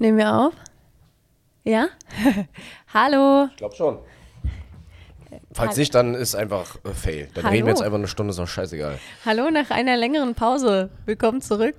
Nehmen 0.00 0.16
wir 0.16 0.32
auf? 0.32 0.54
Ja? 1.64 1.88
Hallo. 2.94 3.48
Ich 3.50 3.56
glaube 3.56 3.74
schon. 3.74 3.98
Falls 5.50 5.76
nicht, 5.76 5.92
dann 5.92 6.14
ist 6.14 6.36
einfach 6.36 6.76
äh, 6.84 6.90
Fail. 6.90 7.28
Dann 7.34 7.42
Hallo. 7.42 7.52
reden 7.52 7.66
wir 7.66 7.72
jetzt 7.72 7.82
einfach 7.82 7.98
eine 7.98 8.06
Stunde, 8.06 8.30
ist 8.30 8.38
doch 8.38 8.46
scheißegal. 8.46 8.96
Hallo 9.24 9.50
nach 9.50 9.72
einer 9.72 9.96
längeren 9.96 10.36
Pause. 10.36 10.90
Willkommen 11.04 11.40
zurück 11.40 11.74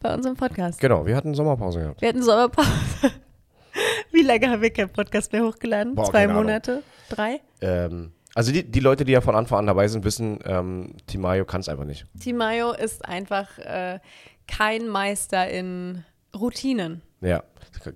bei 0.00 0.14
unserem 0.14 0.34
Podcast. 0.34 0.80
Genau, 0.80 1.04
wir 1.04 1.14
hatten 1.14 1.34
Sommerpause 1.34 1.80
gehabt. 1.80 2.00
Wir 2.00 2.08
hatten 2.08 2.22
Sommerpause. 2.22 2.70
Wie 4.12 4.22
lange 4.22 4.48
haben 4.48 4.62
wir 4.62 4.72
keinen 4.72 4.88
Podcast 4.88 5.30
mehr 5.34 5.44
hochgeladen? 5.44 5.94
Boah, 5.94 6.06
Zwei. 6.06 6.28
Monate? 6.28 6.82
Drei? 7.10 7.42
Ähm, 7.60 8.12
also 8.34 8.50
die, 8.50 8.64
die 8.64 8.80
Leute, 8.80 9.04
die 9.04 9.12
ja 9.12 9.20
von 9.20 9.34
Anfang 9.34 9.58
an 9.58 9.66
dabei 9.66 9.88
sind, 9.88 10.04
wissen, 10.04 10.38
ähm, 10.46 10.94
Timayo 11.06 11.44
kann 11.44 11.60
es 11.60 11.68
einfach 11.68 11.84
nicht. 11.84 12.06
Timayo 12.18 12.72
ist 12.72 13.04
einfach 13.04 13.58
äh, 13.58 14.00
kein 14.46 14.88
Meister 14.88 15.50
in 15.50 16.06
Routinen. 16.34 17.02
Ja. 17.22 17.42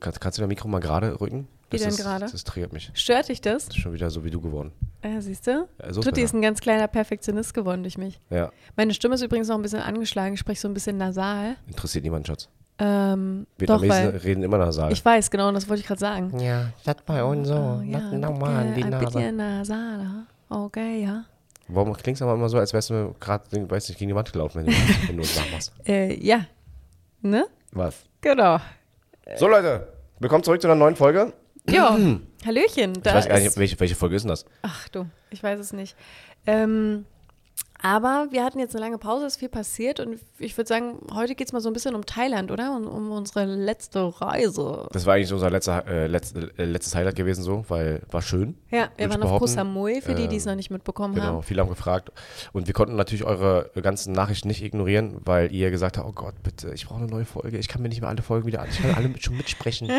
Kann, 0.01 0.15
kannst 0.19 0.39
du 0.39 0.43
dein 0.43 0.49
Mikro 0.49 0.69
mal 0.69 0.81
gerade 0.81 1.21
rücken? 1.21 1.49
Wie 1.71 1.79
Das 1.79 1.97
denn 1.97 2.05
gerade? 2.05 2.27
Das 2.31 2.45
triggert 2.45 2.73
mich. 2.73 2.91
Stört 2.95 3.29
dich 3.29 3.41
das? 3.41 3.67
Das 3.67 3.77
ist 3.77 3.83
schon 3.83 3.93
wieder 3.93 4.09
so 4.11 4.25
wie 4.25 4.31
du 4.31 4.41
geworden. 4.41 4.73
Ja, 5.05 5.21
siehst 5.21 5.47
du? 5.47 5.69
Ja, 5.83 5.93
so 5.93 6.01
Tutti 6.01 6.23
ist 6.23 6.33
ein 6.35 6.41
ganz 6.43 6.61
kleiner 6.61 6.87
Perfektionist 6.87 7.55
geworden 7.55 7.83
durch 7.83 7.99
mich. 7.99 8.21
Ja, 8.31 8.51
Meine 8.77 8.95
Stimme 8.95 9.17
ist 9.17 9.23
übrigens 9.23 9.49
noch 9.49 9.57
ein 9.57 9.63
bisschen 9.63 9.81
angeschlagen. 9.81 10.35
Ich 10.35 10.41
spreche 10.41 10.61
so 10.61 10.69
ein 10.69 10.75
bisschen 10.75 10.97
nasal. 10.97 11.57
interessiert 11.67 12.05
niemanden, 12.05 12.27
Schatz. 12.27 12.49
Ähm, 12.79 13.47
doch, 13.59 13.81
Vietnamesen 13.81 13.91
weil 14.13 14.17
reden 14.19 14.43
immer 14.43 14.59
nasal. 14.59 14.93
ich 14.93 15.03
weiß, 15.05 15.31
genau, 15.31 15.51
das 15.51 15.69
wollte 15.69 15.81
ich 15.81 15.87
gerade 15.87 16.01
sagen. 16.01 16.39
ja, 16.39 16.73
das 16.85 16.97
bei 17.07 17.25
uns 17.25 17.49
so. 17.49 17.55
Oh, 17.55 17.83
ja, 17.83 18.01
normal, 18.13 18.75
die 18.75 18.85
ein 18.85 18.91
Nase. 18.91 19.07
bisschen 19.07 19.37
nasal. 19.37 20.27
Okay, 20.49 21.03
ja. 21.03 21.25
Warum 21.69 21.95
klingst 21.95 22.21
du 22.21 22.27
aber 22.27 22.35
immer 22.35 22.49
so, 22.49 22.59
als 22.59 22.73
wärst 22.73 22.91
du 22.91 23.15
gerade, 23.19 23.45
weiß 23.71 23.89
nicht, 23.89 23.99
gegen 23.99 24.11
die 24.11 24.15
Wand 24.15 24.31
gelaufen, 24.33 24.59
wenn 24.59 24.67
du, 24.67 24.73
wenn 25.09 25.17
du 25.17 25.23
das 25.23 25.37
nachmachst? 25.37 25.73
Äh, 25.87 26.15
ja. 26.25 26.45
Ne? 27.23 27.47
Was? 27.73 28.05
Genau. 28.21 28.59
So, 29.35 29.49
Leute, 29.49 29.89
willkommen 30.21 30.45
zurück 30.45 30.63
zu 30.63 30.69
einer 30.69 30.77
neuen 30.77 30.95
Folge. 30.95 31.33
Ja. 31.69 31.99
Hallöchen. 32.47 32.93
Da 33.03 33.11
Ich 33.11 33.17
weiß 33.17 33.29
gar 33.29 33.39
ist, 33.39 33.43
nicht, 33.45 33.57
welche, 33.59 33.81
welche 33.81 33.97
Folge 33.97 34.15
ist 34.15 34.23
denn 34.23 34.29
das? 34.31 34.45
Ach 34.63 34.89
du, 34.89 35.07
ich 35.31 35.43
weiß 35.43 35.59
es 35.59 35.73
nicht. 35.73 35.97
Ähm, 36.47 37.05
aber 37.83 38.29
wir 38.31 38.45
hatten 38.45 38.59
jetzt 38.59 38.75
eine 38.75 38.85
lange 38.85 38.99
Pause, 38.99 39.27
es 39.27 39.35
ist 39.35 39.39
viel 39.39 39.49
passiert 39.49 40.01
und 40.01 40.19
ich 40.39 40.57
würde 40.57 40.69
sagen, 40.69 40.99
heute 41.15 41.35
geht 41.35 41.49
es 41.49 41.53
mal 41.53 41.61
so 41.61 41.69
ein 41.69 41.73
bisschen 41.73 41.95
um 41.95 42.05
Thailand, 42.07 42.51
oder? 42.51 42.75
Um, 42.77 42.87
um 42.87 43.11
unsere 43.13 43.45
letzte 43.45 44.13
Reise. 44.21 44.89
Das 44.93 45.07
war 45.07 45.15
eigentlich 45.15 45.33
unser 45.33 45.51
letzter, 45.51 45.87
äh, 45.87 46.07
letzt, 46.07 46.37
äh, 46.37 46.65
letztes 46.65 46.95
Highlight 46.95 47.17
gewesen, 47.17 47.43
so, 47.43 47.65
weil 47.69 48.03
war 48.11 48.23
schön. 48.23 48.57
Ja, 48.71 48.89
wir 48.97 49.11
waren 49.11 49.23
auf 49.23 49.39
Koh. 49.41 49.47
Samui, 49.47 50.01
für 50.01 50.15
die, 50.15 50.29
die 50.29 50.37
es 50.37 50.47
Ähm, 50.47 50.53
noch 50.53 50.57
nicht 50.57 50.71
mitbekommen 50.71 51.15
Genau, 51.15 51.27
haben. 51.27 51.43
viele 51.43 51.61
haben 51.63 51.69
gefragt. 51.69 52.11
Und 52.53 52.67
wir 52.67 52.75
konnten 52.75 52.97
natürlich 52.97 53.25
eure 53.25 53.71
ganzen 53.83 54.13
Nachrichten 54.13 54.49
nicht 54.49 54.63
ignorieren, 54.63 55.17
weil 55.25 55.53
ihr 55.53 55.71
gesagt 55.71 55.99
habt, 55.99 56.09
oh 56.09 56.13
Gott, 56.13 56.35
bitte, 56.43 56.73
ich 56.75 56.87
brauche 56.87 57.01
eine 57.01 57.09
neue 57.11 57.25
Folge. 57.25 57.59
Ich 57.59 57.69
kann 57.69 57.83
mir 57.83 57.89
nicht 57.89 58.01
mehr 58.01 58.11
alle 58.11 58.23
Folgen 58.23 58.47
wieder 58.47 58.63
an. 58.63 58.69
Ich 58.71 58.81
kann 58.81 58.95
alle 58.95 59.09
mit, 59.09 59.23
schon 59.23 59.37
mitsprechen. 59.39 59.91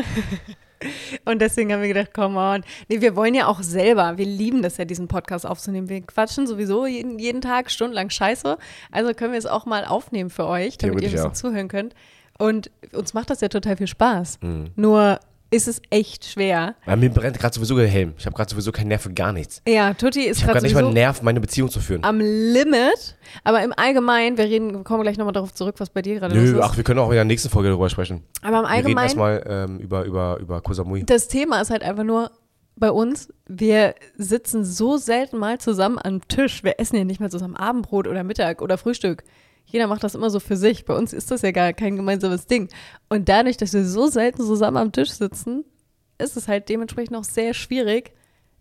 Und 1.25 1.41
deswegen 1.41 1.73
haben 1.73 1.81
wir 1.81 1.87
gedacht, 1.87 2.13
come 2.13 2.37
on. 2.39 2.63
Nee, 2.87 3.01
wir 3.01 3.15
wollen 3.15 3.33
ja 3.33 3.47
auch 3.47 3.61
selber, 3.61 4.17
wir 4.17 4.25
lieben 4.25 4.61
das 4.61 4.77
ja, 4.77 4.85
diesen 4.85 5.07
Podcast 5.07 5.45
aufzunehmen. 5.45 5.89
Wir 5.89 6.01
quatschen 6.01 6.47
sowieso 6.47 6.85
jeden, 6.85 7.19
jeden 7.19 7.41
Tag 7.41 7.71
stundenlang 7.71 8.09
Scheiße. 8.09 8.57
Also 8.91 9.13
können 9.13 9.31
wir 9.31 9.39
es 9.39 9.45
auch 9.45 9.65
mal 9.65 9.85
aufnehmen 9.85 10.29
für 10.29 10.47
euch, 10.47 10.77
damit 10.77 11.01
ihr 11.01 11.07
ein 11.07 11.11
bisschen 11.11 11.27
ja. 11.27 11.33
zuhören 11.33 11.67
könnt. 11.67 11.93
Und 12.37 12.69
uns 12.93 13.13
macht 13.13 13.29
das 13.29 13.41
ja 13.41 13.47
total 13.47 13.77
viel 13.77 13.87
Spaß. 13.87 14.39
Mhm. 14.41 14.71
Nur 14.75 15.19
ist 15.49 15.67
es 15.67 15.81
echt 15.89 16.25
schwer. 16.25 16.75
Ja, 16.85 16.95
mir 16.95 17.09
brennt 17.09 17.39
gerade 17.39 17.55
sowieso 17.55 17.75
der 17.77 17.87
Helm. 17.87 18.13
Ich 18.17 18.25
habe 18.25 18.35
gerade 18.35 18.49
sowieso 18.49 18.71
keinen 18.71 18.89
Nerv 18.89 19.01
für 19.01 19.13
gar 19.13 19.31
nichts. 19.31 19.61
Ja, 19.67 19.93
Tutti 19.93 20.23
ist 20.23 20.37
Ich 20.37 20.43
habe 20.43 20.53
gerade 20.53 20.65
nicht 20.65 20.73
mal 20.73 20.79
sowieso 20.81 20.87
einen 20.87 20.93
Nerv, 20.95 21.21
meine 21.21 21.39
Beziehung 21.39 21.69
zu 21.69 21.79
führen. 21.79 22.03
am 22.03 22.19
Limit. 22.19 23.15
Aber 23.43 23.63
im 23.63 23.73
Allgemeinen, 23.75 24.37
wir 24.37 24.45
reden, 24.45 24.73
wir 24.73 24.83
kommen 24.83 25.03
gleich 25.03 25.17
nochmal 25.17 25.33
darauf 25.33 25.53
zurück, 25.53 25.75
was 25.79 25.89
bei 25.89 26.01
dir 26.01 26.15
gerade 26.19 26.35
los 26.35 26.43
Nö, 26.51 26.57
ist. 26.57 26.63
ach, 26.63 26.75
wir 26.77 26.83
können 26.83 26.99
auch 26.99 27.09
in 27.09 27.15
der 27.15 27.25
nächsten 27.25 27.49
Folge 27.49 27.69
darüber 27.69 27.89
sprechen. 27.89 28.23
Aber 28.41 28.57
im 28.59 28.63
Wir 28.63 28.69
reden 28.69 28.73
Allgemeinen, 28.73 29.03
erstmal 29.05 29.43
ähm, 29.47 29.79
über, 29.79 30.03
über, 30.03 30.37
über 30.39 30.61
Koh 30.61 30.73
Samui. 30.73 31.03
das 31.05 31.27
Thema 31.27 31.61
ist 31.61 31.69
halt 31.69 31.83
einfach 31.83 32.03
nur 32.03 32.31
bei 32.75 32.91
uns, 32.91 33.33
wir 33.47 33.95
sitzen 34.17 34.63
so 34.63 34.97
selten 34.97 35.37
mal 35.37 35.57
zusammen 35.59 35.97
am 36.03 36.27
Tisch. 36.27 36.63
Wir 36.63 36.79
essen 36.79 36.95
ja 36.97 37.05
nicht 37.05 37.19
mal 37.19 37.31
zusammen 37.31 37.55
Abendbrot 37.55 38.07
oder 38.07 38.23
Mittag 38.23 38.61
oder 38.61 38.77
Frühstück. 38.77 39.23
Jeder 39.67 39.87
macht 39.87 40.03
das 40.03 40.15
immer 40.15 40.29
so 40.29 40.39
für 40.39 40.57
sich. 40.57 40.85
Bei 40.85 40.95
uns 40.95 41.13
ist 41.13 41.29
das 41.29 41.41
ja 41.41 41.51
gar 41.51 41.73
kein 41.73 41.97
gemeinsames 41.97 42.47
Ding. 42.47 42.69
Und 43.09 43.29
dadurch, 43.29 43.57
dass 43.57 43.73
wir 43.73 43.85
so 43.85 44.07
selten 44.07 44.41
zusammen 44.41 44.77
am 44.77 44.91
Tisch 44.91 45.11
sitzen, 45.11 45.65
ist 46.17 46.37
es 46.37 46.47
halt 46.47 46.69
dementsprechend 46.69 47.15
auch 47.15 47.23
sehr 47.23 47.53
schwierig, 47.53 48.13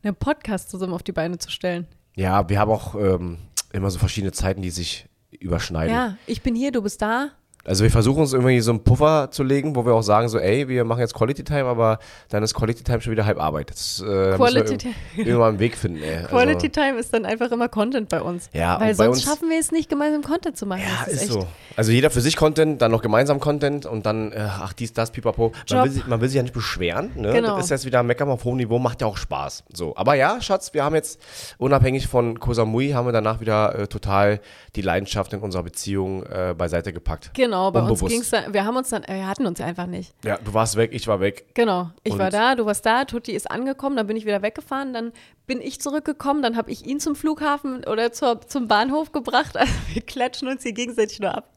einen 0.02 0.16
Podcast 0.16 0.70
zusammen 0.70 0.92
auf 0.92 1.02
die 1.02 1.12
Beine 1.12 1.38
zu 1.38 1.50
stellen. 1.50 1.86
Ja, 2.16 2.48
wir 2.48 2.58
haben 2.58 2.70
auch 2.70 2.94
ähm, 2.96 3.38
immer 3.72 3.90
so 3.90 3.98
verschiedene 3.98 4.32
Zeiten, 4.32 4.62
die 4.62 4.70
sich 4.70 5.08
überschneiden. 5.30 5.94
Ja, 5.94 6.16
ich 6.26 6.42
bin 6.42 6.54
hier, 6.54 6.72
du 6.72 6.82
bist 6.82 7.00
da. 7.00 7.30
Also 7.66 7.82
wir 7.84 7.91
versuchen 7.91 8.21
uns 8.21 8.32
irgendwie 8.32 8.60
so 8.60 8.71
einen 8.71 8.82
Puffer 8.84 9.31
zu 9.31 9.43
legen, 9.43 9.75
wo 9.77 9.84
wir 9.84 9.93
auch 9.94 10.03
sagen 10.03 10.28
so, 10.28 10.38
ey, 10.38 10.69
wir 10.69 10.84
machen 10.84 11.00
jetzt 11.00 11.15
Quality 11.15 11.44
Time, 11.44 11.65
aber 11.65 11.99
dann 12.28 12.43
ist 12.43 12.54
Quality 12.54 12.84
Time 12.84 13.00
schon 13.00 13.10
wieder 13.12 13.27
halb 13.27 13.41
Arbeit. 13.41 13.71
Das, 13.71 14.00
äh, 14.00 14.34
Quality 14.37 14.77
Time. 14.78 14.94
ir- 15.16 15.19
irgendwann 15.27 15.49
einen 15.50 15.59
Weg 15.59 15.77
finden, 15.77 16.03
ey. 16.03 16.25
Quality 16.25 16.66
also, 16.75 16.81
Time 16.81 16.99
ist 16.99 17.12
dann 17.12 17.25
einfach 17.25 17.50
immer 17.50 17.69
Content 17.69 18.09
bei 18.09 18.21
uns. 18.22 18.49
Ja, 18.53 18.78
Weil 18.81 18.94
sonst 18.94 19.16
uns- 19.19 19.25
schaffen 19.25 19.50
wir 19.50 19.59
es 19.59 19.72
nicht, 19.72 19.88
gemeinsam 19.91 20.22
Content 20.22 20.56
zu 20.56 20.66
machen. 20.66 20.82
ja, 20.82 21.10
ist, 21.12 21.22
echt- 21.22 21.32
so. 21.32 21.47
Also 21.77 21.93
jeder 21.93 22.10
für 22.10 22.21
sich 22.21 22.37
Content, 22.37 22.81
dann 22.81 22.91
noch 22.91 23.03
gemeinsam 23.03 23.41
Content 23.41 23.84
und 23.84 24.06
dann, 24.06 24.33
äh, 24.33 24.37
ach 24.41 24.72
dies, 24.72 24.93
das, 24.93 25.10
pipapo. 25.10 25.53
Man 25.71 25.84
will, 25.84 25.91
sich, 25.91 26.06
man 26.06 26.21
will 26.21 26.28
sich 26.28 26.37
ja 26.37 26.43
nicht 26.43 26.54
beschweren, 26.54 27.10
ne? 27.16 27.33
Genau. 27.33 27.56
Das 27.56 27.66
ist 27.66 27.71
jetzt 27.71 27.84
wieder 27.87 28.03
Meckern 28.03 28.28
auf 28.31 28.44
hohem 28.44 28.56
Niveau, 28.56 28.78
macht 28.78 29.00
ja 29.00 29.06
auch 29.06 29.16
Spaß. 29.16 29.65
So, 29.72 29.94
aber 29.97 30.15
ja, 30.15 30.41
Schatz, 30.41 30.72
wir 30.72 30.84
haben 30.84 30.94
jetzt, 30.94 31.21
unabhängig 31.59 32.06
von 32.09 32.38
Koh 32.41 32.54
Samui, 32.54 32.91
haben 32.93 33.06
wir 33.06 33.12
danach 33.12 33.41
wieder 33.41 33.78
äh, 33.78 33.87
total 33.88 34.41
die 34.77 34.83
Leidenschaft 34.83 35.33
in 35.33 35.41
unserer 35.41 35.62
Beziehung 35.65 36.22
äh, 36.25 36.54
beiseite 36.56 36.93
gepackt. 36.93 37.31
Genau, 37.34 37.55
bei 37.70 37.80
uns 37.80 37.90
Unbewusst. 37.90 38.12
ging 38.12 38.20
es 38.22 38.30
dann, 38.30 38.52
wir 38.54 38.64
haben 38.64 38.76
uns 38.76 38.88
dann, 38.90 39.04
wir 39.08 39.26
hatten 39.26 39.46
uns 39.46 39.60
einfach 39.60 39.86
nicht. 39.86 40.14
Ja, 40.24 40.38
du 40.38 40.54
warst 40.54 40.76
weg, 40.76 40.90
ich 40.92 41.06
war 41.08 41.20
weg. 41.20 41.46
Genau, 41.54 41.90
ich 42.04 42.12
Und- 42.12 42.18
war 42.18 42.30
da, 42.30 42.54
du 42.54 42.64
warst 42.66 42.84
da, 42.86 43.04
Tutti 43.04 43.32
ist 43.32 43.50
angekommen, 43.50 43.96
dann 43.96 44.06
bin 44.06 44.16
ich 44.16 44.24
wieder 44.26 44.42
weggefahren, 44.42 44.92
dann 44.92 45.12
bin 45.46 45.60
ich 45.60 45.80
zurückgekommen, 45.80 46.42
dann 46.42 46.56
habe 46.56 46.70
ich 46.70 46.84
ihn 46.86 47.00
zum 47.00 47.14
Flughafen 47.16 47.84
oder 47.84 48.12
zur, 48.12 48.40
zum 48.46 48.68
Bahnhof 48.68 49.12
gebracht. 49.12 49.54
Also 49.56 49.72
wir 49.92 50.02
klatschen 50.02 50.48
uns 50.48 50.62
hier 50.62 50.72
gegenseitig 50.72 51.20
nur 51.20 51.34
ab. 51.34 51.50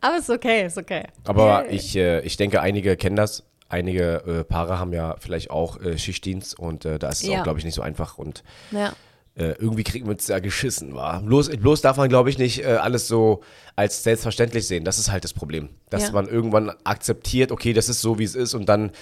Aber 0.00 0.16
ist 0.18 0.30
okay, 0.30 0.66
ist 0.66 0.78
okay. 0.78 1.04
Aber 1.26 1.62
Yeah. 1.64 1.70
ich, 1.70 1.96
äh, 1.96 2.20
ich 2.20 2.36
denke, 2.36 2.60
einige 2.60 2.96
kennen 2.96 3.16
das. 3.16 3.44
Einige 3.68 4.22
äh, 4.26 4.44
Paare 4.44 4.78
haben 4.78 4.92
ja 4.92 5.16
vielleicht 5.18 5.50
auch 5.50 5.80
äh, 5.80 5.98
Schichtdienst 5.98 6.58
und 6.58 6.84
äh, 6.84 6.98
da 6.98 7.08
ist 7.08 7.22
es 7.22 7.28
Ja. 7.28 7.38
auch, 7.40 7.42
glaube 7.44 7.58
ich, 7.58 7.64
nicht 7.64 7.74
so 7.74 7.82
einfach. 7.82 8.18
Und 8.18 8.42
Ja. 8.70 8.92
Äh, 9.36 9.52
irgendwie 9.58 9.82
kriegen 9.82 10.06
wir 10.06 10.12
uns 10.12 10.28
ja 10.28 10.38
geschissen, 10.38 10.94
war. 10.94 11.20
Bloß, 11.20 11.48
bloß 11.56 11.80
darf 11.80 11.96
man, 11.96 12.08
glaube 12.08 12.30
ich, 12.30 12.38
nicht 12.38 12.62
äh, 12.64 12.66
alles 12.76 13.08
so 13.08 13.40
als 13.74 14.04
selbstverständlich 14.04 14.66
sehen. 14.68 14.84
Das 14.84 14.98
ist 15.00 15.10
halt 15.10 15.24
das 15.24 15.32
Problem. 15.32 15.70
Dass 15.90 16.04
Ja. 16.04 16.12
man 16.12 16.28
irgendwann 16.28 16.70
akzeptiert, 16.84 17.50
okay, 17.50 17.72
das 17.72 17.88
ist 17.88 18.00
so, 18.00 18.18
wie 18.20 18.24
es 18.24 18.36
ist 18.36 18.54
und 18.54 18.68
dann 18.68 18.92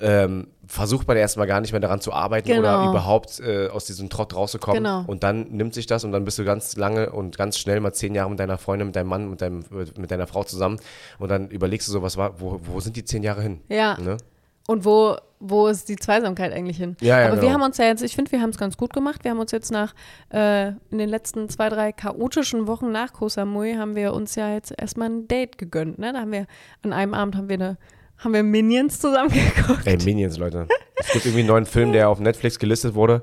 ähm, 0.00 0.48
versucht 0.66 1.08
man 1.08 1.16
erstmal 1.16 1.46
gar 1.46 1.60
nicht 1.62 1.72
mehr 1.72 1.80
daran 1.80 2.00
zu 2.02 2.12
arbeiten 2.12 2.46
Genau. 2.48 2.60
oder 2.82 2.90
überhaupt 2.90 3.40
äh, 3.40 3.68
aus 3.68 3.86
diesem 3.86 4.10
Trott 4.10 4.36
rauszukommen. 4.36 4.84
Genau. 4.84 5.04
Und 5.06 5.22
dann 5.22 5.48
nimmt 5.48 5.72
sich 5.72 5.86
das 5.86 6.04
und 6.04 6.12
dann 6.12 6.24
bist 6.26 6.38
du 6.38 6.44
ganz 6.44 6.76
lange 6.76 7.10
und 7.10 7.38
ganz 7.38 7.58
schnell 7.58 7.80
mal 7.80 7.92
zehn 7.94 8.14
Jahre 8.14 8.28
mit 8.28 8.38
deiner 8.38 8.58
Freundin, 8.58 8.88
mit 8.88 8.96
deinem 8.96 9.08
Mann, 9.08 9.30
mit, 9.30 9.40
deinem, 9.40 9.64
mit 9.96 10.10
deiner 10.10 10.26
Frau 10.26 10.44
zusammen 10.44 10.78
und 11.18 11.30
dann 11.30 11.48
überlegst 11.48 11.88
du 11.88 11.92
so, 11.92 12.02
was 12.02 12.18
war, 12.18 12.38
wo, 12.40 12.60
wo 12.62 12.80
sind 12.80 12.94
die 12.96 13.04
zehn 13.04 13.22
Jahre 13.22 13.40
hin? 13.42 13.60
Ja. 13.70 13.98
Ne? 13.98 14.18
Und 14.66 14.84
wo, 14.84 15.16
wo 15.40 15.66
ist 15.68 15.88
die 15.88 15.96
Zweisamkeit 15.96 16.52
eigentlich 16.52 16.76
hin? 16.76 16.96
Ja, 17.00 17.20
ja, 17.20 17.26
Aber 17.26 17.36
wir 17.36 17.40
genau. 17.42 17.52
haben 17.54 17.62
uns 17.62 17.78
ja 17.78 17.84
jetzt, 17.86 18.02
ich 18.02 18.14
finde, 18.14 18.32
wir 18.32 18.40
haben 18.40 18.50
es 18.50 18.58
ganz 18.58 18.76
gut 18.76 18.92
gemacht. 18.92 19.22
Wir 19.24 19.30
haben 19.30 19.38
uns 19.38 19.52
jetzt 19.52 19.70
nach, 19.70 19.94
äh, 20.32 20.68
in 20.90 20.98
den 20.98 21.08
letzten 21.08 21.48
zwei, 21.48 21.68
drei 21.68 21.92
chaotischen 21.92 22.66
Wochen 22.66 22.90
nach 22.90 23.12
Koh 23.12 23.28
Samui, 23.28 23.74
haben 23.74 23.94
wir 23.94 24.12
uns 24.14 24.34
ja 24.34 24.52
jetzt 24.52 24.72
erstmal 24.76 25.08
ein 25.10 25.28
Date 25.28 25.56
gegönnt. 25.58 25.98
Ne? 25.98 26.12
Da 26.12 26.20
haben 26.20 26.32
wir, 26.32 26.46
an 26.82 26.92
einem 26.92 27.14
Abend 27.14 27.36
haben 27.36 27.48
wir 27.48 27.54
eine, 27.54 27.78
haben 28.18 28.32
wir 28.34 28.42
Minions 28.42 29.00
zusammen 29.00 29.30
geguckt. 29.56 29.86
Ey, 29.86 29.96
Minions, 29.98 30.38
Leute. 30.38 30.66
Es 30.96 31.12
gibt 31.12 31.24
irgendwie 31.26 31.40
einen 31.40 31.48
neuen 31.48 31.66
Film, 31.66 31.92
der 31.92 32.08
auf 32.08 32.18
Netflix 32.18 32.58
gelistet 32.58 32.94
wurde. 32.94 33.22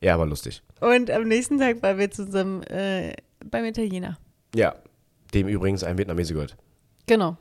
Ja, 0.00 0.14
aber 0.14 0.26
lustig. 0.26 0.62
Und 0.80 1.10
am 1.10 1.24
nächsten 1.24 1.58
Tag 1.58 1.82
waren 1.82 1.98
wir 1.98 2.10
zusammen 2.10 2.62
äh, 2.64 3.14
beim 3.44 3.64
Italiener. 3.64 4.18
Ja, 4.54 4.76
dem 5.34 5.48
übrigens 5.48 5.82
ein 5.84 5.98
Vietnamese 5.98 6.32
gehört. 6.34 6.56
Genau. 7.06 7.36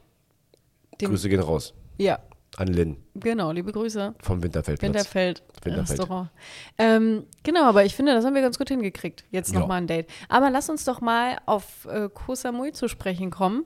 Dem- 0.99 1.09
Grüße 1.11 1.29
gehen 1.29 1.39
raus 1.39 1.73
Ja, 1.97 2.19
an 2.57 2.68
Lynn 2.68 2.98
genau, 3.16 3.51
liebe 3.51 3.72
Grüße. 3.72 4.16
vom 4.22 4.42
Winterfeldplatz. 4.44 4.88
Winterfeld, 4.94 5.44
Winterfeld. 5.63 6.00
Restaurant. 6.00 6.30
Ähm, 6.78 7.24
genau, 7.44 7.63
aber 7.66 7.86
ich 7.86 7.96
finde, 7.96 8.13
das 8.13 8.25
haben 8.25 8.36
wir 8.36 8.42
ganz 8.42 8.57
gut 8.57 8.69
hingekriegt. 8.69 9.24
Jetzt 9.31 9.54
Ja. 9.54 9.60
nochmal 9.60 9.78
ein 9.81 9.88
Date. 9.88 10.07
Aber 10.30 10.50
lass 10.50 10.69
uns 10.69 10.84
doch 10.86 11.00
mal 11.01 11.38
auf 11.46 11.86
äh, 11.90 12.10
Koh 12.13 12.36
Samui 12.36 12.72
zu 12.74 12.88
sprechen 12.88 13.30
kommen. 13.31 13.63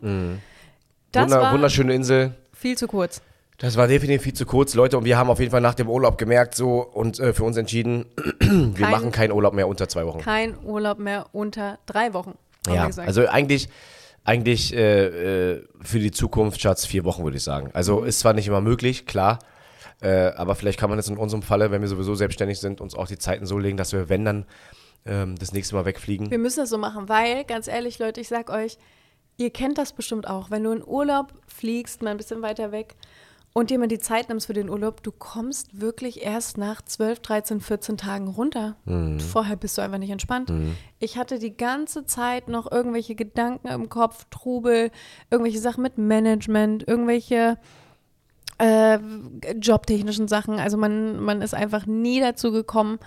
Das 1.11 1.27
Mhm. 1.27 1.31
Wunder, 1.31 1.41
war 1.41 1.53
wunderschöne 1.53 1.93
Insel. 1.93 2.35
viel 2.53 2.77
zu 2.77 2.87
kurz. 2.87 3.21
Das 3.59 3.77
war 3.77 3.87
definitiv 3.87 4.23
viel 4.23 4.33
zu 4.33 4.45
kurz, 4.45 4.73
Leute. 4.73 4.97
Und 4.97 5.05
wir 5.05 5.17
haben 5.17 5.29
auf 5.29 5.39
jeden 5.39 5.51
Fall 5.51 5.61
nach 5.61 5.75
dem 5.75 5.89
Urlaub 5.89 6.17
gemerkt 6.17 6.55
so 6.55 6.81
und 6.81 7.19
äh, 7.19 7.33
für 7.33 7.43
uns 7.45 7.55
entschieden, 7.55 8.05
wir 8.39 8.73
Kein- 8.73 8.91
machen 8.91 9.11
keinen 9.11 9.31
Urlaub 9.31 9.53
mehr 9.53 9.67
unter 9.67 9.87
zwei 9.87 10.05
Wochen. 10.05 10.19
Kein 10.19 10.57
Urlaub 10.63 10.99
mehr 10.99 11.27
unter 11.31 11.79
drei 11.85 12.13
Wochen. 12.13 12.33
Ja, 12.67 12.87
gesagt. 12.87 13.07
also 13.07 13.27
eigentlich, 13.27 13.69
eigentlich 14.25 14.73
äh, 14.73 15.51
äh, 15.55 15.63
für 15.81 15.99
die 15.99 16.11
Zukunft, 16.11 16.61
Schatz, 16.61 16.85
vier 16.85 17.03
Wochen 17.03 17.23
würde 17.23 17.37
ich 17.37 17.43
sagen. 17.43 17.69
Also 17.73 18.01
Mhm. 18.01 18.07
ist 18.07 18.19
zwar 18.19 18.33
nicht 18.33 18.47
immer 18.47 18.61
möglich, 18.61 19.05
klar, 19.05 19.39
äh, 20.01 20.27
aber 20.35 20.55
vielleicht 20.55 20.79
kann 20.79 20.89
man 20.89 20.99
jetzt 20.99 21.09
in 21.09 21.17
unserem 21.17 21.41
Falle, 21.43 21.71
wenn 21.71 21.81
wir 21.81 21.87
sowieso 21.89 22.15
selbstständig 22.15 22.59
sind, 22.59 22.81
uns 22.81 22.95
auch 22.95 23.07
die 23.07 23.17
Zeiten 23.17 23.45
so 23.45 23.57
legen, 23.57 23.77
dass 23.77 23.91
wir, 23.93 24.09
wenn 24.09 24.23
dann, 24.25 24.45
ähm, 25.05 25.35
das 25.37 25.51
nächste 25.51 25.75
Mal 25.75 25.85
wegfliegen. 25.85 26.31
Wir 26.31 26.37
müssen 26.37 26.61
das 26.61 26.69
so 26.69 26.77
machen, 26.77 27.09
weil, 27.09 27.43
ganz 27.43 27.67
ehrlich, 27.67 27.99
Leute, 27.99 28.21
ich 28.21 28.29
sag 28.29 28.49
euch, 28.49 28.77
ihr 29.37 29.49
kennt 29.49 29.77
das 29.77 29.91
bestimmt 29.93 30.27
auch, 30.27 30.51
wenn 30.51 30.63
du 30.63 30.71
in 30.71 30.83
Urlaub 30.85 31.33
fliegst, 31.47 32.01
mal 32.01 32.11
ein 32.11 32.17
bisschen 32.17 32.41
weiter 32.41 32.71
weg 32.71 32.95
und 33.53 33.69
dir 33.69 33.77
mal 33.77 33.87
die 33.87 33.99
Zeit 33.99 34.29
nimmst 34.29 34.47
für 34.47 34.53
den 34.53 34.67
Urlaub, 34.67 35.03
du 35.03 35.11
kommst 35.11 35.79
wirklich 35.79 36.23
erst 36.23 36.57
nach 36.57 36.81
12, 36.81 37.19
13, 37.19 37.61
14 37.61 37.97
Tagen 37.97 38.27
runter. 38.27 38.75
Vorher 39.19 39.55
bist 39.55 39.77
du 39.77 39.83
einfach 39.83 39.99
nicht 39.99 40.09
entspannt. 40.09 40.49
Ich 40.99 41.17
hatte 41.17 41.37
die 41.37 41.55
ganze 41.55 42.05
Zeit 42.05 42.47
noch 42.47 42.71
irgendwelche 42.71 43.13
Gedanken 43.13 43.67
im 43.67 43.89
Kopf, 43.89 44.25
Trubel, 44.31 44.89
irgendwelche 45.29 45.59
Sachen 45.59 45.83
mit 45.83 45.99
Management, 45.99 46.87
irgendwelche 46.87 47.57
äh, 48.57 48.97
jobtechnischen 49.59 50.27
Sachen. 50.27 50.59
Also 50.59 50.77
man, 50.77 51.19
man 51.19 51.41
ist 51.41 51.53
einfach 51.53 51.85
nie 51.85 52.19
dazu 52.19 52.51
gekommen, 52.51 52.97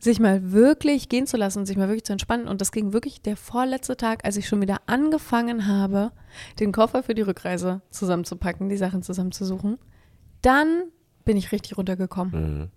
sich 0.00 0.18
mal 0.18 0.52
wirklich 0.52 1.08
gehen 1.08 1.26
zu 1.26 1.36
lassen 1.36 1.60
und 1.60 1.66
sich 1.66 1.76
mal 1.76 1.88
wirklich 1.88 2.04
zu 2.04 2.12
entspannen. 2.12 2.48
Und 2.48 2.60
das 2.60 2.72
ging 2.72 2.92
wirklich 2.92 3.20
der 3.22 3.36
vorletzte 3.36 3.96
Tag, 3.96 4.24
als 4.24 4.36
ich 4.36 4.48
schon 4.48 4.60
wieder 4.60 4.78
angefangen 4.86 5.66
habe, 5.66 6.10
den 6.58 6.72
Koffer 6.72 7.02
für 7.02 7.14
die 7.14 7.22
Rückreise 7.22 7.82
zusammenzupacken, 7.90 8.68
die 8.68 8.78
Sachen 8.78 9.02
zusammenzusuchen. 9.02 9.78
Dann 10.42 10.84
bin 11.24 11.36
ich 11.36 11.52
richtig 11.52 11.76
runtergekommen. 11.76 12.70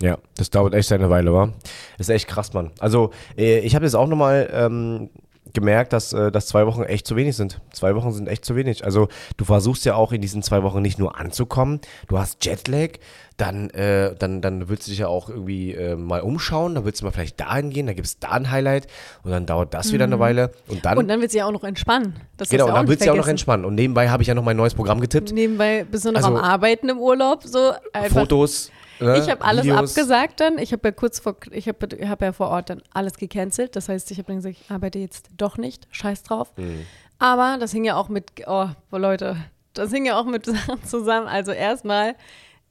Ja, 0.00 0.18
das 0.36 0.50
dauert 0.50 0.74
echt 0.74 0.92
eine 0.92 1.10
Weile, 1.10 1.32
wa? 1.34 1.52
Das 1.98 2.08
ist 2.08 2.14
echt 2.14 2.28
krass, 2.28 2.52
Mann. 2.52 2.70
Also, 2.78 3.10
äh, 3.36 3.58
ich 3.60 3.74
habe 3.74 3.84
jetzt 3.84 3.94
auch 3.94 4.06
nochmal 4.06 4.48
ähm, 4.52 5.10
gemerkt, 5.52 5.92
dass, 5.92 6.12
äh, 6.12 6.30
dass 6.30 6.46
zwei 6.46 6.66
Wochen 6.66 6.82
echt 6.82 7.06
zu 7.06 7.16
wenig 7.16 7.36
sind. 7.36 7.60
Zwei 7.72 7.94
Wochen 7.94 8.12
sind 8.12 8.28
echt 8.28 8.44
zu 8.44 8.56
wenig. 8.56 8.84
Also, 8.84 9.08
du 9.36 9.44
versuchst 9.44 9.84
ja 9.84 9.94
auch 9.94 10.12
in 10.12 10.20
diesen 10.20 10.42
zwei 10.42 10.62
Wochen 10.62 10.80
nicht 10.80 10.98
nur 10.98 11.18
anzukommen, 11.18 11.80
du 12.08 12.18
hast 12.18 12.44
Jetlag, 12.44 12.98
dann, 13.42 13.70
äh, 13.70 14.14
dann, 14.16 14.40
dann 14.40 14.68
willst 14.68 14.86
du 14.86 14.90
dich 14.92 15.00
ja 15.00 15.08
auch 15.08 15.28
irgendwie 15.28 15.72
äh, 15.72 15.96
mal 15.96 16.20
umschauen, 16.20 16.76
dann 16.76 16.84
willst 16.84 17.00
du 17.00 17.04
mal 17.06 17.10
vielleicht 17.10 17.40
dahin 17.40 17.70
gehen, 17.70 17.86
da 17.88 17.92
gibt 17.92 18.06
es 18.06 18.20
da 18.20 18.28
ein 18.30 18.50
Highlight 18.52 18.86
und 19.24 19.32
dann 19.32 19.46
dauert 19.46 19.74
das 19.74 19.92
wieder 19.92 20.04
eine 20.04 20.20
Weile 20.20 20.52
und 20.68 20.84
dann, 20.84 20.96
Und 20.96 21.08
dann 21.08 21.20
willst 21.20 21.34
du 21.34 21.38
ja 21.38 21.46
auch 21.46 21.50
noch 21.52 21.64
entspannen. 21.64 22.14
Das 22.36 22.48
genau, 22.50 22.68
du 22.68 22.72
dann 22.72 22.86
willst 22.86 23.02
du 23.02 23.06
ja 23.06 23.12
auch 23.12 23.16
noch 23.16 23.26
entspannen. 23.26 23.64
Und 23.64 23.74
nebenbei 23.74 24.08
habe 24.10 24.22
ich 24.22 24.28
ja 24.28 24.34
noch 24.34 24.44
mein 24.44 24.56
neues 24.56 24.74
Programm 24.74 25.00
getippt. 25.00 25.32
Nebenbei 25.32 25.84
bist 25.90 26.04
du 26.04 26.12
noch 26.12 26.18
Also- 26.22 26.28
am 26.28 26.36
Arbeiten 26.36 26.88
im 26.88 26.98
Urlaub, 27.00 27.42
so 27.42 27.72
einfach. 27.92 28.20
Fotos. 28.20 28.70
Ne, 29.00 29.18
Ich 29.18 29.28
habe 29.28 29.42
alles 29.44 29.64
Videos. 29.64 29.90
abgesagt 29.96 30.38
dann. 30.38 30.58
Ich 30.58 30.72
habe 30.72 30.86
ja 30.88 30.92
kurz 30.92 31.18
vor, 31.18 31.34
ich 31.50 31.66
habe 31.66 32.08
hab 32.08 32.22
ja 32.22 32.32
vor 32.32 32.48
Ort 32.50 32.70
dann 32.70 32.82
alles 32.94 33.14
gecancelt. 33.14 33.74
Das 33.74 33.88
heißt, 33.88 34.08
ich 34.12 34.18
habe 34.18 34.28
dann 34.28 34.36
gesagt, 34.36 34.56
ich 34.62 34.70
arbeite 34.70 35.00
jetzt 35.00 35.30
doch 35.36 35.58
nicht. 35.58 35.88
Scheiß 35.90 36.22
drauf. 36.22 36.52
Mhm. 36.56 36.86
Aber 37.18 37.56
das 37.58 37.72
hing 37.72 37.84
ja 37.84 37.96
auch 37.96 38.08
mit, 38.08 38.30
oh, 38.46 38.68
Leute, 38.92 39.36
das 39.74 39.90
hing 39.90 40.06
ja 40.06 40.16
auch 40.20 40.26
mit 40.26 40.46
Sachen 40.46 40.82
zusammen. 40.84 41.26
Also 41.26 41.50
erstmal, 41.50 42.14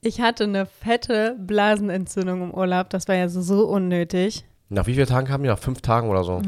ich 0.02 0.20
hatte 0.20 0.44
eine 0.46 0.66
fette 0.66 1.36
Blasenentzündung 1.40 2.44
im 2.44 2.54
Urlaub. 2.54 2.90
Das 2.90 3.08
war 3.08 3.16
ja 3.16 3.30
so, 3.30 3.42
so 3.42 3.68
unnötig. 3.68 4.46
Nach 4.70 4.88
wie 4.88 4.96
vielen 4.96 5.08
Tagen 5.08 5.28
kamen 5.28 5.44
die? 5.44 5.50
Nach 5.50 5.60
fünf 5.60 5.82
Tagen 5.82 6.10
oder 6.10 6.24
so. 6.24 6.42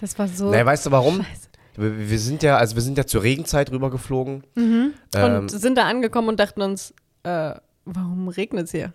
Das 0.00 0.18
war 0.18 0.28
so. 0.28 0.50
Naja, 0.50 0.64
weißt 0.64 0.86
du 0.86 0.90
warum? 0.90 1.16
Scheiße. 1.22 1.48
Wir, 1.76 2.08
wir 2.10 2.18
sind 2.18 2.42
ja, 2.42 2.56
also 2.56 2.76
wir 2.76 2.82
sind 2.82 2.96
ja 2.96 3.06
zur 3.06 3.22
Regenzeit 3.22 3.70
rübergeflogen. 3.72 4.44
Ähm, 4.56 4.92
Und 5.12 5.50
sind 5.50 5.76
da 5.76 5.84
angekommen 5.88 6.28
und 6.28 6.38
dachten 6.38 6.62
uns, 6.62 6.94
äh, 7.24 7.54
warum 7.84 8.28
regnet 8.28 8.66
es 8.66 8.70
hier? 8.70 8.92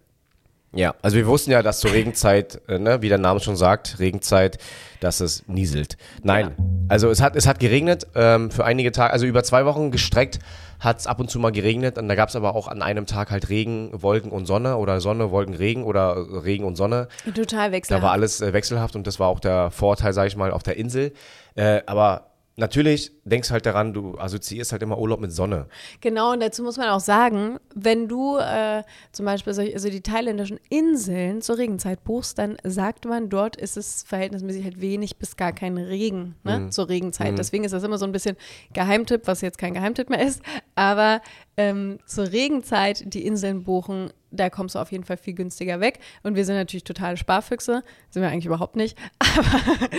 Ja, 0.74 0.94
also 1.02 1.18
wir 1.18 1.28
wussten 1.28 1.52
ja, 1.52 1.64
dass 1.64 1.80
zur 1.80 1.92
Regenzeit, 1.92 2.62
äh, 2.68 2.78
ne, 2.78 3.02
wie 3.02 3.10
der 3.10 3.18
Name 3.18 3.40
schon 3.40 3.56
sagt, 3.56 4.00
Regenzeit, 4.00 4.58
dass 5.00 5.20
es 5.20 5.48
nieselt. 5.48 5.98
Nein, 6.24 6.56
also 6.88 7.10
es 7.10 7.22
hat, 7.22 7.36
es 7.36 7.48
hat 7.48 7.60
geregnet 7.60 8.08
ähm, 8.16 8.52
für 8.52 8.66
einige 8.66 8.92
Tage, 8.92 9.14
also 9.14 9.26
über 9.26 9.44
zwei 9.44 9.66
Wochen 9.66 9.92
gestreckt 9.92 10.40
hat 10.80 11.00
es 11.00 11.08
ab 11.08 11.20
und 11.20 11.30
zu 11.30 11.40
mal 11.40 11.52
geregnet 11.52 11.98
und 11.98 12.08
da 12.08 12.16
gab 12.16 12.30
es 12.30 12.36
aber 12.36 12.56
auch 12.56 12.68
an 12.68 12.82
einem 12.82 13.06
Tag 13.06 13.32
halt 13.32 13.50
Regen, 13.50 13.90
Wolken 13.92 14.32
und 14.32 14.46
Sonne 14.46 14.78
oder 14.78 15.02
Sonne, 15.02 15.30
Wolken, 15.30 15.54
Regen 15.54 15.84
oder 15.84 16.16
äh, 16.16 16.38
Regen 16.38 16.64
und 16.64 16.78
Sonne. 16.78 17.10
Total 17.36 17.68
Da 17.68 17.72
wechselhaft. 17.74 18.04
war 18.04 18.12
alles 18.12 18.42
äh, 18.42 18.54
wechselhaft 18.54 18.96
und 18.96 19.06
das 19.06 19.20
war 19.20 19.28
auch 19.28 19.42
der 19.42 19.72
Vorteil, 19.72 20.14
sage 20.14 20.30
ich 20.30 20.38
mal, 20.38 20.52
auf 20.52 20.64
der 20.64 20.78
Insel. 20.78 21.12
Äh, 21.56 21.82
aber 21.86 22.29
natürlich 22.60 23.12
denkst 23.24 23.50
halt 23.52 23.66
daran, 23.66 23.94
du 23.94 24.18
assoziierst 24.18 24.72
halt 24.72 24.84
immer 24.84 24.98
Urlaub 25.00 25.20
mit 25.20 25.32
Sonne. 25.32 25.68
Genau, 26.02 26.34
und 26.34 26.42
dazu 26.42 26.62
muss 26.64 26.78
man 26.78 26.90
auch 26.90 27.00
sagen, 27.00 27.58
wenn 27.74 28.08
du 28.08 28.38
äh, 28.38 28.84
zum 29.12 29.26
Beispiel 29.26 29.54
solche, 29.54 29.74
also 29.74 29.90
die 29.90 30.02
thailändischen 30.02 30.60
Inseln 30.70 31.42
zur 31.42 31.58
Regenzeit 31.58 32.04
buchst, 32.04 32.38
dann 32.38 32.58
sagt 32.64 33.06
man, 33.06 33.30
dort 33.30 33.56
ist 33.56 33.78
es 33.78 34.04
verhältnismäßig 34.04 34.64
halt 34.64 34.82
wenig 34.82 35.18
bis 35.18 35.38
gar 35.38 35.52
kein 35.54 35.78
Regen 35.78 36.36
ne, 36.44 36.60
Mhm. 36.60 36.72
zur 36.72 36.90
Regenzeit. 36.90 37.38
Deswegen 37.38 37.64
ist 37.64 37.72
das 37.72 37.84
immer 37.84 37.98
so 37.98 38.06
ein 38.06 38.12
bisschen 38.12 38.36
Geheimtipp, 38.74 39.22
was 39.26 39.42
jetzt 39.42 39.58
kein 39.58 39.74
Geheimtipp 39.74 40.10
mehr 40.10 40.22
ist. 40.26 40.42
Aber 40.76 41.22
ähm, 41.58 42.00
zur 42.06 42.32
Regenzeit 42.32 43.14
die 43.14 43.26
Inseln 43.26 43.64
buchen, 43.64 44.12
da 44.32 44.50
kommst 44.50 44.76
du 44.76 44.80
auf 44.80 44.92
jeden 44.92 45.04
Fall 45.04 45.18
viel 45.18 45.34
günstiger 45.34 45.80
weg. 45.80 46.00
Und 46.24 46.36
wir 46.36 46.46
sind 46.46 46.56
natürlich 46.56 46.84
totale 46.84 47.18
Sparfüchse, 47.18 47.84
sind 48.10 48.22
wir 48.22 48.30
eigentlich 48.30 48.46
überhaupt 48.46 48.76
nicht. 48.76 48.98
Aber 49.20 49.90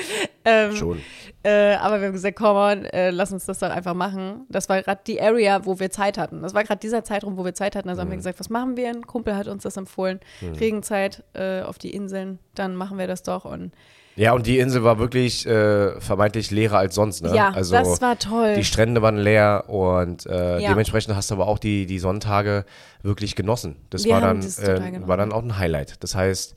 ähm, 0.45 0.77
Schon. 0.77 1.01
äh, 1.43 1.75
aber 1.75 2.01
wir 2.01 2.07
haben 2.09 2.13
gesagt, 2.15 2.37
komm 2.37 2.57
on, 2.57 2.85
äh, 2.87 3.11
lass 3.11 3.33
uns 3.33 3.47
das 3.47 3.59
doch 3.59 3.71
einfach 3.71 3.95
machen. 3.95 4.47
Das 4.49 4.69
war 4.69 4.81
gerade 4.83 5.01
die 5.07 5.21
Area, 5.21 5.65
wo 5.67 5.79
wir 5.81 5.91
Zeit 5.91 6.17
hatten. 6.19 6.43
Das 6.43 6.55
war 6.55 6.65
gerade 6.65 6.81
dieser 6.81 7.05
Zeitraum, 7.05 7.37
wo 7.37 7.45
wir 7.45 7.55
Zeit 7.55 7.77
hatten. 7.77 7.89
Also 7.89 8.01
haben 8.01 8.09
wir 8.09 8.15
Mhm. 8.17 8.21
gesagt, 8.21 8.41
was 8.41 8.51
machen 8.51 8.77
wir? 8.77 8.89
Ein 8.89 9.07
Kumpel 9.07 9.37
hat 9.37 9.49
uns 9.49 9.63
das 9.65 9.77
empfohlen. 9.77 10.21
Regenzeit 10.43 11.23
äh, 11.35 11.63
auf 11.63 11.79
die 11.79 11.95
Inseln, 11.95 12.39
dann 12.55 12.75
machen 12.77 12.99
wir 12.99 13.07
das 13.07 13.23
doch. 13.23 13.45
Und 13.45 13.73
Ja, 14.21 14.33
und 14.35 14.47
die 14.47 14.59
Insel 14.59 14.85
war 14.85 14.99
wirklich 14.99 15.47
äh, 15.47 15.99
vermeintlich 15.99 16.51
leerer 16.51 16.77
als 16.77 16.95
sonst. 16.95 17.23
Ne? 17.23 17.35
ja, 17.35 17.49
also 17.53 17.75
das 17.75 18.03
war 18.03 18.19
toll. 18.19 18.55
die 18.55 18.65
Strände 18.65 19.01
waren 19.01 19.17
leer 19.17 19.65
und 19.69 20.27
äh, 20.27 20.61
Ja. 20.61 20.69
dementsprechend 20.69 21.17
hast 21.17 21.31
du 21.31 21.37
aber 21.37 21.47
auch 21.49 21.59
die, 21.59 21.87
die 21.87 21.99
Sonntage 21.99 22.67
wirklich 23.03 23.35
genossen. 23.35 23.77
Das 23.89 24.05
Wir 24.05 24.13
war 24.13 24.21
dann, 24.21 24.43
das 24.43 24.59
äh, 24.59 25.01
war 25.07 25.17
dann 25.17 25.33
auch 25.33 25.43
ein 25.43 25.57
Highlight. 25.57 26.03
Das 26.05 26.15
heißt, 26.15 26.55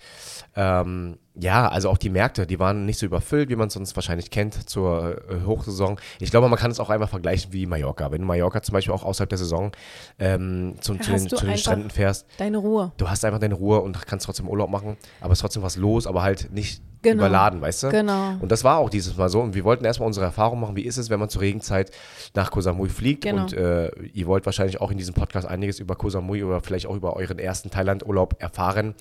ähm, 0.57 1.17
ja, 1.35 1.67
also 1.67 1.89
auch 1.89 1.97
die 1.97 2.09
Märkte, 2.09 2.45
die 2.45 2.59
waren 2.59 2.85
nicht 2.85 2.99
so 2.99 3.05
überfüllt, 3.05 3.49
wie 3.49 3.55
man 3.55 3.67
es 3.67 3.73
sonst 3.73 3.95
wahrscheinlich 3.95 4.29
kennt 4.29 4.69
zur 4.69 5.17
äh, 5.29 5.45
Hochsaison. 5.45 5.99
Ich 6.19 6.29
glaube, 6.31 6.47
man 6.47 6.59
kann 6.59 6.69
es 6.69 6.79
auch 6.79 6.89
einfach 6.89 7.09
vergleichen 7.09 7.51
wie 7.53 7.65
Mallorca. 7.65 8.11
Wenn 8.11 8.21
du 8.21 8.27
Mallorca 8.27 8.61
zum 8.61 8.73
Beispiel 8.73 8.93
auch 8.93 9.03
außerhalb 9.03 9.29
der 9.29 9.39
Saison 9.39 9.71
ähm, 10.19 10.75
zum, 10.81 11.01
zu, 11.01 11.11
Hast 11.11 11.31
den, 11.31 11.37
zu 11.37 11.45
den 11.45 11.57
Stränden 11.57 11.89
fährst, 11.89 12.27
Deine 12.37 12.57
Ruhe. 12.57 12.91
du 12.97 13.09
hast 13.09 13.25
einfach 13.25 13.39
deine 13.39 13.55
Ruhe 13.55 13.79
und 13.81 14.05
kannst 14.05 14.25
trotzdem 14.27 14.47
Urlaub 14.47 14.69
machen, 14.69 14.95
aber 15.21 15.31
es 15.31 15.39
ist 15.39 15.41
trotzdem 15.41 15.63
was 15.63 15.75
los, 15.75 16.05
aber 16.05 16.21
halt 16.21 16.51
nicht 16.53 16.81
Genau. 17.03 17.25
überladen, 17.25 17.59
weißt 17.61 17.83
du? 17.83 17.89
Genau. 17.89 18.35
Und 18.39 18.49
das 18.49 18.63
war 18.63 18.77
auch 18.77 18.89
dieses 18.89 19.17
Mal 19.17 19.27
so. 19.27 19.41
Und 19.41 19.55
wir 19.55 19.65
wollten 19.65 19.83
erstmal 19.83 20.07
unsere 20.07 20.25
Erfahrung 20.25 20.61
machen, 20.61 20.77
wie 20.77 20.83
ist 20.83 20.95
es, 20.95 21.09
wenn 21.09 21.19
man 21.19 21.27
zur 21.27 21.41
Regenzeit 21.41 21.91
nach 22.33 22.49
Koh 22.49 22.61
Samui 22.61 22.87
fliegt. 22.87 23.25
Genau. 23.25 23.41
Und 23.41 23.51
äh, 23.51 23.89
ihr 24.13 24.25
wollt 24.25 24.45
wahrscheinlich 24.45 24.79
auch 24.79 24.89
in 24.89 24.97
diesem 24.97 25.13
Podcast 25.13 25.45
einiges 25.45 25.79
über 25.79 25.97
Koh 25.97 26.09
Samui 26.09 26.43
oder 26.45 26.61
vielleicht 26.61 26.87
auch 26.87 26.95
über 26.95 27.17
euren 27.17 27.39
ersten 27.39 27.69
Thailand-Urlaub 27.69 28.41
erfahren. 28.41 28.95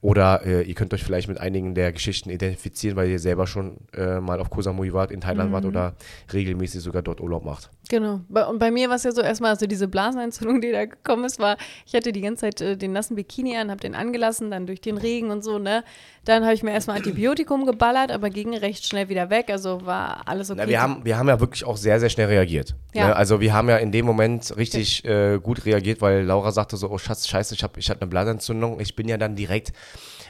Oder 0.00 0.46
äh, 0.46 0.62
ihr 0.62 0.74
könnt 0.76 0.94
euch 0.94 1.02
vielleicht 1.02 1.26
mit 1.26 1.40
einigen 1.40 1.74
der 1.78 1.92
Geschichten 1.92 2.28
identifizieren, 2.30 2.96
weil 2.96 3.08
ihr 3.08 3.18
selber 3.18 3.46
schon 3.46 3.78
äh, 3.96 4.20
mal 4.20 4.40
auf 4.40 4.50
Koh 4.50 4.60
Samui 4.60 4.92
wart, 4.92 5.10
in 5.10 5.20
Thailand 5.20 5.50
Mhm. 5.50 5.54
wart 5.54 5.64
oder 5.64 5.94
regelmäßig 6.32 6.82
sogar 6.82 7.02
dort 7.02 7.20
Urlaub 7.20 7.44
macht. 7.44 7.70
Genau. 7.88 8.20
Und 8.28 8.58
bei 8.58 8.70
mir 8.70 8.88
war 8.90 8.96
es 8.96 9.04
ja 9.04 9.12
so 9.12 9.22
erstmal, 9.22 9.50
also 9.52 9.66
diese 9.66 9.88
Blasenentzündung, 9.88 10.60
die 10.60 10.72
da 10.72 10.84
gekommen 10.84 11.24
ist, 11.24 11.38
war, 11.38 11.56
ich 11.86 11.94
hatte 11.94 12.12
die 12.12 12.20
ganze 12.20 12.42
Zeit 12.42 12.60
äh, 12.60 12.76
den 12.76 12.92
nassen 12.92 13.14
Bikini 13.16 13.56
an, 13.56 13.70
habe 13.70 13.80
den 13.80 13.94
angelassen, 13.94 14.50
dann 14.50 14.66
durch 14.66 14.80
den 14.82 14.98
Regen 14.98 15.30
und 15.30 15.42
so, 15.42 15.58
ne. 15.58 15.84
Dann 16.24 16.44
habe 16.44 16.52
ich 16.52 16.62
mir 16.62 16.72
erstmal 16.72 16.98
Antibiotikum 16.98 17.64
geballert, 17.64 18.10
aber 18.12 18.28
ging 18.28 18.54
recht 18.54 18.84
schnell 18.86 19.08
wieder 19.08 19.30
weg, 19.30 19.46
also 19.48 19.86
war 19.86 20.28
alles 20.28 20.50
okay. 20.50 20.60
Na, 20.62 20.68
wir, 20.68 20.82
haben, 20.82 21.04
wir 21.04 21.16
haben 21.16 21.28
ja 21.28 21.40
wirklich 21.40 21.64
auch 21.64 21.78
sehr, 21.78 21.98
sehr 22.00 22.10
schnell 22.10 22.26
reagiert. 22.26 22.74
Ja. 22.92 23.08
Ne? 23.08 23.16
Also 23.16 23.40
wir 23.40 23.54
haben 23.54 23.68
ja 23.70 23.78
in 23.78 23.92
dem 23.92 24.04
Moment 24.04 24.54
richtig 24.56 25.04
äh, 25.06 25.38
gut 25.42 25.64
reagiert, 25.64 26.02
weil 26.02 26.24
Laura 26.24 26.52
sagte 26.52 26.76
so, 26.76 26.90
oh 26.90 26.98
Schatz, 26.98 27.26
scheiße, 27.26 27.54
ich, 27.54 27.62
hab, 27.62 27.78
ich 27.78 27.88
hatte 27.88 28.02
eine 28.02 28.10
Blasenentzündung. 28.10 28.80
Ich 28.80 28.94
bin 28.96 29.08
ja 29.08 29.16
dann 29.16 29.36
direkt 29.36 29.72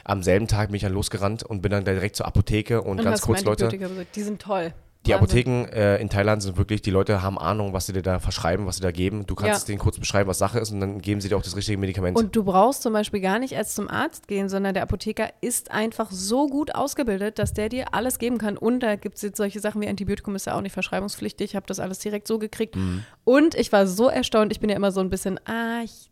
am 0.09 0.23
selben 0.23 0.47
Tag 0.47 0.69
bin 0.69 0.75
ich 0.75 0.81
dann 0.81 0.93
losgerannt 0.93 1.43
und 1.43 1.61
bin 1.61 1.71
dann 1.71 1.85
direkt 1.85 2.15
zur 2.15 2.25
Apotheke 2.25 2.81
und, 2.81 2.99
und 2.99 3.03
ganz 3.03 3.21
kurz, 3.21 3.43
Leute, 3.43 3.67
besorgt. 3.67 4.15
Die 4.15 4.21
sind 4.21 4.41
toll. 4.41 4.73
Die 5.09 5.13
Wahnsinn. 5.21 5.39
Apotheken 5.63 5.65
äh, 5.77 5.97
in 6.01 6.09
Thailand 6.09 6.41
sind 6.43 6.57
wirklich, 6.57 6.81
die 6.81 6.91
Leute 6.91 7.21
haben 7.21 7.37
Ahnung, 7.37 7.73
was 7.73 7.85
sie 7.85 7.93
dir 7.93 8.01
da 8.01 8.19
verschreiben, 8.19 8.65
was 8.65 8.77
sie 8.77 8.81
da 8.81 8.91
geben. 8.91 9.25
Du 9.25 9.35
kannst 9.35 9.49
Ja. 9.49 9.55
es 9.57 9.65
denen 9.65 9.79
kurz 9.79 9.99
beschreiben, 9.99 10.29
was 10.29 10.37
Sache 10.37 10.59
ist 10.59 10.71
und 10.71 10.79
dann 10.79 11.01
geben 11.01 11.21
sie 11.21 11.29
dir 11.29 11.37
auch 11.37 11.41
das 11.41 11.55
richtige 11.55 11.77
Medikament. 11.77 12.17
Und 12.17 12.35
du 12.35 12.43
brauchst 12.43 12.81
zum 12.81 12.93
Beispiel 12.93 13.19
gar 13.21 13.39
nicht 13.39 13.53
erst 13.53 13.75
zum 13.75 13.89
Arzt 13.89 14.27
gehen, 14.27 14.49
sondern 14.49 14.73
der 14.73 14.83
Apotheker 14.83 15.29
ist 15.41 15.71
einfach 15.71 16.11
so 16.11 16.47
gut 16.47 16.75
ausgebildet, 16.75 17.39
dass 17.39 17.53
der 17.53 17.69
dir 17.69 17.93
alles 17.93 18.19
geben 18.19 18.37
kann. 18.37 18.57
Und 18.57 18.79
da 18.81 18.95
gibt 18.95 19.15
es 19.17 19.21
jetzt 19.21 19.37
solche 19.37 19.59
Sachen 19.59 19.81
wie 19.81 19.87
Antibiotikum, 19.87 20.35
ist 20.35 20.45
ja 20.45 20.55
auch 20.55 20.61
nicht 20.61 20.73
verschreibungspflichtig. 20.73 21.51
Ich 21.51 21.55
habe 21.55 21.65
das 21.67 21.79
alles 21.79 21.99
direkt 21.99 22.27
so 22.27 22.39
gekriegt. 22.39 22.75
Mhm. 22.75 23.03
Und 23.23 23.55
ich 23.55 23.71
war 23.71 23.87
so 23.87 24.07
erstaunt, 24.07 24.51
ich 24.51 24.59
bin 24.59 24.69
ja 24.69 24.75
immer 24.75 24.91
so 24.91 25.01
ein 25.01 25.09
bisschen, 25.09 25.39
ah, 25.45 25.81
ich, 25.83 26.09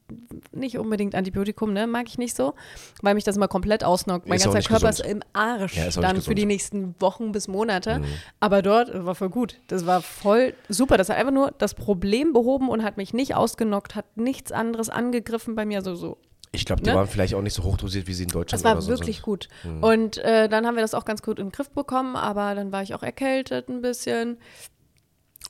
nicht 0.51 0.77
unbedingt 0.77 1.15
Antibiotikum, 1.15 1.73
ne, 1.73 1.85
mag 1.87 2.07
ich 2.07 2.17
nicht 2.17 2.35
so, 2.35 2.53
weil 3.01 3.13
mich 3.15 3.23
das 3.23 3.35
immer 3.35 3.47
komplett 3.47 3.83
ausnockt. 3.83 4.27
Mein 4.27 4.37
Ist 4.37 4.45
ganzer 4.45 4.61
Körper 4.61 4.87
gesund. 4.89 5.05
ist 5.07 5.11
im 5.13 5.21
Arsch 5.33 5.75
Ja, 5.75 5.85
ist 5.85 5.97
dann 5.97 6.21
für 6.21 6.35
die 6.35 6.45
nächsten 6.45 6.95
Wochen 6.99 7.31
bis 7.31 7.47
Monate. 7.47 7.99
Mhm. 7.99 8.05
Aber 8.39 8.61
dort 8.61 8.86
äh, 8.89 9.05
war 9.05 9.15
voll 9.15 9.29
gut. 9.29 9.59
Das 9.67 9.85
war 9.85 10.01
voll 10.01 10.53
super. 10.69 10.97
Das 10.97 11.09
hat 11.09 11.17
einfach 11.17 11.33
nur 11.33 11.51
das 11.57 11.73
Problem 11.73 12.33
behoben 12.33 12.69
und 12.69 12.83
hat 12.83 12.97
mich 12.97 13.13
nicht 13.13 13.35
ausgenockt, 13.35 13.95
hat 13.95 14.17
nichts 14.17 14.51
anderes 14.51 14.89
angegriffen 14.89 15.55
bei 15.55 15.65
mir. 15.65 15.81
So, 15.81 15.95
so 15.95 16.17
ich 16.51 16.65
glaube, 16.65 16.81
die 16.81 16.89
ne? 16.89 16.95
waren 16.95 17.07
vielleicht 17.07 17.35
auch 17.35 17.41
nicht 17.41 17.53
so 17.53 17.63
hochdosiert, 17.63 18.07
wie 18.07 18.13
sie 18.13 18.23
in 18.23 18.29
Deutschland 18.29 18.59
es 18.59 18.63
war 18.63 18.73
oder 18.73 18.81
so 18.81 18.89
wirklich 18.89 19.17
sind. 19.17 19.25
gut. 19.25 19.47
Und 19.81 20.17
äh, 20.17 20.49
dann 20.49 20.65
haben 20.65 20.75
wir 20.75 20.81
das 20.81 20.93
auch 20.93 21.05
ganz 21.05 21.21
gut 21.21 21.39
in 21.39 21.47
den 21.47 21.51
Griff 21.51 21.69
bekommen, 21.69 22.15
aber 22.15 22.55
dann 22.55 22.71
war 22.71 22.81
ich 22.81 22.95
auch 22.95 23.03
erkältet 23.03 23.69
ein 23.69 23.81
bisschen. 23.81 24.37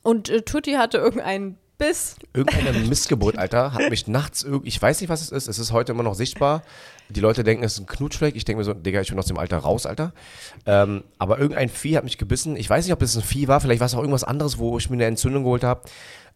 Und 0.03 0.29
äh, 0.29 0.41
Tutti 0.41 0.73
hatte 0.73 0.97
irgendeinen 0.97 1.57
Biss. 1.77 2.15
Irgendeine 2.33 2.79
Missgeburt, 2.87 3.37
Alter, 3.37 3.73
hat 3.73 3.89
mich 3.89 4.07
nachts, 4.07 4.45
ich 4.63 4.81
weiß 4.81 4.99
nicht, 5.01 5.09
was 5.09 5.21
es 5.21 5.31
ist, 5.31 5.47
es 5.47 5.59
ist 5.59 5.71
heute 5.71 5.91
immer 5.91 6.03
noch 6.03 6.15
sichtbar. 6.15 6.63
Die 7.09 7.19
Leute 7.19 7.43
denken, 7.43 7.63
es 7.63 7.73
ist 7.73 7.79
ein 7.79 7.85
Knutschfleck. 7.85 8.35
Ich 8.35 8.45
denke 8.45 8.59
mir 8.59 8.63
so, 8.65 8.73
Digga, 8.73 9.01
ich 9.01 9.09
bin 9.09 9.17
aus 9.19 9.25
dem 9.27 9.37
Alter 9.37 9.57
raus, 9.59 9.85
Alter. 9.85 10.13
Ähm, 10.65 11.03
aber 11.17 11.39
irgendein 11.39 11.69
Vieh 11.69 11.95
hat 11.97 12.03
mich 12.03 12.17
gebissen. 12.17 12.55
Ich 12.57 12.69
weiß 12.69 12.85
nicht, 12.85 12.93
ob 12.93 13.01
es 13.01 13.15
ein 13.15 13.23
Vieh 13.23 13.47
war. 13.47 13.59
Vielleicht 13.61 13.79
war 13.79 13.85
es 13.87 13.93
auch 13.95 13.99
irgendwas 13.99 14.23
anderes, 14.23 14.57
wo 14.57 14.77
ich 14.77 14.89
mir 14.89 14.95
eine 14.95 15.05
Entzündung 15.05 15.43
geholt 15.43 15.63
habe. 15.63 15.81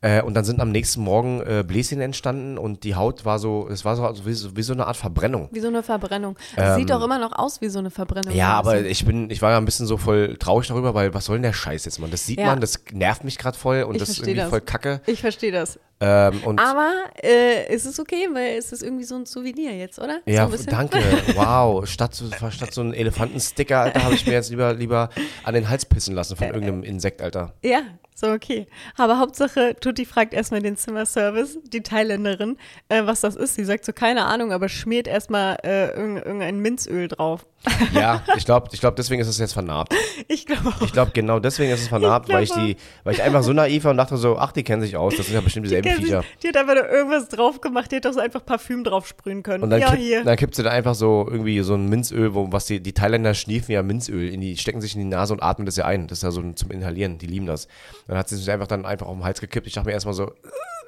Äh, 0.04 0.24
und 0.24 0.34
dann 0.34 0.44
sind 0.44 0.60
am 0.62 0.72
nächsten 0.72 1.01
Morgen 1.01 1.42
äh, 1.42 1.63
Bläschen 1.68 2.01
entstanden 2.01 2.58
und 2.58 2.84
die 2.84 2.96
Haut 2.96 3.24
war 3.24 3.38
so, 3.38 3.68
es 3.70 3.86
war 3.86 3.96
so, 3.96 4.04
also 4.04 4.25
wie, 4.25 4.34
so 4.34 4.56
wie 4.56 4.63
so 4.63 4.74
eine 4.74 4.88
Art 4.88 4.98
Verbrennung. 4.98 5.48
Wie 5.51 5.60
so 5.60 5.68
eine 5.68 5.84
Verbrennung. 5.84 6.38
Das 6.56 6.75
sieht 6.75 6.90
doch 6.90 7.04
immer 7.04 7.20
noch 7.20 7.34
aus 7.38 7.62
wie 7.62 7.70
so 7.70 7.78
eine 7.78 7.92
Verbrennung. 7.92 8.32
Ähm, 8.32 8.38
Ja, 8.40 8.54
aber 8.54 8.72
Also, 8.72 8.86
ich 8.88 9.06
bin, 9.06 9.30
ich 9.30 9.44
war 9.44 9.51
ja 9.51 9.58
ein 9.58 9.66
bisschen 9.66 9.86
so 9.86 9.98
voll 9.98 10.38
traurig 10.40 10.68
darüber, 10.70 10.96
weil 10.96 11.13
was 11.13 11.25
soll 11.25 11.36
denn 11.36 11.44
der 11.44 11.54
Scheiß 11.54 11.86
jetzt, 11.86 12.00
Mann? 12.00 12.10
Das 12.10 12.25
sieht 12.25 12.40
Ja. 12.40 12.48
man, 12.48 12.60
das 12.62 12.80
nervt 12.92 13.24
mich 13.24 13.38
gerade 13.38 13.56
voll 13.56 13.84
und 13.84 13.94
Ich 13.94 14.00
das 14.00 14.10
ist 14.10 14.20
irgendwie 14.22 14.38
das. 14.38 14.50
voll 14.50 14.62
kacke. 14.62 15.01
Ich 15.06 15.22
verstehe 15.22 15.51
das. 15.51 15.78
Ähm, 16.03 16.58
Aber 16.58 16.91
äh, 17.22 17.67
es 17.67 17.86
ist 17.86 18.00
okay, 18.00 18.27
weil 18.34 18.58
es 18.58 18.72
ist 18.72 18.81
irgendwie 18.81 19.03
so 19.03 19.15
ein 19.15 19.25
Souvenir 19.27 19.77
jetzt, 19.77 20.00
oder? 20.00 20.22
so 20.25 20.31
ja, 20.31 20.46
bisschen? 20.48 20.72
danke. 20.72 20.98
Wow. 21.36 21.86
Statt, 21.88 22.15
so- 22.15 22.25
statt 22.50 22.74
so 22.74 22.81
einen 22.81 22.93
Elefantensticker, 22.93 23.81
Alter, 23.81 24.03
habe 24.03 24.15
ich 24.15 24.25
mir 24.25 24.34
jetzt 24.34 24.50
lieber, 24.50 24.74
lieber 24.74 25.10
an 25.43 25.53
den 25.53 25.70
Hals 25.70 25.86
pissen 25.86 26.15
lassen 26.15 26.36
von 26.36 26.48
irgendeinem 26.48 26.84
Insekt, 26.84 27.22
Alter. 27.22 27.53
Ja, 27.63 27.81
so 28.15 28.31
okay. 28.31 28.67
Aber 28.98 29.20
Hauptsache, 29.20 29.75
Tutti 29.79 30.05
fragt 30.05 30.34
erstmal 30.34 30.62
den 30.62 30.75
Zimmerservice, 30.75 31.60
die 31.65 31.81
Thailänderin, 31.81 32.58
äh, 32.89 33.03
was 33.05 33.22
das 33.22 33.36
ist. 33.36 33.55
Sie 33.55 33.63
sagt 33.63 33.86
so, 33.86 33.93
keine 33.93 34.25
Ahnung, 34.25 34.51
aber 34.51 34.70
schmiert 34.70 35.08
erstmal 35.08 35.58
äh, 35.63 35.91
irgend, 35.91 36.25
irgendein 36.25 36.60
Minzöl 36.60 37.08
drauf. 37.10 37.46
Ja, 37.94 38.24
ich 38.38 38.46
glaube, 38.46 38.70
ich 38.72 38.80
glaub, 38.80 38.96
deswegen 38.96 39.22
ist 39.22 39.27
es 39.27 39.38
jetzt 39.38 39.53
vernarbt. 39.53 39.94
Ich 40.27 40.46
glaube. 40.46 40.74
Ich 40.86 40.94
glaube, 40.94 41.12
genau 41.13 41.39
deswegen 41.39 41.72
ist 41.72 41.82
es 41.82 41.88
vernarbt, 41.89 42.30
Ich 42.30 42.36
weil, 42.36 42.44
ich 42.44 42.51
die, 42.51 42.77
weil 43.03 43.13
ich 43.15 43.22
einfach 43.22 43.44
so 43.44 43.51
naiv 43.53 43.84
war 43.84 43.91
und 43.91 43.98
dachte 43.98 44.15
so, 44.18 44.38
ach, 44.38 44.51
die 44.53 44.63
kennen 44.63 44.82
sich 44.82 44.96
aus, 44.96 45.15
das 45.18 45.25
sind 45.25 45.36
ja 45.36 45.41
bestimmt 45.41 45.65
dieselben 45.65 45.89
Die, 45.89 46.03
Viecher. 46.03 46.24
die 46.41 46.48
hat 46.48 46.56
einfach 46.58 46.75
nur 46.75 46.88
irgendwas 46.88 47.27
drauf 47.27 47.60
gemacht, 47.60 47.91
die 47.91 47.96
hätte 47.98 48.08
doch 48.08 48.13
so 48.13 48.22
einfach 48.22 48.46
Parfüm 48.46 48.84
drauf 48.86 49.08
sprühen 49.08 49.44
können. 49.44 49.63
Und 49.63 49.72
dann, 49.72 49.82
ja, 49.82 49.89
kipp, 49.89 50.00
hier. 50.00 50.24
dann 50.24 50.38
kippt 50.38 50.56
sie 50.56 50.63
da 50.63 50.70
einfach 50.70 50.96
so 50.96 51.27
irgendwie 51.30 51.60
so 51.62 51.74
ein 51.74 51.88
Minzöl, 51.89 52.34
wo, 52.34 52.51
was 52.51 52.65
die, 52.65 52.80
die 52.82 52.94
Thailänder 52.94 53.34
schniefen 53.34 53.72
ja 53.74 53.84
Minzöl, 53.84 54.30
in 54.30 54.39
die, 54.41 54.56
stecken 54.58 54.80
sich 54.80 54.96
in 54.96 55.01
die 55.01 55.08
Nase 55.08 55.34
und 55.34 55.44
atmen 55.44 55.65
das 55.65 55.75
ja 55.75 55.86
ein. 55.86 56.08
Das 56.08 56.20
ist 56.20 56.24
ja 56.24 56.32
so 56.32 56.41
zum 56.53 56.72
Inhalieren, 56.72 57.18
die 57.18 57.27
lieben 57.27 57.46
das. 57.48 57.68
Dann 58.08 58.18
hat 58.18 58.30
sie 58.30 58.38
sich 58.38 58.50
einfach 58.51 58.68
dann 58.68 58.86
einfach 58.86 59.08
auf 59.08 59.15
den 59.18 59.24
Hals 59.25 59.41
gekippt. 59.41 59.68
Ich 59.68 59.74
dachte 59.74 59.88
mir 59.88 59.94
erstmal 59.94 60.13
so, 60.13 60.24
"Uh, 60.27 60.30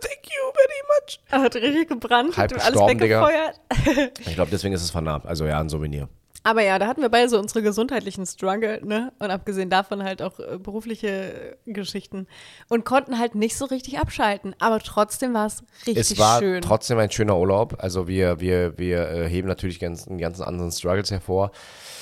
thank 0.01 0.23
you 0.25 0.51
very 0.53 1.41
much. 1.41 1.43
Hat 1.43 1.55
richtig 1.55 1.89
gebrannt, 1.89 2.37
Halb 2.37 2.51
hat 2.53 2.61
alles 2.61 2.73
gestorben, 2.73 2.97
Digga. 2.99 3.27
weggefeuert. 3.27 4.11
Ich 4.25 4.35
glaube, 4.35 4.51
deswegen 4.51 4.73
ist 4.73 4.83
es 4.83 4.91
vernarbt. 4.91 5.25
Also 5.25 5.45
ja, 5.45 5.59
ein 5.59 5.67
Souvenir. 5.69 6.07
Aber 6.43 6.61
ja, 6.61 6.77
da 6.77 6.87
hatten 6.87 7.01
wir 7.01 7.09
beide 7.09 7.29
so 7.29 7.39
unsere 7.39 7.61
gesundheitlichen 7.61 8.25
Struggle, 8.25 8.81
ne? 8.83 9.13
Und 9.19 9.31
abgesehen 9.31 9.69
davon 9.69 10.03
halt 10.03 10.21
auch 10.21 10.39
äh, 10.39 10.57
berufliche 10.59 11.55
äh, 11.65 11.71
Geschichten. 11.71 12.27
Und 12.67 12.83
konnten 12.83 13.17
halt 13.17 13.33
nicht 13.35 13.55
so 13.57 13.65
richtig 13.65 13.99
abschalten. 13.99 14.53
Aber 14.59 14.79
trotzdem 14.79 15.33
war 15.33 15.45
es 15.45 15.63
richtig 15.87 16.11
Es 16.11 16.19
war 16.19 16.39
schön. 16.39 16.61
trotzdem 16.61 16.97
ein 16.97 17.09
schöner 17.11 17.37
Urlaub. 17.37 17.77
Also 17.79 18.07
wir, 18.09 18.41
wir, 18.41 18.77
wir 18.77 19.09
äh, 19.09 19.29
heben 19.29 19.47
natürlich 19.47 19.79
ganz, 19.79 20.05
einen 20.07 20.17
ganzen 20.17 20.43
anderen 20.43 20.71
Struggles 20.71 21.11
hervor. 21.11 21.51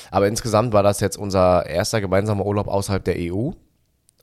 Aber 0.09 0.27
insgesamt 0.27 0.73
war 0.73 0.81
das 0.83 0.99
jetzt 1.01 1.17
unser 1.17 1.67
erster 1.67 2.01
gemeinsamer 2.01 2.45
Urlaub 2.45 2.67
außerhalb 2.67 3.03
der 3.03 3.15
EU. 3.19 3.51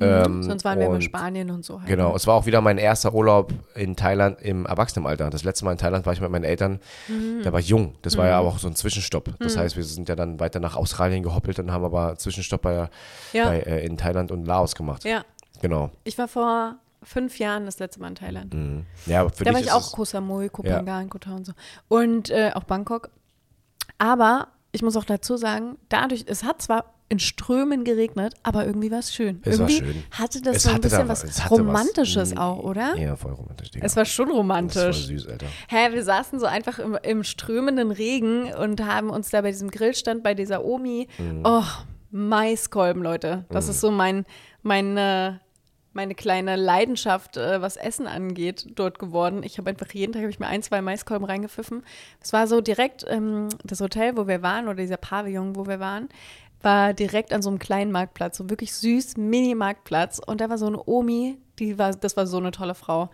Ähm, 0.00 0.42
Sonst 0.42 0.64
waren 0.64 0.78
wir 0.78 0.86
in 0.94 1.02
Spanien 1.02 1.50
und 1.50 1.64
so 1.64 1.78
halt. 1.80 1.88
Genau, 1.88 2.14
es 2.14 2.26
war 2.26 2.34
auch 2.34 2.46
wieder 2.46 2.60
mein 2.60 2.78
erster 2.78 3.12
Urlaub 3.14 3.52
in 3.74 3.96
Thailand 3.96 4.40
im 4.40 4.64
Erwachsenenalter. 4.66 5.28
Das 5.30 5.42
letzte 5.44 5.64
Mal 5.64 5.72
in 5.72 5.78
Thailand 5.78 6.06
war 6.06 6.12
ich 6.12 6.20
mit 6.20 6.30
meinen 6.30 6.44
Eltern, 6.44 6.78
Mhm. 7.08 7.42
da 7.42 7.52
war 7.52 7.60
ich 7.60 7.68
jung. 7.68 7.94
Das 8.02 8.16
war 8.16 8.26
ja 8.26 8.38
aber 8.38 8.48
auch 8.48 8.58
so 8.58 8.68
ein 8.68 8.76
Zwischenstopp. 8.76 9.30
Das 9.40 9.56
heißt, 9.56 9.76
wir 9.76 9.84
sind 9.84 10.08
ja 10.08 10.14
dann 10.14 10.38
weiter 10.40 10.60
nach 10.60 10.76
Australien 10.76 11.22
gehoppelt 11.22 11.58
und 11.58 11.72
haben 11.72 11.84
aber 11.84 12.16
Zwischenstopp 12.16 12.62
bei, 12.62 12.88
Ja. 13.32 13.44
bei, 13.46 13.60
äh, 13.60 13.84
in 13.86 13.96
Thailand 13.96 14.30
und 14.30 14.44
Laos 14.44 14.74
gemacht. 14.74 15.04
Ja. 15.04 15.24
Genau. 15.60 15.90
Ich 16.04 16.16
war 16.18 16.28
vor 16.28 16.76
fünf 17.02 17.38
Jahren 17.38 17.64
das 17.64 17.78
letzte 17.78 18.00
Mal 18.00 18.08
in 18.08 18.14
Thailand. 18.14 18.54
Mhm. 18.54 18.86
Ja, 19.06 19.28
für 19.28 19.44
Da 19.44 19.52
war 19.52 19.60
ich 19.60 19.72
auch 19.72 19.92
Koh 19.92 20.04
Samui, 20.04 20.48
Koh 20.48 20.62
Phangan, 20.62 21.08
Koh 21.08 21.18
Tao 21.18 21.34
und 21.34 21.46
so. 21.46 21.52
Und 21.88 22.30
äh, 22.30 22.52
auch 22.54 22.64
Bangkok. 22.64 23.10
Aber 23.98 24.48
ich 24.72 24.82
muss 24.82 24.96
auch 24.96 25.04
dazu 25.04 25.36
sagen, 25.36 25.76
dadurch, 25.88 26.24
es 26.28 26.44
hat 26.44 26.62
zwar 26.62 26.84
in 27.10 27.18
Strömen 27.18 27.84
geregnet, 27.84 28.34
aber 28.42 28.66
irgendwie 28.66 28.90
war 28.90 28.98
es 28.98 29.14
schön. 29.14 29.40
Es 29.44 29.58
war 29.58 29.68
irgendwie 29.70 29.92
schön. 29.92 30.02
hatte 30.10 30.42
das 30.42 30.56
Es 30.56 30.62
so 30.64 30.70
ein 30.70 30.80
bisschen 30.80 30.98
da 30.98 31.08
was 31.08 31.24
es 31.24 31.42
hatte 31.44 31.52
was. 31.52 31.58
Romantisches 31.60 32.32
Mhm. 32.32 32.38
auch, 32.38 32.58
oder? 32.58 32.96
Ja, 32.96 33.16
voll 33.16 33.32
romantisch. 33.32 33.70
Digga. 33.70 33.86
Es 33.86 33.96
war 33.96 34.04
schon 34.04 34.26
das 34.26 34.32
ist 34.32 34.36
voll 34.36 34.40
romantisch. 34.40 35.06
süß, 35.06 35.26
Alter. 35.28 35.46
Hä, 35.68 35.92
wir 35.92 36.04
saßen 36.04 36.38
so 36.38 36.46
einfach 36.46 36.78
im, 36.78 36.98
im 37.02 37.24
strömenden 37.24 37.90
Regen 37.90 38.52
und 38.54 38.84
haben 38.84 39.08
uns 39.10 39.30
da 39.30 39.40
bei 39.40 39.50
diesem 39.52 39.70
Grillstand 39.70 40.22
bei 40.22 40.34
dieser 40.34 40.64
Omi, 40.64 41.08
Mhm. 41.18 41.40
oh, 41.44 41.64
Maiskolben, 42.10 43.02
Leute. 43.02 43.44
Das 43.50 43.68
ist 43.68 43.80
so 43.80 43.90
mein, 43.90 44.24
meine, 44.62 45.40
meine 45.92 46.14
kleine 46.14 46.56
Leidenschaft, 46.56 47.36
äh, 47.36 47.60
was 47.60 47.76
Essen 47.76 48.06
angeht, 48.06 48.66
dort 48.76 48.98
geworden. 48.98 49.42
Ich 49.42 49.58
habe 49.58 49.70
einfach 49.70 49.90
jeden 49.92 50.12
Tag 50.12 50.22
habe 50.22 50.30
ich 50.30 50.38
mir 50.38 50.46
ein, 50.46 50.62
zwei 50.62 50.80
Maiskolben 50.82 51.24
reingepfiffen. 51.26 51.82
Es 52.20 52.32
war 52.32 52.46
so 52.46 52.60
direkt 52.60 53.04
ähm, 53.08 53.48
das 53.64 53.80
Hotel, 53.80 54.16
wo 54.16 54.26
wir 54.26 54.42
waren, 54.42 54.66
oder 54.68 54.76
dieser 54.76 54.96
Pavillon, 54.96 55.56
wo 55.56 55.66
wir 55.66 55.80
waren, 55.80 56.08
war 56.62 56.92
direkt 56.94 57.32
an 57.32 57.42
so 57.42 57.50
einem 57.50 57.58
kleinen 57.58 57.92
Marktplatz, 57.92 58.36
so 58.38 58.50
wirklich 58.50 58.72
süß, 58.74 59.16
Mini-Marktplatz. 59.16 60.20
Und 60.24 60.40
da 60.40 60.50
war 60.50 60.58
so 60.58 60.66
eine 60.66 60.82
Omi, 60.86 61.38
die 61.58 61.78
war, 61.78 61.94
das 61.94 62.16
war 62.16 62.26
so 62.26 62.38
eine 62.38 62.50
tolle 62.50 62.74
Frau. 62.74 63.10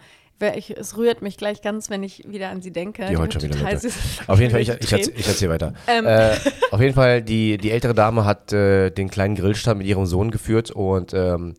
Ich, 0.57 0.77
es 0.77 0.97
rührt 0.97 1.23
mich 1.23 1.37
gleich 1.37 1.63
ganz, 1.63 1.89
wenn 1.91 2.03
ich 2.03 2.25
wieder 2.29 2.51
an 2.51 2.61
sie 2.61 2.73
denke. 2.73 3.07
Die 3.07 3.17
heute 3.17 3.35
war 3.37 3.41
schon 3.41 3.43
wieder 3.51 3.71
Leute. 3.71 3.89
Auf 4.27 4.41
jeden 4.41 4.51
Fall, 4.51 4.61
ich, 4.61 4.69
ich, 4.69 4.93
erzähl- 4.93 5.15
ich 5.17 5.29
erzähle 5.29 5.53
weiter. 5.53 5.75
Ähm. 5.87 6.07
Äh, 6.07 6.35
auf 6.71 6.81
jeden 6.81 6.93
Fall, 6.95 7.23
die, 7.23 7.57
die 7.57 7.71
ältere 7.71 7.95
Dame 7.95 8.25
hat 8.25 8.53
äh, 8.53 8.91
den 8.91 9.09
kleinen 9.11 9.37
Grillstand 9.37 9.79
mit 9.79 9.87
ihrem 9.87 10.07
Sohn 10.07 10.31
geführt 10.31 10.71
und 10.71 11.15
ähm, 11.15 11.55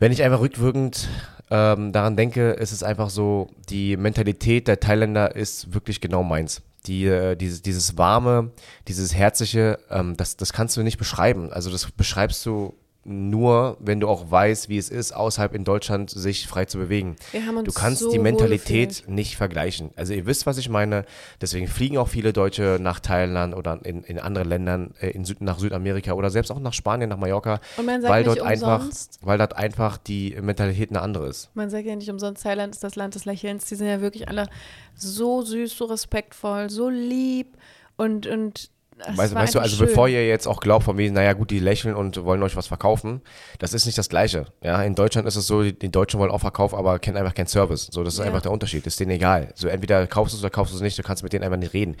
wenn 0.00 0.10
ich 0.10 0.22
einfach 0.24 0.40
rückwirkend 0.40 1.08
ähm, 1.50 1.92
daran 1.92 2.16
denke, 2.16 2.50
ist 2.50 2.72
es 2.72 2.82
einfach 2.82 3.08
so, 3.10 3.48
die 3.70 3.96
Mentalität 3.96 4.66
der 4.66 4.80
Thailänder 4.80 5.36
ist 5.36 5.72
wirklich 5.72 6.00
genau 6.00 6.24
meins. 6.24 6.62
Die, 6.86 7.06
äh, 7.06 7.36
dieses, 7.36 7.62
dieses 7.62 7.96
warme, 7.96 8.52
dieses 8.88 9.14
herzliche, 9.14 9.78
ähm, 9.88 10.16
das, 10.16 10.36
das 10.36 10.52
kannst 10.52 10.76
du 10.76 10.82
nicht 10.82 10.98
beschreiben. 10.98 11.52
Also 11.52 11.70
das 11.70 11.90
beschreibst 11.92 12.44
du 12.44 12.74
nur, 13.04 13.76
wenn 13.80 13.98
du 13.98 14.08
auch 14.08 14.30
weißt, 14.30 14.68
wie 14.68 14.78
es 14.78 14.88
ist, 14.88 15.12
außerhalb 15.12 15.54
in 15.54 15.64
Deutschland 15.64 16.10
sich 16.10 16.46
frei 16.46 16.66
zu 16.66 16.78
bewegen. 16.78 17.16
Du 17.64 17.72
kannst 17.72 18.00
so 18.00 18.12
die 18.12 18.18
Mentalität 18.18 19.04
nicht 19.08 19.36
vergleichen. 19.36 19.90
Also 19.96 20.14
ihr 20.14 20.24
wisst, 20.26 20.46
was 20.46 20.56
ich 20.58 20.68
meine. 20.68 21.04
Deswegen 21.40 21.66
fliegen 21.66 21.98
auch 21.98 22.08
viele 22.08 22.32
Deutsche 22.32 22.78
nach 22.80 23.00
Thailand 23.00 23.56
oder 23.56 23.80
in, 23.84 24.04
in 24.04 24.20
andere 24.20 24.44
Ländern, 24.44 24.94
äh, 25.00 25.10
in 25.10 25.24
Süd, 25.24 25.40
nach 25.40 25.58
Südamerika 25.58 26.12
oder 26.12 26.30
selbst 26.30 26.50
auch 26.52 26.60
nach 26.60 26.72
Spanien, 26.72 27.08
nach 27.08 27.16
Mallorca, 27.16 27.60
Und 27.76 27.86
man 27.86 28.02
sagt 28.02 28.12
weil 28.12 28.24
dort 28.24 28.40
einfach, 28.40 28.86
weil 29.20 29.38
dort 29.38 29.56
einfach 29.56 29.98
die 29.98 30.36
Mentalität 30.40 30.90
eine 30.90 31.00
andere 31.00 31.28
ist. 31.28 31.50
Man 31.54 31.70
sagt 31.70 31.86
ja 31.86 31.96
nicht 31.96 32.10
umsonst, 32.10 32.44
Thailand 32.44 32.74
ist 32.74 32.84
das 32.84 32.94
Land 32.94 33.16
des 33.16 33.24
Lächelns. 33.24 33.64
Die 33.64 33.74
sind 33.74 33.88
ja 33.88 34.00
wirklich 34.00 34.28
alle 34.28 34.48
so 34.94 35.42
süß, 35.42 35.76
so 35.76 35.86
respektvoll, 35.86 36.70
so 36.70 36.88
lieb 36.88 37.56
und 37.96 38.26
und 38.26 38.70
es 38.98 39.16
Weißt, 39.16 39.34
weißt 39.34 39.54
du, 39.54 39.58
also 39.60 39.76
schön. 39.76 39.86
bevor 39.86 40.08
ihr 40.08 40.26
jetzt 40.26 40.46
auch 40.46 40.60
glaubt, 40.60 40.84
von 40.84 40.96
wegen, 40.98 41.14
naja 41.14 41.32
gut, 41.32 41.50
die 41.50 41.58
lächeln 41.58 41.94
und 41.94 42.22
wollen 42.24 42.42
euch 42.42 42.56
was 42.56 42.66
verkaufen, 42.66 43.20
das 43.58 43.72
ist 43.72 43.86
nicht 43.86 43.98
das 43.98 44.08
Gleiche. 44.08 44.46
Ja, 44.62 44.82
in 44.82 44.94
Deutschland 44.94 45.26
ist 45.26 45.36
es 45.36 45.46
so, 45.46 45.62
die, 45.62 45.72
die 45.76 45.90
Deutschen 45.90 46.20
wollen 46.20 46.30
auch 46.30 46.40
Verkauf, 46.40 46.74
aber 46.74 46.98
kennen 46.98 47.16
einfach 47.16 47.34
keinen 47.34 47.46
Service. 47.48 47.88
So, 47.90 48.04
das 48.04 48.14
ist 48.14 48.20
Ja. 48.20 48.26
einfach 48.26 48.42
der 48.42 48.52
Unterschied. 48.52 48.86
Das 48.86 48.94
ist 48.94 49.00
denen 49.00 49.10
egal. 49.12 49.48
So, 49.54 49.68
entweder 49.68 50.06
kaufst 50.06 50.34
du 50.34 50.36
es 50.38 50.42
oder 50.42 50.50
kaufst 50.50 50.72
du 50.72 50.76
es 50.76 50.82
nicht, 50.82 50.98
du 50.98 51.02
kannst 51.02 51.22
mit 51.22 51.32
denen 51.32 51.44
einfach 51.44 51.58
nicht 51.58 51.72
reden. 51.74 51.96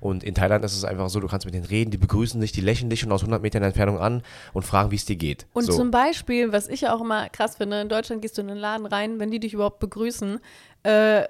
Und 0.00 0.24
in 0.24 0.34
Thailand 0.34 0.64
ist 0.64 0.76
es 0.76 0.84
einfach 0.84 1.08
so, 1.10 1.20
du 1.20 1.28
kannst 1.28 1.44
mit 1.46 1.54
denen 1.54 1.66
reden, 1.66 1.90
die 1.90 1.98
begrüßen 1.98 2.40
dich, 2.40 2.52
die 2.52 2.60
lächeln 2.60 2.88
dich 2.90 3.00
schon 3.00 3.12
aus 3.12 3.20
100 3.22 3.42
Metern 3.42 3.62
Entfernung 3.62 3.98
an 3.98 4.22
und 4.52 4.62
fragen, 4.62 4.90
wie 4.90 4.96
es 4.96 5.04
dir 5.04 5.16
geht. 5.16 5.46
Und 5.52 5.64
so. 5.64 5.72
zum 5.72 5.90
Beispiel, 5.90 6.52
was 6.52 6.68
ich 6.68 6.82
ja 6.82 6.94
auch 6.94 7.00
immer 7.00 7.28
krass 7.28 7.56
finde, 7.56 7.80
in 7.80 7.88
Deutschland 7.88 8.22
gehst 8.22 8.38
du 8.38 8.42
in 8.42 8.48
den 8.48 8.56
Laden 8.58 8.86
rein, 8.86 9.18
wenn 9.20 9.30
die 9.30 9.40
dich 9.40 9.52
überhaupt 9.54 9.80
begrüßen, 9.80 10.40
äh, 10.84 11.24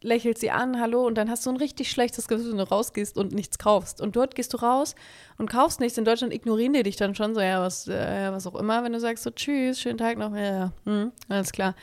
lächelt 0.00 0.38
sie 0.38 0.50
an, 0.50 0.80
hallo, 0.80 1.06
und 1.06 1.16
dann 1.16 1.30
hast 1.30 1.44
du 1.46 1.50
ein 1.50 1.56
richtig 1.56 1.90
schlechtes 1.90 2.28
Gefühl, 2.28 2.52
wenn 2.52 2.58
du 2.58 2.68
rausgehst 2.68 3.16
und 3.16 3.32
nichts 3.32 3.58
kaufst. 3.58 4.00
Und 4.00 4.16
dort 4.16 4.34
gehst 4.34 4.52
du 4.52 4.58
raus 4.58 4.94
und 5.38 5.50
kaufst 5.50 5.80
nichts. 5.80 5.98
In 5.98 6.04
Deutschland 6.04 6.32
ignorieren 6.32 6.72
die 6.72 6.82
dich 6.82 6.96
dann 6.96 7.14
schon 7.14 7.34
so, 7.34 7.40
ja, 7.40 7.60
was, 7.60 7.88
äh, 7.88 8.30
was 8.30 8.46
auch 8.46 8.54
immer, 8.54 8.84
wenn 8.84 8.92
du 8.92 9.00
sagst 9.00 9.24
so, 9.24 9.30
tschüss, 9.30 9.80
schönen 9.80 9.98
Tag 9.98 10.18
noch, 10.18 10.34
ja, 10.34 10.42
ja, 10.42 10.72
hm, 10.84 11.12
alles 11.28 11.52
klar. 11.52 11.74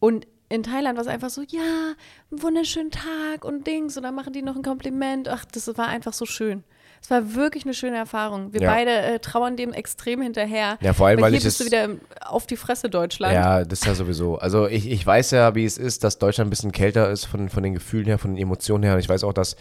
Und 0.00 0.26
in 0.48 0.62
Thailand 0.62 0.96
war 0.96 1.02
es 1.02 1.08
einfach 1.08 1.30
so, 1.30 1.42
ja, 1.42 1.94
wunderschönen 2.30 2.90
Tag 2.90 3.44
und 3.44 3.66
Dings. 3.66 3.96
Und 3.96 4.04
dann 4.04 4.14
machen 4.14 4.32
die 4.32 4.42
noch 4.42 4.56
ein 4.56 4.62
Kompliment. 4.62 5.28
Ach, 5.28 5.44
das 5.44 5.66
war 5.76 5.88
einfach 5.88 6.14
so 6.14 6.24
schön. 6.24 6.64
Es 7.00 7.10
war 7.10 7.34
wirklich 7.34 7.64
eine 7.64 7.74
schöne 7.74 7.96
Erfahrung. 7.96 8.52
Wir 8.52 8.62
Ja. 8.62 8.72
beide 8.72 8.90
äh, 8.90 9.18
trauern 9.18 9.56
dem 9.56 9.72
extrem 9.72 10.20
hinterher. 10.20 10.78
Ja, 10.80 10.92
vor 10.92 11.06
allem, 11.06 11.20
weil 11.20 11.30
hier 11.30 11.38
ich 11.38 11.44
bist 11.44 11.60
du 11.60 11.64
wieder 11.64 11.88
auf 12.26 12.46
die 12.46 12.56
Fresse 12.56 12.90
Deutschland. 12.90 13.34
Ja, 13.34 13.64
das 13.64 13.80
ist 13.80 13.86
ja 13.86 13.94
sowieso. 13.94 14.38
Also 14.38 14.66
ich, 14.66 14.90
ich 14.90 15.06
weiß 15.06 15.30
ja, 15.30 15.54
wie 15.54 15.64
es 15.64 15.78
ist, 15.78 16.04
dass 16.04 16.18
Deutschland 16.18 16.48
ein 16.48 16.50
bisschen 16.50 16.72
kälter 16.72 17.10
ist 17.10 17.24
von, 17.24 17.48
von 17.48 17.62
den 17.62 17.74
Gefühlen 17.74 18.06
her, 18.06 18.18
von 18.18 18.34
den 18.34 18.42
Emotionen 18.42 18.84
her. 18.84 18.94
Und 18.94 19.00
ich 19.00 19.08
weiß 19.08 19.24
auch, 19.24 19.32
dass, 19.32 19.56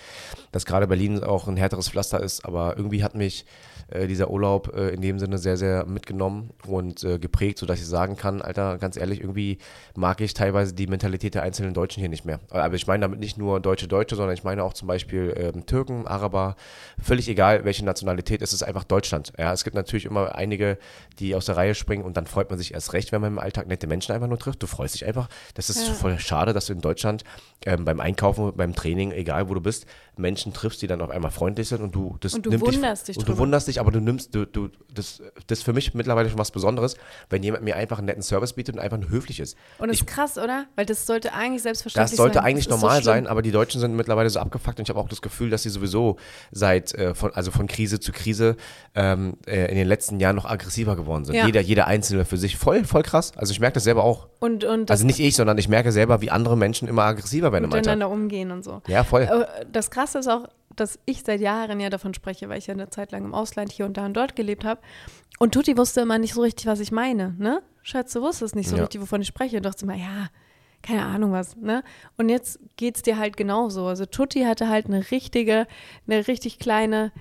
dass 0.51 0.65
gerade 0.65 0.87
Berlin 0.87 1.23
auch 1.23 1.47
ein 1.47 1.57
härteres 1.57 1.89
Pflaster 1.89 2.21
ist. 2.21 2.43
Aber 2.45 2.75
irgendwie 2.77 3.03
hat 3.03 3.15
mich 3.15 3.45
äh, 3.89 4.07
dieser 4.07 4.29
Urlaub 4.29 4.73
äh, 4.75 4.89
in 4.89 5.01
dem 5.01 5.19
Sinne 5.19 5.37
sehr, 5.37 5.57
sehr 5.57 5.85
mitgenommen 5.85 6.51
und 6.67 7.03
äh, 7.03 7.19
geprägt, 7.19 7.57
sodass 7.57 7.79
ich 7.79 7.85
sagen 7.87 8.17
kann, 8.17 8.41
Alter, 8.41 8.77
ganz 8.77 8.97
ehrlich, 8.97 9.21
irgendwie 9.21 9.57
mag 9.95 10.21
ich 10.21 10.33
teilweise 10.33 10.73
die 10.73 10.87
Mentalität 10.87 11.35
der 11.35 11.43
einzelnen 11.43 11.73
Deutschen 11.73 11.99
hier 12.01 12.09
nicht 12.09 12.25
mehr. 12.25 12.39
Aber 12.49 12.75
ich 12.75 12.87
meine 12.87 13.01
damit 13.01 13.19
nicht 13.19 13.37
nur 13.37 13.59
deutsche 13.59 13.87
Deutsche, 13.87 14.15
sondern 14.15 14.33
ich 14.35 14.43
meine 14.43 14.63
auch 14.63 14.73
zum 14.73 14.87
Beispiel 14.87 15.33
ähm, 15.37 15.65
Türken, 15.65 16.07
Araber, 16.07 16.55
völlig 17.01 17.29
egal, 17.29 17.65
welche 17.65 17.85
Nationalität, 17.85 18.41
es 18.41 18.53
ist 18.53 18.63
einfach 18.63 18.83
Deutschland. 18.83 19.33
Ja, 19.37 19.53
es 19.53 19.63
gibt 19.63 19.75
natürlich 19.75 20.05
immer 20.05 20.35
einige, 20.35 20.77
die 21.19 21.35
aus 21.35 21.45
der 21.45 21.57
Reihe 21.57 21.75
springen 21.75 22.03
und 22.03 22.17
dann 22.17 22.27
freut 22.27 22.49
man 22.49 22.59
sich 22.59 22.73
erst 22.73 22.93
recht, 22.93 23.11
wenn 23.11 23.21
man 23.21 23.33
im 23.33 23.39
Alltag 23.39 23.67
nette 23.67 23.87
Menschen 23.87 24.11
einfach 24.13 24.27
nur 24.27 24.39
trifft. 24.39 24.61
Du 24.63 24.67
freust 24.67 24.95
dich 24.95 25.05
einfach. 25.05 25.29
Das 25.53 25.69
ist 25.69 25.87
Ja. 25.87 25.93
voll 25.93 26.19
schade, 26.19 26.53
dass 26.53 26.65
du 26.67 26.73
in 26.73 26.81
Deutschland 26.81 27.23
ähm, 27.65 27.85
beim 27.85 27.99
Einkaufen, 27.99 28.53
beim 28.55 28.75
Training, 28.75 29.11
egal 29.11 29.49
wo 29.49 29.53
du 29.53 29.61
bist, 29.61 29.85
Menschen 30.19 30.53
triffst, 30.53 30.81
die 30.81 30.87
dann 30.87 31.01
auf 31.01 31.09
einmal 31.09 31.31
freundlich 31.31 31.67
sind 31.69 31.81
und 31.81 31.93
du 31.95 32.17
das 32.19 32.33
Und 32.33 32.45
du 32.45 32.59
wunderst 32.59 33.07
dich 33.07 33.17
und 33.17 33.27
du 33.27 33.37
wunderst 33.37 33.67
dich, 33.67 33.79
aber 33.79 33.91
du 33.91 33.99
nimmst 33.99 34.33
du, 34.35 34.45
du 34.45 34.69
das 34.93 35.21
das 35.47 35.59
ist 35.59 35.63
für 35.63 35.73
mich 35.73 35.93
mittlerweile 35.93 36.29
schon 36.29 36.37
was 36.39 36.51
Besonderes, 36.51 36.95
wenn 37.29 37.43
jemand 37.43 37.63
mir 37.63 37.75
einfach 37.75 37.97
einen 37.97 38.07
netten 38.07 38.23
Service 38.23 38.53
bietet 38.53 38.75
und 38.75 38.81
einfach 38.81 38.97
nur 38.97 39.09
höflich 39.09 39.39
ist. 39.39 39.57
Und 39.79 39.87
das 39.89 39.95
Ich- 39.95 40.01
ist 40.01 40.07
krass, 40.07 40.37
oder? 40.37 40.65
Weil 40.75 40.85
das 40.85 41.05
sollte 41.05 41.33
eigentlich 41.33 41.61
selbstverständlich 41.61 42.11
das 42.11 42.17
sollte 42.17 42.35
sein. 42.35 42.43
eigentlich 42.45 42.67
Das 42.67 42.79
so 42.79 42.85
normal 42.85 43.01
schlimm. 43.01 43.13
sein, 43.13 43.27
aber 43.27 43.41
die 43.41 43.51
Deutschen 43.51 43.79
sind 43.81 43.95
mittlerweile 43.95 44.29
so 44.29 44.39
abgefuckt 44.39 44.79
und 44.79 44.83
ich 44.83 44.89
habe 44.89 44.99
auch 44.99 45.09
das 45.09 45.21
Gefühl, 45.21 45.49
dass 45.49 45.63
sie 45.63 45.69
sowieso 45.69 46.17
seit 46.51 46.93
äh, 46.95 47.13
von 47.15 47.33
also 47.33 47.51
von 47.51 47.67
Krise 47.67 47.99
zu 47.99 48.11
Krise 48.11 48.55
ähm, 48.95 49.37
äh, 49.47 49.69
in 49.69 49.75
den 49.75 49.87
letzten 49.87 50.19
Jahren 50.19 50.35
noch 50.35 50.45
aggressiver 50.45 50.95
geworden 50.95 51.25
sind. 51.25 51.35
Ja. 51.35 51.45
Jeder 51.45 51.61
jeder 51.61 51.87
einzelne 51.87 52.25
für 52.25 52.37
sich 52.37 52.57
voll 52.57 52.83
voll 52.85 53.03
krass. 53.03 53.31
Also 53.35 53.51
ich 53.51 53.59
merke 53.59 53.75
das 53.75 53.83
selber 53.83 54.03
auch. 54.03 54.27
Und, 54.39 54.63
und 54.63 54.91
Also 54.91 55.05
nicht 55.05 55.19
ich, 55.19 55.35
sondern 55.35 55.57
ich 55.57 55.67
merke 55.67 55.91
selber, 55.91 56.21
wie 56.21 56.29
andere 56.31 56.55
Menschen 56.57 56.87
immer 56.87 57.03
aggressiver 57.03 57.51
werden 57.51 57.65
im 57.65 57.71
Alltag. 57.73 57.79
miteinander 57.95 58.09
umgehen 58.09 58.51
und 58.51 58.63
so. 58.63 58.81
Ja, 58.87 59.03
voll. 59.03 59.27
Das 59.71 59.89
Krasse 60.07 60.19
ist 60.19 60.27
auch, 60.29 60.47
dass 60.75 60.99
ich 61.05 61.23
seit 61.23 61.41
Jahren 61.41 61.79
ja 61.81 61.89
davon 61.89 62.13
spreche, 62.13 62.47
weil 62.47 62.59
ich 62.59 62.67
ja 62.67 62.73
eine 62.73 62.89
Zeit 62.89 63.11
lang 63.11 63.25
im 63.25 63.33
Ausland 63.33 63.71
hier 63.73 63.85
und 63.85 63.97
da 63.97 64.05
und 64.05 64.13
dort 64.15 64.35
gelebt 64.37 64.63
habe. 64.63 64.79
Und 65.37 65.53
Tutti 65.53 65.77
wusste 65.77 65.99
immer 66.01 66.17
nicht 66.17 66.33
so 66.33 66.41
richtig, 66.41 66.65
was 66.65 66.79
ich 66.79 66.91
meine, 66.93 67.35
ne? 67.37 67.61
Schatz, 67.83 68.13
du 68.13 68.21
wusstest 68.21 68.55
nicht 68.55 68.69
so 68.69 68.77
Ja. 68.77 68.83
richtig, 68.83 69.01
wovon 69.01 69.21
ich 69.21 69.27
spreche. 69.27 69.57
Und 69.57 69.63
dachte 69.65 69.83
immer, 69.83 69.95
ja, 69.95 70.29
keine 70.81 71.03
Ahnung 71.03 71.33
was, 71.33 71.57
ne? 71.57 71.83
Und 72.17 72.29
jetzt 72.29 72.59
geht's 72.77 73.01
dir 73.01 73.17
halt 73.17 73.35
genauso. 73.35 73.87
Also 73.87 74.05
Tutti 74.05 74.43
hatte 74.43 74.69
halt 74.69 74.85
eine 74.85 75.11
richtige, 75.11 75.67
eine 76.07 76.25
richtig 76.27 76.57
kleine 76.57 77.11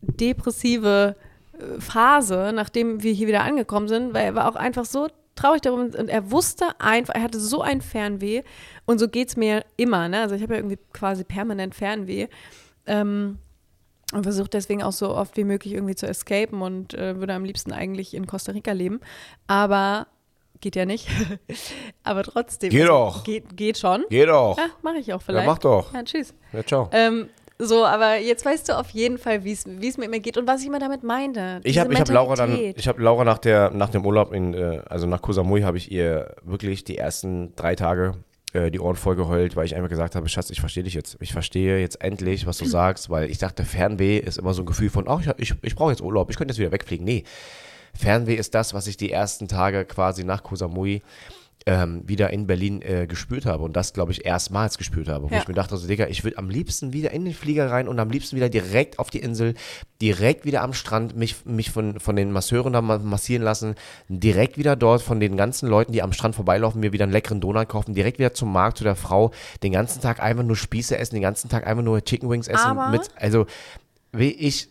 depressive 0.00 1.16
äh, 1.58 1.80
Phase, 1.80 2.52
nachdem 2.54 3.02
wir 3.02 3.12
hier 3.12 3.26
wieder 3.28 3.42
angekommen 3.42 3.88
sind, 3.88 4.14
weil 4.14 4.24
er 4.24 4.34
war 4.34 4.48
auch 4.48 4.56
einfach 4.56 4.86
so 4.86 5.08
traurig 5.40 5.60
darum 5.62 5.80
und 5.80 6.08
er 6.08 6.30
wusste 6.30 6.66
einfach, 6.78 7.14
er 7.14 7.22
hatte 7.22 7.40
so 7.40 7.62
ein 7.62 7.80
Fernweh 7.80 8.42
und 8.86 8.98
so 8.98 9.08
geht's 9.08 9.36
mir 9.36 9.64
immer, 9.76 10.08
ne? 10.08 10.20
Also 10.20 10.34
ich 10.34 10.42
habe 10.42 10.54
ja 10.54 10.60
irgendwie 10.60 10.78
quasi 10.92 11.24
permanent 11.24 11.74
Fernweh. 11.74 12.28
Ähm, 12.86 13.38
und 14.12 14.24
versuche 14.24 14.48
deswegen 14.48 14.82
auch 14.82 14.92
so 14.92 15.14
oft 15.14 15.36
wie 15.36 15.44
möglich 15.44 15.74
irgendwie 15.74 15.94
zu 15.94 16.06
escapen 16.06 16.62
und 16.62 16.94
äh, 16.94 17.16
würde 17.18 17.32
am 17.34 17.44
liebsten 17.44 17.72
eigentlich 17.72 18.14
in 18.14 18.26
Costa 18.26 18.52
Rica 18.52 18.72
leben. 18.72 19.00
Aber 19.46 20.08
geht 20.60 20.76
ja 20.76 20.84
nicht. 20.84 21.08
Aber 22.02 22.22
trotzdem. 22.24 22.70
Geht 22.70 22.82
also, 22.82 22.92
doch. 22.92 23.24
Geht, 23.24 23.56
geht 23.56 23.78
schon. 23.78 24.04
Geh 24.10 24.26
doch. 24.26 24.58
Ja, 24.58 24.66
mache 24.82 24.98
ich 24.98 25.12
auch 25.12 25.22
vielleicht. 25.22 25.46
Ja, 25.46 25.52
mach 25.52 25.58
doch. 25.58 25.94
Ja, 25.94 26.02
tschüss. 26.02 26.34
Ja, 26.52 26.64
ciao. 26.64 26.88
Ähm, 26.92 27.28
so, 27.60 27.84
aber 27.84 28.16
jetzt 28.16 28.44
weißt 28.44 28.68
du 28.68 28.78
auf 28.78 28.90
jeden 28.90 29.18
Fall, 29.18 29.44
wie 29.44 29.52
es 29.52 29.66
mit 29.66 30.10
mir 30.10 30.20
geht 30.20 30.36
und 30.38 30.46
was 30.46 30.62
ich 30.62 30.66
immer 30.66 30.78
damit 30.78 31.02
meine. 31.02 31.60
Ich 31.64 31.78
habe 31.78 31.94
hab 31.94 32.08
Laura 32.08 32.34
dann, 32.34 32.50
Mentalität. 32.50 32.78
ich 32.78 32.88
habe 32.88 33.02
Laura 33.02 33.24
nach 33.24 33.38
der 33.38 33.70
nach 33.70 33.90
dem 33.90 34.04
Urlaub 34.06 34.32
in, 34.32 34.54
äh, 34.54 34.82
also 34.88 35.06
nach 35.06 35.20
Koh 35.22 35.32
Samui 35.32 35.62
habe 35.62 35.76
ich 35.76 35.92
ihr 35.92 36.34
wirklich 36.42 36.84
die 36.84 36.96
ersten 36.96 37.54
drei 37.56 37.76
Tage 37.76 38.14
äh, 38.52 38.70
die 38.70 38.80
Ohren 38.80 38.96
voll 38.96 39.16
geheult, 39.16 39.56
weil 39.56 39.66
ich 39.66 39.76
einfach 39.76 39.90
gesagt 39.90 40.16
habe, 40.16 40.28
Schatz, 40.28 40.50
ich 40.50 40.60
verstehe 40.60 40.82
dich 40.82 40.94
jetzt. 40.94 41.16
Ich 41.20 41.32
verstehe 41.32 41.78
jetzt 41.78 42.02
endlich, 42.02 42.46
was 42.46 42.58
du 42.58 42.64
sagst, 42.66 43.10
weil 43.10 43.30
ich 43.30 43.38
dachte, 43.38 43.64
Fernweh 43.64 44.18
ist 44.18 44.38
immer 44.38 44.54
so 44.54 44.62
ein 44.62 44.66
Gefühl 44.66 44.90
von, 44.90 45.06
ach, 45.06 45.20
ich, 45.20 45.28
ich, 45.36 45.54
ich 45.62 45.74
brauche 45.74 45.90
jetzt 45.90 46.02
Urlaub, 46.02 46.30
ich 46.30 46.36
könnte 46.36 46.52
jetzt 46.52 46.58
wieder 46.58 46.72
wegfliegen. 46.72 47.04
Nee, 47.04 47.24
Fernweh 47.94 48.34
ist 48.34 48.54
das, 48.54 48.74
was 48.74 48.86
ich 48.86 48.96
die 48.96 49.12
ersten 49.12 49.48
Tage 49.48 49.84
quasi 49.84 50.24
nach 50.24 50.42
Koh 50.42 50.56
Samui 50.56 51.02
ähm, 51.66 52.02
wieder 52.06 52.30
in 52.30 52.46
Berlin 52.46 52.80
äh, 52.80 53.06
gespürt 53.06 53.44
habe 53.44 53.62
und 53.64 53.76
das, 53.76 53.92
glaube 53.92 54.12
ich, 54.12 54.24
erstmals 54.24 54.78
gespürt 54.78 55.08
habe, 55.08 55.30
wo 55.30 55.34
Ja. 55.34 55.40
ich 55.42 55.48
mir 55.48 55.52
dachte, 55.54 55.76
so, 55.76 55.86
Digga, 55.86 56.06
ich 56.06 56.24
würde 56.24 56.38
am 56.38 56.48
liebsten 56.48 56.92
wieder 56.94 57.10
in 57.10 57.24
den 57.26 57.34
Flieger 57.34 57.70
rein 57.70 57.86
und 57.86 57.98
am 57.98 58.08
liebsten 58.08 58.34
wieder 58.36 58.48
direkt 58.48 58.98
auf 58.98 59.10
die 59.10 59.18
Insel, 59.18 59.54
direkt 60.00 60.46
wieder 60.46 60.62
am 60.62 60.72
Strand, 60.72 61.16
mich, 61.16 61.44
mich 61.44 61.70
von, 61.70 62.00
von 62.00 62.16
den 62.16 62.32
Masseuren 62.32 62.72
da 62.72 62.80
ma- 62.80 62.98
massieren 62.98 63.42
lassen, 63.42 63.74
direkt 64.08 64.56
wieder 64.56 64.74
dort 64.74 65.02
von 65.02 65.20
den 65.20 65.36
ganzen 65.36 65.68
Leuten, 65.68 65.92
die 65.92 66.02
am 66.02 66.14
Strand 66.14 66.34
vorbeilaufen, 66.34 66.80
mir 66.80 66.92
wieder 66.92 67.04
einen 67.04 67.12
leckeren 67.12 67.40
Donut 67.42 67.68
kaufen, 67.68 67.94
direkt 67.94 68.18
wieder 68.18 68.32
zum 68.32 68.50
Markt 68.52 68.78
zu 68.78 68.84
der 68.84 68.96
Frau, 68.96 69.30
den 69.62 69.72
ganzen 69.72 70.00
Tag 70.00 70.20
einfach 70.20 70.44
nur 70.44 70.56
Spieße 70.56 70.96
essen, 70.96 71.14
den 71.16 71.22
ganzen 71.22 71.50
Tag 71.50 71.66
einfach 71.66 71.84
nur 71.84 72.02
Chicken 72.02 72.30
Wings 72.30 72.48
essen 72.48 72.78
mit, 72.90 73.02
also, 73.16 73.46
wie 74.12 74.30
ich 74.32 74.68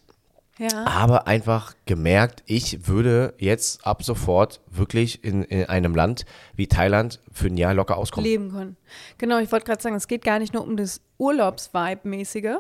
ja. 0.60 0.94
habe 0.94 1.26
einfach 1.26 1.74
gemerkt, 1.86 2.44
ich 2.46 2.88
würde 2.88 3.34
jetzt 3.38 3.88
ab 3.88 4.04
sofort 4.04 4.60
wirklich 4.70 5.24
in, 5.24 5.44
in 5.44 5.66
einem 5.66 5.96
Land 5.96 6.26
wie 6.56 6.68
Thailand 6.68 7.20
für 7.32 7.48
ein 7.48 7.58
Jahr 7.58 7.74
locker 7.74 7.98
auskommen. 7.98 8.30
leben 8.30 8.52
können. 8.52 8.78
Genau, 9.18 9.40
ich 9.40 9.52
wollte 9.52 9.66
gerade 9.66 9.82
sagen, 9.82 9.96
es 9.96 10.08
geht 10.08 10.24
gar 10.24 10.38
nicht 10.38 10.54
nur 10.54 10.64
um 10.64 10.76
das 10.76 11.02
Urlaubsvibe-mäßige, 11.18 12.58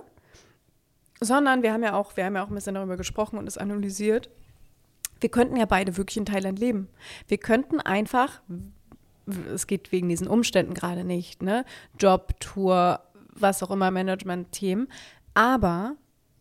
sondern 1.19 1.61
wir 1.61 1.73
haben 1.73 1.83
ja 1.83 1.93
auch, 1.93 2.15
wir 2.15 2.25
haben 2.25 2.35
ja 2.35 2.43
auch 2.43 2.49
ein 2.49 2.55
bisschen 2.55 2.75
darüber 2.75 2.95
gesprochen 2.95 3.37
und 3.37 3.47
es 3.47 3.57
analysiert. 3.57 4.29
Wir 5.19 5.29
könnten 5.29 5.57
ja 5.57 5.65
beide 5.65 5.97
wirklich 5.97 6.15
in 6.15 6.25
Thailand 6.25 6.57
leben. 6.57 6.87
Wir 7.27 7.37
könnten 7.37 7.81
einfach, 7.81 8.41
es 9.53 9.67
geht 9.67 9.91
wegen 9.91 10.07
diesen 10.07 10.27
Umständen 10.27 10.73
gerade 10.73 11.03
nicht, 11.03 11.43
ne? 11.43 11.65
Job, 11.99 12.39
Tour, 12.39 13.01
was 13.33 13.61
auch 13.61 13.71
immer, 13.71 13.91
Management-Themen, 13.91 14.87
aber 15.33 15.97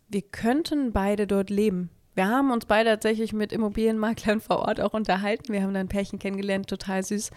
wir 0.09 0.21
könnten 0.21 0.91
beide 0.91 1.27
dort 1.27 1.49
leben. 1.49 1.89
Wir 2.15 2.27
haben 2.27 2.51
uns 2.51 2.65
beide 2.65 2.89
tatsächlich 2.89 3.31
mit 3.31 3.53
Immobilienmaklern 3.53 4.41
vor 4.41 4.59
Ort 4.59 4.81
auch 4.81 4.93
unterhalten. 4.93 5.53
Wir 5.53 5.61
haben 5.63 5.73
da 5.73 5.79
ein 5.79 5.87
Pärchen 5.87 6.19
kennengelernt, 6.19 6.67
total 6.67 7.01
süß. 7.03 7.29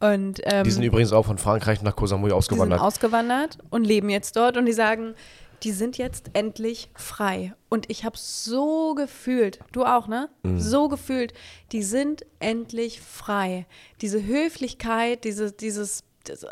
Und, 0.00 0.40
ähm, 0.44 0.64
Die 0.64 0.70
sind 0.70 0.82
übrigens 0.82 1.12
auch 1.12 1.24
von 1.24 1.38
Frankreich 1.38 1.80
nach 1.82 1.96
Koh 1.96 2.06
Samui 2.06 2.24
die 2.28 2.30
sind 2.32 2.36
ausgewandert. 2.38 2.80
ausgewandert 2.80 3.58
und 3.70 3.84
leben 3.86 4.10
jetzt 4.10 4.36
dort 4.36 4.56
und 4.58 4.66
die 4.66 4.72
sagen, 4.74 5.14
die 5.62 5.70
sind 5.70 5.96
jetzt 5.96 6.30
endlich 6.34 6.90
frei. 6.94 7.54
Und 7.70 7.88
ich 7.90 8.04
habe 8.04 8.16
so 8.18 8.94
gefühlt, 8.94 9.58
du 9.72 9.84
auch, 9.84 10.06
ne? 10.06 10.28
Mhm. 10.42 10.60
So 10.60 10.88
gefühlt, 10.88 11.32
die 11.72 11.82
sind 11.82 12.26
endlich 12.40 13.00
frei. 13.00 13.64
Diese 14.02 14.22
Höflichkeit, 14.26 15.24
diese, 15.24 15.52
dieses, 15.52 16.04
das 16.24 16.44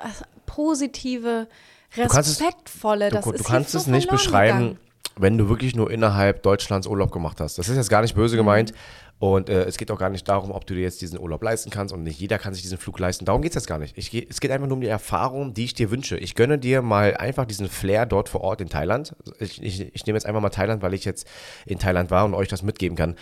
positive, 0.46 1.48
kannst 1.94 2.16
es- 2.16 2.40
respektvolle, 2.40 3.10
du, 3.10 3.16
das 3.16 3.24
du 3.26 3.32
ist 3.32 3.44
kannst 3.44 3.74
jetzt 3.74 3.82
es 3.82 3.84
so 3.86 3.90
nicht 3.90 4.08
beschreiben, 4.08 4.58
gegangen. 4.58 4.78
Wenn 5.16 5.38
du 5.38 5.48
wirklich 5.48 5.74
nur 5.76 5.90
innerhalb 5.90 6.42
Deutschlands 6.42 6.86
Urlaub 6.86 7.12
gemacht 7.12 7.40
hast. 7.40 7.58
Das 7.58 7.68
ist 7.68 7.76
jetzt 7.76 7.88
gar 7.90 8.02
nicht 8.02 8.14
Mhm. 8.16 8.20
böse 8.20 8.36
gemeint. 8.36 8.72
Und 9.20 9.48
äh, 9.48 9.62
es 9.64 9.76
geht 9.78 9.90
auch 9.92 9.98
gar 9.98 10.10
nicht 10.10 10.28
darum, 10.28 10.50
ob 10.50 10.66
du 10.66 10.74
dir 10.74 10.82
jetzt 10.82 11.00
diesen 11.00 11.20
Urlaub 11.20 11.40
leisten 11.42 11.70
kannst 11.70 11.94
und 11.94 12.02
nicht 12.02 12.18
jeder 12.18 12.36
kann 12.38 12.52
sich 12.52 12.62
diesen 12.62 12.78
Flug 12.78 12.98
leisten. 12.98 13.24
Darum 13.24 13.42
geht 13.42 13.52
es 13.52 13.54
jetzt 13.54 13.68
gar 13.68 13.78
nicht. 13.78 13.96
Ich, 13.96 14.10
geh- 14.10 14.26
es 14.28 14.40
geht 14.40 14.50
einfach 14.50 14.66
nur 14.66 14.74
um 14.74 14.80
die 14.80 14.88
Erfahrung, 14.88 15.54
die 15.54 15.64
ich 15.64 15.72
dir 15.72 15.90
wünsche. 15.92 16.18
Ich 16.18 16.34
gönne 16.34 16.58
dir 16.58 16.82
mal 16.82 17.16
einfach 17.16 17.44
diesen 17.46 17.68
Flair 17.68 18.06
dort 18.06 18.28
vor 18.28 18.40
Ort 18.42 18.60
in 18.60 18.68
Thailand. 18.68 19.14
Ich, 19.38 19.62
ich, 19.62 19.94
ich 19.94 20.04
nehme 20.04 20.16
jetzt 20.16 20.26
einfach 20.26 20.40
mal 20.40 20.50
Thailand, 20.50 20.82
weil 20.82 20.94
ich 20.94 21.04
jetzt 21.04 21.28
in 21.64 21.78
Thailand 21.78 22.10
war 22.10 22.24
und 22.24 22.34
euch 22.34 22.48
das 22.48 22.62
mitgeben 22.64 22.96
kann. 22.98 23.14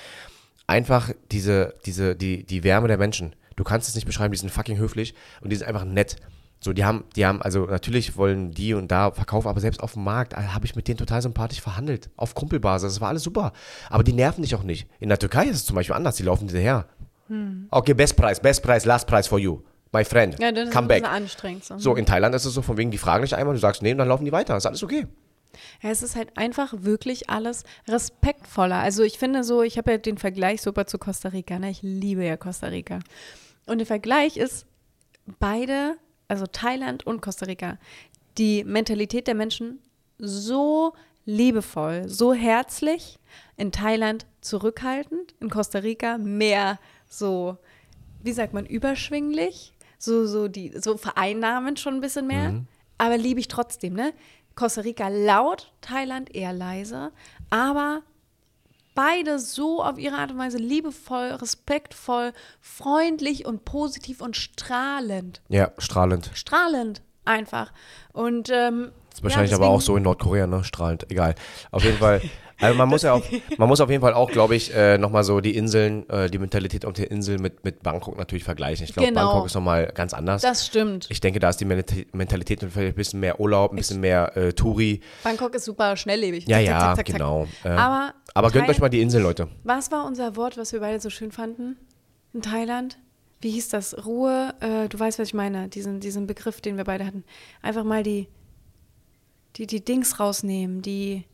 Einfach 0.67 1.11
diese, 1.31 1.75
diese, 1.85 2.17
die, 2.17 2.45
die 2.45 2.65
Wärme 2.65 2.89
der 2.89 2.97
Menschen. 2.97 3.37
Du 3.57 3.63
kannst 3.63 3.89
es 3.89 3.95
nicht 3.95 4.07
beschreiben, 4.07 4.33
die 4.33 4.39
sind 4.39 4.51
fucking 4.51 4.79
höflich 4.79 5.15
und 5.43 5.51
die 5.51 5.57
sind 5.57 5.69
einfach 5.69 5.85
nett. 5.85 6.17
So, 6.63 6.73
die 6.73 6.85
haben, 6.85 7.05
die 7.17 7.27
haben, 7.27 7.43
also 7.43 7.67
natürlich 7.67 8.17
wollen 8.17 8.53
die 8.53 8.73
und 8.73 8.93
da 8.93 9.11
verkaufen, 9.11 9.49
aber 9.49 9.61
selbst 9.61 9.83
auf 9.83 9.95
dem 9.95 10.05
Markt 10.05 10.33
äh, 10.35 10.37
habe 10.37 10.65
ich 10.65 10.77
mit 10.77 10.87
denen 10.87 10.97
total 10.97 11.21
sympathisch 11.21 11.61
verhandelt. 11.61 12.09
Auf 12.17 12.37
Kumpelbasis. 12.37 12.95
Das 12.95 13.01
war 13.01 13.09
alles 13.09 13.25
super. 13.25 13.53
Aber 13.91 14.05
die 14.05 14.13
nerven 14.13 14.43
dich 14.43 14.55
auch 14.55 14.63
nicht. 14.63 14.89
In 15.01 15.09
der 15.09 15.19
Türkei 15.19 15.47
ist 15.47 15.57
es 15.57 15.65
zum 15.65 15.75
Beispiel 15.75 15.97
anders, 15.97 16.17
die 16.17 16.23
laufen 16.23 16.47
hinterher. 16.47 16.87
Okay, 17.71 17.95
best 17.95 18.17
price, 18.17 18.41
best 18.41 18.63
price, 18.63 18.85
last 18.85 19.07
price 19.07 19.27
for 19.27 19.39
you. 19.39 19.63
My 19.93 20.05
friend. 20.05 20.39
Ja, 20.39 20.53
das 20.53 20.69
ist 20.69 20.75
Come 20.75 20.85
ein 20.85 20.89
back. 20.89 21.05
anstrengend. 21.05 21.65
So. 21.65 21.79
So, 21.79 21.97
in 21.97 22.07
Thailand 22.07 22.35
ist 22.35 22.45
es 22.45 22.55
so 22.55 22.63
von 22.63 22.77
wegen, 22.77 22.91
die 22.91 22.99
fragen 22.99 23.23
dich 23.23 23.35
einmal, 23.35 23.55
du 23.55 23.61
sagst 23.61 23.83
nee, 23.83 23.93
und 23.93 23.99
dann 23.99 24.09
laufen 24.09 24.25
die 24.25 24.33
weiter. 24.33 24.57
Ist 24.57 24.67
alles 24.67 24.83
okay. 24.83 25.07
Ja, 25.83 25.91
es 25.91 26.03
ist 26.03 26.17
halt 26.17 26.37
einfach 26.37 26.73
wirklich 26.79 27.29
alles 27.29 27.65
respektvoller. 27.89 28.77
Also 28.77 29.03
ich 29.03 29.19
finde 29.19 29.45
so, 29.45 29.63
ich 29.63 29.79
habe 29.79 29.91
ja 29.93 29.99
den 29.99 30.17
Vergleich 30.19 30.63
super 30.63 30.87
zu 30.87 30.99
Costa 30.99 31.31
Rica. 31.31 31.59
Ne? 31.59 31.71
Ich 31.71 31.83
liebe 31.83 32.25
ja 32.25 32.37
Costa 32.37 32.69
Rica. 32.69 33.01
Und 33.67 33.79
der 33.79 33.87
Vergleich 33.87 34.37
ist 34.37 34.67
beide, 35.39 35.97
also 36.33 36.47
Thailand 36.47 37.07
und 37.07 37.21
Costa 37.21 37.45
Rica, 37.45 37.77
die 38.39 38.65
Mentalität 38.65 39.27
der 39.27 39.35
Menschen 39.35 39.81
so 40.17 40.95
liebevoll, 41.27 42.09
so 42.09 42.33
herzlich, 42.33 43.19
in 43.59 43.71
Thailand 43.71 44.25
zurückhaltend, 44.41 45.35
in 45.41 45.51
Costa 45.51 45.81
Rica 45.81 46.17
mehr 46.17 46.79
so, 47.07 47.59
wie 48.23 48.33
sagt 48.33 48.55
man, 48.55 48.65
überschwinglich, 48.65 49.75
so, 49.99 50.27
so, 50.27 50.49
die, 50.49 50.73
so 50.81 50.97
vereinnahmend 50.97 51.79
schon 51.79 51.97
ein 51.97 52.01
bisschen 52.01 52.27
mehr, 52.27 52.65
aber 52.97 53.19
liebe 53.19 53.39
ich 53.39 53.49
trotzdem, 53.49 53.93
ne? 53.93 54.15
Costa 54.55 54.81
Rica 54.81 55.09
laut, 55.09 55.71
Thailand 55.83 56.35
eher 56.35 56.55
leise, 56.55 57.13
aber 57.51 58.03
beide 58.95 59.39
so 59.39 59.83
auf 59.83 59.99
ihre 59.99 60.17
Art 60.17 60.31
und 60.33 60.39
Weise 60.39 60.59
liebevoll, 60.59 61.29
respektvoll, 61.33 62.33
freundlich 62.61 63.47
und 63.47 63.65
positiv 63.65 64.21
und 64.21 64.37
strahlend. 64.37 65.41
Ja, 65.49 65.71
strahlend. 65.79 66.31
Strahlend. 66.35 67.03
Einfach. 67.25 67.73
Und 68.13 68.51
ähm, 68.51 68.91
Das 69.11 69.19
ist 69.19 69.23
wahrscheinlich 69.23 69.51
ja, 69.53 69.57
aber 69.57 69.69
auch 69.69 69.75
deswegen- 69.79 69.87
so 69.87 69.97
in 69.97 70.03
Nordkorea, 70.03 70.47
ne? 70.47 70.65
Strahlend. 70.65 71.11
Egal. 71.11 71.35
Auf 71.71 71.85
jeden 71.85 71.99
Fall. 71.99 72.21
Also 72.63 72.79
man 72.79 72.89
muss 72.89 73.03
ja 73.03 73.13
auch, 73.13 73.23
man 73.59 73.69
muss 73.69 73.81
auf 73.81 73.91
jeden 73.91 74.01
Fall 74.01 74.15
auch, 74.15 74.31
glaube 74.31 74.55
ich, 74.57 74.75
äh, 74.75 74.97
nochmal 74.99 75.25
so 75.25 75.41
die 75.41 75.55
Inseln, 75.57 76.09
äh, 76.09 76.31
die 76.31 76.39
Mentalität 76.39 76.85
auf 76.87 76.93
der 76.95 77.11
Insel 77.11 77.39
mit, 77.39 77.65
mit 77.65 77.83
Bangkok 77.83 78.17
natürlich 78.17 78.45
vergleichen. 78.45 78.85
Ich 78.85 78.93
glaube, 78.95 79.09
Genau. 79.09 79.27
Bangkok 79.31 79.47
ist 79.47 79.55
nochmal 79.55 79.93
ganz 79.95 80.15
anders. 80.15 80.43
Das 80.43 80.67
stimmt. 80.67 81.07
ich 81.11 81.21
denke, 81.21 81.41
da 81.41 81.51
ist 81.51 81.59
die 81.59 81.65
Mental- 81.65 82.07
Mentalität 82.13 82.61
vielleicht 82.61 82.77
ein 82.79 82.95
bisschen 82.95 83.21
mehr 83.21 83.41
Urlaub, 83.41 83.73
ein 83.73 83.77
bisschen 83.77 84.01
mehr 84.01 84.37
äh, 84.37 84.53
Touri. 84.53 85.01
Bangkok 85.25 85.55
ist 85.55 85.65
super 85.65 85.97
schnelllebig. 85.97 86.47
Ja, 86.47 86.57
Zack, 86.59 86.67
ja, 86.67 86.79
zack, 86.81 86.97
zack, 86.97 87.07
genau. 87.07 87.47
Äh, 87.65 87.69
Aber, 87.71 88.15
aber 88.35 88.51
gönnt 88.51 88.69
euch 88.69 88.79
mal 88.81 88.89
die 88.89 89.01
Insel, 89.03 89.23
Leute. 89.23 89.49
Was 89.65 89.91
war 89.91 90.07
unser 90.07 90.37
Wort, 90.37 90.57
was 90.57 90.73
wir 90.73 90.81
beide 90.81 91.01
so 91.01 91.11
schön 91.11 91.33
fanden 91.33 91.77
in 92.33 92.43
Thailand? 92.43 92.99
Wie 93.41 93.51
hieß 93.51 93.71
das? 93.71 94.07
Ruhe, 94.07 94.55
äh, 94.61 94.89
du 94.89 94.99
weißt, 95.01 95.19
was 95.19 95.27
ich 95.29 95.35
meine, 95.35 95.69
diesen, 95.69 95.99
diesen 95.99 96.29
Begriff, 96.29 96.61
den 96.61 96.77
wir 96.77 96.85
beide 96.85 97.05
hatten. 97.05 97.25
Einfach 97.61 97.83
mal 97.83 98.05
die, 98.05 98.29
die, 99.57 99.67
die 99.67 99.85
Dings 99.85 100.21
rausnehmen, 100.21 100.81
die 100.81 101.25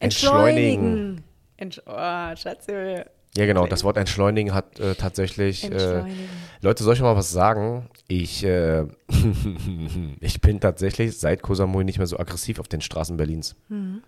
Entschleunigen. 0.00 1.22
Entsch 1.56 1.80
oh, 1.86 2.36
Schatz, 2.36 2.66
wir- 2.66 3.06
Ja, 3.36 3.46
genau. 3.46 3.66
Das 3.66 3.84
Wort 3.84 3.96
entschleunigen 3.96 4.54
hat 4.54 4.78
äh, 4.78 4.94
tatsächlich. 4.94 5.64
Äh, 5.64 5.68
entschleunigen. 5.68 6.28
Leute, 6.60 6.84
soll 6.84 6.94
ich 6.94 7.00
mal 7.00 7.16
was 7.16 7.30
sagen? 7.30 7.88
Ich, 8.08 8.44
äh, 8.44 8.84
ich 10.20 10.40
bin 10.40 10.60
tatsächlich 10.60 11.18
seit 11.18 11.42
Koh 11.42 11.54
Samui 11.54 11.84
nicht 11.84 11.98
mehr 11.98 12.06
so 12.06 12.18
aggressiv 12.18 12.58
auf 12.58 12.68
den 12.68 12.80
Straßen 12.80 13.16
Berlins. 13.16 13.56
Mhm. 13.68 14.02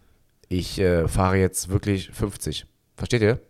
Ich 0.48 0.79
äh, 0.79 1.09
fahre 1.09 1.37
jetzt 1.37 1.68
wirklich 1.68 2.11
50. 2.11 2.66
Versteht 2.96 3.22
ihr? 3.22 3.40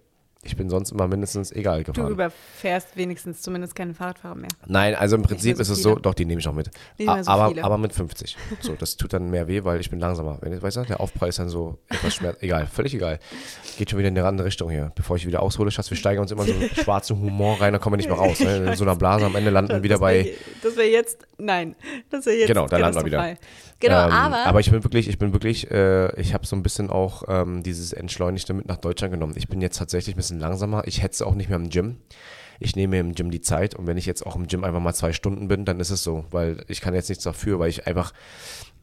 Ich 0.44 0.56
bin 0.56 0.70
sonst 0.70 0.92
immer 0.92 1.08
mindestens 1.08 1.50
egal 1.50 1.82
du 1.82 1.92
gefahren. 1.92 2.12
überfährst 2.12 2.96
wenigstens 2.96 3.42
zumindest 3.42 3.74
keine 3.74 3.92
Fahrradfahrer 3.92 4.36
mehr. 4.36 4.48
Nein, 4.66 4.94
also 4.94 5.16
im 5.16 5.22
Prinzip 5.22 5.56
mehr 5.56 5.60
ist 5.60 5.66
so 5.66 5.72
es 5.72 5.82
so, 5.82 5.96
doch, 5.96 6.14
die 6.14 6.24
nehme 6.24 6.38
ich 6.38 6.46
noch 6.46 6.54
mit. 6.54 6.70
So 6.96 7.08
aber, 7.08 7.48
viele. 7.48 7.64
aber 7.64 7.76
mit 7.76 7.92
50. 7.92 8.36
So, 8.60 8.74
das 8.74 8.96
tut 8.96 9.12
dann 9.12 9.30
mehr 9.30 9.48
weh, 9.48 9.64
weil 9.64 9.80
ich 9.80 9.90
bin 9.90 9.98
langsamer. 9.98 10.38
Wenn, 10.40 10.62
weißt 10.62 10.76
du, 10.76 10.82
der 10.84 11.00
Aufprall 11.00 11.28
ist 11.28 11.40
dann 11.40 11.48
so 11.48 11.78
etwas 11.88 12.14
schmerz. 12.14 12.38
Egal, 12.40 12.66
völlig 12.66 12.94
egal. 12.94 13.18
Geht 13.78 13.90
schon 13.90 13.98
wieder 13.98 14.08
in 14.08 14.16
eine 14.16 14.28
andere 14.28 14.46
Richtung 14.46 14.70
hier. 14.70 14.92
Bevor 14.94 15.16
ich 15.16 15.26
wieder 15.26 15.42
aushole, 15.42 15.72
Schatz, 15.72 15.90
wir 15.90 15.96
steigern 15.96 16.22
uns 16.22 16.30
immer 16.30 16.44
so 16.44 16.52
einen 16.52 16.70
schwarzen 16.84 17.18
Humor 17.18 17.60
rein, 17.60 17.72
dann 17.72 17.82
kommen 17.82 17.94
wir 17.94 17.96
nicht 17.98 18.08
mehr 18.08 18.18
raus. 18.18 18.38
Ne? 18.38 18.70
In 18.70 18.76
so 18.76 18.84
einer 18.84 18.94
Blase 18.94 19.26
am 19.26 19.34
Ende 19.34 19.50
landen 19.50 19.72
wir 19.72 19.82
wieder 19.82 19.98
bei. 19.98 20.32
das 20.62 20.76
wäre 20.76 20.88
jetzt, 20.88 21.26
nein, 21.38 21.74
das 22.10 22.26
wäre 22.26 22.36
jetzt 22.36 22.46
Genau, 22.46 22.68
da 22.68 22.76
landen 22.78 23.00
wir 23.00 23.06
wieder. 23.06 23.36
Genau, 23.80 24.06
Ähm, 24.06 24.12
aber, 24.12 24.46
aber 24.46 24.60
ich 24.60 24.70
bin 24.70 24.82
wirklich, 24.82 25.08
ich 25.08 25.18
bin 25.18 25.32
wirklich, 25.32 25.70
äh, 25.70 26.20
ich 26.20 26.34
habe 26.34 26.44
so 26.44 26.56
ein 26.56 26.64
bisschen 26.64 26.90
auch 26.90 27.22
ähm, 27.28 27.62
dieses 27.62 27.92
Entschleunigte 27.92 28.52
mit 28.52 28.66
nach 28.66 28.78
Deutschland 28.78 29.12
genommen. 29.12 29.34
Ich 29.36 29.48
bin 29.48 29.60
jetzt 29.60 29.78
tatsächlich 29.78 30.16
ein 30.16 30.16
bisschen 30.16 30.27
langsamer. 30.36 30.82
Ich 30.86 31.02
hetze 31.02 31.26
auch 31.26 31.34
nicht 31.34 31.48
mehr 31.48 31.58
im 31.58 31.70
Gym. 31.70 31.96
Ich 32.60 32.74
nehme 32.74 32.96
mir 32.96 33.00
im 33.00 33.14
Gym 33.14 33.30
die 33.30 33.40
Zeit 33.40 33.74
und 33.76 33.86
wenn 33.86 33.96
ich 33.96 34.04
jetzt 34.06 34.26
auch 34.26 34.34
im 34.34 34.48
Gym 34.48 34.64
einfach 34.64 34.80
mal 34.80 34.92
zwei 34.92 35.12
Stunden 35.12 35.46
bin, 35.48 35.64
dann 35.64 35.78
ist 35.78 35.90
es 35.90 36.02
so, 36.02 36.24
weil 36.30 36.64
ich 36.66 36.80
kann 36.80 36.92
jetzt 36.92 37.08
nichts 37.08 37.22
dafür, 37.24 37.60
weil 37.60 37.70
ich 37.70 37.86
einfach 37.86 38.12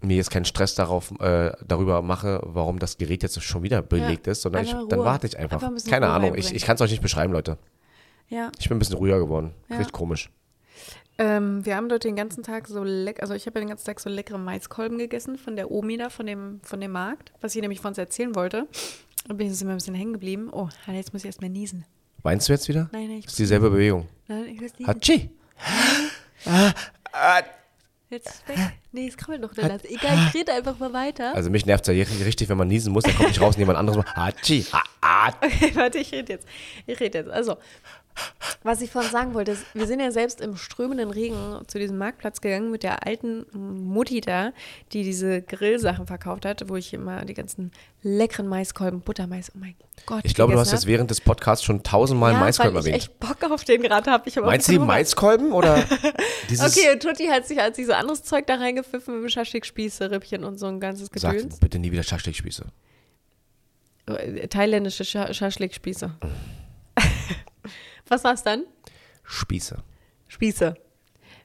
mir 0.01 0.15
jetzt 0.15 0.31
keinen 0.31 0.45
Stress 0.45 0.75
darauf 0.75 1.11
äh, 1.19 1.51
darüber 1.67 2.01
mache, 2.01 2.39
warum 2.43 2.79
das 2.79 2.97
Gerät 2.97 3.23
jetzt 3.23 3.41
schon 3.43 3.63
wieder 3.63 3.81
belegt 3.81 4.27
ist, 4.27 4.43
sondern 4.43 4.63
ich, 4.63 4.71
dann 4.89 4.99
warte 4.99 5.27
ich 5.27 5.37
einfach. 5.37 5.57
Einfach 5.57 5.67
ein 5.67 5.73
bisschen 5.73 5.91
Keine 5.91 6.05
Ruhe 6.07 6.15
Ahnung, 6.15 6.29
ich, 6.29 6.33
reinbringen. 6.35 6.55
ich 6.55 6.65
kann 6.65 6.75
es 6.75 6.81
euch 6.81 6.91
nicht 6.91 7.01
beschreiben, 7.01 7.33
Leute. 7.33 7.57
ja. 8.29 8.49
Ich 8.59 8.69
bin 8.69 8.77
ein 8.77 8.79
bisschen 8.79 8.95
ruhiger 8.95 9.19
geworden. 9.19 9.53
Ja. 9.69 9.77
Richtig 9.77 9.93
komisch. 9.93 10.29
Ähm, 11.17 11.65
wir 11.65 11.77
haben 11.77 11.87
dort 11.87 12.03
den 12.03 12.17
ganzen 12.17 12.43
Tag 12.43 12.67
so 12.67 12.83
lecker, 12.83 13.21
also 13.21 13.33
ich 13.33 13.45
habe 13.45 13.57
ja 13.59 13.63
den 13.65 13.69
ganzen 13.69 13.85
Tag 13.85 14.01
so 14.01 14.09
leckere 14.09 14.37
Maiskolben 14.37 14.97
gegessen 14.97 15.37
von 15.37 15.55
der 15.55 15.71
Omi 15.71 15.97
da, 15.97 16.09
von 16.09 16.25
dem, 16.25 16.59
von 16.61 16.81
dem 16.81 16.91
Markt, 16.91 17.31
was 17.39 17.55
ich 17.55 17.61
nämlich 17.61 17.79
von 17.79 17.89
uns 17.89 17.97
erzählen 17.97 18.35
wollte. 18.35 18.67
Da 19.27 19.33
bin 19.33 19.47
ich 19.47 19.53
jetzt 19.53 19.61
immer 19.61 19.71
ein 19.71 19.77
bisschen 19.77 19.95
hängen 19.95 20.13
geblieben. 20.13 20.49
Oh, 20.51 20.69
jetzt 20.87 21.11
muss 21.11 21.23
ich 21.23 21.27
erstmal 21.27 21.49
niesen. 21.49 21.83
Meinst 22.23 22.47
du 22.47 22.53
jetzt 22.53 22.67
wieder? 22.67 22.89
Nein, 22.91 23.07
nein, 23.07 23.17
ich 23.17 23.25
Das 23.25 23.33
ist 23.33 23.39
dieselbe 23.39 23.69
Bewegung. 23.71 24.07
Nein, 24.27 24.45
ich 24.45 24.61
muss 24.61 24.71
niesen. 24.73 24.87
Hatschi! 24.87 25.29
Jetzt 28.09 28.27
ist 28.27 28.47
weg. 28.47 28.57
Nee, 28.91 29.07
es 29.07 29.17
krabbelt 29.17 29.41
noch 29.41 29.55
Lass. 29.55 29.83
Egal, 29.83 30.27
ich 30.27 30.33
rede 30.35 30.53
einfach 30.53 30.77
mal 30.77 30.93
weiter. 30.93 31.33
Also 31.35 31.49
mich 31.49 31.65
nervt 31.65 31.87
es 31.87 31.95
ja 31.95 32.03
richtig, 32.25 32.49
wenn 32.49 32.57
man 32.57 32.67
niesen 32.67 32.93
muss, 32.93 33.03
dann 33.03 33.15
kommt 33.15 33.29
nicht 33.29 33.41
raus 33.41 33.55
und 33.55 33.59
jemand 33.59 33.79
anderes 33.79 33.97
macht 33.97 34.15
Hatschi! 34.15 34.65
Ah, 34.71 34.83
ah. 35.01 35.33
Okay, 35.41 35.71
warte, 35.73 35.97
ich 35.97 36.11
rede 36.11 36.33
jetzt. 36.33 36.47
Ich 36.85 36.99
rede 36.99 37.17
jetzt. 37.17 37.31
Also, 37.31 37.57
was 38.63 38.81
ich 38.81 38.91
vorhin 38.91 39.11
sagen 39.11 39.33
wollte, 39.33 39.51
ist, 39.51 39.63
wir 39.73 39.87
sind 39.87 39.99
ja 39.99 40.11
selbst 40.11 40.41
im 40.41 40.57
strömenden 40.57 41.11
Regen 41.11 41.61
zu 41.67 41.77
diesem 41.79 41.97
Marktplatz 41.97 42.41
gegangen 42.41 42.71
mit 42.71 42.83
der 42.83 43.05
alten 43.05 43.45
Mutti 43.53 44.21
da, 44.21 44.53
die 44.91 45.03
diese 45.03 45.41
Grillsachen 45.41 46.07
verkauft 46.07 46.45
hat, 46.45 46.67
wo 46.67 46.75
ich 46.75 46.93
immer 46.93 47.25
die 47.25 47.33
ganzen 47.33 47.71
leckeren 48.01 48.47
Maiskolben, 48.47 49.01
Buttermais, 49.01 49.51
oh 49.55 49.59
mein 49.59 49.75
Gott. 50.05 50.21
Ich 50.23 50.35
glaube, 50.35 50.53
du 50.53 50.59
hast 50.59 50.71
jetzt 50.71 50.87
während 50.87 51.09
des 51.11 51.21
Podcasts 51.21 51.63
schon 51.63 51.83
tausendmal 51.83 52.33
ja, 52.33 52.39
Maiskolben 52.39 52.75
weil 52.75 52.81
ich 52.81 52.87
erwähnt. 52.87 53.03
echt 53.03 53.19
Bock 53.19 53.51
auf 53.51 53.63
den 53.63 53.81
gerade 53.81 54.11
habe. 54.11 54.27
Ich 54.29 54.35
Meinst 54.35 54.67
du 54.67 54.73
die. 54.73 54.79
Maiskolben 54.79 55.51
oder 55.51 55.83
dieses? 56.49 56.77
Okay, 56.77 56.97
Tutti 56.99 57.25
hat 57.27 57.47
sich, 57.47 57.59
sich 57.73 57.85
so 57.85 57.93
anderes 57.93 58.23
Zeug 58.23 58.47
da 58.47 58.55
reingepfiffen, 58.55 59.21
mit 59.21 59.31
Schaschlik-Spieße, 59.31 60.11
Rippchen 60.11 60.43
und 60.43 60.59
so 60.59 60.67
ein 60.67 60.79
ganzes 60.79 61.09
Sag 61.15 61.33
Gedöns. 61.33 61.59
bitte 61.59 61.79
nie 61.79 61.91
wieder 61.91 62.03
Schaschlikspieße. 62.03 62.65
Äh, 64.07 64.47
Thailändische 64.47 65.05
Scha 65.05 65.33
Schaschlik-Spieße. 65.33 66.11
Was 68.07 68.23
war's 68.23 68.43
dann? 68.43 68.65
Spieße. 69.23 69.77
Spieße. 70.27 70.75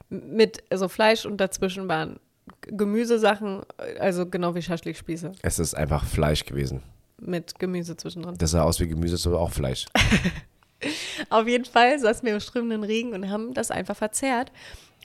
Mit 0.09 0.63
also 0.69 0.87
Fleisch 0.87 1.25
und 1.25 1.37
dazwischen 1.37 1.87
waren 1.87 2.19
Gemüsesachen, 2.61 3.63
also 3.99 4.25
genau 4.25 4.55
wie 4.55 4.61
Schaschlik-Spieße. 4.61 5.31
Es 5.41 5.59
ist 5.59 5.73
einfach 5.73 6.05
Fleisch 6.05 6.45
gewesen. 6.45 6.83
Mit 7.19 7.59
Gemüse 7.59 7.95
zwischendrin. 7.95 8.35
Das 8.37 8.51
sah 8.51 8.63
aus 8.63 8.79
wie 8.79 8.87
Gemüse, 8.87 9.15
ist 9.15 9.27
aber 9.27 9.39
auch 9.39 9.51
Fleisch. 9.51 9.85
Auf 11.29 11.47
jeden 11.47 11.65
Fall 11.65 11.99
saßen 11.99 12.25
wir 12.25 12.33
im 12.33 12.39
strömenden 12.39 12.83
Regen 12.83 13.13
und 13.13 13.29
haben 13.29 13.53
das 13.53 13.71
einfach 13.71 13.95
verzehrt. 13.95 14.51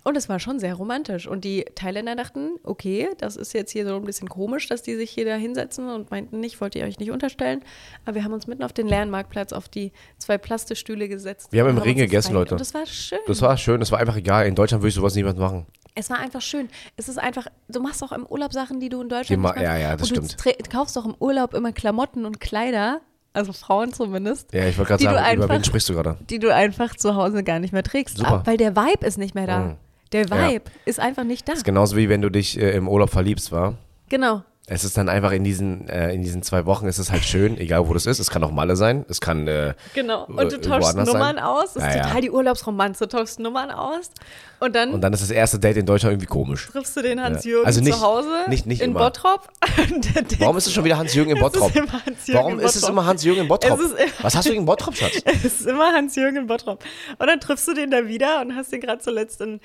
Und 0.07 0.17
es 0.17 0.29
war 0.29 0.39
schon 0.39 0.61
sehr 0.61 0.75
romantisch. 0.75 1.27
Und 1.27 1.43
die 1.45 1.65
Thailänder 1.75 2.15
dachten, 2.15 2.51
okay, 2.63 3.09
das 3.19 3.35
ist 3.35 3.53
jetzt 3.55 3.73
hier 3.73 3.85
so 3.87 3.97
ein 3.97 4.05
bisschen 4.05 4.29
komisch, 4.29 4.69
dass 4.69 4.83
die 4.83 4.95
sich 4.95 5.11
hier 5.11 5.25
da 5.25 5.35
hinsetzen 5.35 5.91
und 5.91 6.13
meinten 6.13 6.39
nicht, 6.39 6.61
wollt 6.61 6.77
ihr 6.77 6.85
euch 6.85 7.01
nicht 7.01 7.11
unterstellen. 7.11 7.63
Aber 8.05 8.15
wir 8.15 8.23
haben 8.23 8.33
uns 8.33 8.47
mitten 8.47 8.63
auf 8.63 8.73
den 8.73 8.87
leeren 8.87 9.11
Marktplatz 9.11 9.53
auf 9.53 9.69
die 9.69 9.91
zwei 10.19 10.39
Plastikstühle 10.39 11.09
gesetzt. 11.09 11.49
Wir 11.51 11.63
haben 11.63 11.71
im 11.71 11.77
und 11.79 11.83
Regen 11.83 11.99
gegessen. 11.99 12.35
Leute. 12.35 12.55
Und 12.55 12.61
das 12.61 12.73
war 12.73 12.87
schön. 12.87 13.19
Das 13.27 13.43
war 13.43 13.57
schön, 13.57 13.81
das 13.81 13.91
war 13.91 13.99
einfach 13.99 14.17
egal. 14.17 14.47
In 14.47 14.55
Deutschland 14.55 14.81
würde 14.83 14.91
ich 14.91 14.95
sowas 14.95 15.15
niemand 15.17 15.39
machen. 15.41 15.67
Es 15.97 16.09
war 16.09 16.19
einfach 16.21 16.41
schön. 16.43 16.69
Es 16.97 17.09
ist 17.09 17.19
einfach, 17.19 17.49
du 17.69 17.81
machst 17.81 18.03
auch 18.05 18.13
im 18.13 18.27
Urlaub 18.27 18.53
Sachen, 18.53 18.79
die 18.79 18.89
du 18.91 19.01
in 19.01 19.09
Deutschland 19.09 19.43
machst. 19.43 19.61
ja, 19.61 19.77
ja, 19.77 19.97
das 19.97 20.09
und 20.11 20.17
du 20.19 20.23
stimmt. 20.29 20.41
tre- 20.41 20.71
kaufst 20.71 20.95
doch 20.97 21.05
im 21.07 21.17
Urlaub 21.19 21.53
immer 21.55 21.73
Klamotten 21.73 22.27
und 22.27 22.39
Kleider, 22.39 23.01
also 23.33 23.53
Frauen 23.53 23.93
zumindest, 23.93 24.53
Ja, 24.55 24.67
ich 24.69 24.79
wollte 24.79 24.91
gerade 24.91 25.05
du 25.05 25.11
sagen, 25.11 25.37
über 25.37 25.45
wen 25.49 25.51
einfach- 25.51 25.65
sprichst 25.67 25.89
du 25.89 25.95
gerade? 25.95 26.17
die 26.31 26.39
du 26.39 26.55
einfach 26.55 26.95
zu 26.95 27.17
Hause 27.17 27.43
gar 27.43 27.59
nicht 27.59 27.73
mehr 27.73 27.83
trägst. 27.83 28.19
Super. 28.19 28.31
Ah, 28.31 28.43
Weil 28.45 28.57
der 28.57 28.77
Vibe 28.77 29.05
ist 29.05 29.19
nicht 29.19 29.35
mehr 29.35 29.47
da. 29.49 29.59
Mhm. 29.59 29.77
Der 30.25 30.39
Ja. 30.39 30.51
Vibe 30.51 30.65
ist 30.85 31.01
einfach 31.01 31.25
nicht 31.25 31.47
da. 31.49 31.53
Das 31.53 31.59
ist 31.61 31.65
genauso 31.65 31.97
wie 31.97 32.09
wenn 32.09 32.23
du 32.23 32.31
dich 32.31 32.59
äh, 32.61 32.71
im 32.77 32.89
Urlaub 32.89 33.11
verliebst, 33.11 33.53
war. 33.53 33.75
Genau. 34.09 34.43
Es 34.69 34.83
ist 34.83 34.97
dann 34.97 35.09
einfach 35.09 35.31
in 35.31 35.45
diesen, 35.45 35.89
äh, 35.89 36.13
in 36.13 36.23
diesen 36.23 36.43
zwei 36.43 36.67
Wochen 36.67 36.87
ist 36.89 36.99
es 36.99 37.13
halt 37.13 37.23
schön, 37.23 37.57
egal 37.57 37.87
wo 37.89 37.95
das 37.95 38.05
ist. 38.05 38.19
Es 38.19 38.31
kann 38.31 38.43
auch 38.43 38.51
Malle 38.51 38.75
sein, 38.75 39.05
es 39.09 39.21
kann 39.21 39.47
äh, 39.47 39.75
Genau. 39.95 40.25
Und 40.27 40.39
du 40.51 40.57
Äh, 40.57 40.61
tauschst 40.61 40.89
woanders 40.97 41.07
Nummern 41.07 41.37
sein? 41.37 41.39
aus. 41.39 41.75
Das 41.75 41.85
ist 41.85 41.91
Ja, 41.91 41.97
ja. 41.99 42.03
total 42.09 42.21
die 42.23 42.31
Urlaubsromanze. 42.33 43.07
Du 43.07 43.17
tauschst 43.17 43.39
Nummern 43.39 43.71
aus. 43.71 44.11
Und 44.59 44.75
dann, 44.75 44.93
und 44.93 45.03
dann 45.03 45.13
ist 45.13 45.23
das 45.23 45.31
erste 45.31 45.61
Date 45.61 45.77
in 45.77 45.87
Deutschland 45.87 46.15
irgendwie 46.15 46.27
komisch. 46.27 46.67
triffst 46.67 46.97
du 46.97 47.03
den 47.03 47.19
Ja. 47.19 47.25
Hans-Jürgen 47.27 47.65
Also 47.65 47.81
nicht- 47.81 47.95
zu 47.95 48.01
Hause 48.01 48.29
nicht- 48.49 48.67
nicht 48.67 48.81
in 48.83 48.91
immer. 48.91 48.99
Bottrop. 49.05 49.47
Warum 50.41 50.57
ist 50.57 50.67
es 50.67 50.73
schon 50.73 50.83
wieder 50.85 50.99
Hans-Jürgen 50.99 51.31
in 51.31 51.37
ist 51.37 51.43
Bottrop? 51.45 51.73
Hans-Jürgen 51.73 52.33
Warum 52.33 52.59
ist 52.59 52.75
es 52.75 52.89
immer 52.89 53.07
Hans-Jürgen 53.07 53.43
in 53.43 53.49
Bottrop? 53.49 53.79
Ist 53.81 53.95
Was 54.21 54.35
hast 54.35 54.49
du 54.49 54.51
gegen 54.53 54.65
Bottrop, 54.65 54.97
Schatz? 54.97 55.13
Es 55.27 55.45
ist 55.45 55.67
immer 55.67 55.93
Hans-Jürgen 55.93 56.39
in 56.39 56.47
Bottrop. 56.49 56.83
Und 57.19 57.27
dann 57.29 57.39
triffst 57.39 57.69
du 57.69 57.75
den 57.75 57.93
da 57.93 58.09
wieder 58.09 58.41
und 58.41 58.57
hast 58.57 58.73
den 58.73 58.81
gerade 58.81 59.01
zuletzt 59.01 59.41
in 59.41 59.61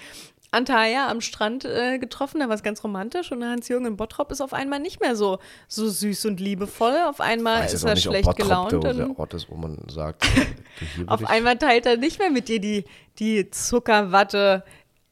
Antalya 0.51 1.09
am 1.09 1.21
Strand 1.21 1.63
äh, 1.63 1.97
getroffen. 1.97 2.41
Da 2.41 2.49
war 2.49 2.55
es 2.55 2.63
ganz 2.63 2.83
romantisch. 2.83 3.31
Und 3.31 3.43
Hans-Jürgen 3.43 3.85
in 3.85 3.97
Bottrop 3.97 4.31
ist 4.31 4.41
auf 4.41 4.53
einmal 4.53 4.79
nicht 4.79 4.99
mehr 4.99 5.15
so, 5.15 5.39
so 5.69 5.87
süß 5.87 6.25
und 6.25 6.39
liebevoll. 6.41 6.97
Auf 7.09 7.21
einmal 7.21 7.65
ist 7.65 7.83
er 7.83 7.93
nicht, 7.93 8.03
schlecht 8.03 8.25
Bottrop 8.25 8.47
gelaunt. 8.47 8.83
der, 8.83 8.93
der 8.93 9.19
Ort 9.19 9.33
ist, 9.33 9.49
wo 9.49 9.55
man 9.55 9.77
sagt, 9.89 10.25
äh, 10.35 11.07
auf 11.07 11.25
einmal 11.25 11.57
teilt 11.57 11.85
er 11.85 11.95
nicht 11.95 12.19
mehr 12.19 12.29
mit 12.29 12.49
dir 12.49 12.59
die, 12.59 12.83
die 13.17 13.49
Zuckerwatte 13.49 14.63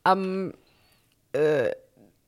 am 0.04 0.54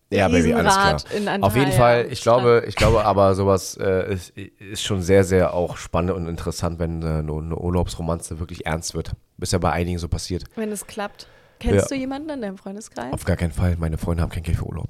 Ja, 0.10 0.28
Baby, 0.28 0.54
alles 0.54 0.74
klar. 0.74 1.02
Auf 1.42 1.56
jeden 1.56 1.72
Fall, 1.72 2.08
ich 2.10 2.22
glaube, 2.22 2.64
ich 2.68 2.76
glaube 2.76 3.06
aber 3.06 3.34
sowas 3.36 3.78
äh, 3.78 4.14
ist, 4.14 4.38
ist 4.38 4.84
schon 4.84 5.02
sehr, 5.02 5.24
sehr 5.24 5.54
auch 5.54 5.78
spannend 5.78 6.12
und 6.12 6.28
interessant, 6.28 6.80
wenn 6.80 7.02
äh, 7.02 7.06
eine, 7.06 7.32
eine 7.32 7.58
Urlaubsromanze 7.58 8.40
wirklich 8.40 8.66
ernst 8.66 8.94
wird. 8.94 9.12
Ist 9.40 9.54
ja 9.54 9.60
bei 9.60 9.72
einigen 9.72 10.00
so 10.00 10.08
passiert. 10.08 10.44
wenn 10.56 10.72
es 10.72 10.86
klappt. 10.88 11.28
Kennst 11.62 11.90
Ja. 11.92 11.96
du 11.96 11.96
jemanden 11.96 12.30
in 12.30 12.42
deinem 12.42 12.58
Freundeskreis? 12.58 13.14
Auf 13.14 13.24
gar 13.24 13.38
keinen 13.38 13.52
Fall. 13.54 13.76
Meine 13.78 13.98
Freunde 13.98 14.24
haben 14.24 14.32
kein 14.32 14.44
Geld 14.44 14.58
für 14.58 14.66
Urlaub. 14.66 14.90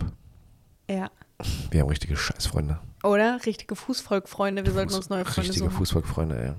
ja. 0.90 1.10
Wir 1.72 1.82
haben 1.82 1.90
richtige 1.90 2.16
Scheißfreunde. 2.16 2.78
Oder? 3.04 3.40
Richtige 3.48 3.76
Fußvolkfreunde. 3.76 4.64
Wir 4.64 4.74
sollten 4.74 4.94
uns 4.94 5.10
neue 5.10 5.26
Freunde 5.26 5.50
Richtige 5.50 5.66
suchen. 5.66 5.72
Fußvolkfreunde, 5.72 6.36
ja. 6.36 6.56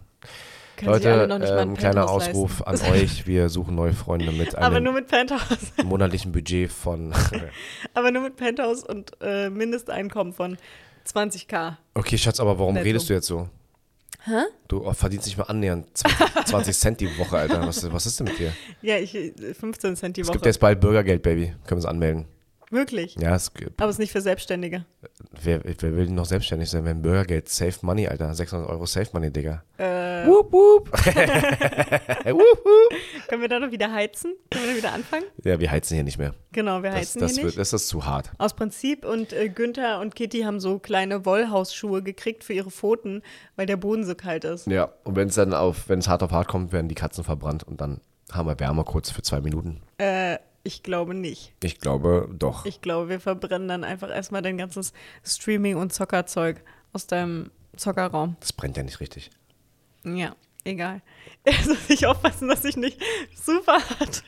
Können 0.77 0.95
sich 0.97 1.07
alle 1.07 1.17
Leute, 1.19 1.29
noch 1.29 1.39
nicht 1.39 1.51
mal 1.51 1.59
ein 1.61 1.69
ähm, 1.69 1.77
kleiner 1.77 2.01
Penthouse 2.07 2.29
Ausruf 2.29 2.61
leisten. 2.67 2.87
an 2.87 2.93
euch. 2.97 3.27
Wir 3.29 3.49
suchen 3.49 3.77
neue 3.77 3.93
Freunde 3.93 4.33
mit 4.33 4.57
Aber 4.57 4.75
einem 4.77 4.85
nur 4.85 4.93
mit 4.95 5.07
Penthouse. 5.07 5.73
monatlichen 5.85 6.33
Budget 6.33 6.73
von. 6.73 7.13
Aber 7.95 8.11
nur 8.11 8.23
mit 8.23 8.35
Penthouse 8.35 8.83
und 8.83 9.13
äh, 9.21 9.51
Mindesteinkommen 9.51 10.33
von 10.33 10.59
20k. 11.07 11.77
okay, 11.95 12.19
Schatz, 12.19 12.41
aber 12.41 12.59
warum 12.59 12.75
Netto. 12.75 12.85
redest 12.87 13.09
du 13.09 13.15
jetzt 13.15 13.27
so? 13.29 13.49
Hä? 14.25 14.43
Du 14.69 14.87
oh, 14.87 14.93
verdienst 14.93 15.27
nicht 15.27 15.37
mal 15.39 15.45
annähernd 15.45 15.87
20, 15.97 16.45
20 16.47 16.77
Cent 16.79 17.01
die 17.01 17.19
Woche, 17.19 17.37
Alter. 17.39 17.67
Was, 17.67 17.91
was 17.93 18.07
ist 18.07 18.21
denn 18.21 18.27
mit 18.29 18.39
dir? 18.39 18.53
Ja, 18.81 18.97
ich, 18.97 19.15
äh, 19.15 19.55
15 19.55 19.97
Cent 19.97 20.17
die 20.17 20.21
Es 20.21 20.29
Woche. 20.29 20.35
gibt 20.35 20.47
jetzt 20.47 20.61
bald 20.61 20.81
Bürgergeld, 20.81 21.23
Baby. 21.23 21.47
Können 21.47 21.59
wir 21.71 21.77
uns 21.77 21.87
anmelden. 21.87 22.27
Wirklich. 22.73 23.17
Ja, 23.21 23.35
es, 23.37 23.53
Aber 23.77 23.91
es 23.91 23.97
ist 23.97 23.99
nicht 23.99 24.13
für 24.13 24.23
Selbstständige. 24.23 24.87
wer, 25.43 25.61
wer 25.63 25.97
will 25.97 26.07
denn 26.07 26.15
noch 26.15 26.25
selbstständig 26.25 26.71
sein, 26.71 26.85
wenn 26.87 27.03
Bürgergeld, 27.03 27.49
Safe 27.51 27.75
Money, 27.83 28.09
Alter, 28.09 28.35
600 28.35 28.69
Euro 28.69 28.87
Safe 28.87 29.11
Money, 29.13 29.31
Digga. 29.31 29.63
Äh, 29.77 30.27
Wup, 30.27 30.53
wup. 30.53 30.91
wup, 30.93 32.41
wup. 32.65 33.29
können 33.29 33.43
wir 33.43 33.49
da 33.49 33.59
noch 33.61 33.71
wieder 33.71 33.93
heizen? 33.93 34.35
Können 34.51 34.65
wir 34.65 34.73
da 34.73 34.79
wieder 34.79 34.93
anfangen? 34.93 35.25
Ja, 35.45 35.61
wir 35.61 35.71
heizen 35.71 35.95
hier 35.95 36.05
nicht 36.05 36.19
mehr. 36.19 36.35
Genau, 36.53 36.83
wir 36.83 36.91
Das, 36.91 36.99
heizen 37.01 37.21
das, 37.21 37.33
hier 37.33 37.43
wird, 37.43 37.47
nicht. 37.53 37.59
das 37.59 37.73
ist 37.73 37.89
zu 37.89 38.07
hart. 38.07 38.31
Aus 38.39 38.55
Prinzip 38.55 39.05
und 39.05 39.33
äh, 39.33 39.49
Günther 39.49 40.01
und 40.01 40.15
Kitty 40.15 40.41
haben 40.41 40.59
so 40.61 40.79
kleine 40.79 41.27
Wollhausschuhe 41.27 42.03
gekriegt 42.03 42.43
für 42.43 42.55
ihre 42.55 42.71
Pfoten, 42.71 43.23
weil 43.57 43.67
der 43.67 43.77
Boden 43.77 44.05
so 44.05 44.15
kalt 44.15 44.45
ist. 44.45 44.67
Ja, 44.67 44.93
und 45.05 45.17
wenn 45.17 45.29
es 45.29 45.35
dann 45.35 45.53
auf, 45.53 45.89
wenn 45.89 45.99
es 45.99 46.09
hart 46.09 46.23
auf 46.23 46.31
hart 46.31 46.49
kommt, 46.49 46.73
werden 46.73 46.89
die 46.89 46.95
Katzen 46.95 47.25
verbrannt 47.25 47.65
und 47.65 47.81
dann 47.81 48.01
haben 48.33 48.49
wir 48.49 48.59
Wärme 48.61 48.85
kurz 48.85 49.11
für 49.11 49.21
zwei 49.23 49.41
Minuten. 49.41 49.83
Äh, 49.99 50.39
ich 50.65 50.83
glaube 50.83 51.15
nicht. 51.15 51.53
Ich 51.63 51.79
glaube 51.79 52.29
doch. 52.33 52.65
Ich 52.67 52.81
glaube, 52.81 53.09
wir 53.09 53.21
verbrennen 53.21 53.69
dann 53.69 53.85
einfach 53.85 54.11
erstmal 54.11 54.43
dein 54.43 54.59
ganzes 54.59 54.93
Streaming- 55.25 55.77
und 55.77 55.93
Zockerzeug 55.93 56.63
aus 56.93 57.07
deinem 57.07 57.51
Zockerraum. 57.77 58.37
Das 58.41 58.53
brennt 58.53 58.77
ja 58.77 58.83
nicht 58.83 59.01
richtig. 59.01 59.31
Ja, 60.05 60.35
egal. 60.65 61.01
Jetzt 61.47 61.67
muss 61.67 61.89
ich 61.91 62.07
aufpassen, 62.07 62.49
dass 62.49 62.65
ich 62.65 62.77
nicht 62.77 63.01
super 63.35 63.79
hart, 63.99 64.23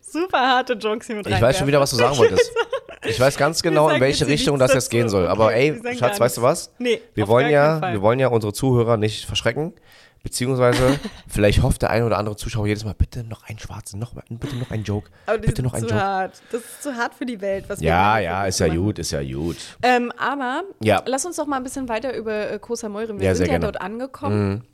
super 0.00 0.38
harte 0.40 0.74
Jokes 0.74 1.06
hier 1.06 1.16
mit 1.16 1.26
Ich 1.26 1.40
weiß 1.40 1.58
schon 1.58 1.66
wieder, 1.66 1.80
was 1.80 1.90
du 1.90 1.96
sagen 1.96 2.16
wolltest. 2.16 2.52
Ich 3.04 3.20
weiß 3.20 3.36
ganz 3.36 3.62
genau, 3.62 3.88
in 3.90 4.00
welche 4.00 4.26
Richtung 4.26 4.58
das 4.58 4.74
jetzt 4.74 4.90
gehen 4.90 5.08
soll. 5.08 5.28
Aber 5.28 5.54
ey, 5.54 5.80
Schatz, 5.96 6.18
weißt 6.18 6.38
du 6.38 6.42
was? 6.42 6.72
Nee, 6.78 7.00
Wir 7.14 7.28
wollen 7.28 7.50
ja, 7.50 7.92
wir 7.92 8.02
wollen 8.02 8.18
ja 8.18 8.28
unsere 8.28 8.52
Zuhörer 8.52 8.96
nicht 8.96 9.26
verschrecken. 9.26 9.74
Beziehungsweise, 10.26 10.98
vielleicht 11.28 11.62
hofft 11.62 11.82
der 11.82 11.90
eine 11.90 12.04
oder 12.04 12.18
andere 12.18 12.34
Zuschauer 12.34 12.66
jedes 12.66 12.84
Mal, 12.84 12.94
bitte 12.94 13.22
noch 13.22 13.44
einen 13.48 13.60
schwarzen, 13.60 14.00
noch, 14.00 14.12
bitte 14.28 14.56
noch 14.56 14.72
einen 14.72 14.82
Joke. 14.82 15.08
Aber 15.26 15.38
die 15.38 15.46
bitte 15.46 15.62
noch 15.62 15.72
einen 15.72 15.84
zu 15.86 15.90
Joke. 15.94 16.02
hart. 16.04 16.42
Das 16.50 16.62
ist 16.62 16.82
zu 16.82 16.96
hart 16.96 17.14
für 17.14 17.24
die 17.26 17.40
Welt, 17.40 17.66
was 17.68 17.80
wir 17.80 17.86
Ja, 17.86 18.16
hier 18.16 18.24
ja, 18.24 18.46
ist 18.46 18.58
ja 18.58 18.66
machen. 18.66 18.82
gut, 18.82 18.98
ist 18.98 19.12
ja 19.12 19.22
gut. 19.22 19.56
Ähm, 19.82 20.10
aber 20.18 20.62
Ja. 20.82 21.00
lass 21.06 21.24
uns 21.26 21.36
doch 21.36 21.46
mal 21.46 21.58
ein 21.58 21.62
bisschen 21.62 21.88
weiter 21.88 22.12
über 22.16 22.50
äh, 22.50 22.58
Koh 22.58 22.74
Samui 22.74 23.04
reden. 23.04 23.20
Wir 23.20 23.28
Ja, 23.28 23.34
sind 23.36 23.46
ja 23.46 23.52
gerne. 23.52 23.66
Mhm. 23.68 23.72
dort 23.72 23.80
angekommen. 23.80 24.64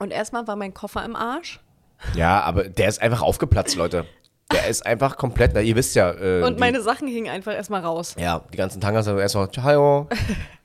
Und 0.00 0.10
erstmal 0.10 0.46
war 0.46 0.56
mein 0.56 0.74
Koffer 0.74 1.02
im 1.02 1.16
Arsch. 1.16 1.60
Ja, 2.14 2.42
aber 2.42 2.64
der 2.64 2.88
ist 2.88 3.00
einfach 3.00 3.22
aufgeplatzt, 3.22 3.76
Leute. 3.76 4.04
Der 4.52 4.66
ist 4.68 4.84
einfach 4.84 5.16
komplett, 5.16 5.52
na, 5.54 5.60
ihr 5.62 5.76
wisst 5.76 5.94
ja. 5.94 6.10
Äh, 6.12 6.42
Und 6.42 6.56
die, 6.56 6.60
meine 6.60 6.82
Sachen 6.82 7.08
hingen 7.08 7.30
einfach 7.32 7.54
erstmal 7.54 7.80
raus. 7.82 8.16
Ja, 8.18 8.42
die 8.52 8.56
ganzen 8.58 8.82
Tangas 8.82 9.06
sind 9.06 9.16
erstmal, 9.18 9.48
hallo, 9.62 10.08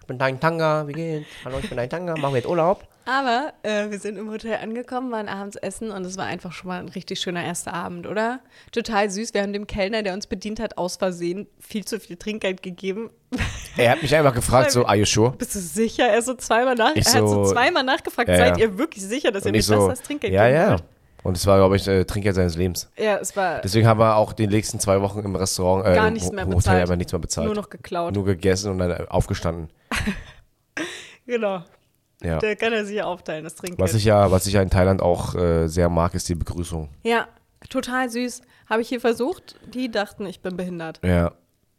ich 0.02 0.08
bin 0.08 0.18
dein 0.18 0.42
Tanga, 0.42 0.88
wie 0.88 0.94
geht's? 0.94 1.28
Hallo, 1.46 1.58
ich 1.62 1.70
bin 1.70 1.78
dein 1.78 1.90
Tanga, 1.90 2.18
machen 2.18 2.34
wir 2.34 2.38
jetzt 2.40 2.50
Urlaub? 2.50 2.86
Aber 3.08 3.54
äh, 3.64 3.92
wir 3.92 4.00
sind 4.00 4.18
im 4.18 4.30
Hotel 4.32 4.58
angekommen, 4.62 5.12
waren 5.12 5.30
abends 5.30 5.56
essen 5.58 5.92
und 5.92 6.04
es 6.06 6.18
war 6.18 6.26
einfach 6.26 6.52
schon 6.52 6.70
mal 6.70 6.80
ein 6.80 6.90
richtig 6.90 7.20
schöner 7.20 7.44
erster 7.44 7.74
Abend, 7.74 8.08
oder? 8.08 8.40
Total 8.72 9.10
süß. 9.12 9.34
Wir 9.36 9.44
haben 9.44 9.54
dem 9.54 9.68
Kellner, 9.68 10.02
der 10.02 10.14
uns 10.14 10.26
bedient 10.26 10.60
hat, 10.60 10.78
aus 10.80 10.96
Versehen 10.98 11.48
viel 11.60 11.86
zu 11.86 12.00
viel 12.00 12.16
Trinkgeld 12.18 12.64
gegeben. 12.64 13.12
Er 13.78 13.92
hat 13.92 14.02
mich 14.02 14.16
einfach 14.16 14.34
gefragt, 14.34 14.72
so, 14.72 14.86
are 14.86 14.96
you 14.98 15.06
sure? 15.06 15.32
Bist 15.38 15.54
du 15.54 15.60
sicher? 15.60 16.08
Er, 16.08 16.22
so 16.24 16.34
zweimal 16.34 16.74
nach, 16.76 16.96
Ich 16.96 17.06
er 17.06 17.14
hat 17.14 17.20
so 17.22 17.46
so- 17.46 17.52
zweimal 17.54 17.84
nachgefragt, 17.84 18.28
Ja, 18.30 18.38
seid 18.38 18.58
ja. 18.58 18.66
ihr 18.66 18.78
wirklich 18.78 19.04
sicher, 19.04 19.32
dass 19.32 19.46
ihr 19.46 19.52
mir 19.52 19.58
das, 19.60 19.68
so, 19.68 19.88
das 19.88 20.02
Trinkgeld 20.02 20.34
ja, 20.34 20.46
geben 20.48 20.56
ja. 20.58 20.70
wollt? 20.72 20.84
Und 21.24 21.38
es 21.38 21.46
war, 21.48 21.58
glaube 21.58 21.76
ich, 21.76 21.88
äh, 21.88 22.06
Trinkgeld 22.06 22.36
seines 22.36 22.56
Lebens. 22.56 22.90
Ja, 22.98 23.18
es 23.18 23.36
war 23.36 23.60
Deswegen 23.62 23.88
haben 23.88 24.00
wir 24.00 24.16
auch 24.16 24.32
die 24.34 24.46
nächsten 24.48 24.80
zwei 24.80 25.02
Wochen 25.02 25.20
im 25.20 25.36
Restaurant, 25.36 25.86
äh, 25.86 25.96
Gar 25.96 26.08
im 26.08 26.14
nichts 26.14 26.32
mehr 26.32 26.44
Ho- 26.46 26.50
Hotel 26.50 26.58
bezahlt. 26.58 26.82
einfach 26.82 26.96
nichts 26.96 27.12
mehr 27.14 27.20
bezahlt. 27.20 27.46
nur 27.48 27.56
noch 27.56 27.70
geklaut. 27.70 28.14
Nur 28.14 28.26
gegessen 28.26 28.72
und 28.72 28.78
dann 28.80 28.92
äh, 28.92 29.06
aufgestanden. 29.10 29.70
genau. 31.26 31.64
Ja. 32.26 32.40
Da 32.40 32.56
kann 32.56 32.74
er 32.74 32.86
sich 32.86 32.98
ja 32.98 33.06
aufteilen, 33.06 33.44
das 33.44 33.56
Trinkgeld. 33.56 33.80
Was 33.80 33.94
ich 33.94 34.06
ja, 34.06 34.32
was 34.32 34.48
ich 34.48 34.54
ja 34.54 34.62
in 34.62 34.70
Thailand 34.70 35.02
auch 35.02 35.36
äh, 35.36 35.68
sehr 35.68 35.90
mag, 35.90 36.14
ist 36.16 36.28
die 36.30 36.36
Begrüßung. 36.36 36.90
ja, 37.04 37.28
total 37.70 38.10
süß. 38.10 38.42
Habe 38.70 38.82
ich 38.82 38.90
hier 38.90 39.00
versucht. 39.02 39.56
Die 39.74 39.90
dachten, 39.92 40.26
ich 40.26 40.42
bin 40.42 40.58
behindert. 40.58 41.00
Ja. 41.04 41.34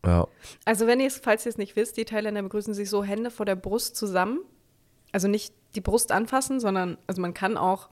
Ja. 0.04 0.28
Also 0.64 0.86
wenn 0.86 1.00
ihr 1.00 1.08
es, 1.08 1.18
falls 1.18 1.44
ihr 1.46 1.50
es 1.50 1.58
nicht 1.58 1.74
wisst, 1.74 1.96
die 1.96 2.04
Thailänder 2.04 2.42
begrüßen 2.42 2.74
sich 2.74 2.88
so 2.88 3.02
Hände 3.02 3.30
vor 3.30 3.44
der 3.44 3.56
Brust 3.56 3.96
zusammen. 3.96 4.40
Also 5.12 5.26
nicht 5.26 5.52
die 5.74 5.80
Brust 5.80 6.12
anfassen, 6.12 6.60
sondern 6.60 6.96
also 7.06 7.20
man 7.20 7.34
kann 7.34 7.56
auch. 7.56 7.88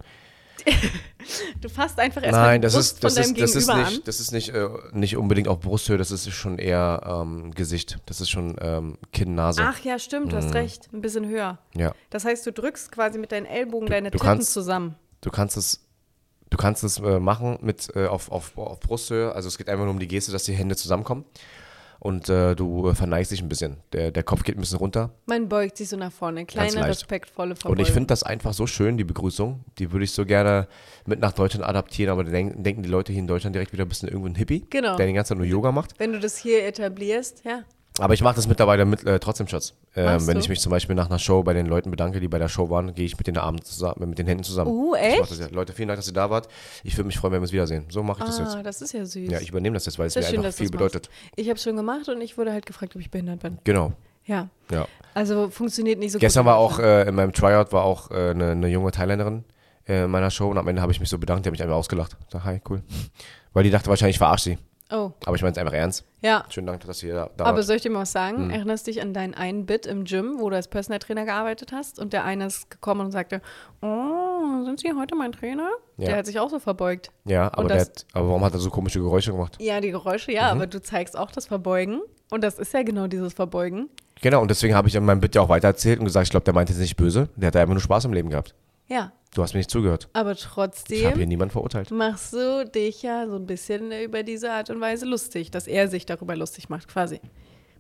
Du 1.61 1.69
fasst 1.69 1.99
einfach 1.99 2.23
erstmal 2.23 2.47
Nein, 2.47 2.61
die 2.61 2.67
das 2.67 2.75
ist, 2.75 3.03
das 3.03 3.15
von 3.15 3.23
deinem 3.23 3.35
ist, 3.37 3.43
das 3.43 3.55
ist 3.63 3.69
nicht, 3.69 3.87
an. 3.87 4.01
das 4.05 4.21
ist 4.21 4.33
nicht, 4.33 4.49
äh, 4.51 4.69
nicht 4.93 5.17
unbedingt 5.17 5.49
auf 5.49 5.61
Brusthöhe, 5.61 5.97
das 5.99 6.11
ist 6.11 6.31
schon 6.33 6.59
eher 6.59 7.01
ähm, 7.07 7.53
Gesicht. 7.55 7.99
Das 8.07 8.21
ist 8.21 8.31
schon 8.31 8.57
ähm, 8.61 8.99
Kinn, 9.13 9.35
Nase. 9.35 9.63
Ach 9.65 9.79
ja, 9.85 9.99
stimmt, 9.99 10.33
du 10.33 10.37
hast 10.37 10.47
Mhm. 10.49 10.53
recht. 10.53 10.89
Ein 10.93 11.01
bisschen 11.01 11.29
höher. 11.29 11.59
Ja. 11.77 11.93
Das 12.11 12.25
heißt, 12.25 12.47
du 12.47 12.53
drückst 12.53 12.93
quasi 12.93 13.19
mit 13.19 13.33
deinen 13.33 13.47
Ellbogen 13.47 13.89
deine 13.89 14.11
du 14.11 14.19
Titten 14.19 14.27
kannst- 14.33 14.53
zusammen. 14.53 14.97
Du 15.23 15.31
kannst 15.31 15.57
es, 15.57 15.81
du 16.51 16.57
kannst 16.59 16.85
es 16.85 16.99
äh, 16.99 17.19
machen 17.19 17.59
mit 17.63 17.89
äh, 17.97 18.07
auf, 18.07 18.31
auf, 18.31 18.57
auf 18.59 18.81
Brusthöhe. 18.81 19.35
Also 19.35 19.49
es 19.49 19.57
geht 19.59 19.69
einfach 19.69 19.85
nur 19.85 19.93
um 19.95 19.99
die 20.01 20.09
Geste, 20.09 20.33
dass 20.33 20.45
die 20.45 20.53
Hände 20.53 20.77
zusammenkommen. 20.77 21.25
Und 22.01 22.29
äh, 22.29 22.55
du 22.55 22.89
äh, 22.89 22.95
verneigst 22.95 23.33
dich 23.33 23.43
ein 23.43 23.49
bisschen. 23.49 23.79
Der, 23.93 24.11
der 24.11 24.23
Kopf 24.23 24.43
geht 24.43 24.57
ein 24.57 24.61
bisschen 24.61 24.79
runter. 24.79 25.11
Man 25.27 25.49
beugt 25.49 25.77
sich 25.79 25.89
so 25.89 25.97
nach 25.97 26.13
vorne. 26.13 26.45
Kleine, 26.45 26.85
respektvolle 26.87 27.57
Verbeugung. 27.57 27.79
Und 27.79 27.87
ich 27.87 27.93
finde 27.93 28.09
das 28.09 28.23
einfach 28.23 28.53
so 28.53 28.67
schön, 28.67 28.97
die 28.97 29.05
Begrüßung. 29.05 29.65
Die 29.79 29.91
würde 29.93 30.05
ich 30.05 30.13
so 30.13 30.25
gerne 30.27 30.69
mit 31.07 31.21
nach 31.21 31.33
Deutschland 31.33 31.65
adaptieren, 31.65 32.11
aber 32.13 32.25
denken, 32.25 32.63
denken 32.63 32.83
die 32.83 32.89
Leute 32.89 33.13
hier 33.13 33.21
in 33.21 33.27
Deutschland 33.27 33.55
direkt 33.55 33.73
wieder 33.73 33.85
ein 33.85 33.89
bisschen 33.89 34.09
irgendwo 34.09 34.29
ein 34.29 34.35
Hippie, 34.35 34.67
Genau. 34.71 34.97
der 34.97 35.07
die 35.07 35.13
ganze 35.13 35.31
Zeit 35.31 35.39
nur 35.39 35.47
Yoga 35.47 35.73
macht. 35.73 35.99
Wenn 35.99 36.13
du 36.13 36.21
das 36.21 36.37
hier 36.37 36.65
etablierst, 36.67 37.43
ja. 37.45 37.63
Aber 38.01 38.13
ich 38.13 38.23
mache 38.23 38.35
das 38.35 38.49
mittlerweile 38.49 38.85
mit, 38.85 39.05
äh, 39.05 39.21
trotzdem, 39.21 39.47
Schatz. 39.47 39.75
Ähm, 39.95 40.27
wenn 40.27 40.35
du? 40.35 40.41
ich 40.41 40.49
mich 40.49 40.61
zum 40.61 40.71
Beispiel 40.71 40.97
nach 40.97 41.07
einer 41.07 41.21
Show 41.21 41.45
bei 41.45 41.53
den 41.53 41.67
Leuten 41.67 41.93
bedanke, 41.93 42.19
die 42.19 42.27
bei 42.27 42.39
der 42.39 42.49
Show 42.49 42.69
waren, 42.69 42.93
gehe 42.93 43.07
ich 43.07 43.17
mit 43.17 43.29
den 43.29 43.39
Armen 43.39 43.63
zusammen, 43.63 44.09
mit 44.09 44.19
den 44.19 44.27
Händen 44.27 44.43
zusammen. 44.43 44.73
Uh, 44.73 44.97
echt? 44.97 45.21
das 45.21 45.39
ja. 45.39 45.47
Leute, 45.53 45.73
vielen 45.73 45.87
Dank, 45.87 46.01
dass 46.01 46.09
ihr 46.09 46.13
da 46.13 46.29
wart. 46.29 46.49
Ich 46.83 46.97
würde 46.97 47.07
mich 47.07 47.19
freuen, 47.19 47.35
wenn 47.35 47.41
wir 47.41 47.45
uns 47.45 47.53
wiedersehen. 47.53 47.85
So 47.91 48.03
mache 48.03 48.19
ich 48.21 48.25
das 48.27 48.41
Ah, 48.41 48.55
jetzt. 48.57 48.67
das 48.67 48.83
ist 48.83 48.93
ja 48.95 49.05
süß. 49.05 49.31
Ja, 49.31 49.41
ich 49.41 49.51
übernehme 49.51 49.75
das 49.75 49.87
jetzt, 49.87 49.97
weil 50.01 50.09
es 50.09 50.17
mir 50.17 50.25
schön, 50.25 50.39
einfach 50.39 50.53
viel 50.53 50.71
bedeutet. 50.71 51.09
Ich 51.37 51.49
habe 51.49 51.59
schon 51.59 51.77
gemacht 51.77 52.09
und 52.09 52.21
ich 52.21 52.37
wurde 52.37 52.53
halt 52.53 52.67
gefragt, 52.67 52.97
ob 52.97 53.01
ich 53.01 53.13
behindert 53.13 53.41
bin. 53.41 53.59
Genau. 53.63 53.93
Ja. 54.27 54.49
Ja. 54.73 54.89
Also 55.13 55.49
funktioniert 55.51 56.01
nicht 56.01 56.11
so 56.11 56.19
Gestern 56.19 56.45
gut. 56.45 56.51
war 56.53 56.57
auch 56.57 56.81
äh, 56.81 57.07
in 57.09 57.15
meinem 57.15 57.33
Tryout 57.33 57.73
war 57.73 57.85
auch 57.85 58.11
äh, 58.11 58.31
eine, 58.31 58.53
eine 58.53 58.69
junge 58.69 58.91
Thailänderin 58.91 59.45
äh, 59.87 60.05
in 60.05 60.11
meiner 60.11 60.31
Show 60.33 60.49
und 60.51 60.59
am 60.59 60.67
Ende 60.67 60.83
habe 60.83 60.91
ich 60.91 60.99
mich 60.99 61.09
so 61.09 61.19
bedankt, 61.19 61.45
die 61.45 61.49
hat 61.49 61.53
mich 61.53 61.63
einfach 61.63 61.77
ausgelacht. 61.77 62.17
Ich 62.27 62.33
sag, 62.33 62.43
hi, 62.45 62.61
cool. 62.69 62.83
Weil 63.53 63.63
die 63.63 63.71
dachte 63.71 63.89
wahrscheinlich, 63.89 64.17
ich 64.17 64.19
verarsche 64.19 64.45
sie. 64.51 64.59
Oh, 64.95 65.13
Aber 65.25 65.35
ich 65.35 65.43
meine 65.43 65.53
es 65.53 65.59
einfach 65.59 65.73
ernst. 65.73 66.05
ja. 66.23 66.45
Schönen 66.51 66.67
Dank, 66.69 66.87
dass 66.87 67.03
ihr 67.03 67.15
da, 67.15 67.31
da 67.37 67.45
Aber 67.47 67.57
wart. 67.59 67.67
soll 67.67 67.77
ich 67.77 67.83
dir 67.83 67.91
mal 67.91 68.01
was 68.03 68.13
sagen? 68.13 68.45
Hm. 68.45 68.51
Erinnerst 68.51 68.87
dich 68.87 69.03
an 69.03 69.13
deinen 69.13 69.35
einen 69.35 69.67
Bit 69.67 69.87
im 69.87 70.05
Gym, 70.05 70.37
wo 70.39 70.51
du 70.51 70.57
als 70.57 70.69
Personal 70.69 70.99
Trainer 71.01 71.25
gearbeitet 71.25 71.73
hast 71.73 71.99
und 71.99 72.13
der 72.13 72.25
eine 72.25 72.47
ist 72.47 72.71
gekommen 72.71 73.01
und 73.01 73.11
sagte, 73.11 73.41
oh, 73.83 74.65
sind 74.65 74.81
Sie 74.81 74.93
heute 74.97 75.15
mein 75.17 75.33
Trainer? 75.33 75.69
Ja. 75.97 76.07
Der 76.07 76.17
hat 76.19 76.27
sich 76.27 76.39
auch 76.39 76.51
so 76.51 76.59
verbeugt. 76.59 77.11
Ja, 77.25 77.51
aber, 77.53 77.69
das- 77.69 77.81
hat, 77.89 78.07
aber 78.13 78.29
warum 78.29 78.45
hat 78.45 78.53
er 78.53 78.59
so 78.61 78.71
komische 78.71 79.01
Geräusche 79.01 79.33
gemacht? 79.33 79.57
Ja, 79.61 79.81
die 79.81 79.91
Geräusche, 79.91 80.33
ja, 80.33 80.51
aber 80.51 80.67
du 80.67 80.81
zeigst 80.81 81.17
auch 81.19 81.31
das 81.31 81.47
Verbeugen. 81.47 82.01
Und 82.31 82.43
das 82.45 82.59
ist 82.59 82.73
ja 82.73 82.83
genau 82.83 83.07
dieses 83.07 83.33
Verbeugen. 83.35 83.89
Genau, 84.23 84.41
und 84.41 84.51
deswegen 84.51 84.75
habe 84.75 84.89
ich 84.89 84.95
in 84.95 85.05
meinem 85.05 85.21
Bit 85.21 85.35
ja 85.35 85.43
auch 85.43 85.49
weiter 85.49 85.69
erzählt 85.69 85.99
und 85.99 86.05
gesagt, 86.07 86.25
ich 86.25 86.31
glaube, 86.31 86.45
der 86.45 86.55
meinte 86.55 86.73
es 86.73 86.79
nicht 86.79 86.97
böse. 86.97 87.29
Der 87.37 87.49
hat 87.49 87.57
einfach 87.57 87.75
nur 87.75 87.81
Spaß 87.83 88.05
im 88.07 88.13
Leben 88.13 88.31
gehabt. 88.31 88.55
Ja, 88.89 89.13
Du 89.35 89.43
hast 89.43 89.53
mir 89.55 89.59
nicht 89.59 89.71
zugehört. 89.71 90.09
aber 90.13 90.33
Ich 90.33 90.45
habe 90.45 90.55
trotzdem 90.55 91.15
hier 91.17 91.27
niemanden 91.27 91.51
verurteilt. 91.53 91.91
machst 91.91 92.33
du 92.35 92.65
dich 92.67 93.03
ja 93.03 93.27
so 93.27 93.35
ein 93.37 93.47
bisschen 93.47 93.91
über 93.91 94.23
diese 94.23 94.53
Art 94.53 94.71
und 94.71 94.81
Weise 94.81 95.07
lustig, 95.07 95.51
dass 95.51 95.67
er 95.67 95.89
sich 95.89 96.07
darüber 96.07 96.37
lustig 96.37 96.69
macht, 96.69 96.87
quasi. 96.89 97.21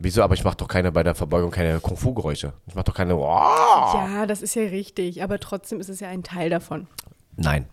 Wieso? 0.00 0.22
Aber 0.22 0.34
ich 0.34 0.42
mache 0.42 0.56
doch 0.56 0.66
keine 0.66 0.90
bei 0.90 1.04
der 1.04 1.14
Verbeugung 1.14 1.52
keine 1.52 1.78
Kung-Fu-Geräusche. 1.78 2.54
Ich 2.66 2.74
mache 2.74 2.86
doch 2.86 2.94
keine. 2.94 3.16
Oh! 3.16 3.22
Ja, 3.22 4.26
das 4.26 4.42
ist 4.42 4.56
ja 4.56 4.62
richtig, 4.62 5.22
aber 5.22 5.38
trotzdem 5.38 5.78
ist 5.78 5.88
es 5.88 6.00
ja 6.00 6.08
ein 6.08 6.24
Teil 6.24 6.50
davon. 6.50 6.88
Nein. 7.36 7.66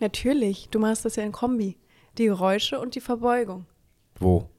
Natürlich, 0.00 0.68
du 0.70 0.78
machst 0.78 1.04
das 1.06 1.16
ja 1.16 1.22
in 1.22 1.32
Kombi. 1.32 1.78
Die 2.18 2.26
Geräusche 2.26 2.78
und 2.78 2.94
die 2.94 3.00
Verbeugung. 3.00 3.64
Wo? 4.18 4.50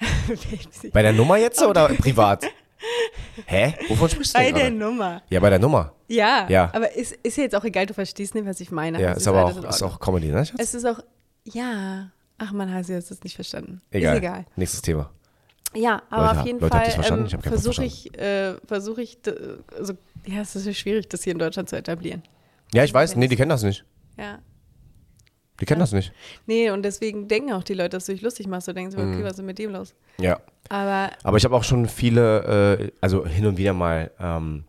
Bei 0.92 1.02
der 1.02 1.12
Nummer 1.12 1.36
jetzt 1.36 1.60
oder 1.62 1.88
privat? 1.88 2.46
Hä? 3.46 3.74
Wovon 3.88 4.08
sprichst 4.08 4.34
du 4.34 4.38
Bei 4.38 4.46
denn 4.46 4.54
der 4.54 4.64
gerade? 4.64 4.76
Nummer. 4.76 5.22
Ja, 5.30 5.40
bei 5.40 5.50
der 5.50 5.58
Nummer. 5.58 5.92
Ja, 6.08 6.46
Ja. 6.48 6.70
aber 6.72 6.94
ist, 6.94 7.12
ist 7.22 7.36
ja 7.36 7.42
jetzt 7.44 7.54
auch 7.54 7.64
egal, 7.64 7.86
du 7.86 7.94
verstehst 7.94 8.34
nicht, 8.34 8.46
was 8.46 8.60
ich 8.60 8.70
meine. 8.70 9.00
Ja, 9.00 9.12
Es 9.12 9.18
ist 9.18 9.28
aber 9.28 9.44
alles 9.46 9.56
auch, 9.58 9.62
in 9.64 9.68
ist 9.68 9.82
Ordnung. 9.82 9.90
auch 9.98 10.00
Comedy, 10.00 10.28
ne? 10.28 10.46
Schatz? 10.46 10.60
Es 10.60 10.74
ist 10.74 10.84
auch, 10.86 11.00
ja. 11.44 12.10
Ach 12.38 12.52
man, 12.52 12.72
Hasi, 12.72 12.94
hast 12.94 13.10
es 13.10 13.22
nicht 13.24 13.34
verstanden. 13.34 13.80
Egal. 13.90 14.14
Ist 14.14 14.18
egal. 14.22 14.46
Nächstes 14.56 14.82
Thema. 14.82 15.10
Ja, 15.74 16.02
aber 16.08 16.26
Leute, 16.28 16.40
auf 16.40 16.46
jeden 16.46 16.60
Leute, 16.60 16.74
habt 16.76 16.86
ihr's 16.86 16.94
Fall 16.94 17.02
verstanden? 17.04 17.22
ähm, 17.22 17.26
Ich 17.26 17.34
hab 17.34 17.42
kein 17.42 17.52
Wort 17.52 17.62
versuche 17.62 17.84
ich, 17.84 18.18
äh, 18.18 18.54
versuche 18.66 19.02
ich, 19.02 19.20
d- 19.22 19.34
also, 19.76 19.94
ja, 20.24 20.40
es 20.40 20.56
ist 20.56 20.66
ja 20.66 20.72
schwierig, 20.72 21.08
das 21.08 21.24
hier 21.24 21.32
in 21.32 21.38
Deutschland 21.38 21.68
zu 21.68 21.76
etablieren. 21.76 22.22
Ja, 22.72 22.84
ich 22.84 22.94
weiß. 22.94 23.16
Nee, 23.16 23.28
die 23.28 23.36
kennen 23.36 23.50
das 23.50 23.62
nicht. 23.64 23.84
Ja. 24.16 24.38
Die 25.60 25.64
kennen 25.64 25.80
das 25.80 25.92
nicht. 25.92 26.12
Nee, 26.46 26.70
und 26.70 26.82
deswegen 26.84 27.26
denken 27.28 27.52
auch 27.52 27.64
die 27.64 27.74
Leute, 27.74 27.90
dass 27.90 28.06
du 28.06 28.12
dich 28.12 28.22
lustig 28.22 28.46
machst. 28.46 28.68
Du 28.68 28.72
denkst, 28.74 28.96
Mhm. 28.96 29.12
okay, 29.14 29.24
was 29.24 29.38
ist 29.38 29.44
mit 29.44 29.58
dem 29.58 29.72
los? 29.72 29.94
Ja. 30.20 30.38
Aber 30.68 31.10
Aber 31.24 31.36
ich 31.36 31.44
habe 31.44 31.56
auch 31.56 31.64
schon 31.64 31.88
viele, 31.88 32.78
äh, 32.78 32.92
also 33.00 33.26
hin 33.26 33.46
und 33.46 33.56
wieder 33.58 33.72
mal 33.72 34.10
ähm, 34.20 34.64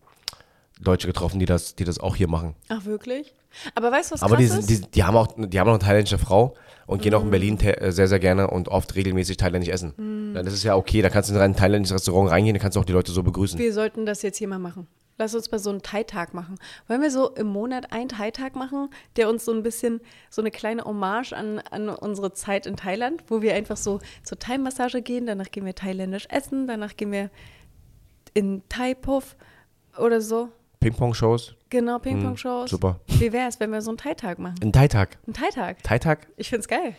Deutsche 0.82 1.08
getroffen, 1.08 1.40
die 1.40 1.46
das, 1.46 1.76
die 1.76 1.84
das 1.84 2.00
auch 2.00 2.16
hier 2.16 2.28
machen. 2.30 2.56
Ach, 2.70 2.86
wirklich? 2.86 3.34
Aber 3.76 3.92
weißt 3.92 4.12
du, 4.12 4.14
was 4.16 4.24
Aber 4.24 4.36
krass 4.38 4.46
die, 4.46 4.60
ist? 4.60 4.68
sind- 4.68 4.86
die, 4.88 4.92
die 4.92 5.04
haben 5.04 5.18
auch, 5.18 5.28
die 5.38 5.60
haben 5.60 5.68
auch 5.68 5.74
eine 5.74 5.80
thailändische 5.80 6.18
Frau 6.20 6.56
und 6.88 7.02
gehen 7.02 7.14
auch 7.14 7.20
Mhm. 7.20 7.26
in 7.28 7.32
Berlin 7.32 7.58
tä- 7.58 7.78
äh, 7.82 7.92
sehr, 7.92 8.08
sehr 8.08 8.20
gerne 8.20 8.48
und 8.50 8.70
oft 8.70 8.96
regelmäßig 8.96 9.38
thailändisch 9.38 9.70
essen. 9.70 9.94
Mhm. 9.98 10.36
Ja, 10.36 10.44
Das 10.44 10.54
ist 10.54 10.64
ja 10.64 10.76
okay, 10.76 11.02
da 11.02 11.10
kannst 11.10 11.30
du 11.30 11.34
in 11.36 11.42
ein 11.42 11.56
thailändisches 11.56 11.96
Restaurant 11.96 12.32
reingehen, 12.32 12.56
da 12.56 12.62
kannst 12.62 12.76
du 12.78 12.80
auch 12.80 12.86
die 12.86 12.94
Leute 12.94 13.12
so 13.12 13.22
begrüßen. 13.24 13.60
Wir 13.60 13.74
sollten 13.74 14.06
das 14.06 14.22
jetzt 14.22 14.38
hier 14.38 14.48
mal 14.48 14.60
machen. 14.60 14.88
Lass 15.20 15.36
uns 15.36 15.52
mal 15.52 15.60
so 15.60 15.70
einen 15.70 15.82
Thai-Tag 15.82 16.34
machen. 16.34 16.56
Wollen 16.88 17.02
wir 17.02 17.12
so 17.12 17.30
im 17.36 17.48
Monat 17.48 17.92
einen 17.92 18.08
Thai-Tag 18.08 18.56
machen, 18.56 18.90
der 19.18 19.30
uns 19.30 19.44
so 19.44 19.52
ein 19.52 19.64
bisschen 19.64 20.00
so 20.30 20.42
eine 20.42 20.50
kleine 20.50 20.86
Hommage 20.86 21.34
an, 21.34 21.60
an 21.60 21.90
unsere 21.90 22.34
Zeit 22.34 22.66
in 22.66 22.78
Thailand, 22.78 23.26
wo 23.28 23.42
wir 23.42 23.54
einfach 23.54 23.76
so 23.76 24.00
zur 24.24 24.40
Thai-Massage 24.40 25.02
gehen, 25.02 25.26
danach 25.26 25.52
gehen 25.52 25.66
wir 25.66 25.76
thailändisch 25.76 26.26
essen, 26.30 26.68
danach 26.68 26.96
gehen 26.96 27.12
wir 27.12 27.30
in 28.34 28.64
Thai-Puff 28.70 29.36
oder 29.98 30.22
so. 30.22 30.50
Ping-Pong-Shows. 30.80 31.54
Genau, 31.70 32.00
Ping-Pong-Shows. 32.00 32.70
super. 32.70 33.02
Wie 33.08 33.34
wäre 33.34 33.50
es, 33.50 33.60
wenn 33.60 33.72
wir 33.72 33.82
so 33.82 33.92
einen 33.92 33.98
Thai-Tag 33.98 34.40
machen? 34.40 34.56
Ein 34.64 34.72
Thai-Tag. 34.72 35.18
Ein 35.28 35.34
Thai-Tag. 35.34 35.84
Thai-Tag. 35.84 36.28
Ich 36.38 36.50
find's 36.50 36.70
geil. 36.70 36.96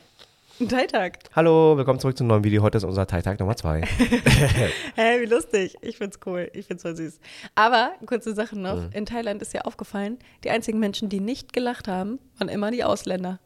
Thai-Tag. 0.68 1.20
Hallo, 1.34 1.76
willkommen 1.78 1.98
zurück 2.00 2.18
zum 2.18 2.26
neuen 2.26 2.44
Video. 2.44 2.60
Heute 2.62 2.76
ist 2.76 2.84
unser 2.84 3.06
Thai-Tag 3.06 3.40
Nummer 3.40 3.56
zwei. 3.56 3.80
Hä, 4.94 5.20
wie 5.20 5.24
lustig. 5.24 5.76
Ich 5.80 5.96
find's 5.96 6.18
cool. 6.26 6.50
Ich 6.52 6.66
find's 6.66 6.82
voll 6.82 6.94
süß. 6.94 7.18
Aber, 7.54 7.92
kurze 8.04 8.34
Sache 8.34 8.58
noch. 8.58 8.76
Mhm. 8.76 8.90
In 8.92 9.06
Thailand 9.06 9.40
ist 9.40 9.54
ja 9.54 9.62
aufgefallen, 9.62 10.18
die 10.44 10.50
einzigen 10.50 10.78
Menschen, 10.78 11.08
die 11.08 11.20
nicht 11.20 11.54
gelacht 11.54 11.88
haben, 11.88 12.18
waren 12.38 12.50
immer 12.50 12.70
die 12.70 12.84
Ausländer. 12.84 13.40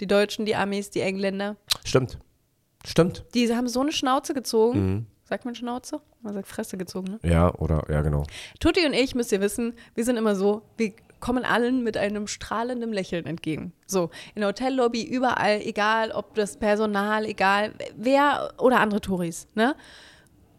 Die 0.00 0.06
Deutschen, 0.06 0.46
die 0.46 0.56
Amis, 0.56 0.88
die 0.88 1.00
Engländer. 1.00 1.56
Stimmt. 1.84 2.18
Stimmt. 2.86 3.26
Die 3.34 3.54
haben 3.54 3.68
so 3.68 3.80
eine 3.80 3.92
Schnauze 3.92 4.32
gezogen. 4.32 4.78
Mhm. 4.80 5.06
Sagt 5.24 5.44
man 5.44 5.54
Schnauze? 5.54 6.00
Man 6.22 6.32
sagt 6.32 6.48
Fresse 6.48 6.78
gezogen, 6.78 7.18
ne? 7.22 7.30
Ja, 7.30 7.54
oder, 7.56 7.84
ja, 7.90 8.00
genau. 8.00 8.24
Tutti 8.58 8.86
und 8.86 8.94
ich, 8.94 9.14
müsst 9.14 9.32
ihr 9.32 9.42
wissen, 9.42 9.74
wir 9.94 10.04
sind 10.04 10.16
immer 10.16 10.34
so, 10.34 10.62
wir 10.78 10.94
kommen 11.20 11.44
allen 11.44 11.82
mit 11.82 11.96
einem 11.96 12.26
strahlenden 12.26 12.92
Lächeln 12.92 13.26
entgegen. 13.26 13.72
So, 13.86 14.10
in 14.34 14.40
der 14.40 14.48
Hotellobby, 14.48 15.02
überall, 15.02 15.60
egal 15.62 16.10
ob 16.12 16.34
das 16.34 16.56
Personal, 16.58 17.24
egal 17.24 17.72
wer 17.96 18.52
oder 18.58 18.80
andere 18.80 19.00
Touris, 19.00 19.48
ne? 19.54 19.74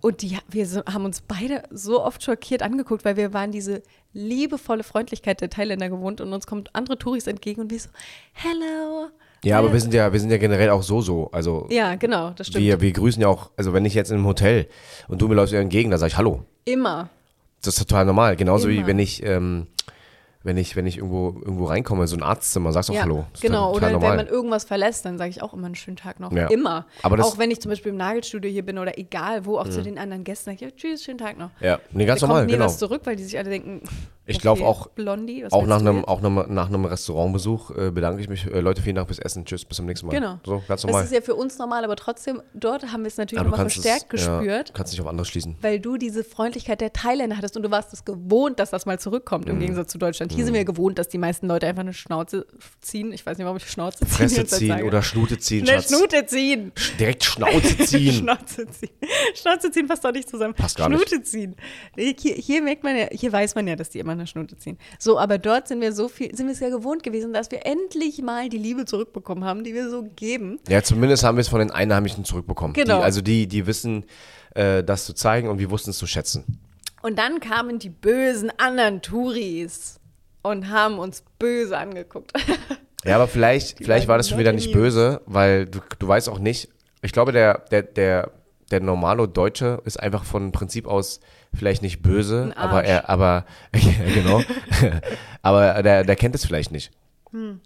Und 0.01 0.21
die, 0.21 0.37
wir 0.47 0.65
so, 0.65 0.81
haben 0.85 1.03
uns 1.03 1.21
beide 1.21 1.63
so 1.71 2.01
oft 2.03 2.23
schockiert 2.23 2.63
angeguckt, 2.63 3.03
weil 3.03 3.17
wir 3.17 3.33
waren 3.33 3.51
diese 3.51 3.83
liebevolle 4.13 4.83
Freundlichkeit 4.83 5.41
der 5.41 5.49
Thailänder 5.49 5.89
gewohnt 5.89 6.21
und 6.21 6.31
uns 6.31 6.47
kommt 6.47 6.73
andere 6.73 6.97
Touris 6.97 7.27
entgegen 7.27 7.61
und 7.61 7.71
wir 7.71 7.79
so, 7.79 7.89
hello. 8.31 9.09
Ja, 9.43 9.59
aber 9.59 9.71
wir 9.71 9.79
sind 9.79 9.93
ja, 9.93 10.11
wir 10.11 10.19
sind 10.19 10.31
ja 10.31 10.37
generell 10.37 10.69
auch 10.69 10.83
so 10.83 11.01
so. 11.01 11.29
Also 11.31 11.67
Ja, 11.69 11.95
genau, 11.95 12.31
das 12.31 12.47
stimmt. 12.47 12.63
wir, 12.63 12.81
wir 12.81 12.91
grüßen 12.91 13.21
ja 13.21 13.27
auch, 13.27 13.51
also 13.57 13.73
wenn 13.73 13.85
ich 13.85 13.93
jetzt 13.93 14.09
in 14.11 14.17
einem 14.17 14.25
Hotel 14.27 14.67
und 15.07 15.21
du 15.21 15.27
mir 15.27 15.35
läufst 15.35 15.53
mir 15.53 15.59
entgegen, 15.59 15.91
dann 15.91 15.99
sage 15.99 16.11
ich 16.11 16.17
Hallo. 16.17 16.45
Immer. 16.65 17.09
Das 17.61 17.77
ist 17.77 17.87
total 17.87 18.05
normal. 18.05 18.35
Genauso 18.37 18.69
wie 18.69 18.77
Immer. 18.77 18.87
wenn 18.87 18.99
ich, 18.99 19.21
ähm, 19.23 19.67
wenn 20.41 20.55
ich, 20.55 20.77
wenn 20.77 20.87
ich 20.87 20.97
irgendwo, 20.97 21.37
irgendwo 21.41 21.65
reinkomme, 21.65 22.07
so 22.07 22.15
ein 22.15 22.23
Arztzimmer, 22.23 22.71
sagst 22.71 22.87
du 22.87 22.93
auch 22.93 22.97
Ja, 22.97 23.03
Hallo. 23.03 23.25
Genau. 23.41 23.73
total 23.73 23.75
Oder 23.75 23.91
normal. 23.91 24.09
wenn 24.11 24.25
man 24.25 24.27
irgendwas 24.27 24.63
verlässt, 24.63 25.03
dann 25.03 25.17
sage 25.17 25.31
ich 25.31 25.41
auch 25.41 25.53
immer 25.53 25.65
einen 25.65 25.75
schönen 25.75 25.97
Tag 25.97 26.21
noch. 26.21 26.31
Ja. 26.31 26.47
Immer. 26.47 26.85
Aber 27.03 27.21
auch 27.25 27.37
wenn 27.37 27.51
ich 27.51 27.59
zum 27.59 27.69
Beispiel 27.69 27.91
im 27.91 27.97
Nagelstudio 27.97 28.49
hier 28.49 28.63
bin 28.65 28.77
oder 28.77 28.97
egal 28.97 29.45
wo, 29.45 29.57
auch 29.57 29.67
zu 29.67 29.83
den 29.83 29.97
anderen 29.97 30.23
Gästen, 30.23 30.45
sage 30.45 30.55
ich, 30.55 30.61
ja, 30.61 30.71
tschüss, 30.71 31.03
schönen 31.03 31.17
Tag 31.17 31.37
noch. 31.37 31.49
ja, 31.59 31.79
nee, 31.91 32.05
ganz 32.05 32.21
da 32.21 32.27
normal, 32.27 32.43
kommt 32.43 32.51
nie 32.51 32.53
genau. 32.53 32.65
was 32.67 32.77
zurück, 32.77 33.01
weil 33.03 33.17
die 33.17 33.23
sich 33.23 33.37
alle 33.37 33.49
denken, 33.49 33.81
Ich 34.29 34.39
glaube 34.39 34.63
auch- 34.65 34.87
Blondie, 34.89 35.45
Auch 35.51 35.65
nach 35.65 35.79
einem, 35.79 36.05
auch 36.05 36.21
nach, 36.21 36.47
nach 36.47 36.67
einem 36.67 36.85
Restaurantbesuch 36.85 37.71
äh, 37.71 37.91
bedanke 37.91 38.21
ich 38.21 38.29
mich. 38.29 38.45
Äh, 38.45 38.59
Leute, 38.59 38.81
vielen 38.81 38.95
Dank 38.95 39.07
fürs 39.07 39.19
Essen. 39.19 39.45
Tschüss, 39.45 39.65
bis 39.65 39.77
zum 39.77 39.85
nächsten 39.85 40.07
Mal. 40.07 40.13
Genau. 40.13 40.39
So, 40.45 40.57
ganz 40.67 40.81
Das 40.81 40.83
normal. 40.85 41.03
ist 41.03 41.11
ja 41.13 41.21
für 41.21 41.35
uns 41.35 41.57
normal, 41.57 41.83
aber 41.83 41.95
trotzdem, 41.95 42.41
dort 42.53 42.91
haben 42.91 43.01
wir 43.03 43.07
es 43.07 43.17
natürlich 43.17 43.43
du 43.43 43.49
nochmal 43.49 43.69
verstärkt 43.69 44.13
es, 44.13 44.25
Ja, 44.25 44.39
gespürt. 44.39 44.73
kannst 44.73 44.93
nicht 44.93 45.01
auf 45.01 45.07
anderes 45.07 45.27
schließen. 45.29 45.57
Weil 45.61 45.79
du 45.79 45.97
diese 45.97 46.23
Freundlichkeit 46.23 46.81
der 46.81 46.93
Thailänder 46.93 47.37
hattest 47.37 47.57
und 47.57 47.63
du 47.63 47.71
warst 47.71 47.93
es 47.93 48.05
gewohnt, 48.05 48.59
dass 48.59 48.69
das 48.69 48.85
mal 48.85 48.99
zurückkommt, 48.99 49.45
Mhm. 49.45 49.51
im 49.53 49.59
Gegensatz 49.59 49.91
zu 49.91 49.97
Deutschland. 49.97 50.31
Hier 50.31 50.45
sind 50.45 50.53
wir 50.53 50.65
gewohnt, 50.65 50.99
dass 50.99 51.07
die 51.07 51.17
meisten 51.17 51.47
Leute 51.47 51.67
einfach 51.67 51.81
eine 51.81 51.93
Schnauze 51.93 52.45
ziehen. 52.81 53.11
Ich 53.11 53.25
weiß 53.25 53.37
nicht, 53.37 53.45
warum 53.45 53.57
ich 53.57 53.69
Schnauze 53.69 53.99
ziehen 53.99 54.07
Fresse 54.07 54.45
ziehen 54.45 54.67
sage. 54.69 54.85
oder 54.85 55.01
Schnute 55.01 55.37
ziehen, 55.39 55.65
Schnell 55.65 55.81
Schatz. 55.81 55.89
Schnute 55.97 56.25
ziehen. 56.25 56.71
Direkt 56.99 57.23
Schnauze 57.23 57.77
ziehen. 57.77 58.13
Schnauze 58.19 58.67
ziehen. 58.67 58.89
Schnauze 59.35 59.71
ziehen 59.71 59.87
passt 59.87 60.05
doch 60.05 60.11
nicht 60.11 60.29
zusammen. 60.29 60.53
Passt 60.53 60.77
gar 60.77 60.89
nicht. 60.89 61.07
Schnute 61.07 61.23
ziehen. 61.23 61.55
Nee, 61.95 62.15
Hier, 62.19 62.35
hier 62.35 62.61
merkt 62.61 62.83
man 62.83 62.97
ja, 62.97 63.07
hier 63.11 63.31
weiß 63.31 63.55
man 63.55 63.67
ja, 63.67 63.75
dass 63.75 63.89
die 63.89 63.99
immer 63.99 64.15
eine 64.19 64.27
Schnute 64.27 64.57
ziehen. 64.57 64.77
So, 64.97 65.19
aber 65.19 65.37
dort 65.37 65.67
sind 65.67 65.81
wir 65.81 65.93
so 65.93 66.07
viel, 66.07 66.35
sind 66.35 66.47
wir 66.47 66.53
es 66.53 66.59
ja 66.59 66.69
gewohnt 66.69 67.03
gewesen, 67.03 67.33
dass 67.33 67.51
wir 67.51 67.65
endlich 67.65 68.21
mal 68.21 68.49
die 68.49 68.57
Liebe 68.57 68.85
zurückbekommen 68.85 69.43
haben, 69.43 69.63
die 69.63 69.73
wir 69.73 69.89
so 69.89 70.03
geben. 70.15 70.59
ja, 70.67 70.83
zumindest 70.83 71.23
haben 71.23 71.37
wir 71.37 71.41
es 71.41 71.47
von 71.47 71.59
den 71.59 71.71
Einheimischen 71.71 72.25
zurückbekommen. 72.25 72.73
Genau. 72.73 72.97
Die, 72.97 73.03
also 73.03 73.21
die, 73.21 73.47
die 73.47 73.65
wissen, 73.65 74.05
äh, 74.55 74.83
das 74.83 75.05
zu 75.05 75.13
zeigen 75.13 75.47
und 75.47 75.59
wir 75.59 75.71
wussten 75.71 75.91
es 75.91 75.97
zu 75.97 76.07
schätzen. 76.07 76.59
Und 77.01 77.17
dann 77.17 77.39
kamen 77.39 77.79
die 77.79 77.89
bösen 77.89 78.51
anderen 78.57 79.01
Touris 79.01 79.99
und 80.41 80.69
haben 80.69 80.99
uns 80.99 81.23
böse 81.37 81.77
angeguckt. 81.77 82.33
Ja, 83.05 83.15
aber 83.15 83.27
vielleicht, 83.27 83.77
vielleicht 83.77 84.09
war 84.09 84.17
das 84.17 84.27
schon 84.27 84.39
wieder 84.39 84.51
nicht 84.51 84.73
böse, 84.73 85.21
weil 85.25 85.65
du, 85.65 85.79
du 85.99 86.07
weißt 86.07 86.27
auch 86.27 86.39
nicht. 86.39 86.67
Ich 87.01 87.13
glaube, 87.13 87.31
der, 87.31 87.59
der, 87.71 87.83
der, 87.83 88.31
der 88.71 88.81
normale 88.81 89.27
Deutsche 89.27 89.81
ist 89.85 89.97
einfach 89.97 90.25
von 90.25 90.51
Prinzip 90.51 90.85
aus 90.85 91.21
vielleicht 91.53 91.81
nicht 91.81 92.01
böse, 92.01 92.53
aber 92.55 92.83
er, 92.83 93.09
aber, 93.09 93.45
genau. 93.71 94.41
aber 95.41 95.81
der, 95.83 96.03
der 96.03 96.15
kennt 96.15 96.35
es 96.35 96.45
vielleicht 96.45 96.71
nicht. 96.71 96.91
Hm. 97.31 97.59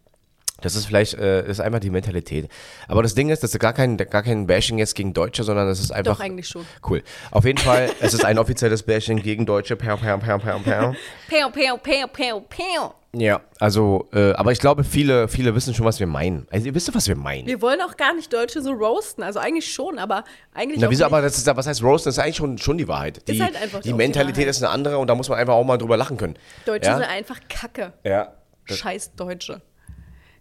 Das 0.62 0.76
ist 0.76 0.86
vielleicht, 0.86 1.16
äh, 1.16 1.46
ist 1.46 1.60
einfach 1.60 1.82
die 1.82 1.90
Mentalität. 1.90 2.50
Aber 2.88 3.04
das 3.04 3.16
Ding 3.16 3.30
ist, 3.30 3.44
das 3.44 3.54
ist 3.54 3.60
gar 3.60 3.74
kein, 3.74 3.98
gar 3.98 4.24
kein 4.24 4.48
Bashing 4.48 4.78
jetzt 4.78 4.96
gegen 4.96 5.14
Deutsche, 5.14 5.44
sondern 5.44 5.68
es 5.68 5.82
ist 5.82 5.92
einfach. 5.92 6.16
Doch, 6.16 6.24
eigentlich 6.24 6.48
schon. 6.48 6.66
Cool. 6.88 7.04
Auf 7.32 7.44
jeden 7.44 7.58
Fall, 7.58 7.92
es 8.00 8.14
ist 8.14 8.24
ein 8.24 8.38
offizielles 8.38 8.84
Bashing 8.84 9.22
gegen 9.22 9.46
Deutsche. 9.46 9.76
Pow, 9.76 10.00
pow, 10.00 10.20
pow, 10.20 10.42
pow, 10.42 10.64
pow. 10.64 10.96
Pew, 11.28 11.50
pew, 11.52 11.78
pew, 11.78 12.08
pew, 12.08 12.42
pew. 12.50 12.94
Ja, 13.16 13.42
also, 13.60 14.10
äh, 14.12 14.32
aber 14.34 14.52
ich 14.52 14.60
glaube, 14.60 14.84
viele, 14.84 15.28
viele 15.28 15.54
wissen 15.54 15.76
schon, 15.76 15.86
was 15.86 16.00
wir 16.00 16.08
meinen. 16.08 16.48
Also, 16.50 16.66
ihr 16.66 16.74
wisst, 16.74 16.94
was 16.96 17.08
wir 17.08 17.16
meinen. 17.16 17.46
Wir 17.46 17.62
wollen 17.62 17.80
auch 17.82 17.96
gar 17.96 18.16
nicht 18.16 18.34
Deutsche 18.34 18.62
so 18.64 18.72
roasten. 18.72 19.24
Also 19.24 19.40
eigentlich 19.40 19.72
schon, 19.72 20.00
aber 20.00 20.24
eigentlich 20.54 20.80
Na, 20.82 20.90
wieso, 20.90 21.06
aber 21.06 21.22
das 21.22 21.38
ist, 21.38 21.46
was 21.46 21.68
heißt 21.68 21.84
Roast? 21.84 22.08
Das 22.08 22.16
ist 22.16 22.20
eigentlich 22.20 22.38
schon, 22.38 22.58
schon 22.58 22.80
die 22.80 22.88
Wahrheit. 22.88 23.28
Die, 23.28 23.42
halt 23.42 23.56
einfach 23.56 23.82
die 23.82 23.90
die 23.90 23.94
Mentalität 23.94 24.38
Wahrheit. 24.38 24.50
ist 24.50 24.64
eine 24.64 24.72
andere 24.72 24.98
und 24.98 25.08
da 25.08 25.16
muss 25.16 25.30
man 25.30 25.38
einfach 25.38 25.54
auch 25.54 25.64
mal 25.64 25.78
drüber 25.78 25.96
lachen 25.96 26.18
können. 26.18 26.36
Deutsche 26.66 26.90
ja? 26.90 26.98
sind 26.98 27.06
einfach 27.06 27.40
Kacke. 27.50 27.94
Ja. 28.04 28.34
Das, 28.68 28.78
Scheiß 28.78 29.16
Deutsche. 29.16 29.62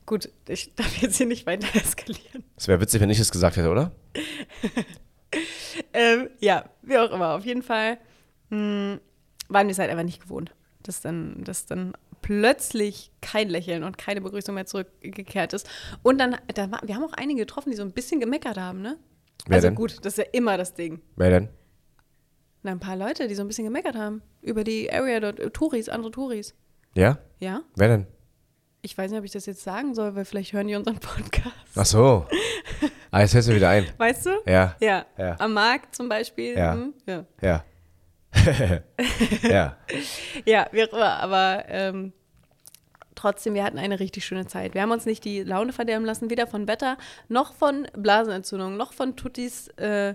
Gut, 0.07 0.31
ich 0.49 0.75
darf 0.75 0.97
jetzt 0.97 1.19
hier 1.19 1.27
nicht 1.27 1.47
weiter 1.47 1.69
eskalieren. 1.75 2.45
das 2.57 2.69
wäre 2.69 2.81
witzig, 2.81 3.03
wenn 3.03 3.11
ich 3.11 3.19
es 3.19 3.31
gesagt 3.31 3.57
hätte, 3.57 3.69
oder? 3.69 3.93
Ähm, 5.95 6.29
ja, 6.39 6.67
wie 6.83 6.99
auch 6.99 7.11
immer. 7.11 7.35
Auf 7.35 7.47
jeden 7.47 7.63
Fall 7.63 7.97
mh, 8.51 8.99
waren 9.49 9.67
wir 9.67 9.73
es 9.73 9.79
halt 9.79 9.91
einfach 9.91 10.05
nicht 10.05 10.23
gewohnt, 10.23 10.55
dass 10.83 11.01
dann, 11.01 11.43
dass 11.45 11.65
dann 11.65 11.95
plötzlich 12.23 13.13
kein 13.21 13.49
Lächeln 13.49 13.85
und 13.85 13.99
keine 13.99 14.21
Begrüßung 14.21 14.55
mehr 14.55 14.67
zurückgekehrt 14.67 15.53
ist. 15.53 15.69
Und 16.03 16.19
dann, 16.19 16.37
da, 16.55 16.71
war- 16.71 16.81
wir 16.85 16.95
haben 16.95 17.05
auch 17.05 17.13
einige 17.13 17.41
getroffen, 17.41 17.71
die 17.71 17.77
so 17.77 17.83
ein 17.83 17.93
bisschen 17.93 18.21
gemeckert 18.21 18.57
haben, 18.57 18.81
ne? 18.81 18.97
Wer 19.47 19.57
also 19.57 19.69
denn? 19.69 19.75
gut, 19.75 19.97
das 20.05 20.15
ist 20.15 20.19
ja 20.19 20.25
immer 20.33 20.57
das 20.57 20.75
Ding. 20.75 21.01
Wer 21.17 21.31
denn? 21.31 21.49
Na, 22.63 22.71
ein 22.71 22.79
paar 22.81 22.97
Leute, 22.97 23.27
die 23.29 23.35
so 23.35 23.43
ein 23.43 23.49
bisschen 23.49 23.65
gemeckert 23.65 23.97
haben 23.97 24.23
über 24.41 24.63
die 24.65 24.93
Area 24.93 25.19
dort, 25.21 25.41
äh, 25.41 25.51
Touris, 25.51 25.89
andere 25.89 26.13
Touris. 26.13 26.55
Ja? 26.95 27.19
Ja? 27.41 27.63
Wer 27.75 27.89
denn? 27.89 28.07
Ich 28.83 28.97
weiß 28.97 29.11
nicht, 29.11 29.19
ob 29.19 29.25
ich 29.25 29.31
das 29.33 29.47
jetzt 29.47 29.63
sagen 29.63 29.95
soll, 29.95 30.15
weil 30.15 30.25
vielleicht 30.25 30.53
hören 30.53 30.67
die 30.69 30.75
unseren 30.77 30.99
Podcast. 31.01 31.55
Ach 31.75 31.87
so. 31.87 32.27
Ah, 33.11 33.21
jetzt 33.21 33.33
fällst 33.33 33.49
du 33.49 33.55
wieder 33.55 33.69
ein. 33.69 33.87
Weißt 33.97 34.27
du? 34.27 34.31
Ja. 34.47 34.77
Ja. 34.81 35.05
Ja. 35.19 35.37
Am 35.41 35.53
Markt 35.53 35.95
zum 35.95 36.09
Beispiel. 36.09 36.57
Ja. 36.57 36.75
hm, 36.75 36.95
ja. 37.07 37.25
Ja. 37.41 37.65
ja. 39.43 39.77
Ja, 40.45 40.67
wie 40.73 40.85
auch 40.85 40.93
immer, 40.93 41.21
aber 41.21 41.65
ähm, 41.69 42.13
trotzdem, 43.15 43.55
wir 43.55 43.65
hatten 43.65 43.79
eine 43.79 44.01
richtig 44.01 44.25
schöne 44.25 44.47
Zeit. 44.47 44.75
Wir 44.75 44.83
haben 44.83 44.91
uns 44.91 45.07
nicht 45.07 45.25
die 45.25 45.43
Laune 45.43 45.73
verderben 45.73 46.05
lassen, 46.05 46.31
weder 46.31 46.47
von 46.47 46.67
Wetter, 46.67 46.97
noch 47.29 47.55
von 47.55 47.87
Blasenentzündung, 47.95 48.77
noch 48.77 48.93
von 48.93 49.17
Tuttis 49.17 49.69
äh, 49.77 50.15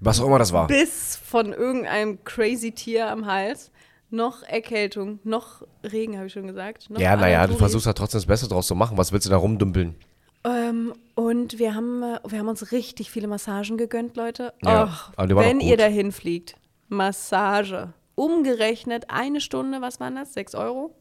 Was 0.00 0.20
auch 0.20 0.26
immer 0.26 0.38
das 0.38 0.52
war. 0.52 0.66
Biss 0.66 1.16
von 1.16 1.52
irgendeinem 1.52 2.24
crazy 2.24 2.72
Tier 2.72 3.08
am 3.10 3.26
Hals, 3.26 3.70
noch 4.10 4.42
Erkältung, 4.42 5.20
noch 5.24 5.62
Regen, 5.84 6.16
habe 6.16 6.26
ich 6.26 6.32
schon 6.32 6.46
gesagt. 6.46 6.88
Ja, 6.96 7.16
naja, 7.16 7.46
du 7.46 7.56
versuchst 7.56 7.86
ja 7.86 7.92
trotzdem 7.92 8.18
das 8.18 8.26
Beste 8.26 8.48
draus 8.48 8.66
zu 8.66 8.74
machen. 8.74 8.96
Was 8.96 9.12
willst 9.12 9.26
du 9.26 9.30
da 9.30 9.36
rumdümpeln? 9.36 9.94
Ähm, 10.42 10.94
und 11.14 11.58
wir 11.58 11.74
haben, 11.74 12.00
wir 12.00 12.38
haben 12.38 12.48
uns 12.48 12.72
richtig 12.72 13.10
viele 13.10 13.28
Massagen 13.28 13.76
gegönnt, 13.76 14.16
Leute. 14.16 14.54
Ja, 14.64 14.84
Och, 14.84 15.12
wenn 15.18 15.60
ihr 15.60 15.76
dahin 15.76 16.12
fliegt, 16.12 16.54
Massage. 16.90 17.92
Umgerechnet 18.16 19.06
eine 19.08 19.40
Stunde, 19.40 19.80
was 19.80 19.98
waren 20.00 20.16
das? 20.16 20.34
6 20.34 20.54
Euro? 20.54 20.94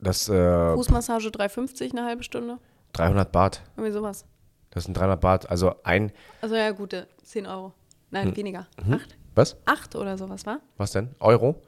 Das, 0.00 0.28
äh, 0.28 0.74
Fußmassage 0.74 1.28
3,50 1.28 1.90
eine 1.92 2.04
halbe 2.04 2.22
Stunde. 2.22 2.58
300 2.94 3.30
Baht. 3.30 3.62
Irgendwie 3.76 3.92
sowas. 3.92 4.24
Das 4.70 4.84
sind 4.84 4.96
300 4.96 5.20
Baht. 5.20 5.50
Also 5.50 5.74
ein, 5.84 6.12
Also 6.40 6.54
ja, 6.54 6.70
gute 6.70 7.06
10 7.22 7.46
Euro. 7.46 7.72
Nein, 8.10 8.28
Hm. 8.28 8.36
weniger. 8.36 8.66
Mhm. 8.84 8.94
Acht? 8.94 9.16
was? 9.34 9.56
Acht 9.66 9.96
oder 9.96 10.16
sowas, 10.18 10.46
war? 10.46 10.60
Was 10.78 10.92
denn? 10.92 11.10
Euro? 11.20 11.60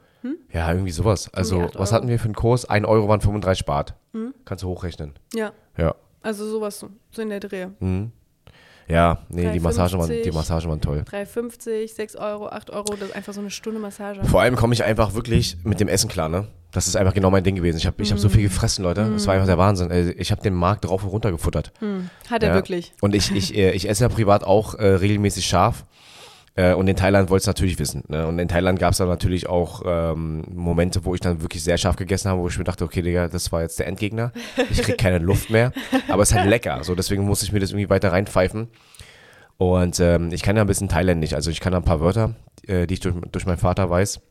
Ja, 0.51 0.71
irgendwie 0.71 0.91
sowas. 0.91 1.31
Also, 1.35 1.69
was 1.75 1.91
hatten 1.91 2.07
wir 2.07 2.17
für 2.17 2.25
einen 2.25 2.33
Kurs? 2.33 2.65
1 2.67 2.87
Euro 2.87 3.07
waren 3.07 3.21
35 3.21 3.63
Baht. 3.65 3.93
Kannst 4.43 4.63
du 4.63 4.67
hochrechnen. 4.69 5.13
Ja, 5.35 5.51
Ja. 5.77 5.93
also 6.23 6.47
sowas 6.49 6.79
so, 6.79 6.89
so 7.11 7.21
in 7.21 7.29
der 7.29 7.39
Dreh. 7.41 7.67
Ja, 8.87 9.19
nee, 9.29 9.51
die 9.51 9.59
Massagen, 9.59 9.97
waren, 9.99 10.09
3,50. 10.11 10.21
die 10.23 10.31
Massagen 10.31 10.69
waren 10.69 10.81
toll. 10.81 11.03
3,50, 11.09 11.93
6 11.95 12.15
Euro, 12.17 12.47
8 12.49 12.69
Euro, 12.69 12.93
das 12.99 13.09
ist 13.09 13.15
einfach 13.15 13.33
so 13.33 13.39
eine 13.41 13.49
Stunde 13.49 13.79
Massage. 13.79 14.23
Vor 14.25 14.41
allem 14.41 14.55
komme 14.55 14.73
ich 14.73 14.83
einfach 14.83 15.13
wirklich 15.15 15.57
mit 15.63 15.79
dem 15.79 15.87
Essen 15.87 16.07
klar, 16.09 16.29
ne? 16.29 16.47
Das 16.71 16.87
ist 16.87 16.95
einfach 16.97 17.13
genau 17.13 17.31
mein 17.31 17.43
Ding 17.43 17.55
gewesen. 17.55 17.77
Ich 17.77 17.87
habe 17.87 18.03
ich 18.03 18.11
hab 18.11 18.19
so 18.19 18.27
Mhm. 18.27 18.33
viel 18.33 18.43
gefressen, 18.43 18.83
Leute. 18.83 19.09
Das 19.11 19.25
war 19.27 19.33
einfach 19.33 19.47
der 19.47 19.57
Wahnsinn. 19.57 19.91
Also 19.91 20.11
Ich 20.17 20.29
habe 20.31 20.41
den 20.41 20.53
Markt 20.53 20.83
drauf 20.85 21.03
und 21.03 21.09
runter 21.09 21.31
gefuttert. 21.31 21.71
Hat 22.29 22.43
er 22.43 22.49
Ja. 22.49 22.55
wirklich. 22.55 22.91
Und 23.01 23.15
ich, 23.15 23.31
ich, 23.33 23.55
äh, 23.55 23.71
ich 23.71 23.87
esse 23.87 24.03
ja 24.03 24.09
privat 24.09 24.43
auch 24.43 24.75
äh, 24.75 24.85
regelmäßig 24.85 25.45
scharf. 25.45 25.85
Äh, 26.55 26.73
und 26.73 26.87
in 26.87 26.95
Thailand 26.95 27.29
wollte 27.29 27.41
es 27.41 27.47
natürlich 27.47 27.79
wissen. 27.79 28.03
Ne? 28.07 28.25
Und 28.25 28.39
in 28.39 28.47
Thailand 28.47 28.79
gab 28.79 28.93
es 28.93 28.97
dann 28.97 29.09
natürlich 29.09 29.47
auch 29.47 29.81
ähm, 29.85 30.43
Momente, 30.53 31.03
wo 31.03 31.13
ich 31.13 31.21
dann 31.21 31.41
wirklich 31.41 31.63
sehr 31.63 31.77
scharf 31.77 31.97
gegessen 31.97 32.29
habe, 32.29 32.41
wo 32.41 32.47
ich 32.47 32.57
mir 32.57 32.63
dachte, 32.63 32.85
okay, 32.85 33.01
Digga, 33.01 33.27
das 33.27 33.51
war 33.51 33.61
jetzt 33.61 33.77
der 33.79 33.87
Endgegner. 33.87 34.31
Ich 34.69 34.81
krieg 34.81 34.97
keine 34.97 35.19
Luft 35.19 35.49
mehr. 35.49 35.73
Aber 36.07 36.23
es 36.23 36.31
ist 36.31 36.37
halt 36.37 36.49
lecker. 36.49 36.83
So, 36.83 36.95
deswegen 36.95 37.25
musste 37.25 37.45
ich 37.45 37.51
mir 37.51 37.59
das 37.59 37.71
irgendwie 37.71 37.89
weiter 37.89 38.11
reinpfeifen. 38.11 38.69
Und 39.57 39.99
ähm, 39.99 40.31
ich 40.31 40.43
kann 40.43 40.55
ja 40.55 40.63
ein 40.63 40.67
bisschen 40.67 40.87
Thailändisch. 40.87 41.33
Also 41.33 41.51
ich 41.51 41.59
kann 41.59 41.73
da 41.73 41.79
ein 41.79 41.85
paar 41.85 41.99
Wörter, 41.99 42.35
äh, 42.67 42.87
die 42.87 42.95
ich 42.95 42.99
durch, 43.01 43.15
durch 43.31 43.45
meinen 43.45 43.57
Vater 43.57 43.89
weiß. 43.89 44.21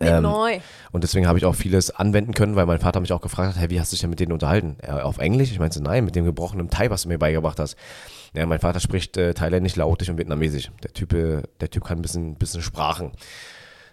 Ähm, 0.00 0.22
neu. 0.22 0.60
und 0.92 1.02
deswegen 1.02 1.26
habe 1.26 1.38
ich 1.38 1.44
auch 1.44 1.54
vieles 1.54 1.90
anwenden 1.90 2.32
können, 2.32 2.54
weil 2.54 2.66
mein 2.66 2.78
Vater 2.78 3.00
mich 3.00 3.12
auch 3.12 3.20
gefragt 3.20 3.54
hat, 3.54 3.60
hey, 3.60 3.70
wie 3.70 3.80
hast 3.80 3.90
du 3.90 3.94
dich 3.94 4.02
denn 4.02 4.10
mit 4.10 4.20
denen 4.20 4.32
unterhalten? 4.32 4.76
Ja, 4.86 5.02
auf 5.02 5.18
Englisch? 5.18 5.50
Ich 5.50 5.58
meinte, 5.58 5.82
nein, 5.82 6.04
mit 6.04 6.14
dem 6.14 6.24
gebrochenen 6.24 6.70
Thai, 6.70 6.90
was 6.90 7.02
du 7.02 7.08
mir 7.08 7.18
beigebracht 7.18 7.58
hast. 7.58 7.76
Ja, 8.34 8.46
mein 8.46 8.60
Vater 8.60 8.80
spricht 8.80 9.16
äh, 9.16 9.34
Thailändisch, 9.34 9.76
Laotisch 9.76 10.08
und 10.10 10.18
Vietnamesisch. 10.18 10.70
Der 10.82 10.92
Typ, 10.92 11.12
äh, 11.12 11.42
der 11.60 11.70
Typ 11.70 11.84
kann 11.84 11.98
ein 11.98 12.02
bisschen, 12.02 12.34
bisschen 12.36 12.62
Sprachen. 12.62 13.12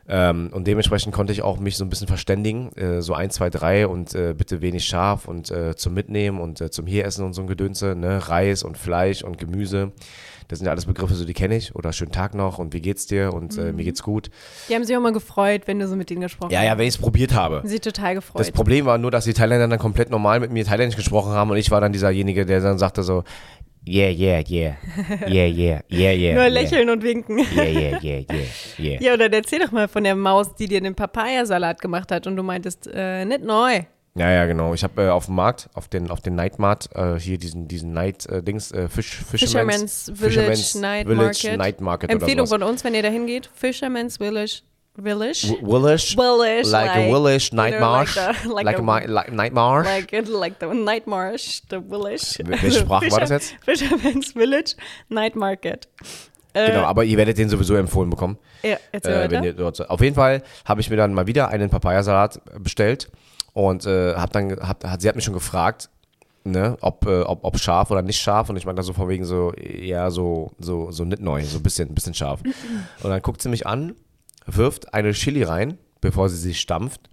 Ähm, 0.08 0.50
und 0.52 0.68
dementsprechend 0.68 1.14
konnte 1.16 1.34
ich 1.34 1.42
auch 1.42 1.58
mich 1.58 1.78
so 1.78 1.84
ein 1.84 1.90
bisschen 1.90 2.08
verständigen, 2.08 2.72
äh, 2.74 3.02
so 3.02 3.16
ein, 3.16 3.32
zwei, 3.32 3.50
drei 3.50 3.88
und 3.88 4.14
äh, 4.14 4.36
bitte 4.38 4.62
wenig 4.62 4.86
scharf 4.86 5.28
und 5.28 5.50
äh, 5.50 5.76
zum 5.76 5.96
Mitnehmen 5.96 6.40
und 6.40 6.62
äh, 6.62 6.70
zum 6.70 6.86
hier 6.86 7.06
essen 7.06 7.26
und 7.26 7.34
so 7.34 7.42
ein 7.42 7.48
Gedönse, 7.48 7.96
ne? 7.96 8.30
Reis 8.30 8.62
und 8.62 8.78
Fleisch 8.78 9.24
und 9.24 9.40
Gemüse. 9.40 9.94
Das 10.48 10.60
sind 10.60 10.68
ja 10.68 10.72
alles 10.72 10.86
Begriffe, 10.86 11.16
so 11.16 11.26
die 11.26 11.34
kenne 11.34 11.56
ich. 11.58 11.74
Oder 11.76 11.92
schönen 11.92 12.12
Tag 12.12 12.36
noch 12.36 12.60
und 12.60 12.72
wie 12.74 12.82
geht's 12.82 13.08
dir 13.08 13.34
und 13.34 13.58
äh, 13.58 13.72
mir 13.74 13.84
geht's 13.84 14.04
gut. 14.04 14.30
Die 14.70 14.76
haben 14.76 14.84
sich 14.84 14.96
auch 14.96 15.02
mal 15.02 15.12
gefreut, 15.12 15.64
wenn 15.66 15.80
du 15.80 15.88
so 15.88 15.96
mit 15.96 16.12
denen 16.12 16.22
gesprochen 16.22 16.52
Ja, 16.52 16.64
ja, 16.64 16.78
wenn 16.78 16.86
ich 16.88 16.94
es 16.94 17.00
probiert 17.00 17.34
habe. 17.34 17.62
hast. 17.64 17.70
Sie 17.72 17.80
total 17.80 18.14
gefreut. 18.14 18.42
Das 18.42 18.52
Problem 18.52 18.86
war 18.86 19.00
nur, 19.00 19.10
dass 19.10 19.24
die 19.26 19.34
Thailänder 19.34 19.68
dann 19.68 19.80
komplett 19.80 20.12
normal 20.12 20.40
mit 20.40 20.52
mir 20.52 20.64
Thailändisch 20.66 20.98
gesprochen 20.98 21.32
haben 21.32 21.50
und 21.50 21.58
ich 21.58 21.72
war 21.72 21.82
dann 21.82 21.94
dieserjenige, 21.94 22.46
der 22.46 22.62
dann 22.62 22.78
sagte 22.78 23.02
so, 23.02 23.24
yeah, 23.88 24.10
yeah, 24.10 24.44
yeah, 24.48 24.76
yeah, 25.28 25.46
yeah, 25.46 25.82
yeah, 25.90 26.12
yeah. 26.12 26.34
Nur 26.36 26.44
yeah. 26.44 26.48
lächeln 26.48 26.90
und 26.90 27.04
winken. 27.04 27.40
Yeah, 27.40 27.64
yeah, 27.64 28.00
yeah, 28.02 28.20
yeah, 28.32 28.46
yeah. 28.78 29.02
Ja, 29.02 29.14
oder 29.14 29.32
erzähl 29.32 29.60
doch 29.60 29.72
mal 29.72 29.88
von 29.88 30.04
der 30.04 30.16
Maus, 30.16 30.56
die 30.56 30.68
dir 30.68 30.82
den 30.82 30.96
Papayasalat 30.96 31.82
gemacht 31.82 32.12
hat 32.12 32.28
und 32.28 32.36
du 32.36 32.44
meintest, 32.44 32.88
äh, 32.94 33.26
nicht 33.26 33.44
neu. 33.44 33.82
Ja, 34.18 34.32
ja, 34.32 34.46
genau. 34.46 34.74
Ich 34.74 34.84
habe 34.84 35.04
äh, 35.04 35.10
auf 35.10 35.26
dem 35.26 35.36
Markt, 35.36 35.70
auf 35.74 35.90
den, 35.90 36.10
auf 36.10 36.22
den 36.22 36.36
Night 36.36 36.58
Mart, 36.58 36.90
äh, 36.96 37.20
hier 37.20 37.38
diesen, 37.38 37.68
diesen 37.68 37.92
Night 37.92 38.26
äh, 38.28 38.42
Dings, 38.42 38.72
äh, 38.72 38.88
Fish, 38.88 39.24
Fisherman's 39.30 40.10
Village 40.16 40.80
Night 40.80 41.06
Village 41.06 41.24
Market. 41.24 41.58
Night 41.58 41.82
Market 41.82 42.10
Empfehlung 42.10 42.40
oder 42.40 42.48
sowas. 42.48 42.62
von 42.62 42.70
uns, 42.70 42.84
wenn 42.86 42.94
ihr 42.94 43.04
da 43.04 43.10
hingeht. 43.10 43.50
Fisherman's 43.54 44.18
Village. 44.18 44.62
Village? 44.98 45.50
W- 45.50 45.58
Willish, 45.62 46.16
Village, 46.16 46.68
like, 46.68 46.96
a 46.96 47.00
like, 47.00 47.12
Willish 47.12 47.52
you 47.52 47.56
Night 47.58 47.72
like 47.74 47.82
Marsh, 47.82 48.16
the- 48.16 48.50
like 48.50 48.78
a 48.80 48.82
mi- 48.82 49.08
like 49.08 49.32
Night 49.32 49.54
Marsh. 49.54 49.86
Like, 49.88 50.60
the 50.60 50.68
Night 50.74 51.06
Marsh, 51.08 51.62
the. 51.70 51.78
Wel- 51.90 52.04
welche 52.04 52.72
Sprache 52.80 53.12
war 53.12 53.20
das 53.20 53.30
jetzt? 53.30 53.56
Fisherman's 53.66 54.32
Village 54.32 54.76
Night 55.10 55.36
Market. 55.36 55.88
Äh, 56.54 56.68
Genau, 56.72 56.84
aber 56.86 57.04
ihr 57.04 57.18
werdet 57.18 57.38
den 57.38 57.50
sowieso 57.50 57.76
empfohlen 57.76 58.10
bekommen. 58.10 58.38
Ja, 58.64 58.78
erzähl 58.92 59.14
äh, 59.14 59.32
wenn 59.32 59.44
ihr 59.44 59.54
dort 59.54 59.76
seid. 59.76 59.90
Auf 59.90 60.00
jeden 60.00 60.16
Fall 60.16 60.42
habe 60.64 60.80
ich 60.80 60.90
mir 60.90 60.96
dann 60.96 61.14
mal 61.14 61.28
wieder 61.28 61.50
einen 61.50 61.70
Papayasalat 61.70 62.40
bestellt 62.64 63.10
und 63.54 63.86
äh, 63.86 64.14
hab 64.16 64.32
dann, 64.32 64.52
hab, 64.62 64.82
hat, 64.86 65.02
sie 65.02 65.10
hat 65.10 65.16
mich 65.18 65.26
schon 65.26 65.34
gefragt, 65.34 65.90
ne, 66.46 66.78
ob, 66.80 67.06
äh, 67.08 67.24
ob, 67.24 67.44
ob 67.44 67.60
scharf 67.60 67.92
oder 67.92 68.02
nicht 68.02 68.22
scharf 68.22 68.50
und 68.50 68.56
ich 68.56 68.66
meinte 68.66 68.84
so 68.84 68.94
von 68.94 69.10
wegen 69.10 69.26
so, 69.26 69.52
ja, 69.60 70.10
so, 70.10 70.52
so, 70.58 70.92
so 70.92 71.04
nicht 71.04 71.22
neu, 71.22 71.44
so 71.44 71.58
ein 71.58 71.64
bisschen, 71.64 71.94
bisschen 71.94 72.14
scharf. 72.14 72.40
und 73.04 73.10
dann 73.10 73.22
guckt 73.22 73.42
sie 73.42 73.50
mich 73.50 73.68
an, 73.68 73.94
wirft 74.46 74.94
eine 74.94 75.12
Chili 75.14 75.44
rein, 75.44 75.78
bevor 76.02 76.30
sie 76.30 76.38
sich 76.38 76.60
stampft 76.60 77.10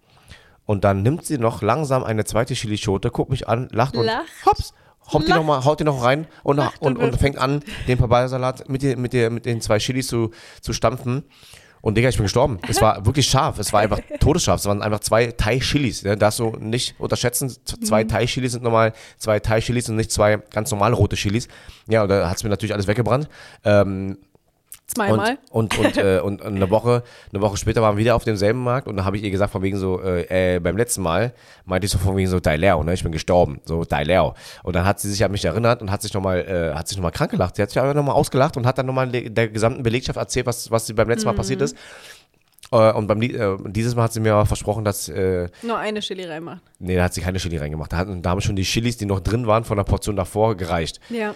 und 0.66 0.84
dann 0.84 1.02
nimmt 1.02 1.24
sie 1.24 1.38
noch 1.38 1.62
langsam 1.62 2.04
eine 2.04 2.24
zweite 2.24 2.54
Chilischote, 2.54 3.10
guckt 3.10 3.30
mich 3.30 3.48
an, 3.48 3.68
lacht 3.72 3.96
und 3.96 4.04
Lacht. 4.06 4.26
hops, 4.46 4.74
haut 5.12 5.26
die 5.26 5.32
noch 5.32 5.44
mal, 5.44 5.64
haut 5.64 5.80
die 5.80 5.84
noch 5.84 6.02
rein 6.04 6.26
und, 6.42 6.56
Lacht 6.58 6.80
und, 6.82 6.96
und 6.98 7.16
fängt 7.18 7.38
an, 7.38 7.62
den 7.88 7.98
Papayasalat 7.98 8.68
mit, 8.68 8.82
den- 8.82 9.00
mit, 9.00 9.12
der, 9.12 9.30
mit 9.30 9.46
den 9.46 9.60
zwei 9.60 9.78
Chilis 9.78 10.06
zu, 10.08 10.30
zu 10.60 10.72
stampfen. 10.72 11.24
Und 11.80 11.96
Digga, 11.96 12.08
ich 12.10 12.14
bin 12.16 12.26
gestorben. 12.26 12.60
Es 12.68 12.80
war 12.80 13.04
wirklich 13.06 13.26
scharf. 13.26 13.58
Es 13.58 13.72
war 13.72 13.80
einfach 13.80 13.98
todesscharf. 14.20 14.60
Es 14.60 14.66
waren 14.66 14.82
einfach 14.82 15.00
zwei 15.00 15.32
Thai-Chilis. 15.32 16.04
Ne? 16.04 16.16
Darfst 16.16 16.38
du 16.38 16.50
nicht 16.60 16.94
unterschätzen. 17.00 17.48
Z- 17.48 17.80
Mhm. 17.80 17.84
Zwei 17.84 18.04
Thai-Chilis 18.04 18.52
sind 18.52 18.62
normal 18.62 18.92
zwei 19.18 19.40
Thai-Chilis 19.40 19.88
und 19.88 19.96
nicht 19.96 20.12
zwei 20.12 20.36
ganz 20.36 20.70
normale 20.70 20.94
rote 20.94 21.16
Chilis. 21.16 21.48
Ja, 21.88 22.04
und 22.04 22.08
da 22.08 22.30
hat 22.30 22.36
es 22.36 22.44
mir 22.44 22.50
natürlich 22.50 22.72
alles 22.72 22.86
weggebrannt. 22.86 23.28
Ähm, 23.64 24.18
Zweimal. 24.94 25.38
und, 25.50 25.78
und, 25.78 25.86
und, 25.86 25.96
äh, 25.96 26.20
und 26.20 26.42
eine 26.42 26.70
Woche, 26.70 27.02
eine 27.32 27.42
Woche 27.42 27.56
später 27.56 27.82
waren 27.82 27.96
wir 27.96 28.00
wieder 28.00 28.14
auf 28.16 28.24
demselben 28.24 28.62
Markt 28.62 28.88
und 28.88 28.96
da 28.96 29.04
habe 29.04 29.16
ich 29.16 29.22
ihr 29.22 29.30
gesagt, 29.30 29.52
von 29.52 29.62
wegen 29.62 29.78
so, 29.78 30.00
äh, 30.02 30.56
äh, 30.56 30.58
beim 30.60 30.76
letzten 30.76 31.02
Mal 31.02 31.32
meinte 31.64 31.86
ich 31.86 31.90
so 31.92 31.98
von 31.98 32.16
wegen 32.16 32.28
so, 32.28 32.40
Dai 32.40 32.56
Leo, 32.56 32.82
ne, 32.82 32.94
ich 32.94 33.02
bin 33.02 33.12
gestorben, 33.12 33.60
so 33.64 33.84
Dai 33.84 34.04
Leo. 34.04 34.34
Und 34.62 34.76
dann 34.76 34.84
hat 34.84 35.00
sie 35.00 35.10
sich 35.10 35.24
an 35.24 35.32
mich 35.32 35.44
erinnert 35.44 35.82
und 35.82 35.90
hat 35.90 36.02
sich 36.02 36.12
nochmal, 36.12 36.40
äh, 36.40 36.74
hat 36.76 36.88
sich 36.88 36.96
nochmal 36.96 37.12
krank 37.12 37.30
gelacht. 37.30 37.56
Sie 37.56 37.62
hat 37.62 37.70
sich 37.70 37.80
einfach 37.80 37.94
nochmal 37.94 38.14
ausgelacht 38.14 38.56
und 38.56 38.66
hat 38.66 38.78
dann 38.78 38.86
nochmal 38.86 39.08
der 39.08 39.48
gesamten 39.48 39.82
Belegschaft 39.82 40.18
erzählt, 40.18 40.46
was, 40.46 40.70
was 40.70 40.86
sie 40.86 40.92
beim 40.92 41.08
letzten 41.08 41.26
Mal 41.26 41.34
passiert 41.34 41.60
ist. 41.62 41.76
Äh, 42.70 42.92
und 42.92 43.06
beim, 43.06 43.20
äh, 43.20 43.56
dieses 43.66 43.94
Mal 43.94 44.04
hat 44.04 44.12
sie 44.12 44.20
mir 44.20 44.32
aber 44.34 44.46
versprochen, 44.46 44.84
dass, 44.84 45.08
äh, 45.08 45.48
Nur 45.62 45.76
eine 45.78 46.00
Chili 46.00 46.24
reinmacht. 46.24 46.60
nee, 46.78 46.96
da 46.96 47.04
hat 47.04 47.14
sie 47.14 47.20
keine 47.20 47.38
Chili 47.38 47.58
reingemacht. 47.58 47.92
Da, 47.92 47.98
hat, 47.98 48.08
da 48.22 48.30
haben 48.30 48.40
schon 48.40 48.56
die 48.56 48.62
Chilis, 48.62 48.96
die 48.96 49.04
noch 49.04 49.20
drin 49.20 49.46
waren, 49.46 49.64
von 49.64 49.76
der 49.76 49.84
Portion 49.84 50.16
davor 50.16 50.56
gereicht. 50.56 50.98
Ja. 51.10 51.34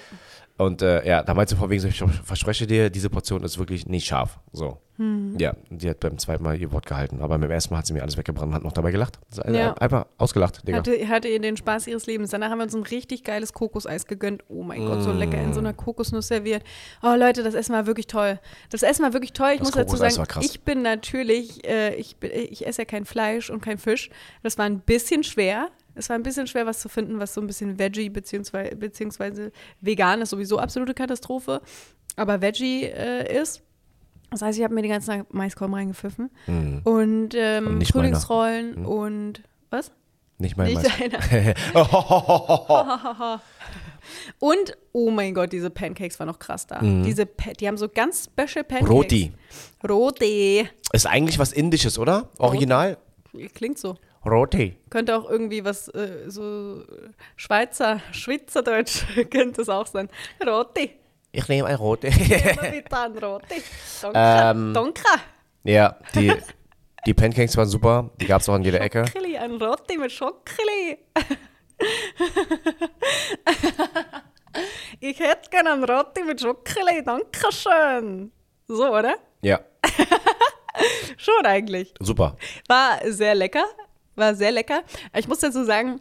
Und 0.59 0.83
äh, 0.83 1.07
ja, 1.07 1.23
da 1.23 1.35
meinte 1.35 1.55
sie 1.55 1.59
von 1.59 1.69
wegen 1.69 1.81
so, 1.81 1.89
ich 1.89 2.03
verspreche 2.25 2.67
dir, 2.67 2.89
diese 2.91 3.11
Portion 3.11 3.43
ist 3.45 3.59
wirklich 3.59 3.87
nicht 3.87 4.07
scharf. 4.07 4.39
So. 4.53 4.79
Hm. 4.97 5.37
Ja, 5.39 5.55
die 5.69 5.91
hat 5.91 6.01
beim 6.01 6.17
zweiten 6.17 6.43
Mal 6.43 6.59
ihr 6.59 6.73
Wort 6.73 6.87
gehalten. 6.87 7.21
Aber 7.21 7.37
beim 7.37 7.51
ersten 7.51 7.75
Mal 7.75 7.79
hat 7.79 7.87
sie 7.87 7.93
mir 7.93 8.03
alles 8.03 8.17
weggebrannt 8.17 8.49
und 8.49 8.55
hat 8.55 8.65
noch 8.65 8.73
dabei 8.73 8.91
gelacht. 8.91 9.19
Ja. 9.47 9.75
Einfach 9.75 10.07
ausgelacht, 10.17 10.67
Digga. 10.67 10.79
Hatte, 10.79 11.09
hatte 11.09 11.29
ihr 11.29 11.41
den 11.41 11.59
Spaß 11.59 11.87
ihres 11.89 12.07
Lebens. 12.07 12.31
Danach 12.31 12.51
haben 12.51 12.59
wir 12.59 12.65
uns 12.65 12.75
ein 12.75 12.83
richtig 12.83 13.23
geiles 13.23 13.53
Kokoseis 13.53 14.07
gegönnt. 14.07 14.43
Oh 14.49 14.63
mein 14.63 14.87
Gott, 14.87 15.03
so 15.03 15.13
lecker 15.13 15.39
in 15.39 15.53
so 15.53 15.61
einer 15.61 15.75
Kokosnuss 15.75 16.29
serviert. 16.29 16.63
Oh 17.03 17.15
Leute, 17.15 17.43
das 17.43 17.55
Essen 17.55 17.75
war 17.75 17.87
wirklich 17.87 18.07
toll. 18.07 18.41
Das 18.71 18.83
Essen 18.83 19.03
war 19.03 19.13
wirklich 19.13 19.35
toll. 19.35 19.51
Ich 19.53 19.59
Das 19.59 19.69
muss 19.69 19.75
dazu 19.75 19.97
sagen, 19.97 20.41
ich 20.41 20.63
bin 20.63 20.81
natürlich, 20.81 21.67
äh, 21.69 21.95
ich, 21.97 22.17
ich 22.23 22.67
esse 22.67 22.83
ja 22.83 22.87
kein 22.87 23.05
Fleisch 23.05 23.51
und 23.51 23.61
kein 23.61 23.77
Fisch. 23.77 24.09
Das 24.43 24.57
war 24.57 24.65
ein 24.65 24.81
bisschen 24.81 25.23
schwer. 25.23 25.69
Es 25.97 26.09
war 26.09 26.17
ein 26.17 26.23
bisschen 26.23 26.47
schwer, 26.47 26.67
was 26.67 26.81
zu 26.81 26.89
finden, 26.89 27.19
was 27.19 27.35
so 27.35 27.41
ein 27.41 27.47
bisschen 27.47 27.79
Veggie 27.79 28.09
beziehungsweise, 28.11 28.77
beziehungsweise 28.77 29.51
vegan 29.81 30.21
ist 30.23 30.31
sowieso 30.31 30.59
absolute 30.59 30.95
Katastrophe. 30.95 31.61
Aber 32.17 32.41
Veggie 32.43 32.85
äh, 32.85 33.41
ist. 33.43 33.63
Das 34.31 34.43
heißt, 34.43 34.59
ich 34.59 34.65
habe 34.65 34.75
mir 34.75 34.83
die 34.83 34.89
ganze 34.89 35.07
Zeit 35.07 35.33
Maiskolben 35.33 35.75
reingepfiffen. 35.75 36.31
Mhm. 36.47 36.81
Und, 36.85 37.35
ähm, 37.35 37.67
Und 37.67 37.79
meiner. 37.79 37.79
Mhm. 37.79 37.85
Frühlingsrollen 37.87 38.85
und 38.87 39.43
was? 39.71 39.91
Nicht 40.39 40.57
mein 40.57 40.75
Nicht 40.75 40.85
deiner. 41.01 41.19
Und, 44.39 44.77
oh 44.93 45.11
mein 45.11 45.35
Gott, 45.35 45.53
diese 45.53 45.71
Pancakes 45.71 46.19
waren 46.21 46.29
noch 46.29 46.39
krass 46.39 46.67
da. 46.67 46.81
Diese, 46.81 47.27
Pa- 47.27 47.53
die 47.53 47.67
haben 47.67 47.77
so 47.77 47.89
ganz 47.89 48.25
special 48.25 48.63
Pancakes. 48.65 48.83
Mhm. 48.89 48.95
Roti. 48.95 49.33
Roti. 49.89 50.69
Ist 50.93 51.07
eigentlich 51.07 51.39
was 51.39 51.53
Indisches, 51.53 51.99
oder? 51.99 52.29
Original? 52.39 52.99
Klingt 53.55 53.79
so. 53.79 53.97
Roti. 54.27 54.77
Könnte 54.91 55.17
auch 55.17 55.29
irgendwie 55.29 55.65
was, 55.65 55.89
äh, 55.89 56.29
so 56.29 56.83
Schweizer, 57.37 58.01
Schweizerdeutsch 58.13 59.05
könnte 59.31 59.63
es 59.63 59.69
auch 59.69 59.87
sein. 59.87 60.09
Roti. 60.45 60.91
Ich 61.33 61.49
nehme 61.49 61.69
ein 61.69 61.77
Roti. 61.77 62.09
Immer 62.09 62.73
wieder 62.73 63.05
ein 63.05 63.19
Roti. 63.19 63.63
Danke. 64.03 64.19
Ähm, 64.19 64.73
Danke. 64.75 65.03
ja, 65.65 65.97
die, 66.15 66.33
die 67.05 67.15
Pancakes 67.15 67.57
waren 67.57 67.69
super. 67.69 68.11
Die 68.21 68.27
gab 68.27 68.41
es 68.41 68.49
auch 68.49 68.55
an 68.55 68.65
jeder 68.65 68.81
Ecke. 68.81 69.07
Schockeli, 69.07 69.37
ein 69.37 69.53
Roti 69.53 69.99
mit 69.99 70.13
Schockeli. 70.13 70.99
ich 75.01 75.19
hätte 75.21 75.51
gerne 75.51 75.73
ein 75.73 75.85
Roti 75.85 76.25
mit 76.25 76.41
Schockeli. 76.41 77.05
Dankeschön. 77.05 78.33
So, 78.69 78.95
oder? 78.95 79.17
Ja, 79.43 79.61
Schon 81.17 81.47
eigentlich. 81.47 81.95
super. 82.01 82.37
War 82.69 82.99
sehr 83.05 83.35
lecker. 83.35 83.65
War 84.17 84.35
sehr 84.35 84.51
lecker. 84.51 84.83
Ich 85.15 85.29
muss 85.29 85.39
dazu 85.39 85.65
sagen, 85.65 86.01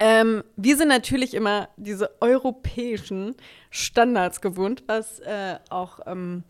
ähm, 0.00 0.42
wir 0.56 0.76
sind 0.76 0.88
natürlich 0.88 1.34
immer 1.34 1.68
diese 1.76 2.10
europäischen 2.20 3.36
Standards 3.70 4.40
gewohnt, 4.40 4.82
was 4.86 5.20
äh, 5.20 5.58
auch 5.70 6.00
ähm, 6.06 6.42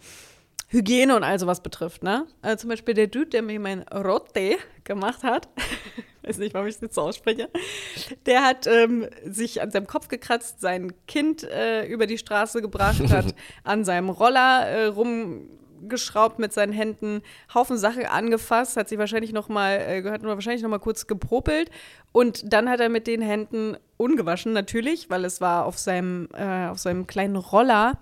Hygiene 0.69 1.15
und 1.15 1.25
all 1.25 1.39
sowas 1.39 1.63
betrifft. 1.63 2.03
Ne? 2.03 2.27
Also 2.43 2.63
zum 2.63 2.71
Beispiel 2.71 2.95
der 2.95 3.07
Dude, 3.07 3.27
der 3.27 3.43
mir 3.43 3.61
mein 3.61 3.83
Rotte 3.83 4.57
gemacht 4.83 5.23
hat, 5.23 5.49
weiß 6.23 6.39
nicht, 6.39 6.55
warum 6.55 6.69
ich 6.69 6.77
es 6.77 6.81
jetzt 6.81 6.95
so 6.95 7.03
ausspreche, 7.03 7.51
der 8.27 8.43
hat 8.43 8.67
ähm, 8.67 9.09
sich 9.25 9.61
an 9.61 9.71
seinem 9.71 9.87
Kopf 9.87 10.09
gekratzt, 10.09 10.61
sein 10.61 10.93
Kind 11.07 11.45
äh, 11.45 11.87
über 11.87 12.07
die 12.07 12.19
Straße 12.19 12.63
gebracht, 12.63 13.01
hat 13.11 13.35
an 13.65 13.85
seinem 13.85 14.09
Roller 14.09 14.71
äh, 14.71 14.87
rumgeschraubt 15.81 16.39
mit 16.39 16.53
seinen 16.53 16.73
Händen, 16.73 17.23
Haufen 17.55 17.77
Sachen 17.79 18.07
angefasst, 18.07 18.77
hat 18.77 18.89
sich 18.89 18.99
wahrscheinlich 18.99 19.33
noch 19.33 19.49
mal, 19.49 19.75
äh, 19.77 20.03
hat 20.11 20.23
wahrscheinlich 20.25 20.63
noch 20.63 20.71
mal 20.71 20.79
kurz 20.79 21.07
gepopelt 21.07 21.71
und 22.13 22.53
dann 22.53 22.69
hat 22.69 22.81
er 22.81 22.89
mit 22.89 23.07
den 23.07 23.23
Händen 23.23 23.77
ungewaschen 23.97 24.53
natürlich, 24.53 25.11
weil 25.11 25.25
es 25.25 25.41
war 25.41 25.67
auf 25.67 25.79
seinem, 25.79 26.29
äh, 26.35 26.67
auf 26.69 26.79
seinem 26.79 27.07
kleinen 27.07 27.37
Roller 27.37 27.99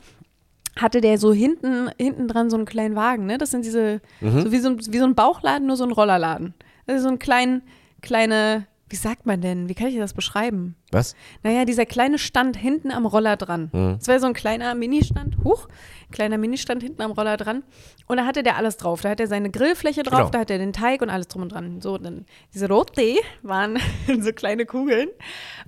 hatte 0.79 1.03
der 1.03 1.19
so 1.19 1.35
hinten, 1.35 1.91
hinten 1.99 2.29
dran 2.29 2.49
so 2.49 2.57
einen 2.57 2.65
kleinen 2.65 2.97
Wagen, 2.97 3.27
ne? 3.27 3.37
Das 3.37 3.51
sind 3.51 3.63
diese, 3.65 4.01
so 4.43 4.53
wie 4.53 4.59
so, 4.59 4.71
ein- 4.71 4.79
wie 4.89 4.99
so 4.99 5.05
ein 5.05 5.15
Bauchladen, 5.15 5.67
nur 5.67 5.77
so 5.77 5.85
ein 5.85 5.93
Rollerladen. 5.93 6.55
Also 6.87 7.03
so 7.03 7.09
ein 7.11 7.19
klein, 7.19 7.61
kleine, 8.01 8.67
wie 8.93 8.97
sagt 8.97 9.25
man 9.25 9.41
denn? 9.41 9.71
Wie 9.71 9.75
kann 9.75 9.87
ich 9.89 9.97
das 9.97 10.13
beschreiben? 10.13 10.77
Was? 10.91 11.17
Naja, 11.43 11.65
dieser 11.65 11.87
kleine 11.87 12.19
Stand 12.19 12.59
hinten 12.59 12.91
am 12.91 13.07
Roller 13.07 13.39
dran. 13.39 13.71
Mhm. 13.73 13.95
Das 13.99 14.07
wäre 14.07 14.21
so 14.21 14.27
ein 14.27 14.35
kleiner 14.35 14.75
Ministand, 14.75 15.39
huch, 15.43 15.67
kleiner 16.11 16.37
Ministand 16.37 16.83
hinten 16.83 17.01
am 17.01 17.13
Roller 17.13 17.39
dran. 17.39 17.63
Und 18.07 18.19
da 18.19 18.27
hatte 18.27 18.43
der 18.43 18.59
alles 18.59 18.77
drauf. 18.77 19.01
Da 19.01 19.09
hat 19.09 19.19
er 19.21 19.29
seine 19.29 19.49
Grillfläche 19.49 20.03
drauf, 20.03 20.19
Genau. 20.19 20.31
da 20.31 20.41
hat 20.41 20.51
er 20.51 20.59
den 20.59 20.75
Teig 20.75 21.01
und 21.01 21.09
alles 21.09 21.29
drum 21.29 21.41
und 21.41 21.53
dran. 21.53 21.81
So, 21.81 21.97
dann 21.97 22.27
diese 22.53 22.69
Rote 22.69 23.17
waren 23.41 23.79
so 24.21 24.31
kleine 24.35 24.67
Kugeln. 24.67 25.09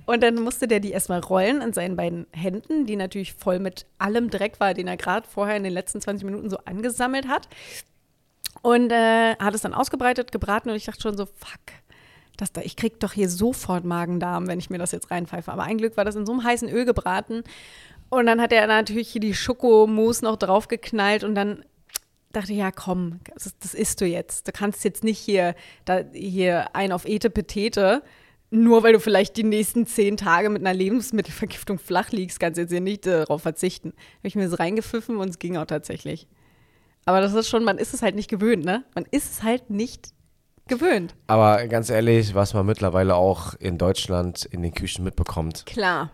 Und 0.05 0.21
dann 0.21 0.35
musste 0.35 0.67
der 0.67 0.79
die 0.79 0.91
erstmal 0.91 1.21
rollen 1.21 1.61
in 1.61 1.73
seinen 1.73 1.95
beiden 1.95 2.27
Händen, 2.31 2.85
die 2.85 2.95
natürlich 2.95 3.33
voll 3.33 3.57
mit 3.57 3.87
allem 3.97 4.29
Dreck 4.29 4.59
war, 4.59 4.75
den 4.75 4.87
er 4.87 4.97
gerade 4.97 5.27
vorher 5.27 5.57
in 5.57 5.63
den 5.63 5.73
letzten 5.73 5.99
20 5.99 6.25
Minuten 6.25 6.51
so 6.51 6.57
angesammelt 6.65 7.27
hat. 7.27 7.47
Und 8.61 8.91
äh, 8.91 9.35
hat 9.37 9.55
es 9.55 9.61
dann 9.61 9.73
ausgebreitet, 9.73 10.31
gebraten 10.31 10.69
und 10.69 10.75
ich 10.75 10.85
dachte 10.85 11.01
schon 11.01 11.17
so, 11.17 11.25
fuck, 11.25 11.59
das 12.37 12.51
da, 12.51 12.61
ich 12.61 12.75
krieg 12.75 12.99
doch 12.99 13.13
hier 13.13 13.29
sofort 13.29 13.85
Magen-Darm, 13.85 14.47
wenn 14.47 14.59
ich 14.59 14.69
mir 14.69 14.77
das 14.77 14.91
jetzt 14.91 15.11
reinpfeife. 15.11 15.51
Aber 15.51 15.63
ein 15.63 15.77
Glück 15.77 15.97
war 15.97 16.05
das 16.05 16.15
in 16.15 16.25
so 16.25 16.31
einem 16.31 16.43
heißen 16.43 16.69
Öl 16.69 16.85
gebraten. 16.85 17.43
Und 18.09 18.25
dann 18.25 18.41
hat 18.41 18.51
er 18.51 18.67
natürlich 18.67 19.09
hier 19.09 19.21
die 19.21 19.33
Schokomousse 19.33 20.23
noch 20.23 20.37
draufgeknallt 20.37 21.23
und 21.23 21.35
dann 21.35 21.63
dachte 22.31 22.51
ich, 22.51 22.59
ja 22.59 22.71
komm, 22.71 23.19
das, 23.33 23.53
das 23.59 23.73
isst 23.73 24.01
du 24.01 24.05
jetzt. 24.05 24.47
Du 24.47 24.51
kannst 24.51 24.83
jetzt 24.83 25.03
nicht 25.03 25.19
hier, 25.19 25.55
da, 25.85 26.03
hier 26.13 26.75
ein 26.75 26.91
auf 26.91 27.05
Ete 27.05 27.29
Petete, 27.29 28.03
nur 28.51 28.83
weil 28.83 28.93
du 28.93 28.99
vielleicht 28.99 29.37
die 29.37 29.43
nächsten 29.43 29.87
zehn 29.87 30.17
Tage 30.17 30.49
mit 30.49 30.61
einer 30.61 30.73
Lebensmittelvergiftung 30.73 31.79
flach 31.79 32.11
liegst, 32.11 32.39
kannst 32.39 32.57
du 32.57 32.61
jetzt 32.61 32.71
hier 32.71 32.81
nicht 32.81 33.05
darauf 33.05 33.41
verzichten. 33.41 33.93
Habe 34.19 34.27
ich 34.27 34.35
mir 34.35 34.47
das 34.47 34.59
reingepfiffen 34.59 35.17
und 35.17 35.29
es 35.29 35.39
ging 35.39 35.57
auch 35.57 35.65
tatsächlich. 35.65 36.27
Aber 37.05 37.21
das 37.21 37.33
ist 37.33 37.49
schon, 37.49 37.63
man 37.63 37.77
ist 37.77 37.93
es 37.93 38.01
halt 38.01 38.15
nicht 38.15 38.29
gewöhnt, 38.29 38.65
ne? 38.65 38.83
Man 38.95 39.05
ist 39.11 39.31
es 39.31 39.43
halt 39.43 39.69
nicht 39.69 40.14
gewöhnt. 40.67 41.15
Aber 41.27 41.67
ganz 41.67 41.89
ehrlich, 41.89 42.35
was 42.35 42.53
man 42.53 42.65
mittlerweile 42.65 43.15
auch 43.15 43.53
in 43.55 43.77
Deutschland 43.77 44.45
in 44.45 44.61
den 44.61 44.73
Küchen 44.73 45.03
mitbekommt, 45.03 45.65
Klar, 45.65 46.09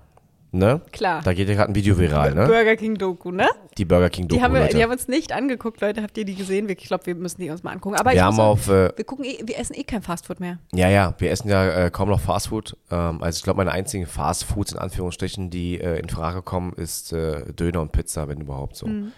ne? 0.51 0.81
klar. 0.91 1.21
Da 1.23 1.33
geht 1.33 1.47
ja 1.47 1.55
gerade 1.55 1.71
ein 1.71 1.75
Video 1.75 1.97
viral, 1.97 2.33
ne? 2.35 2.45
Burger 2.47 2.75
King 2.75 2.97
Doku, 2.97 3.31
ne? 3.31 3.47
Die 3.77 3.85
Burger 3.85 4.09
King 4.09 4.27
Doku, 4.27 4.37
Die 4.37 4.43
haben, 4.43 4.53
wir, 4.53 4.61
Leute. 4.61 4.75
die 4.75 4.83
haben 4.83 4.91
uns 4.91 5.07
nicht 5.07 5.31
angeguckt, 5.31 5.79
Leute. 5.79 6.03
Habt 6.03 6.17
ihr 6.17 6.25
die 6.25 6.35
gesehen? 6.35 6.67
Ich 6.67 6.77
glaube, 6.79 7.05
wir 7.05 7.15
müssen 7.15 7.39
die 7.41 7.49
uns 7.49 7.63
mal 7.63 7.71
angucken. 7.71 7.95
Aber 7.95 8.11
wir 8.11 8.23
haben 8.23 8.35
sagen, 8.35 8.49
auf, 8.49 8.67
äh, 8.67 8.91
wir 8.95 9.05
gucken, 9.05 9.23
eh, 9.25 9.39
wir 9.45 9.57
essen 9.57 9.75
eh 9.75 9.83
kein 9.83 10.01
Fastfood 10.01 10.39
mehr. 10.41 10.59
ja, 10.73 10.89
ja, 10.89 11.13
wir 11.17 11.31
essen 11.31 11.49
ja 11.49 11.85
äh, 11.85 11.89
kaum 11.91 12.09
noch 12.09 12.19
Fastfood. 12.19 12.75
Ähm, 12.91 13.23
also 13.23 13.37
ich 13.37 13.43
glaube, 13.43 13.57
meine 13.57 13.71
einzigen 13.71 14.05
Fastfoods 14.05 14.73
in 14.73 14.79
Anführungsstrichen, 14.79 15.49
die 15.49 15.79
äh, 15.79 15.99
in 15.99 16.09
Frage 16.09 16.41
kommen, 16.41 16.73
ist 16.73 17.13
äh, 17.13 17.53
Döner 17.53 17.79
und 17.81 17.93
Pizza, 17.93 18.27
wenn 18.27 18.41
überhaupt 18.41 18.75
so. 18.75 18.87
Mhm. 18.87 19.13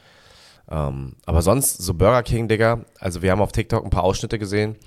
Ähm, 0.69 1.15
aber 1.25 1.41
sonst 1.41 1.81
so 1.81 1.93
Burger 1.95 2.23
King, 2.23 2.47
Digga. 2.47 2.85
Also 2.99 3.21
wir 3.21 3.31
haben 3.31 3.41
auf 3.41 3.51
TikTok 3.51 3.83
ein 3.83 3.89
paar 3.89 4.03
Ausschnitte 4.03 4.39
gesehen, 4.39 4.77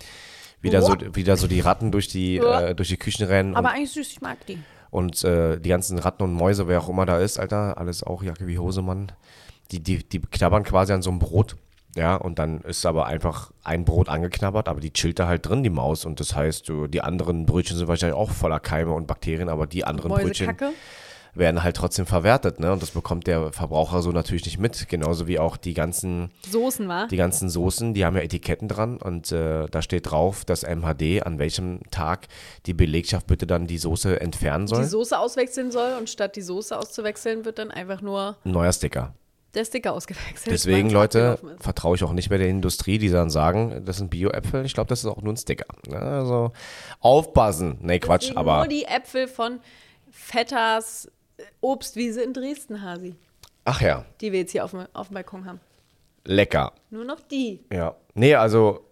wie 0.60 0.70
da 0.70 0.82
so, 0.82 0.96
wie 1.12 1.24
da 1.24 1.36
so 1.36 1.46
die 1.46 1.60
Ratten 1.60 1.92
durch 1.92 2.08
die, 2.08 2.38
äh, 2.38 2.74
durch 2.74 2.88
die 2.88 2.96
Küchen 2.96 3.26
rennen 3.26 3.54
Aber 3.54 3.68
und, 3.68 3.74
eigentlich 3.74 3.92
süß, 3.92 4.10
ich 4.12 4.20
mag 4.20 4.44
die. 4.46 4.58
und 4.90 5.22
äh, 5.24 5.58
die 5.58 5.68
ganzen 5.68 5.98
Ratten 5.98 6.22
und 6.22 6.32
Mäuse, 6.32 6.68
wer 6.68 6.80
auch 6.80 6.88
immer 6.88 7.06
da 7.06 7.18
ist, 7.18 7.38
Alter, 7.38 7.78
alles 7.78 8.02
auch 8.02 8.22
Jacke 8.22 8.46
wie 8.46 8.58
Hose, 8.58 8.82
Mann. 8.82 9.12
Die, 9.70 9.82
die, 9.82 10.08
die 10.08 10.20
knabbern 10.20 10.62
quasi 10.62 10.92
an 10.92 11.02
so 11.02 11.10
einem 11.10 11.18
Brot. 11.18 11.56
Ja, 11.96 12.14
und 12.14 12.38
dann 12.38 12.60
ist 12.60 12.84
aber 12.84 13.06
einfach 13.06 13.52
ein 13.64 13.86
Brot 13.86 14.10
angeknabbert, 14.10 14.68
aber 14.68 14.80
die 14.80 14.92
chillt 14.92 15.18
da 15.18 15.28
halt 15.28 15.48
drin, 15.48 15.62
die 15.62 15.70
Maus. 15.70 16.04
Und 16.04 16.20
das 16.20 16.36
heißt, 16.36 16.68
du, 16.68 16.86
die 16.88 17.00
anderen 17.00 17.46
Brötchen 17.46 17.76
sind 17.78 17.88
wahrscheinlich 17.88 18.18
auch 18.18 18.30
voller 18.30 18.60
Keime 18.60 18.92
und 18.92 19.06
Bakterien, 19.06 19.48
aber 19.48 19.66
die 19.66 19.84
anderen 19.84 20.10
Brötchen 20.10 20.46
Mäusekacke. 20.46 20.74
Werden 21.36 21.62
halt 21.62 21.76
trotzdem 21.76 22.06
verwertet, 22.06 22.60
ne? 22.60 22.72
Und 22.72 22.82
das 22.82 22.90
bekommt 22.90 23.26
der 23.26 23.52
Verbraucher 23.52 24.02
so 24.02 24.12
natürlich 24.12 24.44
nicht 24.44 24.58
mit. 24.58 24.88
Genauso 24.88 25.26
wie 25.26 25.38
auch 25.38 25.56
die 25.56 25.74
ganzen, 25.74 26.30
Soßen, 26.50 26.88
wa? 26.88 27.06
die 27.06 27.16
ganzen 27.16 27.48
Soßen, 27.48 27.94
die 27.94 28.04
haben 28.04 28.16
ja 28.16 28.22
Etiketten 28.22 28.68
dran 28.68 28.96
und 28.98 29.32
äh, 29.32 29.66
da 29.70 29.82
steht 29.82 30.10
drauf, 30.10 30.44
dass 30.44 30.62
MHD 30.62 31.22
an 31.24 31.38
welchem 31.38 31.80
Tag 31.90 32.28
die 32.66 32.74
Belegschaft 32.74 33.26
bitte 33.26 33.46
dann 33.46 33.66
die 33.66 33.78
Soße 33.78 34.20
entfernen 34.20 34.66
soll. 34.66 34.82
Die 34.82 34.88
Soße 34.88 35.18
auswechseln 35.18 35.70
soll 35.70 35.92
und 35.98 36.08
statt 36.10 36.36
die 36.36 36.42
Soße 36.42 36.78
auszuwechseln, 36.78 37.44
wird 37.44 37.58
dann 37.58 37.70
einfach 37.70 38.00
nur 38.02 38.36
Ein 38.44 38.52
neuer 38.52 38.72
Sticker. 38.72 39.14
der 39.54 39.64
Sticker 39.64 39.92
ausgewechselt. 39.92 40.52
Deswegen, 40.52 40.90
Leute, 40.90 41.38
vertraue 41.60 41.96
ich 41.96 42.04
auch 42.04 42.12
nicht 42.12 42.30
mehr 42.30 42.38
der 42.38 42.48
Industrie, 42.48 42.98
die 42.98 43.10
dann 43.10 43.30
sagen, 43.30 43.82
das 43.84 43.98
sind 43.98 44.10
Bio-Äpfel. 44.10 44.64
Ich 44.64 44.74
glaube, 44.74 44.88
das 44.88 45.00
ist 45.00 45.06
auch 45.06 45.22
nur 45.22 45.32
ein 45.32 45.36
Sticker. 45.36 45.66
Ja, 45.90 45.98
Also 45.98 46.52
aufpassen. 47.00 47.78
Nee, 47.80 47.98
Quatsch, 47.98 48.24
Deswegen 48.24 48.38
aber 48.38 48.58
Nur 48.58 48.68
die 48.68 48.84
Äpfel 48.84 49.28
von 49.28 49.54
äh, 49.54 49.58
Obstwiese 51.60 52.22
in 52.22 52.32
Dresden, 52.32 52.82
Hasi, 52.82 53.14
ach 53.64 53.80
ja, 53.80 54.04
die 54.20 54.32
wir 54.32 54.40
jetzt 54.40 54.52
hier 54.52 54.64
auf 54.64 54.70
dem, 54.70 54.86
auf 54.92 55.08
dem 55.08 55.14
Balkon 55.14 55.44
haben. 55.44 55.60
lecker. 56.24 56.72
Nur 56.90 57.04
noch 57.04 57.20
die. 57.20 57.60
Ja. 57.72 57.94
Nee, 58.14 58.34
also 58.34 58.86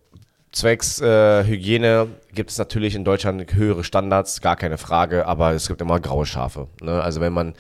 zwecks 0.55 1.01
äh, 1.01 1.45
Hygiene 1.45 2.09
gibt 2.33 2.51
es 2.51 2.59
natürlich 2.59 2.95
in 2.95 3.05
Deutschland 3.05 3.53
höhere 3.55 3.85
Standards, 3.85 4.41
gar 4.41 4.57
keine 4.57 4.79
Frage, 4.79 5.27
aber 5.27 5.53
es 5.53 5.69
gibt 5.69 5.81
immer 5.81 6.01
graue 6.01 6.27
Schafe. 6.27 6.69
Ne? 6.81 7.03
Also 7.03 7.21
wenn 7.21 7.33
man, 7.33 7.55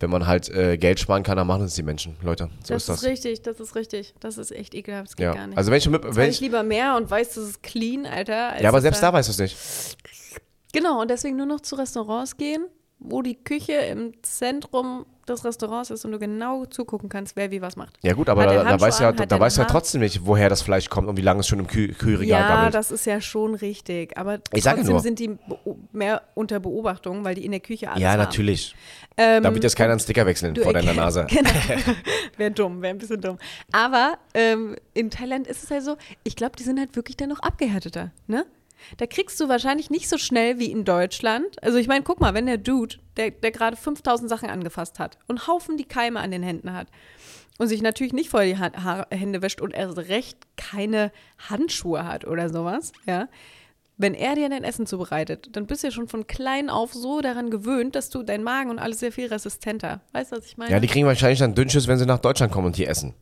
wenn 0.00 0.10
man 0.10 0.26
halt 0.26 0.48
äh, 0.48 0.76
Geld 0.76 0.98
sparen 1.00 1.22
kann, 1.22 1.36
dann 1.36 1.46
machen 1.46 1.64
es 1.64 1.74
die 1.74 1.82
Menschen, 1.82 2.16
Leute. 2.22 2.50
So 2.64 2.74
das 2.74 2.82
ist 2.82 2.88
das. 2.88 3.04
richtig, 3.04 3.42
das 3.42 3.60
ist 3.60 3.74
richtig. 3.74 4.14
Das 4.20 4.38
ist 4.38 4.50
echt 4.50 4.74
ekelhaft, 4.74 5.08
das 5.08 5.16
geht 5.16 5.24
ja. 5.24 5.34
gar 5.34 5.46
nicht. 5.46 5.56
Also 5.56 5.70
wenn 5.70 5.78
ich 5.78 5.88
mit, 5.88 6.02
wenn 6.16 6.30
ich 6.30 6.40
lieber 6.40 6.62
mehr 6.62 6.96
und 6.96 7.10
weiß, 7.10 7.34
das 7.34 7.44
ist 7.44 7.62
clean, 7.62 8.06
Alter. 8.06 8.52
als 8.52 8.62
ja, 8.62 8.68
aber 8.68 8.80
selbst 8.80 9.02
da 9.02 9.12
weißt 9.12 9.28
du 9.28 9.32
es 9.32 9.38
nicht. 9.38 9.56
Genau, 10.72 11.00
und 11.00 11.10
deswegen 11.10 11.36
nur 11.36 11.46
noch 11.46 11.60
zu 11.60 11.76
Restaurants 11.76 12.36
gehen, 12.36 12.66
wo 12.98 13.22
die 13.22 13.34
Küche 13.36 13.72
im 13.74 14.12
Zentrum 14.22 15.06
des 15.28 15.44
Restaurants 15.44 15.90
ist 15.90 16.04
und 16.04 16.12
du 16.12 16.18
genau 16.20 16.66
zugucken 16.66 17.08
kannst, 17.08 17.34
wer 17.36 17.50
wie 17.50 17.60
was 17.60 17.76
macht. 17.76 17.98
Ja 18.02 18.12
gut, 18.14 18.28
aber 18.28 18.46
da, 18.46 18.62
da 18.64 18.76
du 18.76 19.02
ja, 19.02 19.12
da 19.12 19.38
du 19.38 19.44
ja 19.44 19.64
trotzdem 19.64 20.00
nicht, 20.00 20.24
woher 20.24 20.48
das 20.48 20.62
Fleisch 20.62 20.88
kommt 20.88 21.08
und 21.08 21.16
wie 21.16 21.22
lange 21.22 21.40
es 21.40 21.48
schon 21.48 21.58
im 21.58 21.66
Kühl 21.66 21.92
Kühlregal 21.94 22.40
Ja, 22.40 22.48
gammelt. 22.48 22.74
das 22.74 22.90
ist 22.92 23.06
ja 23.06 23.20
schon 23.20 23.54
richtig. 23.56 24.16
Aber 24.16 24.38
Ich 24.52 24.64
ja 24.64 24.74
trotzdem 24.74 24.92
nur. 24.92 25.00
sind 25.00 25.18
die 25.18 25.36
mehr 25.92 26.22
unter 26.34 26.60
Beobachtung, 26.60 27.24
weil 27.24 27.34
die 27.34 27.44
in 27.44 27.50
der 27.50 27.60
Küche 27.60 27.90
alles 27.90 28.00
ja, 28.02 28.16
natürlich. 28.16 28.74
Ähm, 29.16 29.42
Da 29.42 29.52
wird 29.52 29.64
jetzt 29.64 29.76
keiner 29.76 29.90
einen 29.92 30.00
Sticker 30.00 30.24
wechseln 30.26 30.54
du 30.54 30.62
vor 30.62 30.72
deiner 30.72 30.94
Nase. 30.94 31.26
Genau. 31.28 31.50
wäre 32.36 32.50
dumm, 32.52 32.80
wäre 32.82 32.94
ein 32.94 32.98
bisschen 32.98 33.20
dumm. 33.20 33.38
Aber 33.72 34.18
ähm, 34.32 34.76
in 34.94 35.10
Thailand 35.10 35.48
ist 35.48 35.64
es 35.64 35.70
halt 35.70 35.82
so, 35.82 35.96
ich 36.22 36.36
glaube, 36.36 36.54
die 36.56 36.62
sind 36.62 36.78
halt 36.78 36.94
wirklich 36.94 37.16
dann 37.16 37.30
noch 37.30 37.40
abgehärteter, 37.40 38.12
ne? 38.28 38.46
Da 38.96 39.06
kriegst 39.06 39.40
du 39.40 39.48
wahrscheinlich 39.48 39.90
nicht 39.90 40.08
so 40.08 40.18
schnell 40.18 40.58
wie 40.58 40.70
in 40.70 40.84
Deutschland. 40.84 41.62
Also 41.62 41.78
ich 41.78 41.88
meine, 41.88 42.04
guck 42.04 42.20
mal, 42.20 42.34
wenn 42.34 42.46
der 42.46 42.58
Dude, 42.58 42.96
der, 43.16 43.30
der 43.30 43.50
gerade 43.50 43.76
5000 43.76 44.28
Sachen 44.28 44.50
angefasst 44.50 44.98
hat 44.98 45.18
und 45.26 45.46
Haufen 45.46 45.76
die 45.76 45.84
Keime 45.84 46.20
an 46.20 46.30
den 46.30 46.42
Händen 46.42 46.72
hat 46.72 46.88
und 47.58 47.68
sich 47.68 47.82
natürlich 47.82 48.12
nicht 48.12 48.30
vor 48.30 48.42
die 48.42 48.58
ha 48.58 48.70
Haar 48.82 49.06
Hände 49.10 49.42
wäscht 49.42 49.60
und 49.60 49.72
erst 49.72 49.98
recht 49.98 50.38
keine 50.56 51.12
Handschuhe 51.38 52.04
hat 52.04 52.26
oder 52.26 52.48
sowas, 52.50 52.92
ja. 53.06 53.28
Wenn 53.98 54.12
er 54.12 54.34
dir 54.34 54.50
dein 54.50 54.62
Essen 54.62 54.84
zubereitet, 54.84 55.48
dann 55.56 55.66
bist 55.66 55.82
du 55.82 55.86
ja 55.86 55.90
schon 55.90 56.06
von 56.06 56.26
klein 56.26 56.68
auf 56.68 56.92
so 56.92 57.22
daran 57.22 57.48
gewöhnt, 57.48 57.96
dass 57.96 58.10
du 58.10 58.22
dein 58.22 58.42
Magen 58.42 58.68
und 58.68 58.78
alles 58.78 59.00
sehr 59.00 59.10
viel 59.10 59.26
resistenter. 59.28 60.02
Weißt 60.12 60.32
du, 60.32 60.36
was 60.36 60.44
ich 60.44 60.58
meine? 60.58 60.70
Ja, 60.70 60.80
die 60.80 60.86
kriegen 60.86 61.06
wahrscheinlich 61.06 61.38
dann 61.38 61.54
Dünnschiss, 61.54 61.88
wenn 61.88 61.96
sie 61.96 62.04
nach 62.04 62.18
Deutschland 62.18 62.52
kommen 62.52 62.66
und 62.66 62.76
hier 62.76 62.90
essen. 62.90 63.14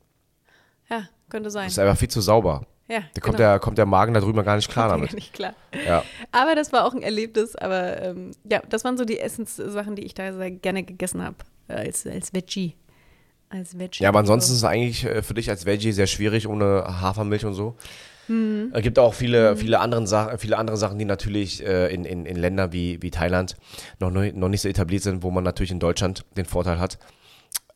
Ja, 0.91 1.09
könnte 1.29 1.51
sein. 1.51 1.67
Das 1.67 1.75
ist 1.75 1.79
einfach 1.79 1.97
viel 1.97 2.11
zu 2.11 2.21
sauber. 2.21 2.67
Ja, 2.87 2.99
Da 3.15 3.21
kommt, 3.23 3.37
genau. 3.37 3.51
der, 3.51 3.59
kommt 3.61 3.79
der 3.79 3.87
Magen 3.87 4.13
da 4.13 4.21
drüben 4.21 4.45
gar 4.45 4.57
nicht 4.57 4.71
klar 4.71 4.89
Ja, 4.91 4.97
damit. 4.97 5.15
nicht 5.15 5.33
klar. 5.33 5.55
Ja. 5.87 6.03
Aber 6.33 6.55
das 6.55 6.71
war 6.73 6.85
auch 6.85 6.93
ein 6.95 7.03
Erlebnis. 7.03 7.57
Aber 7.57 8.03
ähm, 8.03 8.33
ja, 8.51 8.61
das 8.69 8.85
waren 8.85 8.99
so 8.99 9.05
die 9.07 9.19
Essenssachen, 9.21 9.97
die 9.97 10.03
ich 10.05 10.13
da 10.15 10.33
sehr 10.35 10.51
gerne 10.51 10.83
gegessen 10.83 11.23
habe. 11.23 11.37
äh, 11.69 11.75
Als, 11.75 12.07
als 12.07 12.35
Veggie. 12.35 12.75
Als 13.49 13.79
Veggie. 13.79 14.03
Ja, 14.03 14.11
aber 14.11 14.19
ansonsten 14.19 14.53
ist 14.53 14.59
es 14.59 14.65
eigentlich 14.65 15.05
äh, 15.05 15.23
für 15.23 15.33
dich 15.35 15.49
als 15.49 15.65
Veggie 15.65 15.93
sehr 15.93 16.07
schwierig 16.07 16.47
ohne 16.47 16.85
Hafermilch 17.01 17.47
und 17.47 17.55
so. 17.55 17.75
Mhm. 18.29 18.71
Es 18.75 18.83
gibt 18.83 18.99
auch 18.99 19.15
viele, 19.15 19.57
viele, 19.57 19.81
anderen 19.81 20.07
Sachen, 20.07 20.39
viele 20.39 20.59
andere 20.59 20.77
Sachen, 20.77 20.99
die 20.99 21.05
natürlich 21.07 21.65
äh, 21.65 21.93
in, 21.93 22.05
in, 22.05 22.27
in 22.27 22.37
Ländern 22.37 22.73
wie, 22.73 23.01
wie 23.03 23.11
Thailand 23.11 23.57
noch, 23.99 24.11
noch 24.11 24.49
nicht 24.49 24.61
so 24.61 24.69
etabliert 24.69 25.03
sind, 25.03 25.23
wo 25.23 25.31
man 25.31 25.45
natürlich 25.45 25.71
in 25.71 25.81
Deutschland 25.81 26.25
den 26.37 26.45
Vorteil 26.47 26.79
hat. 26.81 26.99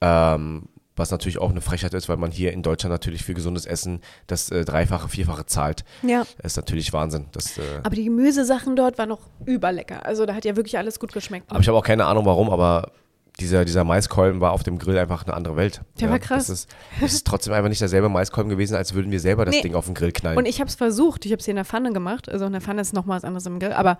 Ähm, 0.00 0.64
was 0.98 1.10
natürlich 1.10 1.38
auch 1.38 1.50
eine 1.50 1.60
Frechheit 1.60 1.94
ist, 1.94 2.08
weil 2.08 2.16
man 2.16 2.30
hier 2.30 2.52
in 2.52 2.62
Deutschland 2.62 2.92
natürlich 2.92 3.24
für 3.24 3.34
gesundes 3.34 3.66
Essen 3.66 4.00
das 4.26 4.50
äh, 4.50 4.64
Dreifache, 4.64 5.08
Vierfache 5.08 5.46
zahlt. 5.46 5.84
Ja. 6.02 6.24
Das 6.42 6.52
ist 6.52 6.56
natürlich 6.56 6.92
Wahnsinn. 6.92 7.26
Das, 7.32 7.58
äh, 7.58 7.62
Aber 7.82 7.94
die 7.94 8.04
Gemüsesachen 8.04 8.76
dort 8.76 8.98
waren 8.98 9.08
noch 9.08 9.20
überlecker. 9.46 10.04
Also 10.06 10.26
da 10.26 10.34
hat 10.34 10.44
ja 10.44 10.56
wirklich 10.56 10.76
alles 10.78 10.98
gut 11.00 11.12
geschmeckt. 11.12 11.50
aber 11.50 11.60
ich 11.60 11.68
habe 11.68 11.78
auch 11.78 11.84
keine 11.84 12.06
Ahnung 12.06 12.24
warum, 12.26 12.50
aber 12.50 12.92
dieser, 13.40 13.64
dieser 13.64 13.84
Maiskolben 13.84 14.40
war 14.40 14.50
auf 14.50 14.64
dem 14.64 14.78
Grill 14.78 14.98
einfach 14.98 15.24
eine 15.24 15.34
andere 15.34 15.54
Welt. 15.54 15.82
Der 16.00 16.10
war 16.10 16.18
krass. 16.18 16.48
Das 16.48 16.60
ist, 16.60 16.70
das 17.00 17.12
ist 17.12 17.24
trotzdem 17.26 17.52
einfach 17.52 17.68
nicht 17.68 17.80
derselbe 17.80 18.08
Maiskolben 18.08 18.50
gewesen, 18.50 18.74
als 18.74 18.94
würden 18.94 19.12
wir 19.12 19.20
selber 19.20 19.44
das 19.44 19.54
Nee. 19.54 19.62
Ding 19.62 19.74
auf 19.76 19.84
den 19.86 19.94
Grill 19.94 20.10
knallen. 20.10 20.36
Und 20.36 20.46
ich 20.46 20.58
habe 20.58 20.68
es 20.68 20.74
versucht. 20.74 21.24
Ich 21.24 21.30
habe 21.30 21.38
es 21.38 21.44
hier 21.44 21.52
in 21.52 21.56
der 21.56 21.64
Pfanne 21.64 21.92
gemacht. 21.92 22.28
Also 22.28 22.46
in 22.46 22.52
der 22.52 22.60
Pfanne 22.60 22.80
ist 22.80 22.94
noch 22.94 23.04
mal 23.06 23.14
was 23.16 23.22
anderes 23.24 23.46
im 23.46 23.60
Grill. 23.60 23.72
Aber 23.72 23.98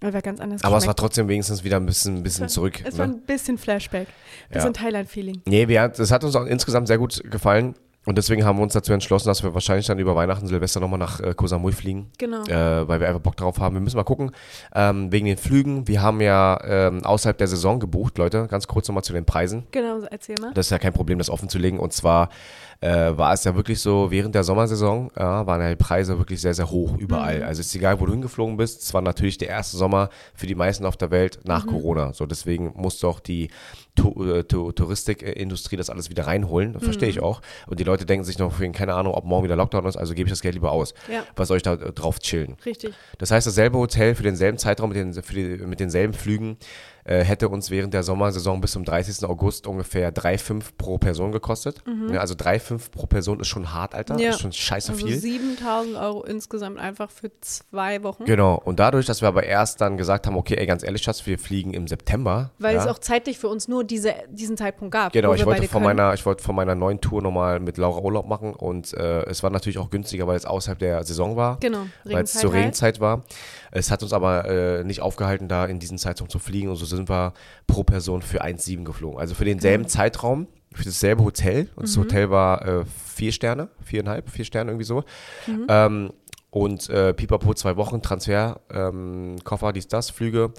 es 0.00 0.12
war 0.12 0.22
ganz 0.22 0.40
anders 0.40 0.62
Aber 0.64 0.76
es 0.76 0.86
war 0.86 0.94
trotzdem 0.96 1.28
wenigstens 1.28 1.64
wieder 1.64 1.76
ein 1.76 1.86
bisschen, 1.86 2.16
ein 2.16 2.22
bisschen 2.22 2.46
Es 2.46 2.52
war- 2.52 2.54
zurück. 2.54 2.80
Es 2.84 2.98
war 2.98 3.06
Ne? 3.06 3.14
ein 3.14 3.20
bisschen 3.22 3.58
Flashback. 3.58 4.08
Ja. 4.50 4.54
Bisschen 4.56 4.74
Thailand-Feeling. 4.74 5.42
Nee, 5.46 5.68
wir, 5.68 5.88
das 5.88 6.10
hat 6.10 6.22
uns 6.24 6.36
auch 6.36 6.46
insgesamt 6.46 6.86
sehr 6.88 6.98
gut 6.98 7.22
gefallen. 7.30 7.74
Und 8.08 8.16
deswegen 8.18 8.44
haben 8.44 8.56
wir 8.56 8.62
uns 8.62 8.72
dazu 8.72 8.92
entschlossen, 8.92 9.26
dass 9.26 9.42
wir 9.42 9.52
wahrscheinlich 9.52 9.86
dann 9.86 9.98
über 9.98 10.14
Weihnachten, 10.14 10.46
Silvester 10.46 10.78
nochmal 10.78 11.00
nach 11.00 11.18
äh, 11.18 11.34
Koh 11.34 11.48
Samui 11.48 11.72
fliegen. 11.72 12.08
Genau. 12.18 12.44
Äh, 12.44 12.86
weil 12.86 13.00
wir 13.00 13.08
einfach 13.08 13.20
Bock 13.20 13.36
drauf 13.36 13.58
haben. 13.58 13.74
Wir 13.74 13.80
müssen 13.80 13.96
mal 13.96 14.04
gucken, 14.04 14.30
ähm, 14.76 15.10
wegen 15.10 15.26
den 15.26 15.36
Flügen. 15.36 15.88
Wir 15.88 16.02
haben 16.02 16.20
ja 16.20 16.56
ähm, 16.62 17.04
außerhalb 17.04 17.36
der 17.36 17.48
Saison 17.48 17.80
gebucht, 17.80 18.16
Leute. 18.18 18.46
Ganz 18.48 18.68
kurz 18.68 18.86
nochmal 18.86 19.02
zu 19.02 19.12
den 19.12 19.24
Preisen. 19.24 19.66
Genau, 19.72 20.02
erzähl 20.08 20.36
mal. 20.40 20.52
Das 20.54 20.66
ist 20.66 20.70
ja 20.70 20.78
kein 20.78 20.92
Problem, 20.92 21.18
das 21.18 21.30
offen 21.30 21.48
zu 21.48 21.58
legen. 21.58 21.80
Und 21.80 21.92
zwar 21.92 22.28
äh, 22.80 23.16
war 23.16 23.32
es 23.32 23.44
ja 23.44 23.54
wirklich 23.54 23.80
so, 23.80 24.10
während 24.10 24.34
der 24.34 24.44
Sommersaison 24.44 25.10
ja, 25.18 25.46
waren 25.46 25.60
ja 25.60 25.70
die 25.70 25.76
Preise 25.76 26.18
wirklich 26.18 26.40
sehr, 26.40 26.54
sehr 26.54 26.70
hoch 26.70 26.96
überall. 26.98 27.42
Also 27.42 27.60
es 27.60 27.68
ist 27.68 27.74
egal, 27.74 27.98
wo 28.00 28.06
du 28.06 28.12
hingeflogen 28.12 28.56
bist, 28.56 28.82
es 28.82 28.92
war 28.94 29.00
natürlich 29.02 29.38
der 29.38 29.48
erste 29.48 29.76
Sommer 29.76 30.10
für 30.34 30.46
die 30.46 30.54
meisten 30.54 30.84
auf 30.84 30.96
der 30.96 31.10
Welt 31.10 31.40
nach 31.44 31.66
Corona. 31.66 32.12
So 32.12 32.26
deswegen 32.26 32.72
musste 32.76 33.08
auch 33.08 33.20
die 33.20 33.48
Tu- 33.94 34.24
äh, 34.30 34.44
Tu- 34.44 34.72
Touristikindustrie 34.72 35.76
das 35.76 35.88
alles 35.90 36.10
wieder 36.10 36.26
reinholen. 36.26 36.74
Das 36.74 36.84
verstehe 36.84 37.08
ich 37.08 37.20
auch. 37.22 37.40
Und 37.66 37.80
die 37.80 37.84
Leute 37.84 38.04
denken 38.04 38.24
sich 38.24 38.38
noch, 38.38 38.52
keine 38.72 38.94
Ahnung, 38.94 39.14
ob 39.14 39.24
morgen 39.24 39.44
wieder 39.44 39.56
Lockdown 39.56 39.86
ist, 39.86 39.96
also 39.96 40.12
gebe 40.14 40.28
ich 40.28 40.32
das 40.32 40.42
Geld 40.42 40.54
lieber 40.54 40.72
aus. 40.72 40.92
Ja. 41.10 41.22
Was 41.34 41.48
soll 41.48 41.56
ich 41.56 41.62
da 41.62 41.74
äh, 41.74 41.92
drauf 41.92 42.18
chillen? 42.18 42.56
Richtig. 42.66 42.92
Das 43.18 43.30
heißt, 43.30 43.46
dasselbe 43.46 43.78
Hotel 43.78 44.14
für 44.14 44.22
denselben 44.22 44.58
Zeitraum 44.58 44.90
mit, 44.90 44.98
den, 44.98 45.12
die, 45.12 45.64
mit 45.66 45.80
denselben 45.80 46.12
Flügen 46.12 46.58
äh, 47.06 47.22
hätte 47.22 47.48
uns 47.48 47.70
während 47.70 47.94
der 47.94 48.02
Sommersaison 48.02 48.60
bis 48.60 48.72
zum 48.72 48.84
30. 48.84 49.24
August 49.28 49.66
ungefähr 49.66 50.12
3,5 50.12 50.64
pro 50.76 50.98
Person 50.98 51.30
gekostet. 51.30 51.82
Ja, 52.10 52.20
also 52.20 52.34
3,5 52.34 52.90
pro 52.90 53.06
Person 53.06 53.40
ist 53.40 53.46
schon 53.46 53.72
hart, 53.72 53.94
Alter. 53.94 54.14
Mhm. 54.14 54.20
Ja. 54.20 54.30
Ist 54.30 54.40
schon 54.40 54.52
scheiße 54.52 54.92
Also 54.92 55.06
viel. 55.06 55.16
7000 55.16 55.96
Euro 55.96 56.24
insgesamt 56.24 56.78
einfach 56.78 57.10
für 57.10 57.30
zwei 57.40 58.02
Wochen. 58.02 58.24
Genau. 58.24 58.60
Und 58.64 58.80
dadurch, 58.80 59.06
dass 59.06 59.20
wir 59.20 59.28
aber 59.28 59.44
erst 59.44 59.80
dann 59.80 59.96
gesagt 59.96 60.26
haben, 60.26 60.36
okay, 60.36 60.56
ey, 60.56 60.66
ganz 60.66 60.82
ehrlich, 60.82 61.02
Schatz, 61.02 61.24
wir 61.26 61.38
fliegen 61.38 61.74
im 61.74 61.86
September. 61.86 62.50
Weil 62.58 62.74
ja, 62.74 62.82
es 62.82 62.88
auch 62.88 62.98
zeitlich 62.98 63.38
für 63.38 63.48
uns 63.48 63.68
nur 63.68 63.84
diese, 63.84 64.14
diesen 64.30 64.56
Zeitpunkt 64.56 64.92
gab. 64.92 65.12
Genau, 65.12 65.32
ich 65.32 65.46
wollte, 65.46 65.62
von 65.62 65.82
können. 65.82 65.96
meiner, 65.96 66.14
ich 66.14 66.26
wollte 66.26 66.42
von 66.42 66.56
meiner 66.56 66.74
neuen 66.74 67.00
Tour 67.00 67.22
nochmal 67.22 67.60
mit 67.60 67.78
Laura 67.78 68.00
Urlaub 68.00 68.26
machen 68.26 68.52
und 68.52 68.92
äh, 68.94 69.22
es 69.26 69.42
war 69.44 69.50
natürlich 69.50 69.78
auch 69.78 69.90
günstiger, 69.90 70.26
weil 70.26 70.36
es 70.36 70.44
außerhalb 70.44 70.78
der 70.78 71.04
Saison 71.04 71.36
war. 71.36 71.58
Genau, 71.60 71.86
Weil 72.04 72.24
es 72.24 72.34
Regenzeit 72.34 72.40
zur 72.40 72.50
halt. 72.50 72.60
Regenzeit 72.60 73.00
war. 73.00 73.22
Es 73.70 73.90
hat 73.90 74.02
uns 74.02 74.12
aber 74.12 74.46
äh, 74.48 74.84
nicht 74.84 75.02
aufgehalten, 75.02 75.48
da 75.48 75.66
in 75.66 75.78
diesen 75.78 75.98
Zeitraum 75.98 76.28
zu 76.28 76.38
fliegen 76.38 76.70
und 76.70 76.76
so 76.76 76.86
sind 76.96 77.08
wir 77.08 77.32
pro 77.66 77.84
Person 77.84 78.22
für 78.22 78.42
1,7 78.42 78.84
geflogen. 78.84 79.18
Also 79.20 79.34
für 79.34 79.44
denselben 79.44 79.84
Genau. 79.84 79.92
Zeitraum, 79.94 80.46
für 80.72 80.84
dasselbe 80.84 81.24
Hotel. 81.24 81.68
Und 81.76 81.82
Mhm. 81.82 81.86
das 81.86 81.96
Hotel 81.96 82.30
war 82.30 82.66
äh, 82.66 82.84
vier 82.84 83.32
Sterne, 83.32 83.68
viereinhalb, 83.82 84.28
vier 84.30 84.44
Sterne 84.44 84.70
irgendwie 84.72 84.84
so. 84.84 85.04
Mhm. 85.46 85.66
Ähm, 85.68 86.12
und 86.50 86.88
äh, 86.90 87.12
Pipapo 87.14 87.52
zwei 87.54 87.76
Wochen, 87.76 88.00
Transfer, 88.02 88.60
ähm, 88.72 89.36
Koffer, 89.44 89.72
dies, 89.72 89.88
das, 89.88 90.10
Flüge. 90.10 90.52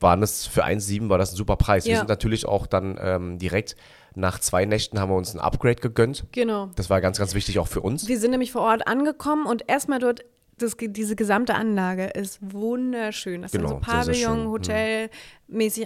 Waren 0.00 0.22
es 0.22 0.46
für 0.46 0.64
1,7 0.64 1.08
war 1.08 1.18
das 1.18 1.32
ein 1.32 1.36
super 1.36 1.56
Preis. 1.56 1.84
Wir 1.84 1.92
Ja. 1.94 1.98
sind 1.98 2.08
natürlich 2.08 2.46
auch 2.46 2.66
dann 2.66 2.98
ähm, 3.02 3.38
direkt 3.38 3.74
nach 4.14 4.38
zwei 4.40 4.64
Nächten 4.64 4.98
haben 5.00 5.10
wir 5.10 5.16
uns 5.16 5.34
ein 5.34 5.40
Upgrade 5.40 5.76
gegönnt. 5.76 6.24
Genau. 6.32 6.70
Das 6.76 6.88
war 6.90 7.00
ganz, 7.00 7.18
ganz 7.18 7.34
wichtig 7.34 7.58
auch 7.58 7.66
für 7.68 7.80
uns. 7.80 8.08
Wir 8.08 8.18
sind 8.18 8.30
nämlich 8.32 8.52
vor 8.52 8.62
Ort 8.62 8.86
angekommen 8.88 9.46
und 9.46 9.64
erstmal 9.68 9.98
dort, 9.98 10.24
das, 10.58 10.76
diese 10.78 11.16
gesamte 11.16 11.54
Anlage 11.54 12.06
ist 12.06 12.38
wunderschön. 12.40 13.42
Das 13.42 13.52
Genau, 13.52 13.68
sind 13.68 13.84
so 13.84 13.90
sehr, 13.92 14.04
sehr 14.04 14.14
schön. 14.14 14.24
Pavillon, 14.24 14.46
Mhm. 14.46 14.50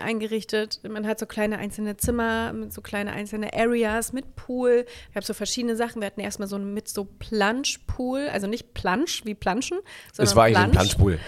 Eingerichtet. 0.01 0.81
Man 0.89 1.07
hat 1.07 1.21
so 1.21 1.27
kleine 1.27 1.59
einzelne 1.59 1.97
Zimmer 1.97 2.53
mit 2.53 2.73
so 2.73 2.81
kleine 2.81 3.13
einzelne 3.13 3.53
Areas 3.55 4.13
mit 4.13 4.35
Pool. 4.35 4.85
Wir 5.13 5.15
haben 5.15 5.25
so 5.25 5.35
verschiedene 5.35 5.77
Sachen. 5.77 6.03
Wir 6.03 6.07
hatten 6.07 6.21
erstmal 6.21 6.49
so 6.49 6.57
einen 6.57 6.75
mit 6.75 6.89
so 6.89 7.05
Planschpool, 7.05 8.29
also 8.33 8.49
nicht 8.49 8.75
Plansch 8.75 9.25
wie 9.25 9.35
Planschen, 9.35 9.79
sondern 10.13 10.31
Es 10.31 10.37
war 10.37 10.45
eigentlich 10.47 10.59
ein. 10.59 10.71
Planschpool. 10.73 11.19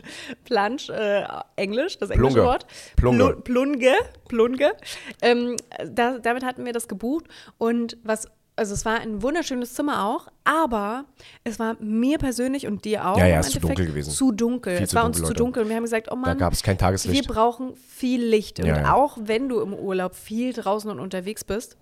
Plansch, 0.44 0.88
äh, 0.90 1.24
Englisch, 1.56 1.98
das 1.98 2.10
englische 2.10 2.34
Plunge. 2.34 2.46
Wort. 2.48 2.66
Plunge. 2.96 3.24
Plu- 3.24 3.40
Plunge, 3.42 3.94
Plunge. 4.28 4.72
Ähm, 5.22 5.56
da, 5.86 6.18
damit 6.18 6.44
hatten 6.44 6.64
wir 6.64 6.72
das 6.72 6.88
gebucht 6.88 7.26
und 7.58 7.96
was, 8.02 8.26
also 8.56 8.74
es 8.74 8.84
war 8.84 9.00
ein 9.00 9.22
wunderschönes 9.22 9.74
Zimmer 9.74 10.04
auch, 10.06 10.28
aber 10.44 11.04
es 11.42 11.58
war 11.58 11.76
mir 11.80 12.18
persönlich 12.18 12.66
und 12.66 12.84
dir 12.84 13.06
auch 13.08 13.18
Ja, 13.18 13.26
ja, 13.26 13.40
ist 13.40 13.50
zu 13.50 13.60
dunkel 13.60 13.86
gewesen. 13.86 14.10
Zu 14.10 14.30
dunkel. 14.32 14.76
Viel 14.76 14.84
es 14.84 14.90
zu 14.90 14.96
war 14.96 15.04
uns 15.06 15.16
dunkel, 15.16 15.26
zu 15.26 15.32
Leute. 15.32 15.42
dunkel 15.42 15.62
und 15.64 15.68
wir 15.70 15.76
haben 15.76 15.82
gesagt, 15.84 16.06
oh 16.08 16.14
Da 16.14 16.20
Mann, 16.20 16.38
gab 16.38 16.52
es 16.52 16.62
kein 16.62 16.74
wir 16.74 16.78
Tageslicht. 16.78 17.26
brauchen 17.28 17.74
viel 17.76 18.24
Licht. 18.24 18.60
Und 18.60 18.66
Ja, 18.66 18.76
ja. 18.82 18.92
auch 18.94 19.18
wenn 19.20 19.48
du 19.48 19.60
im 19.60 19.74
Urlaub 19.74 20.14
viel 20.14 20.52
draußen 20.52 20.90
und 20.90 21.00
unterwegs 21.00 21.42
bist 21.44 21.76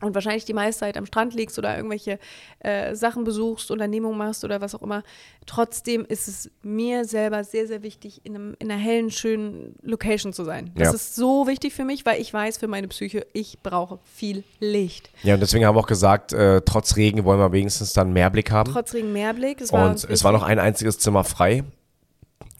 und 0.00 0.14
wahrscheinlich 0.14 0.44
die 0.44 0.52
meiste 0.54 0.80
Zeit 0.80 0.96
am 0.96 1.06
Strand 1.06 1.34
liegst 1.34 1.58
oder 1.58 1.76
irgendwelche 1.76 2.18
äh, 2.60 2.94
Sachen 2.94 3.24
besuchst, 3.24 3.70
Unternehmungen 3.70 4.16
machst 4.16 4.44
oder 4.44 4.60
was 4.60 4.74
auch 4.74 4.82
immer, 4.82 5.02
trotzdem 5.46 6.04
ist 6.06 6.28
es 6.28 6.50
mir 6.62 7.04
selber 7.04 7.44
sehr, 7.44 7.66
sehr 7.66 7.82
wichtig, 7.82 8.20
in, 8.24 8.34
einem, 8.34 8.56
in 8.58 8.70
einer 8.70 8.80
hellen, 8.80 9.10
schönen 9.10 9.74
Location 9.82 10.32
zu 10.32 10.44
sein. 10.44 10.70
Das 10.76 10.88
Ja. 10.88 10.94
ist 10.94 11.16
so 11.16 11.46
wichtig 11.46 11.74
für 11.74 11.84
mich, 11.84 12.06
weil 12.06 12.20
ich 12.20 12.32
weiß, 12.32 12.58
für 12.58 12.68
meine 12.68 12.88
Psyche, 12.88 13.26
ich 13.32 13.58
brauche 13.62 13.98
viel 14.04 14.44
Licht. 14.60 15.10
Ja, 15.22 15.34
und 15.34 15.40
deswegen 15.40 15.64
haben 15.66 15.74
wir 15.76 15.80
auch 15.80 15.86
gesagt, 15.86 16.32
äh, 16.32 16.62
trotz 16.64 16.96
Regen 16.96 17.24
wollen 17.24 17.40
wir 17.40 17.52
wenigstens 17.52 17.92
dann 17.92 18.12
mehr 18.12 18.30
Blick 18.30 18.50
haben. 18.50 18.72
Trotz 18.72 18.94
Regen 18.94 19.12
war 19.14 19.90
uns 19.90 20.04
und 20.04 20.10
es 20.12 20.24
war 20.24 20.32
noch 20.32 20.42
ein 20.42 20.58
einziges 20.58 20.98
Zimmer 20.98 21.24
frei. 21.24 21.64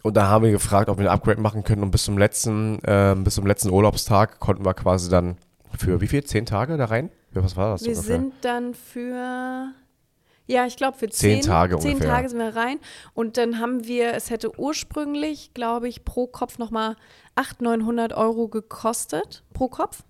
Und 0.03 0.17
da 0.17 0.29
haben 0.29 0.45
wir 0.45 0.53
gefragt, 0.53 0.89
ob 0.89 0.99
wir 0.99 1.07
ein 1.11 1.13
Upgrade 1.15 1.41
machen 1.41 1.65
können. 1.65 1.83
Und 1.83 1.91
bis 1.91 2.05
zum 2.05 2.19
letzten, 2.19 2.79
ähm, 2.87 3.25
bis 3.25 3.35
zum 3.35 3.47
letzten 3.47 3.71
Urlaubstag 3.71 4.39
konnten 4.39 4.65
wir 4.65 4.75
quasi 4.75 5.11
dann 5.11 5.37
für 5.77 6.01
wie 6.01 6.07
viel? 6.07 6.25
Zehn 6.25 6.47
Tage 6.47 6.77
da 6.77 6.87
rein? 6.87 7.11
Ja, 7.39 7.45
Was 7.45 7.57
war 7.57 7.71
das 7.73 7.83
Wir 7.83 7.91
ungefähr? 7.97 8.17
sind 8.17 8.35
dann 8.43 8.75
für, 8.75 9.73
ja, 10.47 10.67
ich 10.67 10.77
glaube 10.77 10.97
für 10.99 11.09
Zehn 11.09 11.43
zehn, 11.43 11.51
Tage 11.51 11.79
zehn 11.79 11.93
ungefähr. 11.95 12.11
Tage 12.15 12.29
sind 12.29 12.39
wir 12.39 12.55
rein. 12.57 12.79
Und 13.15 13.37
dann 13.37 13.59
haben 13.59 13.87
wir, 13.87 14.15
es 14.15 14.31
hätte 14.31 14.59
ursprünglich, 14.59 15.53
glaube 15.55 15.89
ich, 15.89 16.05
pro 16.05 16.27
Kopf 16.27 16.59
nochmal 16.59 16.97
800, 17.35 17.79
900 17.81 18.13
Euro 18.15 18.49
gekostet, 18.49 19.45
pro 19.55 19.69
Kopf. 19.69 20.03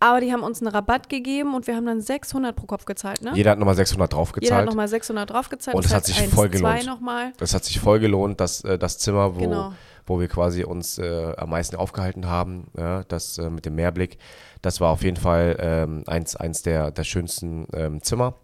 Aber 0.00 0.20
die 0.20 0.30
haben 0.32 0.42
uns 0.42 0.60
einen 0.60 0.68
Rabatt 0.68 1.08
gegeben 1.08 1.54
und 1.54 1.66
wir 1.66 1.74
haben 1.76 1.86
dann 1.86 2.02
600 2.02 2.54
pro 2.54 2.66
Kopf 2.66 2.84
gezahlt, 2.84 3.22
ne? 3.22 3.32
Jeder 3.34 3.52
hat 3.52 3.58
nochmal 3.58 3.74
600 3.74 4.10
Jeder 4.12 4.18
hat 4.18 4.18
draufgezahlt. 4.18 4.66
nochmal 4.66 4.88
600 4.88 5.30
draufgezahlt. 5.30 5.74
Und 5.76 5.86
es 5.86 5.92
hat 5.94 6.02
das 6.02 6.06
sich 6.08 6.20
heißt 6.20 6.32
voll 6.34 6.48
1,2 6.48 6.50
gelohnt. 6.50 7.34
Das 7.38 7.54
hat 7.54 7.64
sich 7.64 7.80
voll 7.80 7.98
gelohnt, 8.00 8.40
dass 8.40 8.62
äh, 8.64 8.78
das 8.78 8.98
Zimmer, 8.98 9.34
wo, 9.36 9.40
Genau. 9.40 9.72
Wo 10.06 10.20
wir 10.20 10.28
quasi 10.28 10.64
uns 10.64 10.98
äh, 10.98 11.32
am 11.36 11.50
meisten 11.50 11.76
aufgehalten 11.76 12.26
haben, 12.26 12.68
ja, 12.76 13.04
das 13.04 13.38
äh, 13.38 13.50
mit 13.50 13.66
dem 13.66 13.74
Meerblick, 13.74 14.18
das 14.62 14.80
war 14.80 14.90
auf 14.90 15.02
jeden 15.02 15.16
Fall 15.16 15.56
ähm, 15.60 16.04
eins, 16.06 16.36
eins 16.36 16.62
der, 16.62 16.90
der 16.90 17.04
schönsten 17.04 17.66
ähm, 17.72 18.02
Zimmer. 18.02 18.34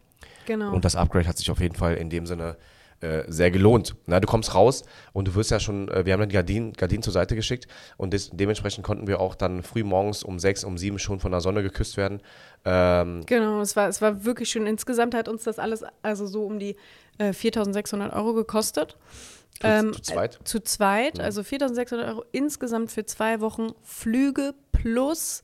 Genau. 0.46 0.72
Und 0.72 0.84
das 0.84 0.96
Upgrade 0.96 1.28
hat 1.28 1.38
sich 1.38 1.50
auf 1.50 1.60
jeden 1.60 1.76
Fall 1.76 1.94
in 1.94 2.10
dem 2.10 2.26
Sinne 2.26 2.56
äh, 3.00 3.24
sehr 3.28 3.50
gelohnt. 3.50 3.96
Na, 4.06 4.20
du 4.20 4.26
kommst 4.26 4.54
raus 4.54 4.82
und 5.14 5.28
du 5.28 5.34
wirst 5.34 5.50
ja 5.50 5.58
schon, 5.58 5.88
äh, 5.88 6.04
wir 6.04 6.12
haben 6.12 6.20
dann 6.20 6.28
Gardinen, 6.28 6.74
Gardinen 6.74 7.02
zur 7.02 7.14
Seite 7.14 7.34
geschickt 7.34 7.66
und 7.96 8.12
des, 8.12 8.30
dementsprechend 8.30 8.84
konnten 8.84 9.06
wir 9.06 9.20
auch 9.20 9.34
dann 9.34 9.62
früh 9.62 9.84
morgens 9.84 10.22
um 10.22 10.38
sechs, 10.38 10.64
um 10.64 10.76
sieben 10.76 10.98
schon 10.98 11.18
von 11.18 11.30
der 11.30 11.40
Sonne 11.40 11.62
geküsst 11.62 11.96
werden. 11.96 12.20
Ähm, 12.66 13.22
Genau, 13.24 13.62
es 13.62 13.74
war, 13.74 13.88
es 13.88 14.02
war 14.02 14.24
wirklich 14.24 14.50
schön. 14.50 14.66
Insgesamt 14.66 15.14
hat 15.14 15.28
uns 15.28 15.44
das 15.44 15.58
alles 15.58 15.82
also 16.02 16.26
so 16.26 16.44
um 16.44 16.58
die 16.58 16.76
äh, 17.16 17.30
4.600 17.30 18.14
Euro 18.14 18.34
gekostet. 18.34 18.98
Zu- 19.58 19.92
zu 19.92 20.02
zweit? 20.02 20.36
Äh, 20.40 20.44
zu 20.44 20.60
zweit, 20.62 21.20
also 21.20 21.42
4.600 21.42 22.06
Euro 22.08 22.24
insgesamt 22.32 22.90
für 22.90 23.04
zwei 23.04 23.40
Wochen 23.40 23.72
Flüge 23.82 24.54
plus 24.72 25.42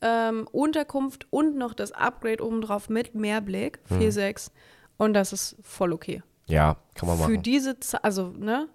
ähm, 0.00 0.46
Unterkunft 0.52 1.26
und 1.30 1.56
noch 1.56 1.74
das 1.74 1.92
Upgrade 1.92 2.42
obendrauf 2.44 2.88
mit 2.88 3.14
Mehrblick, 3.14 3.80
Hm. 3.88 3.98
4,6. 4.00 4.50
Und 4.96 5.14
das 5.14 5.32
ist 5.32 5.56
voll 5.62 5.92
okay. 5.92 6.22
ja, 6.46 6.76
kann 6.94 7.08
man 7.08 7.18
Für 7.18 7.24
machen. 7.30 7.42
diese, 7.42 7.78
Ze- 7.80 8.02
also, 8.02 8.28
ne? 8.28 8.68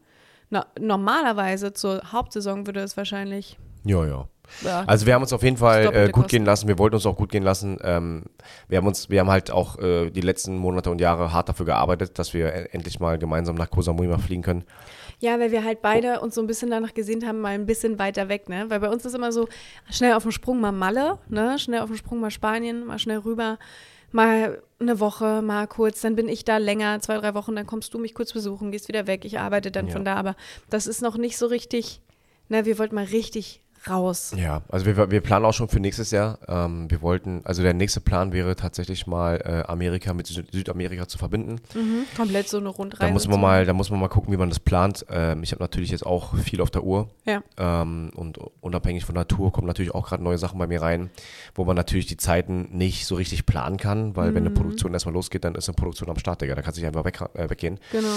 Na, 0.49 0.67
normalerweise 0.79 1.73
zur 1.73 2.11
Hauptsaison 2.11 2.67
würde 2.67 2.81
es 2.81 2.95
wahrscheinlich, 2.97 3.57
Ja, 3.86 4.05
ja. 4.05 4.27
Ja, 4.64 4.84
Also 4.88 5.06
wir 5.06 5.14
haben 5.14 5.22
uns 5.22 5.34
auf 5.34 5.44
jeden 5.44 5.58
Fall 5.58 5.86
äh, 5.94 6.06
gut 6.06 6.14
Kosten. 6.14 6.28
gehen 6.30 6.46
lassen. 6.46 6.68
Wir 6.68 6.78
wollten 6.78 6.96
uns 6.96 7.06
auch 7.06 7.16
gut 7.16 7.32
gehen 7.32 7.44
lassen. 7.44 7.78
Ähm, 7.82 8.24
wir 8.68 8.78
haben 8.78 8.88
uns, 8.88 9.10
wir 9.10 9.20
haben 9.20 9.30
halt 9.30 9.52
auch 9.52 9.78
äh, 9.80 10.10
die 10.10 10.22
letzten 10.22 10.58
Monate 10.58 10.89
und 10.91 11.02
Jahre 11.02 11.34
hart 11.34 11.50
dafür 11.50 11.66
gearbeitet, 11.66 12.20
dass 12.20 12.34
wir 12.34 12.74
endlich 12.74 13.00
mal 13.00 13.18
gemeinsam 13.18 13.56
nach 13.56 13.70
Koh 13.70 13.82
Samui 13.82 14.08
fliegen 14.20 14.41
können. 14.44 14.64
Ja, 15.20 15.39
weil 15.39 15.52
wir 15.52 15.64
halt 15.64 15.82
beide 15.82 16.20
uns 16.20 16.36
so 16.36 16.41
ein 16.41 16.48
bisschen 16.48 16.70
danach 16.70 16.94
gesehnt 16.94 17.26
haben, 17.26 17.39
mal 17.39 17.54
ein 17.54 17.66
bisschen 17.66 17.98
weiter 17.98 18.28
weg, 18.28 18.50
ne? 18.50 18.66
Weil 18.70 18.82
bei 18.82 18.89
uns 18.89 19.06
ist 19.06 19.16
immer 19.16 19.32
so, 19.32 19.48
schnell 19.89 20.14
auf 20.14 20.24
dem 20.24 20.32
Sprung 20.34 20.60
mal 20.60 20.74
Malle, 20.74 21.18
ne? 21.30 21.58
Schnell 21.60 21.80
auf 21.80 21.88
dem 21.88 21.96
Sprung 21.96 22.20
mal 22.20 22.30
Spanien, 22.32 22.86
mal 22.86 23.00
schnell 23.00 23.20
rüber, 23.20 23.58
mal 24.12 24.62
eine 24.80 25.00
Woche, 25.00 25.41
mal 25.41 25.66
kurz, 25.68 26.02
dann 26.02 26.16
bin 26.18 26.28
ich 26.28 26.44
da 26.44 26.58
länger, 26.58 27.00
zwei, 27.00 27.18
drei 27.18 27.34
Wochen, 27.36 27.56
dann 27.56 27.66
kommst 27.66 27.94
du 27.94 28.00
mich 28.00 28.14
kurz 28.16 28.34
besuchen, 28.34 28.72
gehst 28.72 28.89
wieder 28.89 29.08
weg, 29.08 29.24
ich 29.24 29.39
arbeite 29.39 29.72
dann 29.72 29.88
Ja. 29.88 29.94
von 29.94 30.04
da, 30.04 30.16
aber 30.16 30.36
das 30.70 30.88
ist 30.88 31.02
noch 31.02 31.18
nicht 31.18 31.38
so 31.38 31.46
richtig, 31.46 32.02
ne? 32.50 32.66
Wir 32.66 32.78
wollten 32.78 32.96
mal 32.96 33.06
richtig 33.06 33.62
raus. 33.89 34.34
Ja, 34.38 34.61
also 34.69 34.86
wir, 34.86 35.11
wir 35.11 35.21
planen 35.21 35.45
auch 35.45 35.53
schon 35.53 35.67
für 35.67 35.79
nächstes 35.79 36.11
Jahr. 36.11 36.39
Ähm, 36.47 36.89
wir 36.89 37.01
wollten, 37.01 37.41
also 37.45 37.61
der 37.63 37.73
nächste 37.73 38.01
Plan 38.01 38.34
wäre 38.34 38.55
tatsächlich 38.55 39.07
mal 39.07 39.38
äh, 39.43 39.71
Amerika 39.71 40.13
mit 40.13 40.27
Süd 40.27 40.47
Südamerika 40.51 41.07
zu 41.07 41.17
verbinden. 41.17 41.59
Mhm. 41.75 42.05
Komplett 42.15 42.49
so 42.49 42.57
eine 42.57 42.69
Rundreise. 42.69 43.07
Da 43.07 43.11
muss 43.11 43.27
man 43.27 43.39
mal, 43.41 43.65
da 43.65 43.73
muss 43.73 43.89
man 43.89 43.99
mal 43.99 44.07
gucken, 44.07 44.34
wie 44.34 44.38
man 44.38 44.49
das 44.49 44.59
plant. 44.59 45.05
Ähm, 45.09 45.43
ich 45.43 45.51
habe 45.51 45.61
natürlich 45.63 45.91
jetzt 45.91 46.05
auch 46.05 46.36
viel 46.38 46.61
auf 46.61 46.71
der 46.71 46.84
Uhr. 46.84 47.09
Ja. 47.25 47.41
Ähm, 47.57 48.11
und 48.15 48.38
unabhängig 48.61 49.05
von 49.05 49.15
der 49.15 49.27
Tour 49.27 49.51
kommen 49.51 49.67
natürlich 49.67 49.93
auch 49.93 50.07
gerade 50.07 50.23
neue 50.23 50.38
Sachen 50.38 50.57
bei 50.59 50.67
mir 50.67 50.81
rein, 50.81 51.09
wo 51.55 51.65
man 51.65 51.75
natürlich 51.75 52.05
die 52.05 52.17
Zeiten 52.17 52.69
nicht 52.71 53.05
so 53.05 53.15
richtig 53.15 53.45
planen 53.45 53.77
kann, 53.77 54.15
weil 54.15 54.34
wenn 54.34 54.43
eine 54.43 54.49
Mhm. 54.49 54.55
Produktion 54.55 54.93
erstmal 54.93 55.13
losgeht, 55.13 55.43
dann 55.43 55.55
ist 55.55 55.67
eine 55.67 55.75
Produktion 55.75 56.09
am 56.09 56.17
Start, 56.17 56.41
Digga. 56.41 56.55
Da 56.55 56.61
kannst 56.61 56.77
du 56.77 56.81
nicht 56.81 56.88
einfach 56.88 57.05
weg, 57.05 57.19
äh, 57.34 57.49
weggehen. 57.49 57.79
Genau. 57.91 58.07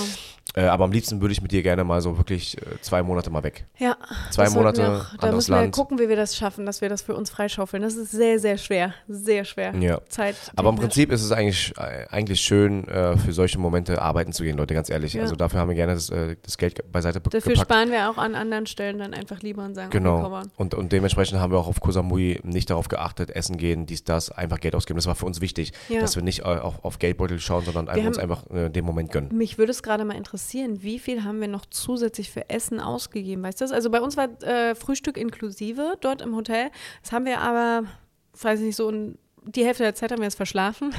Äh, 0.55 0.67
aber 0.67 0.85
am 0.85 0.93
liebsten 0.93 1.21
würde 1.21 1.33
ich 1.33 1.43
mit 1.43 1.53
dir 1.53 1.63
gerne 1.63 1.83
mal 1.85 2.01
so 2.01 2.17
wirklich 2.19 2.57
äh, 2.59 2.81
zwei 2.81 3.03
Monate 3.03 3.31
mal 3.31 3.43
weg. 3.43 3.67
Ja. 3.79 3.97
Zwei 4.31 4.49
Monate, 4.51 4.83
auch, 4.83 5.13
anderes 5.23 5.49
müssen 5.49 5.55
wir 5.57 5.63
Land. 5.63 5.75
gucken, 5.75 5.99
wie 5.99 6.09
wir 6.09 6.17
das 6.17 6.37
schaffen, 6.37 6.67
dass 6.67 6.81
wir 6.81 6.89
das 6.89 7.03
für 7.03 7.15
uns 7.15 7.31
freischaufeln. 7.31 7.83
Das 7.83 7.95
ist 7.97 8.11
sehr, 8.11 8.39
sehr 8.39 8.57
schwer. 8.59 8.95
Sehr 9.09 9.45
schwer. 9.45 9.75
Ja. 9.77 10.01
Zeit. 10.09 10.37
Aber 10.57 10.71
im 10.71 10.77
Prinzip 10.77 11.11
ist 11.13 11.23
es 11.23 11.33
eigentlich, 11.33 11.73
äh, 11.79 12.07
eigentlich 12.11 12.41
schön, 12.41 12.87
äh, 12.89 13.17
für 13.17 13.33
solche 13.33 13.59
Momente 13.59 14.01
arbeiten 14.01 14.33
zu 14.33 14.43
gehen, 14.45 14.57
Leute, 14.57 14.75
ganz 14.75 14.91
ehrlich. 14.91 15.15
Ja. 15.15 15.23
Also 15.23 15.37
dafür 15.37 15.61
haben 15.61 15.69
wir 15.69 15.75
gerne 15.75 15.95
das, 15.95 16.11
äh, 16.11 16.37
das 16.43 16.59
Geld 16.59 16.81
beiseite 16.93 17.21
be- 17.21 17.31
Dafür 17.31 17.53
gepackt. 17.53 17.71
sparen 17.71 17.91
wir 17.91 18.11
auch 18.11 18.19
an 18.19 18.35
anderen 18.35 18.67
Stellen 18.67 18.99
dann 18.99 19.15
einfach 19.15 19.41
lieber 19.43 19.65
und 19.65 19.75
sagen, 19.75 19.89
okay, 19.89 19.99
Genau. 19.99 20.25
on. 20.33 20.51
Und, 20.57 20.75
und 20.75 20.93
dementsprechend 20.93 21.41
haben 21.41 21.53
wir 21.53 21.59
auch 21.59 21.69
auf 21.69 21.81
Koh 21.81 21.91
Samui 21.91 22.41
nicht 22.43 22.71
darauf 22.71 22.89
geachtet, 22.89 23.31
essen 23.31 23.57
gehen, 23.57 23.87
dies, 23.87 24.05
das, 24.05 24.31
einfach 24.31 24.61
Geld 24.61 24.75
ausgeben. 24.75 24.97
Das 24.99 25.07
war 25.07 25.15
für 25.15 25.27
uns 25.27 25.41
wichtig, 25.41 25.73
Ja. 25.89 26.01
dass 26.01 26.17
wir 26.17 26.23
nicht 26.23 26.41
äh, 26.41 26.45
auf, 26.45 26.85
auf 26.85 26.99
Geldbeutel 26.99 27.39
schauen, 27.41 27.65
sondern 27.65 27.89
einfach 27.89 28.01
haben- 28.01 28.09
uns 28.09 28.19
einfach 28.19 28.51
äh, 28.51 28.69
den 28.71 28.85
Moment 28.85 29.13
gönnen. 29.13 29.37
Mich 29.37 29.59
würde 29.59 29.73
es 29.73 29.83
gerade 29.83 30.05
mal 30.05 30.17
interessieren, 30.17 30.83
wie 30.83 30.99
viel 30.99 31.25
haben 31.25 31.41
wir 31.41 31.49
noch 31.49 31.67
zusätzlich 31.67 32.31
für 32.31 32.49
Essen 32.51 32.81
ausgegeben? 32.81 33.43
Weißt 33.43 33.61
du 33.61 33.65
das? 33.65 33.73
Also 33.73 33.91
bei 33.91 34.01
uns 34.01 34.17
war 34.17 34.29
Frühstück 34.75 35.17
inklusive 35.17 35.46
dort 36.01 36.23
im 36.23 36.35
Hotel. 36.35 36.71
Das 37.03 37.13
haben 37.13 37.25
wir 37.25 37.41
aber, 37.41 37.85
weiß 38.41 38.61
ich 38.61 38.67
nicht, 38.67 38.77
so 38.77 38.93
die 39.45 39.65
Hälfte 39.65 39.85
der 39.85 39.95
Zeit 39.95 40.13
haben 40.13 40.21
wir 40.21 40.29
es 40.29 40.35
verschlafen. 40.35 40.95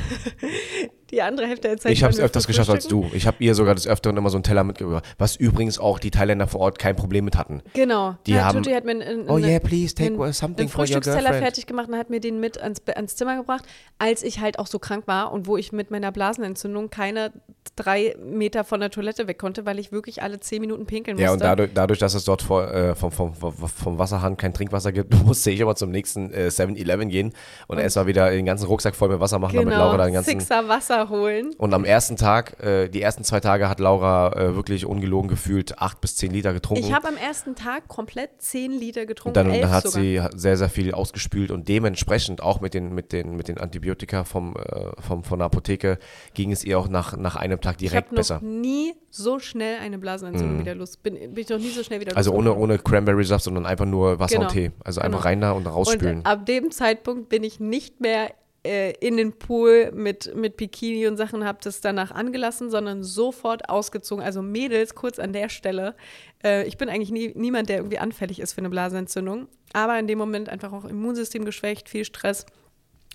Die 1.11 1.21
andere 1.21 1.47
Hälfte 1.47 1.67
der 1.69 1.77
Zeit 1.77 1.91
Ich 1.91 2.03
habe 2.03 2.13
es 2.13 2.19
öfters 2.19 2.47
geschafft 2.47 2.69
als 2.69 2.87
du. 2.87 3.09
Ich 3.13 3.27
habe 3.27 3.37
ihr 3.39 3.55
sogar 3.55 3.75
des 3.75 3.87
Öfteren 3.87 4.17
immer 4.17 4.29
so 4.29 4.37
einen 4.37 4.43
Teller 4.43 4.63
mitgebracht, 4.63 5.05
was 5.17 5.35
übrigens 5.35 5.79
auch 5.79 5.99
die 5.99 6.11
Thailänder 6.11 6.47
vor 6.47 6.61
Ort 6.61 6.79
kein 6.79 6.95
Problem 6.95 7.25
mit 7.25 7.37
hatten. 7.37 7.61
Genau. 7.73 8.15
Die 8.25 8.31
ja, 8.33 8.45
haben- 8.45 8.63
Tutti 8.63 8.73
hat 8.75 8.83
mir 8.85 8.91
einen, 8.91 9.29
Oh 9.29 9.37
yeah, 9.37 9.59
please 9.59 9.93
take 9.95 10.13
einen, 10.13 10.33
something 10.33 10.59
einen 10.65 10.69
for 10.69 10.81
your 10.81 10.87
Frühstücksteller 10.87 11.19
girlfriend. 11.21 11.43
fertig 11.43 11.65
gemacht 11.67 11.87
und 11.89 11.95
hat 11.97 12.09
mir 12.09 12.19
den 12.19 12.39
mit 12.39 12.59
ans, 12.61 12.81
ans 12.93 13.15
Zimmer 13.15 13.37
gebracht, 13.37 13.63
als 13.99 14.23
ich 14.23 14.39
halt 14.39 14.59
auch 14.59 14.67
so 14.67 14.79
krank 14.79 15.07
war 15.07 15.31
und 15.31 15.47
wo 15.47 15.57
ich 15.57 15.71
mit 15.71 15.91
meiner 15.91 16.11
Blasenentzündung 16.11 16.89
keine 16.89 17.31
drei 17.75 18.15
Meter 18.23 18.63
von 18.63 18.79
der 18.79 18.89
Toilette 18.89 19.27
weg 19.27 19.37
konnte, 19.37 19.65
weil 19.65 19.77
ich 19.77 19.91
wirklich 19.91 20.23
alle 20.23 20.39
zehn 20.39 20.61
Minuten 20.61 20.85
pinkeln 20.85 21.17
Ja, 21.17 21.27
musste. 21.31 21.43
und 21.45 21.49
dadurch, 21.49 21.69
dadurch 21.73 21.99
dass 21.99 22.13
es 22.13 22.23
dort 22.25 22.41
vor, 22.41 22.73
äh, 22.73 22.95
vom, 22.95 23.11
vom, 23.11 23.33
vom, 23.35 23.53
vom 23.53 23.99
Wasserhahn 23.99 24.35
kein 24.37 24.53
Trinkwasser 24.53 24.91
gibt, 24.91 25.13
musste 25.25 25.51
ich 25.51 25.59
immer 25.59 25.75
zum 25.75 25.91
nächsten 25.91 26.33
äh, 26.33 26.47
7-Eleven 26.47 27.09
gehen 27.09 27.33
und 27.67 27.77
erstmal 27.77 28.07
wieder 28.07 28.31
den 28.31 28.45
ganzen 28.45 28.65
Rucksack 28.67 28.95
voll 28.95 29.09
mit 29.09 29.19
Wasser 29.19 29.37
machen, 29.39 29.55
damit 29.55 29.69
genau, 29.73 29.85
Laura 29.85 29.97
dann 29.97 30.07
den 30.07 30.13
ganzen. 30.15 30.39
Sixer 30.39 30.67
Wasser 30.67 30.96
holen. 31.09 31.53
Und 31.57 31.73
am 31.73 31.85
ersten 31.85 32.15
Tag, 32.15 32.61
äh, 32.63 32.89
die 32.89 33.01
ersten 33.01 33.23
zwei 33.23 33.39
Tage 33.39 33.69
hat 33.69 33.79
Laura 33.79 34.33
äh, 34.33 34.55
wirklich 34.55 34.85
ungelogen 34.85 35.29
gefühlt 35.29 35.79
acht 35.79 36.01
bis 36.01 36.15
zehn 36.15 36.31
Liter 36.31 36.53
getrunken. 36.53 36.83
Ich 36.83 36.93
habe 36.93 37.07
am 37.07 37.17
ersten 37.17 37.55
Tag 37.55 37.87
komplett 37.87 38.41
zehn 38.41 38.71
Liter 38.71 39.05
getrunken, 39.05 39.39
Und 39.39 39.47
dann, 39.51 39.61
dann 39.61 39.71
hat 39.71 39.83
sogar. 39.83 40.01
sie 40.01 40.21
sehr, 40.35 40.57
sehr 40.57 40.69
viel 40.69 40.93
ausgespült 40.93 41.51
und 41.51 41.67
dementsprechend 41.67 42.41
auch 42.41 42.61
mit 42.61 42.73
den, 42.73 42.93
mit 42.93 43.11
den, 43.13 43.35
mit 43.35 43.47
den 43.47 43.57
Antibiotika 43.57 44.23
vom, 44.23 44.55
äh, 44.55 45.01
vom, 45.01 45.23
von 45.23 45.39
der 45.39 45.45
Apotheke 45.45 45.99
ging 46.33 46.51
es 46.51 46.63
ihr 46.63 46.79
auch 46.79 46.87
nach, 46.87 47.15
nach 47.17 47.35
einem 47.35 47.61
Tag 47.61 47.75
ich 47.81 47.89
direkt 47.89 48.07
habe 48.07 48.15
noch 48.15 48.19
besser. 48.19 48.39
nie 48.41 48.93
so 49.09 49.39
schnell 49.39 49.77
eine 49.79 49.97
Blasenentzündung 49.97 50.59
wieder 50.59 50.75
los. 50.75 50.97
Bin, 50.97 51.15
bin 51.15 51.37
ich 51.37 51.49
noch 51.49 51.57
nie 51.57 51.69
so 51.69 51.83
schnell 51.83 51.99
wieder 51.99 52.15
Also 52.15 52.31
ohne, 52.33 52.53
ohne 52.53 52.77
Cranberry-Saft, 52.77 53.43
sondern 53.45 53.65
einfach 53.65 53.85
nur 53.85 54.19
Wasser 54.19 54.35
Genau. 54.35 54.47
und 54.47 54.53
Tee. 54.53 54.71
Also 54.83 55.01
einfach 55.01 55.19
Genau. 55.19 55.27
rein 55.29 55.41
da 55.41 55.51
und 55.51 55.65
rausspülen. 55.65 56.17
Und 56.19 56.25
ab 56.25 56.45
dem 56.45 56.71
Zeitpunkt 56.71 57.29
bin 57.29 57.43
ich 57.43 57.59
nicht 57.59 57.99
mehr 58.01 58.31
äh, 58.63 58.93
in 58.99 59.17
den 59.17 59.33
Pool 59.33 59.91
mit, 59.93 60.35
mit 60.35 60.57
Bikini 60.57 61.07
und 61.07 61.17
Sachen, 61.17 61.45
habe 61.45 61.59
das 61.63 61.81
danach 61.81 62.11
angelassen, 62.11 62.69
sondern 62.69 63.03
sofort 63.03 63.69
ausgezogen. 63.69 64.23
Also 64.23 64.41
Mädels, 64.41 64.95
kurz 64.95 65.19
an 65.19 65.33
der 65.33 65.49
Stelle. 65.49 65.95
Äh, 66.43 66.67
ich 66.67 66.77
bin 66.77 66.89
eigentlich 66.89 67.11
nie, 67.11 67.31
niemand, 67.35 67.69
der 67.69 67.77
irgendwie 67.77 67.99
anfällig 67.99 68.39
ist 68.39 68.53
für 68.53 68.59
eine 68.59 68.69
Blasenentzündung. 68.69 69.47
Aber 69.73 69.97
in 69.99 70.07
dem 70.07 70.17
Moment 70.17 70.49
einfach 70.49 70.73
auch 70.73 70.85
Immunsystem 70.85 71.45
geschwächt, 71.45 71.89
viel 71.89 72.05
Stress. 72.05 72.45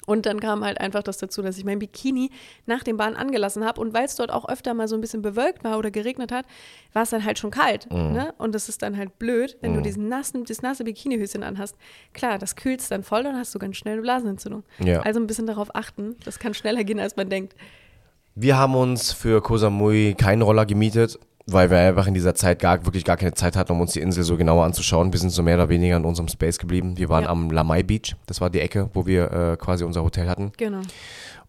Und 0.07 0.27
dann 0.27 0.41
kam 0.41 0.65
halt 0.65 0.81
einfach 0.81 1.03
das 1.03 1.19
dazu, 1.19 1.43
dass 1.43 1.59
ich 1.59 1.65
mein 1.65 1.79
Bikini 1.79 2.31
nach 2.67 2.83
dem 2.83 2.97
Bahn 2.97 3.15
angelassen 3.15 3.65
habe. 3.65 3.81
Und 3.81 3.95
weil 3.95 4.05
es 4.05 4.17
dort 4.17 4.33
auch 4.33 4.49
öfter 4.49 4.75
mal 4.75 4.89
so 4.89 4.97
ein 4.97 5.01
bisschen 5.01 5.23
bewölkt 5.23 5.63
war 5.65 5.79
oder 5.79 5.91
geregnet 5.91 6.33
hat, 6.33 6.47
war 6.93 7.03
es 7.03 7.11
dann 7.11 7.25
halt 7.25 7.39
schon 7.39 7.51
kalt. 7.51 7.91
Mhm. 7.91 8.13
Ne? 8.13 8.35
Und 8.39 8.55
das 8.55 8.69
ist 8.69 8.83
dann 8.83 8.97
halt 8.97 9.19
blöd, 9.19 9.57
wenn 9.61 9.75
du 9.75 9.81
diesen 9.81 10.09
nassen, 10.09 10.45
das 10.45 10.63
nasse 10.63 10.85
Bikinihöschen 10.85 11.43
anhast. 11.43 11.77
Klar, 12.13 12.39
das 12.39 12.57
kühlst 12.57 12.91
dann 12.91 13.03
voll 13.03 13.27
und 13.27 13.37
hast 13.37 13.55
du 13.55 13.59
ganz 13.59 13.77
schnell 13.77 13.95
eine 13.95 14.03
Blasenentzündung. 14.03 14.65
Ja. 14.79 15.01
Also 15.01 15.21
ein 15.21 15.27
bisschen 15.27 15.47
darauf 15.47 15.75
achten. 15.75 16.17
Das 16.25 16.39
kann 16.39 16.55
schneller 16.55 16.85
gehen, 16.85 16.99
als 16.99 17.17
man 17.17 17.29
denkt. 17.29 17.55
Wir 18.35 18.57
haben 18.57 18.75
uns 18.75 19.13
für 19.13 19.43
Koh 19.43 19.59
Samui 19.59 20.15
keinen 20.17 20.41
Roller 20.41 20.65
gemietet, 20.65 21.19
weil 21.47 21.71
wir 21.71 21.79
einfach 21.79 22.07
in 22.07 22.15
dieser 22.15 22.35
Zeit 22.35 22.61
gar, 22.61 22.85
wirklich 22.87 23.05
gar 23.05 23.17
keine 23.17 23.35
Zeit 23.35 23.57
hatten, 23.57 23.73
um 23.73 23.81
uns 23.81 23.93
die 23.93 24.01
Insel 24.01 24.23
so 24.25 24.37
genauer 24.37 24.65
anzuschauen. 24.65 25.13
Wir 25.13 25.21
sind 25.21 25.31
so 25.31 25.43
mehr 25.43 25.57
oder 25.57 25.69
weniger 25.69 25.97
in 25.97 26.05
unserem 26.05 26.29
Space 26.29 26.59
geblieben. 26.59 26.97
Wir 26.97 27.09
waren 27.09 27.25
Ja. 27.25 27.31
am 27.31 27.51
Lamai 27.51 27.83
Beach, 27.83 28.15
das 28.27 28.41
war 28.41 28.51
die 28.51 28.61
Ecke, 28.61 28.91
wo 28.95 29.07
wir 29.07 29.31
äh, 29.33 29.57
quasi 29.57 29.85
unser 29.85 30.03
Hotel 30.05 30.29
hatten. 30.29 30.53
Genau. 30.57 30.81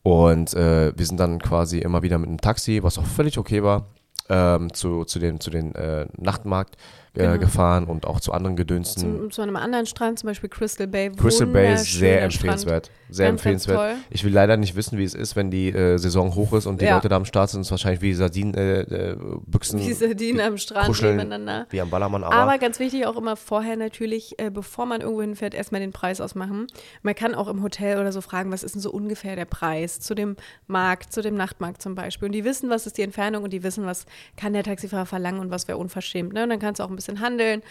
Und 0.01 0.53
äh, 0.53 0.91
wir 0.97 1.05
sind 1.05 1.19
dann 1.19 1.39
quasi 1.39 1.79
immer 1.79 2.01
wieder 2.03 2.17
mit 2.17 2.27
einem 2.27 2.41
Taxi, 2.41 2.81
was 2.83 2.97
auch 2.97 3.05
völlig 3.05 3.37
okay 3.37 3.63
war, 3.63 3.85
ähm, 4.29 4.73
zu, 4.73 5.05
zu 5.05 5.19
den, 5.19 5.39
zu 5.39 5.49
den 5.49 5.73
äh, 5.75 6.07
Nachtmarkt 6.17 6.75
Genau. 7.15 7.37
gefahren 7.37 7.85
und 7.85 8.07
auch 8.07 8.19
zu 8.19 8.31
anderen 8.31 8.55
Gedönsten. 8.55 9.21
Zu, 9.23 9.27
zu 9.29 9.41
einem 9.43 9.55
anderen 9.55 9.85
Strand, 9.85 10.17
zum 10.17 10.27
Beispiel 10.27 10.49
Crystal 10.49 10.87
Bay. 10.87 11.11
Crystal 11.11 11.45
Bay 11.45 11.73
ist 11.75 11.85
sehr 11.93 12.15
Wunderschöner 12.15 12.31
Strand. 12.31 12.33
empfehlenswert. 12.33 12.91
Sehr 13.09 13.27
empfehlenswert. 13.27 13.77
toll. 13.77 13.93
Ich 14.09 14.23
will 14.23 14.33
leider 14.33 14.57
nicht 14.57 14.75
wissen, 14.75 14.97
wie 14.97 15.03
es 15.03 15.13
ist, 15.13 15.35
wenn 15.35 15.51
die 15.51 15.69
äh, 15.69 15.97
Saison 15.97 16.33
hoch 16.33 16.53
ist 16.53 16.65
und 16.65 16.81
die 16.81 16.85
Ja. 16.85 16.95
Leute 16.95 17.09
da 17.09 17.17
am 17.17 17.25
Start 17.25 17.51
sind. 17.51 17.61
Es 17.61 17.67
ist 17.67 17.71
wahrscheinlich 17.71 18.01
wie 18.01 18.13
Sardinen, 18.15 18.55
äh, 18.55 18.81
äh, 19.11 19.15
Büchsen, 19.45 19.77
Die 19.79 19.93
Sardinen 19.93 20.41
am 20.41 20.57
Strand 20.57 20.87
kuscheln 20.87 21.17
nebeneinander. 21.17 21.67
wie 21.69 21.79
am 21.81 21.91
Ballermann. 21.91 22.23
Aber, 22.23 22.33
Aber 22.33 22.57
ganz 22.57 22.79
wichtig 22.79 23.05
auch 23.05 23.15
immer 23.15 23.35
vorher 23.35 23.75
natürlich, 23.77 24.39
äh, 24.39 24.49
bevor 24.49 24.87
man 24.87 25.01
irgendwo 25.01 25.21
hinfährt, 25.21 25.53
erstmal 25.53 25.81
den 25.81 25.91
Preis 25.91 26.19
ausmachen. 26.19 26.65
Man 27.03 27.13
kann 27.13 27.35
auch 27.35 27.47
im 27.47 27.61
Hotel 27.61 27.99
oder 27.99 28.11
so 28.11 28.21
fragen, 28.21 28.51
was 28.51 28.63
ist 28.63 28.73
denn 28.73 28.81
so 28.81 28.89
ungefähr 28.91 29.35
der 29.35 29.45
Preis 29.45 29.99
zu 29.99 30.15
dem 30.15 30.35
Markt, 30.65 31.13
zu 31.13 31.21
dem 31.21 31.35
Nachtmarkt 31.35 31.79
zum 31.83 31.93
Beispiel. 31.93 32.25
Und 32.25 32.31
die 32.31 32.43
wissen, 32.43 32.71
was 32.71 32.87
ist 32.87 32.97
die 32.97 33.03
Entfernung 33.03 33.43
und 33.43 33.53
die 33.53 33.61
wissen, 33.61 33.85
was 33.85 34.07
kann 34.35 34.53
der 34.53 34.63
Taxifahrer 34.63 35.05
verlangen 35.05 35.39
und 35.39 35.51
was 35.51 35.67
wäre 35.67 35.77
unverschämt. 35.77 36.33
Ne? 36.33 36.41
Und 36.41 36.49
dann 36.49 36.57
kannst 36.59 36.79
du 36.79 36.83
auch 36.83 36.89
ein 36.89 36.95
bisschen 36.95 37.02
handeln 37.09 37.61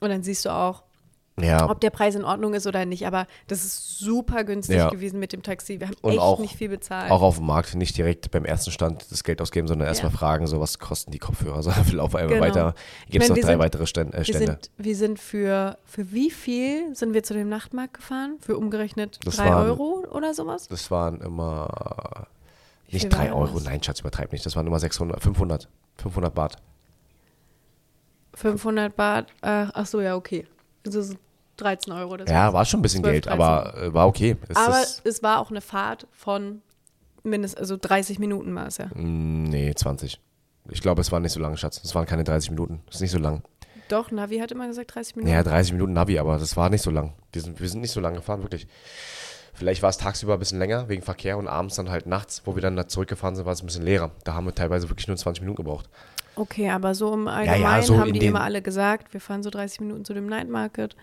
und 0.00 0.08
dann 0.10 0.22
siehst 0.22 0.44
du 0.44 0.50
auch, 0.50 0.82
ja, 1.40 1.70
ob 1.70 1.80
der 1.80 1.88
Preis 1.88 2.14
in 2.14 2.24
Ordnung 2.26 2.52
ist 2.52 2.66
oder 2.66 2.84
nicht. 2.84 3.06
Aber 3.06 3.26
das 3.46 3.64
ist 3.64 3.98
super 3.98 4.44
günstig 4.44 4.76
Ja. 4.76 4.90
gewesen 4.90 5.18
mit 5.18 5.32
dem 5.32 5.42
Taxi. 5.42 5.80
Wir 5.80 5.86
haben 5.88 5.96
Und 6.02 6.12
echt 6.12 6.20
auch- 6.20 6.38
nicht 6.38 6.56
viel 6.56 6.68
bezahlt. 6.68 7.10
auch 7.10 7.22
auf 7.22 7.36
dem 7.36 7.46
Markt 7.46 7.74
nicht 7.74 7.96
direkt 7.96 8.30
beim 8.30 8.44
ersten 8.44 8.70
Stand 8.70 9.10
das 9.10 9.24
Geld 9.24 9.40
ausgeben, 9.40 9.66
sondern 9.66 9.88
erstmal 9.88 10.12
Ja. 10.12 10.18
fragen, 10.18 10.46
so 10.46 10.60
was 10.60 10.78
kosten 10.78 11.10
die 11.10 11.18
Kopfhörer. 11.18 11.62
So, 11.62 11.70
wir 11.86 11.94
laufen 11.94 12.18
einmal 12.18 12.34
Genau. 12.34 12.44
weiter. 12.46 12.74
Gibt 13.08 13.22
es 13.24 13.30
noch 13.30 13.36
wir 13.36 13.42
drei 13.44 13.52
sind- 13.52 13.58
weitere 13.60 13.86
Stände. 13.86 14.12
Äh, 14.14 14.18
wir 14.18 14.24
Stände. 14.26 14.46
sind, 14.46 14.70
wir 14.76 14.96
sind 14.96 15.18
für, 15.18 15.78
für 15.86 16.12
wie 16.12 16.30
viel 16.30 16.94
sind 16.94 17.14
wir 17.14 17.22
zu 17.22 17.32
dem 17.32 17.48
Nachtmarkt 17.48 17.94
gefahren? 17.94 18.36
Für 18.40 18.58
umgerechnet 18.58 19.18
Das 19.24 19.36
drei 19.36 19.48
waren- 19.48 19.68
Euro 19.70 20.04
oder 20.12 20.34
sowas? 20.34 20.68
Das 20.68 20.90
waren 20.90 21.22
immer 21.22 22.26
nicht 22.90 23.10
drei 23.10 23.30
war 23.30 23.36
Euro, 23.38 23.54
das? 23.54 23.64
nein, 23.64 23.82
Schatz, 23.82 24.00
übertreib 24.00 24.32
nicht. 24.32 24.44
Das 24.44 24.54
waren 24.54 24.66
immer 24.66 24.78
600, 24.78 25.22
500, 25.22 25.66
500 25.96 26.34
Baht. 26.34 26.56
500 28.34 28.94
Baht, 28.96 29.30
äh, 29.42 29.66
ach 29.72 29.86
so, 29.86 30.00
ja, 30.00 30.16
okay. 30.16 30.46
Das 30.84 30.94
ist 30.94 31.16
13 31.58 31.92
Euro. 31.92 32.16
Das 32.16 32.30
Ja, 32.30 32.52
war 32.52 32.64
schon 32.64 32.80
ein 32.80 32.82
bisschen 32.82 33.02
12, 33.02 33.12
Geld, 33.12 33.28
aber 33.28 33.74
äh, 33.76 33.94
war 33.94 34.06
okay. 34.06 34.36
Es 34.48 34.56
Aber 34.56 34.82
es 35.04 35.22
war 35.22 35.40
auch 35.40 35.50
eine 35.50 35.60
Fahrt 35.60 36.06
von 36.12 36.62
mindestens, 37.22 37.60
also 37.60 37.76
30 37.80 38.18
Minuten 38.18 38.54
war 38.54 38.66
es 38.66 38.78
ja. 38.78 38.86
Mm, 38.94 39.44
nee, 39.44 39.72
20. 39.74 40.20
Ich 40.70 40.80
glaube, 40.80 41.00
es 41.00 41.10
waren 41.12 41.22
nicht 41.22 41.32
so 41.32 41.40
lange, 41.40 41.56
Schatz. 41.56 41.80
Es 41.82 41.94
waren 41.94 42.06
keine 42.06 42.24
30 42.24 42.50
Minuten. 42.50 42.82
Das 42.86 42.96
ist 42.96 43.00
nicht 43.02 43.10
so 43.10 43.18
lang. 43.18 43.42
Doch, 43.88 44.10
Navi 44.10 44.38
hat 44.38 44.50
immer 44.52 44.66
gesagt 44.66 44.94
30 44.94 45.16
Minuten. 45.16 45.34
Ja, 45.34 45.42
30 45.42 45.72
Minuten 45.72 45.92
Navi, 45.92 46.18
aber 46.18 46.38
das 46.38 46.56
war 46.56 46.70
nicht 46.70 46.82
so 46.82 46.90
lang. 46.90 47.12
Wir 47.32 47.42
sind, 47.42 47.60
wir 47.60 47.68
sind 47.68 47.80
nicht 47.80 47.90
so 47.90 48.00
lang 48.00 48.14
gefahren, 48.14 48.42
wirklich. 48.42 48.66
Vielleicht 49.54 49.82
war 49.82 49.90
es 49.90 49.98
tagsüber 49.98 50.34
ein 50.34 50.38
bisschen 50.38 50.58
länger, 50.58 50.88
wegen 50.88 51.02
Verkehr 51.02 51.36
und 51.36 51.46
abends 51.46 51.74
dann 51.76 51.90
halt 51.90 52.06
nachts, 52.06 52.42
wo 52.46 52.54
wir 52.54 52.62
dann 52.62 52.74
da 52.74 52.88
zurückgefahren 52.88 53.36
sind, 53.36 53.44
war 53.44 53.52
es 53.52 53.62
ein 53.62 53.66
bisschen 53.66 53.84
leerer. 53.84 54.10
Da 54.24 54.32
haben 54.34 54.46
wir 54.46 54.54
teilweise 54.54 54.88
wirklich 54.88 55.08
nur 55.08 55.16
20 55.16 55.42
Minuten 55.42 55.56
gebraucht. 55.56 55.90
Okay, 56.36 56.70
aber 56.70 56.94
so 56.94 57.12
im 57.12 57.28
Allgemeinen 57.28 57.62
ja, 57.62 57.82
so 57.82 57.98
haben 57.98 58.12
die 58.12 58.24
immer 58.24 58.42
alle 58.42 58.62
gesagt, 58.62 59.12
wir 59.12 59.20
fahren 59.20 59.42
so 59.42 59.50
30 59.50 59.80
Minuten 59.80 60.04
zu 60.04 60.14
dem 60.14 60.26
Night 60.26 60.48
Market. 60.48 60.96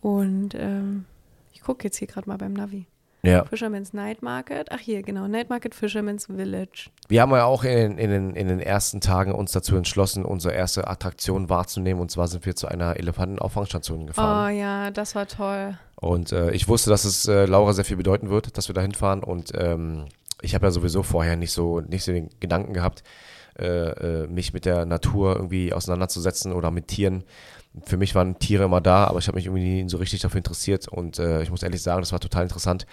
Und 0.00 0.54
ähm, 0.54 1.06
ich 1.52 1.62
gucke 1.62 1.84
jetzt 1.84 1.96
hier 1.96 2.08
gerade 2.08 2.28
mal 2.28 2.36
beim 2.36 2.52
Navi. 2.52 2.86
Ja. 3.22 3.44
Fisherman's 3.44 3.92
Night 3.92 4.22
Market. 4.22 4.68
Ach 4.70 4.78
hier, 4.78 5.02
genau. 5.02 5.26
Night 5.26 5.50
Market 5.50 5.74
Fisherman's 5.74 6.26
Village. 6.26 6.90
Wir 7.08 7.22
haben 7.22 7.32
ja 7.32 7.44
auch 7.44 7.64
in, 7.64 7.98
in, 7.98 8.10
den, 8.10 8.34
in 8.34 8.46
den 8.46 8.60
ersten 8.60 9.00
Tagen 9.00 9.32
uns 9.32 9.50
dazu 9.50 9.76
entschlossen, 9.76 10.24
unsere 10.24 10.54
erste 10.54 10.86
Attraktion 10.86 11.48
wahrzunehmen. 11.48 12.00
Und 12.00 12.10
zwar 12.10 12.28
sind 12.28 12.46
wir 12.46 12.54
zu 12.54 12.68
einer 12.68 12.96
Elefantenauffangstation 12.96 14.02
Oh 14.02 14.06
gefahren. 14.06 14.56
ja, 14.56 14.90
das 14.92 15.14
war 15.16 15.26
toll. 15.26 15.76
Und 15.96 16.30
äh, 16.30 16.52
ich 16.52 16.68
wusste, 16.68 16.90
dass 16.90 17.04
es 17.04 17.26
äh, 17.26 17.46
Laura 17.46 17.72
sehr 17.72 17.84
viel 17.84 17.96
bedeuten 17.96 18.30
wird, 18.30 18.56
dass 18.56 18.68
wir 18.68 18.74
da 18.74 18.82
hinfahren. 18.82 19.24
Und 19.24 19.50
ähm, 19.56 20.04
ich 20.42 20.54
habe 20.54 20.66
ja 20.66 20.70
sowieso 20.70 21.02
vorher 21.02 21.36
nicht 21.36 21.52
so, 21.52 21.80
nicht 21.80 22.04
so 22.04 22.12
den 22.12 22.30
Gedanken 22.38 22.74
gehabt, 22.74 23.02
äh, 23.58 24.24
äh, 24.24 24.26
mich 24.28 24.52
mit 24.52 24.64
der 24.64 24.84
Natur 24.86 25.36
irgendwie 25.36 25.72
auseinanderzusetzen 25.72 26.52
oder 26.52 26.70
mit 26.70 26.88
Tieren. 26.88 27.24
Für 27.84 27.96
mich 27.98 28.14
waren 28.14 28.38
Tiere 28.38 28.64
immer 28.64 28.80
da, 28.80 29.04
aber 29.04 29.18
ich 29.18 29.28
habe 29.28 29.36
mich 29.36 29.46
irgendwie 29.46 29.82
nie 29.82 29.88
so 29.88 29.98
richtig 29.98 30.20
dafür 30.20 30.38
interessiert. 30.38 30.88
Und 30.88 31.18
äh, 31.18 31.42
ich 31.42 31.50
muss 31.50 31.62
ehrlich 31.62 31.82
sagen, 31.82 32.00
das 32.00 32.12
war 32.12 32.20
total 32.20 32.44
interessant. 32.44 32.86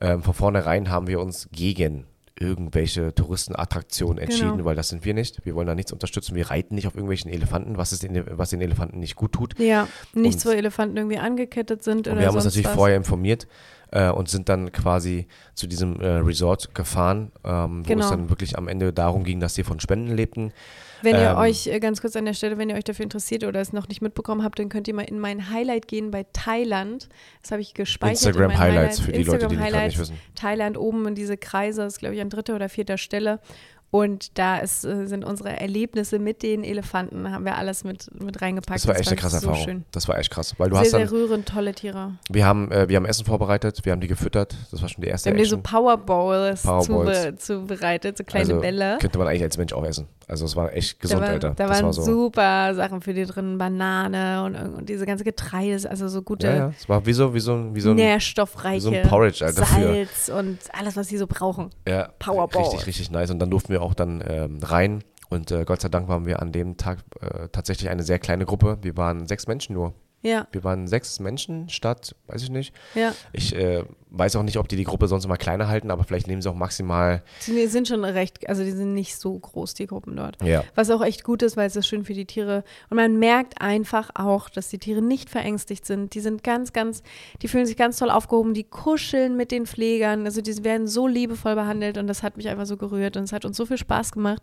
Ähm, 0.00 0.22
von 0.22 0.34
vornherein 0.34 0.90
haben 0.90 1.06
wir 1.08 1.20
uns 1.20 1.48
gegen 1.50 2.04
irgendwelche 2.40 3.12
Touristenattraktionen 3.16 4.18
entschieden, 4.18 4.52
Genau. 4.52 4.64
weil 4.64 4.76
das 4.76 4.90
sind 4.90 5.04
wir 5.04 5.12
nicht. 5.12 5.44
Wir 5.44 5.56
wollen 5.56 5.66
da 5.66 5.74
nichts 5.74 5.92
unterstützen. 5.92 6.36
Wir 6.36 6.50
reiten 6.50 6.76
nicht 6.76 6.86
auf 6.86 6.94
irgendwelchen 6.94 7.30
Elefanten, 7.32 7.76
was, 7.78 7.90
es 7.90 7.98
den, 7.98 8.24
was 8.30 8.50
den 8.50 8.60
Elefanten 8.60 9.00
nicht 9.00 9.16
gut 9.16 9.32
tut. 9.32 9.58
Ja, 9.58 9.88
nichts, 10.14 10.44
Und- 10.46 10.52
wo 10.52 10.56
Elefanten 10.56 10.96
irgendwie 10.96 11.18
angekettet 11.18 11.82
sind 11.82 12.06
wir 12.06 12.14
haben 12.26 12.34
uns 12.36 12.44
natürlich 12.44 12.66
was. 12.68 12.74
vorher 12.74 12.96
informiert. 12.96 13.48
Äh, 13.90 14.10
und 14.10 14.28
sind 14.28 14.48
dann 14.48 14.70
quasi 14.72 15.26
zu 15.54 15.66
diesem 15.66 16.00
äh, 16.00 16.06
Resort 16.06 16.74
gefahren, 16.74 17.32
ähm, 17.44 17.84
wo 17.84 17.88
Genau. 17.88 18.04
es 18.04 18.10
dann 18.10 18.28
wirklich 18.30 18.56
am 18.58 18.68
Ende 18.68 18.92
darum 18.92 19.24
ging, 19.24 19.40
dass 19.40 19.54
sie 19.54 19.64
von 19.64 19.80
Spenden 19.80 20.14
lebten. 20.14 20.52
Wenn 21.00 21.14
ihr 21.14 21.30
Ähm, 21.30 21.36
euch, 21.36 21.68
äh, 21.68 21.78
ganz 21.78 22.00
kurz 22.00 22.16
an 22.16 22.24
der 22.24 22.34
Stelle, 22.34 22.58
wenn 22.58 22.68
ihr 22.70 22.74
euch 22.76 22.82
dafür 22.84 23.04
interessiert 23.04 23.44
oder 23.44 23.60
es 23.60 23.72
noch 23.72 23.86
nicht 23.88 24.02
mitbekommen 24.02 24.42
habt, 24.42 24.58
dann 24.58 24.68
könnt 24.68 24.88
ihr 24.88 24.94
mal 24.94 25.02
in 25.02 25.20
mein 25.20 25.48
Highlight 25.50 25.86
gehen 25.86 26.10
bei 26.10 26.26
Thailand. 26.32 27.08
Das 27.42 27.52
habe 27.52 27.62
ich 27.62 27.72
gespeichert. 27.74 28.22
in 28.22 28.28
Instagram 28.28 28.58
Highlights 28.58 28.98
Highlight- 28.98 29.06
für 29.06 29.12
die 29.12 29.22
Leute, 29.22 29.46
die 29.48 29.54
Instagram 29.54 29.56
gerade 29.58 29.64
nicht 29.72 29.74
Highlights. 29.96 29.98
wissen. 30.00 30.18
Thailand 30.34 30.76
oben 30.76 31.06
in 31.06 31.14
diese 31.14 31.36
Kreise, 31.36 31.84
ist 31.84 31.98
glaube 31.98 32.14
ich 32.16 32.20
an 32.20 32.30
dritter 32.30 32.56
oder 32.56 32.68
vierter 32.68 32.98
Stelle. 32.98 33.38
Und 33.90 34.36
da 34.38 34.58
ist, 34.58 34.84
äh, 34.84 35.06
sind 35.06 35.24
unsere 35.24 35.58
Erlebnisse 35.58 36.18
mit 36.18 36.42
den 36.42 36.62
Elefanten, 36.62 37.30
haben 37.32 37.46
wir 37.46 37.56
alles 37.56 37.84
mit, 37.84 38.08
mit 38.22 38.42
reingepackt. 38.42 38.80
Das 38.80 38.86
war 38.86 38.96
echt 38.98 39.08
eine 39.08 39.16
krasse 39.16 39.38
so 39.40 39.46
Erfahrung. 39.48 39.64
schön. 39.64 39.84
Das 39.92 40.06
war 40.08 40.18
echt 40.18 40.30
krass, 40.30 40.54
weil 40.58 40.68
du 40.68 40.74
Sehr, 40.76 40.80
hast 40.82 40.90
sehr 40.90 41.00
dann, 41.00 41.08
rührend, 41.08 41.48
tolle 41.48 41.72
Tiere. 41.72 42.12
wir 42.28 42.44
haben, 42.44 42.70
äh, 42.70 42.86
wir 42.90 42.96
haben 42.96 43.06
Essen 43.06 43.24
vorbereitet, 43.24 43.80
wir 43.84 43.92
haben 43.92 44.00
die 44.02 44.08
gefüttert. 44.08 44.54
Das 44.70 44.82
war 44.82 44.90
schon 44.90 45.00
die 45.02 45.08
erste 45.08 45.30
Wir 45.30 45.32
haben 45.32 45.38
dir 45.38 45.46
so 45.48 45.56
Action. 45.56 45.62
Powerbowls 45.62 46.62
Powerballs. 46.64 47.46
zube- 47.46 47.66
zubereitet, 47.66 48.18
so 48.18 48.24
kleine 48.24 48.46
also 48.48 48.60
Bälle. 48.60 48.98
könnte 49.00 49.18
man 49.18 49.26
eigentlich 49.28 49.42
als 49.44 49.56
Mensch 49.56 49.72
auch 49.72 49.84
essen. 49.86 50.06
Also 50.28 50.44
es 50.44 50.54
war 50.56 50.72
echt 50.74 50.98
Da, 50.98 51.02
gesund, 51.02 51.22
war, 51.22 51.28
Alter. 51.30 51.50
da 51.56 51.66
das 51.66 51.76
waren 51.78 51.86
war 51.86 51.92
so. 51.94 52.02
super 52.02 52.74
Sachen 52.74 53.00
für 53.00 53.14
die 53.14 53.24
drin, 53.24 53.56
Banane 53.56 54.44
und, 54.44 54.54
und 54.74 54.88
diese 54.88 55.06
ganze 55.06 55.24
Getreide, 55.24 55.88
also 55.88 56.06
so 56.08 56.20
gute 56.22 56.46
Ja, 56.46 56.54
ja. 56.54 56.72
Es 56.78 56.88
war 56.88 57.04
wie 57.06 57.12
so, 57.14 57.32
wie 57.34 57.40
so, 57.40 57.74
wie 57.74 57.80
so 57.80 57.90
ein 57.90 57.96
nährstoffreiche 57.96 58.76
wie 58.76 58.80
so 58.80 58.90
ein 58.90 59.08
Porridge, 59.08 59.44
Alter, 59.44 59.64
für- 59.64 59.82
Salz 59.82 60.28
und 60.28 60.58
alles, 60.72 60.96
was 60.96 61.08
sie 61.08 61.16
so 61.16 61.26
brauchen. 61.26 61.70
Ja, 61.88 62.08
Powerball. 62.18 62.62
richtig, 62.62 62.86
richtig 62.86 63.10
nice. 63.10 63.30
Und 63.30 63.38
dann 63.38 63.50
durften 63.50 63.70
wir 63.72 63.80
auch 63.82 63.94
dann 63.94 64.22
ähm, 64.26 64.58
rein. 64.62 65.02
Und 65.30 65.50
äh, 65.50 65.64
Gott 65.64 65.80
sei 65.82 65.88
Dank 65.88 66.08
waren 66.08 66.24
wir 66.26 66.40
an 66.40 66.52
dem 66.52 66.76
Tag 66.76 66.98
äh, 67.20 67.48
tatsächlich 67.52 67.90
eine 67.90 68.02
sehr 68.02 68.18
kleine 68.18 68.44
Gruppe. 68.46 68.78
Wir 68.82 68.96
waren 68.96 69.26
sechs 69.26 69.46
Menschen 69.46 69.74
nur. 69.74 69.92
Ja, 70.22 70.48
Wir 70.50 70.64
waren 70.64 70.88
sechs 70.88 71.20
Menschen 71.20 71.68
statt, 71.68 72.16
weiß 72.26 72.42
ich 72.42 72.50
nicht. 72.50 72.74
ja. 72.94 73.14
Ich 73.32 73.54
äh, 73.54 73.84
weiß 74.10 74.34
auch 74.36 74.42
nicht, 74.42 74.56
ob 74.58 74.66
die 74.68 74.74
die 74.74 74.84
Gruppe 74.84 75.06
sonst 75.06 75.24
immer 75.24 75.36
kleiner 75.36 75.68
halten, 75.68 75.90
aber 75.92 76.02
vielleicht 76.02 76.26
nehmen 76.26 76.42
sie 76.42 76.50
auch 76.50 76.54
maximal. 76.56 77.22
Die 77.46 77.66
sind 77.66 77.86
schon 77.86 78.04
recht, 78.04 78.48
also 78.48 78.64
die 78.64 78.72
sind 78.72 78.94
nicht 78.94 79.16
so 79.16 79.38
groß, 79.38 79.74
die 79.74 79.86
Gruppen 79.86 80.16
dort. 80.16 80.42
Ja, 80.42 80.64
Was 80.74 80.90
auch 80.90 81.02
echt 81.04 81.22
gut 81.22 81.42
ist, 81.42 81.56
weil 81.56 81.68
es 81.68 81.76
ist 81.76 81.86
schön 81.86 82.04
für 82.04 82.14
die 82.14 82.24
Tiere. 82.24 82.64
Und 82.90 82.96
man 82.96 83.18
merkt 83.18 83.60
einfach 83.60 84.10
auch, 84.14 84.48
dass 84.48 84.68
die 84.70 84.78
Tiere 84.78 85.02
nicht 85.02 85.30
verängstigt 85.30 85.86
sind. 85.86 86.14
Die 86.14 86.20
sind 86.20 86.42
ganz, 86.42 86.72
ganz, 86.72 87.02
die 87.42 87.48
fühlen 87.48 87.66
sich 87.66 87.76
ganz 87.76 87.98
toll 87.98 88.10
aufgehoben. 88.10 88.54
Die 88.54 88.64
kuscheln 88.64 89.36
mit 89.36 89.52
den 89.52 89.66
Pflegern. 89.66 90.24
Also 90.24 90.40
die 90.40 90.64
werden 90.64 90.88
so 90.88 91.06
liebevoll 91.06 91.54
behandelt 91.54 91.96
und 91.96 92.08
das 92.08 92.22
hat 92.24 92.36
mich 92.36 92.48
einfach 92.48 92.66
so 92.66 92.76
gerührt 92.76 93.16
und 93.16 93.24
es 93.24 93.32
hat 93.32 93.44
uns 93.44 93.56
so 93.56 93.66
viel 93.66 93.78
Spaß 93.78 94.12
gemacht. 94.12 94.42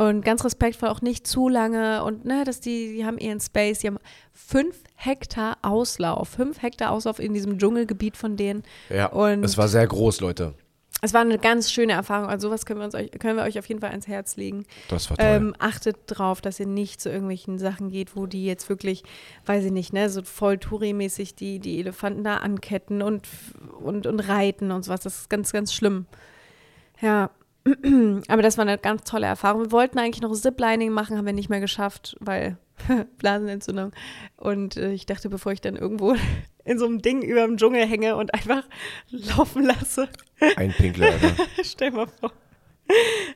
Und 0.00 0.24
ganz 0.24 0.44
respektvoll 0.44 0.88
auch 0.88 1.02
nicht 1.02 1.26
zu 1.26 1.48
lange 1.50 2.02
und 2.04 2.24
ne, 2.24 2.44
dass 2.44 2.60
die, 2.60 2.94
die 2.94 3.04
haben 3.04 3.18
ihren 3.18 3.38
Space, 3.38 3.80
die 3.80 3.88
haben 3.88 3.98
fünf 4.32 4.76
Hektar 4.96 5.58
Auslauf, 5.60 6.28
fünf 6.30 6.62
Hektar 6.62 6.90
Auslauf 6.90 7.18
in 7.18 7.34
diesem 7.34 7.58
Dschungelgebiet 7.58 8.16
von 8.16 8.36
denen. 8.36 8.62
ja. 8.88 9.06
Und- 9.06 9.44
es 9.44 9.58
war 9.58 9.68
sehr 9.68 9.86
groß, 9.86 10.20
Leute. 10.22 10.54
Es 11.02 11.14
war 11.14 11.20
eine 11.22 11.38
ganz 11.38 11.70
schöne 11.70 11.92
Erfahrung. 11.94 12.28
Also 12.28 12.48
sowas 12.48 12.66
können 12.66 12.80
wir, 12.80 12.84
uns 12.84 12.94
euch, 12.94 13.10
können 13.12 13.36
wir 13.36 13.44
euch 13.44 13.58
auf 13.58 13.66
jeden 13.66 13.80
Fall 13.80 13.90
ans 13.90 14.06
Herz 14.06 14.36
legen. 14.36 14.64
Das 14.88 15.08
war 15.10 15.16
toll. 15.16 15.26
Ähm, 15.26 15.54
achtet 15.58 15.96
drauf, 16.06 16.40
dass 16.42 16.60
ihr 16.60 16.66
nicht 16.66 17.00
zu 17.00 17.08
irgendwelchen 17.10 17.58
Sachen 17.58 17.88
geht, 17.90 18.16
wo 18.16 18.26
die 18.26 18.44
jetzt 18.44 18.68
wirklich, 18.68 19.02
weiß 19.46 19.64
ich 19.64 19.72
nicht, 19.72 19.92
ne, 19.94 20.10
so 20.10 20.22
voll 20.22 20.54
Touri-mäßig 20.58 21.34
die, 21.34 21.58
die 21.58 21.78
Elefanten 21.78 22.22
da 22.24 22.38
anketten 22.38 23.00
und, 23.02 23.26
und, 23.82 24.06
und 24.06 24.20
reiten 24.20 24.70
und 24.72 24.82
sowas. 24.84 25.00
Das 25.00 25.20
ist 25.20 25.30
ganz, 25.30 25.52
ganz 25.52 25.72
schlimm. 25.72 26.06
Ja. 27.00 27.30
Aber 28.28 28.42
das 28.42 28.56
war 28.58 28.62
eine 28.66 28.78
ganz 28.78 29.04
tolle 29.04 29.26
Erfahrung. 29.26 29.62
Wir 29.64 29.72
wollten 29.72 29.98
eigentlich 29.98 30.22
noch 30.22 30.32
Ziplining 30.32 30.90
machen, 30.92 31.16
haben 31.16 31.26
wir 31.26 31.32
nicht 31.32 31.50
mehr 31.50 31.60
geschafft, 31.60 32.16
weil 32.20 32.56
Blasenentzündung. 33.18 33.92
Und 34.36 34.76
äh, 34.76 34.92
ich 34.92 35.06
dachte, 35.06 35.28
bevor 35.28 35.52
ich 35.52 35.60
dann 35.60 35.76
irgendwo 35.76 36.14
in 36.64 36.78
so 36.78 36.86
einem 36.86 37.02
Ding 37.02 37.22
über 37.22 37.42
dem 37.46 37.56
Dschungel 37.56 37.86
hänge 37.86 38.16
und 38.16 38.32
einfach 38.34 38.64
laufen 39.10 39.64
lasse, 39.64 40.08
Ein 40.56 40.72
Pinkler, 40.72 41.12
Alter. 41.12 41.34
stell 41.62 41.90
mal 41.90 42.06
vor. 42.06 42.32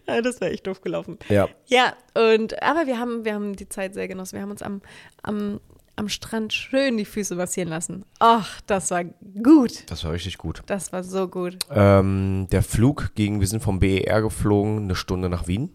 Ja, 0.08 0.20
Das 0.20 0.40
wäre 0.40 0.50
echt 0.50 0.66
doof 0.66 0.80
gelaufen. 0.80 1.18
Ja, 1.28 1.48
Ja, 1.66 1.94
und 2.14 2.60
aber 2.62 2.86
wir 2.86 2.98
haben, 2.98 3.24
wir 3.24 3.34
haben 3.34 3.54
die 3.54 3.68
Zeit 3.68 3.94
sehr 3.94 4.08
genossen. 4.08 4.36
Wir 4.36 4.42
haben 4.42 4.50
uns 4.50 4.62
am, 4.62 4.82
am, 5.22 5.60
am 5.96 6.08
Strand 6.08 6.52
schön 6.52 6.96
die 6.96 7.04
Füße 7.04 7.34
massieren 7.36 7.68
lassen. 7.68 8.04
Ach, 8.18 8.60
das 8.66 8.90
war 8.90 9.04
gut. 9.04 9.88
das 9.90 10.04
war 10.04 10.12
richtig 10.12 10.38
gut. 10.38 10.62
Das 10.66 10.92
war 10.92 11.04
so 11.04 11.28
gut. 11.28 11.56
Ähm, 11.70 12.48
der 12.50 12.62
Flug 12.62 13.12
ging, 13.14 13.40
wir 13.40 13.46
sind 13.46 13.62
vom 13.62 13.78
BER 13.78 14.22
geflogen, 14.22 14.84
eine 14.84 14.94
Stunde 14.96 15.28
nach 15.28 15.46
Wien. 15.46 15.70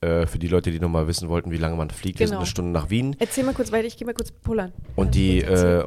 Äh, 0.00 0.26
für 0.26 0.38
die 0.38 0.48
Leute, 0.48 0.70
die 0.70 0.78
nochmal 0.78 1.06
wissen 1.08 1.28
wollten, 1.28 1.50
wie 1.50 1.56
lange 1.56 1.76
man 1.76 1.90
fliegt, 1.90 2.18
wir 2.18 2.26
sind 2.26 2.34
Genau. 2.34 2.40
eine 2.42 2.46
Stunde 2.46 2.70
nach 2.70 2.90
Wien. 2.90 3.16
Erzähl 3.18 3.44
mal 3.44 3.54
kurz 3.54 3.72
weiter, 3.72 3.86
ich 3.86 3.96
gehe 3.96 4.06
mal 4.06 4.14
kurz 4.14 4.30
pullern. 4.30 4.72
Und 4.94 5.14
die, 5.14 5.38
äh, 5.40 5.84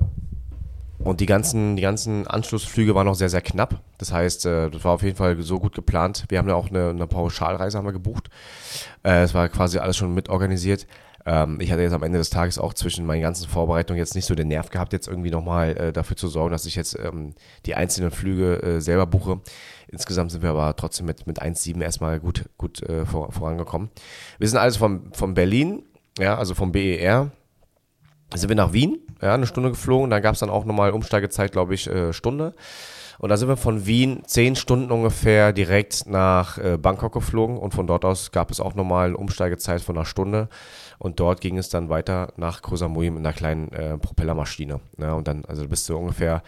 und 1.02 1.22
die 1.22 1.26
ganzen, 1.28 1.76
die 1.78 1.82
ganzen 1.82 2.28
Anschlussflüge 2.28 2.94
waren 2.94 3.06
noch 3.06 3.16
sehr, 3.16 3.30
sehr 3.30 3.42
knapp. 3.42 3.82
Das 4.00 4.12
heißt, 4.12 4.46
äh, 4.48 4.70
das 4.70 4.84
war 4.84 4.94
auf 4.94 5.04
jeden 5.04 5.16
Fall 5.16 5.40
so 5.42 5.60
gut 5.60 5.74
geplant. 5.76 6.26
Wir 6.28 6.40
haben 6.40 6.50
ja 6.50 6.56
auch 6.56 6.70
eine, 6.70 6.90
eine 6.90 7.08
Pauschalreise 7.08 7.78
haben 7.78 7.86
wir 7.86 7.94
gebucht. 7.94 8.30
Äh, 9.04 9.22
es 9.24 9.34
war 9.34 9.48
quasi 9.48 9.78
alles 9.78 9.96
schon 9.96 10.14
mit 10.14 10.28
organisiert. 10.28 10.88
Ähm, 11.26 11.60
ich 11.60 11.72
hatte 11.72 11.82
jetzt 11.82 11.94
am 11.94 12.04
Ende 12.04 12.18
des 12.18 12.30
Tages 12.30 12.58
auch 12.60 12.74
zwischen 12.74 13.06
meinen 13.06 13.22
ganzen 13.22 13.48
Vorbereitungen 13.48 13.98
jetzt 13.98 14.16
nicht 14.16 14.26
so 14.26 14.36
den 14.36 14.48
Nerv 14.48 14.70
gehabt, 14.70 14.94
jetzt 14.94 15.08
irgendwie 15.08 15.32
nochmal 15.32 15.78
äh, 15.78 15.94
dafür 15.94 16.18
zu 16.18 16.28
sorgen, 16.28 16.52
dass 16.52 16.66
ich 16.66 16.76
jetzt 16.76 16.98
ähm, 16.98 17.34
die 17.66 17.76
einzelnen 17.76 18.12
Flüge 18.12 18.62
äh, 18.62 18.82
selber 18.82 19.06
buche. 19.06 19.42
Insgesamt 19.88 20.32
sind 20.32 20.44
wir 20.44 20.52
aber 20.52 20.76
trotzdem 20.76 21.06
mit, 21.06 21.28
mit 21.28 21.42
1,7 21.42 21.82
erstmal 21.82 22.20
gut, 22.20 22.46
gut 22.58 22.82
äh, 22.84 23.06
vor, 23.06 23.32
vorangekommen. 23.32 23.90
Wir 24.38 24.48
sind 24.48 24.60
also 24.60 24.80
von, 24.80 25.12
von 25.14 25.34
Berlin, 25.34 25.84
ja, 26.18 26.38
also 26.38 26.56
vom 26.56 26.72
BER, 26.72 27.32
sind 28.34 28.50
wir 28.50 28.56
nach 28.56 28.74
Wien, 28.74 29.00
ja, 29.22 29.34
eine 29.34 29.48
Stunde 29.48 29.70
geflogen. 29.70 30.10
Da 30.10 30.20
gab 30.20 30.34
es 30.34 30.40
dann 30.40 30.50
auch 30.50 30.66
nochmal 30.66 30.92
Umsteigezeit, 30.92 31.52
glaube 31.52 31.74
ich, 31.74 31.88
äh, 31.88 32.14
Stunde. 32.14 32.54
Und 33.20 33.30
da 33.30 33.38
sind 33.38 33.50
wir 33.50 33.58
von 33.58 33.86
Wien 33.86 34.24
zehn 34.26 34.56
Stunden 34.56 34.92
ungefähr 34.92 35.52
direkt 35.52 36.06
nach 36.08 36.58
äh, 36.58 36.78
Bangkok 36.78 37.14
geflogen. 37.14 37.58
Und 37.58 37.74
von 37.74 37.86
dort 37.86 38.06
aus 38.06 38.32
gab 38.32 38.50
es 38.50 38.62
auch 38.62 38.76
nochmal 38.76 39.14
Umsteigezeit 39.14 39.82
von 39.82 39.98
einer 39.98 40.06
Stunde. 40.06 40.48
Und 41.00 41.20
dort 41.20 41.42
ging 41.42 41.58
es 41.58 41.68
dann 41.70 41.90
weiter 41.90 42.32
nach 42.38 42.62
Koh 42.62 42.78
Samui 42.78 43.10
mit 43.10 43.20
einer 43.20 43.34
kleinen 43.34 43.74
äh, 43.74 43.98
Propellermaschine. 43.98 44.80
Ja, 44.98 45.14
und 45.14 45.28
dann, 45.28 45.44
also 45.46 45.68
bist 45.68 45.90
du 45.90 45.98
ungefähr 45.98 46.44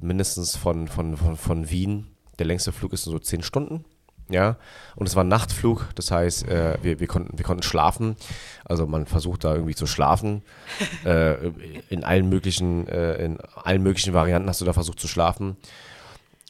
mindestens 0.00 0.56
von, 0.56 0.88
von, 0.88 1.16
von, 1.16 1.36
von 1.36 1.70
Wien. 1.70 2.08
Der 2.40 2.46
längste 2.46 2.72
Flug 2.72 2.92
ist 2.92 3.04
so 3.04 3.18
zehn 3.20 3.42
Stunden. 3.42 3.84
Ja, 4.30 4.56
und 4.94 5.08
es 5.08 5.16
war 5.16 5.24
ein 5.24 5.28
Nachtflug, 5.28 5.88
das 5.94 6.10
heißt, 6.10 6.46
äh, 6.48 6.76
wir, 6.82 7.00
wir, 7.00 7.06
konnten, 7.06 7.38
wir 7.38 7.44
konnten 7.46 7.62
schlafen. 7.62 8.16
Also 8.64 8.86
man 8.86 9.06
versucht 9.06 9.44
da 9.44 9.54
irgendwie 9.54 9.74
zu 9.74 9.86
schlafen. 9.86 10.42
äh, 11.04 11.48
in 11.88 12.04
allen 12.04 12.28
möglichen, 12.28 12.86
äh, 12.88 13.14
in 13.24 13.38
allen 13.54 13.82
möglichen 13.82 14.12
Varianten 14.12 14.48
hast 14.48 14.60
du 14.60 14.64
da 14.66 14.72
versucht 14.74 15.00
zu 15.00 15.08
schlafen. 15.08 15.56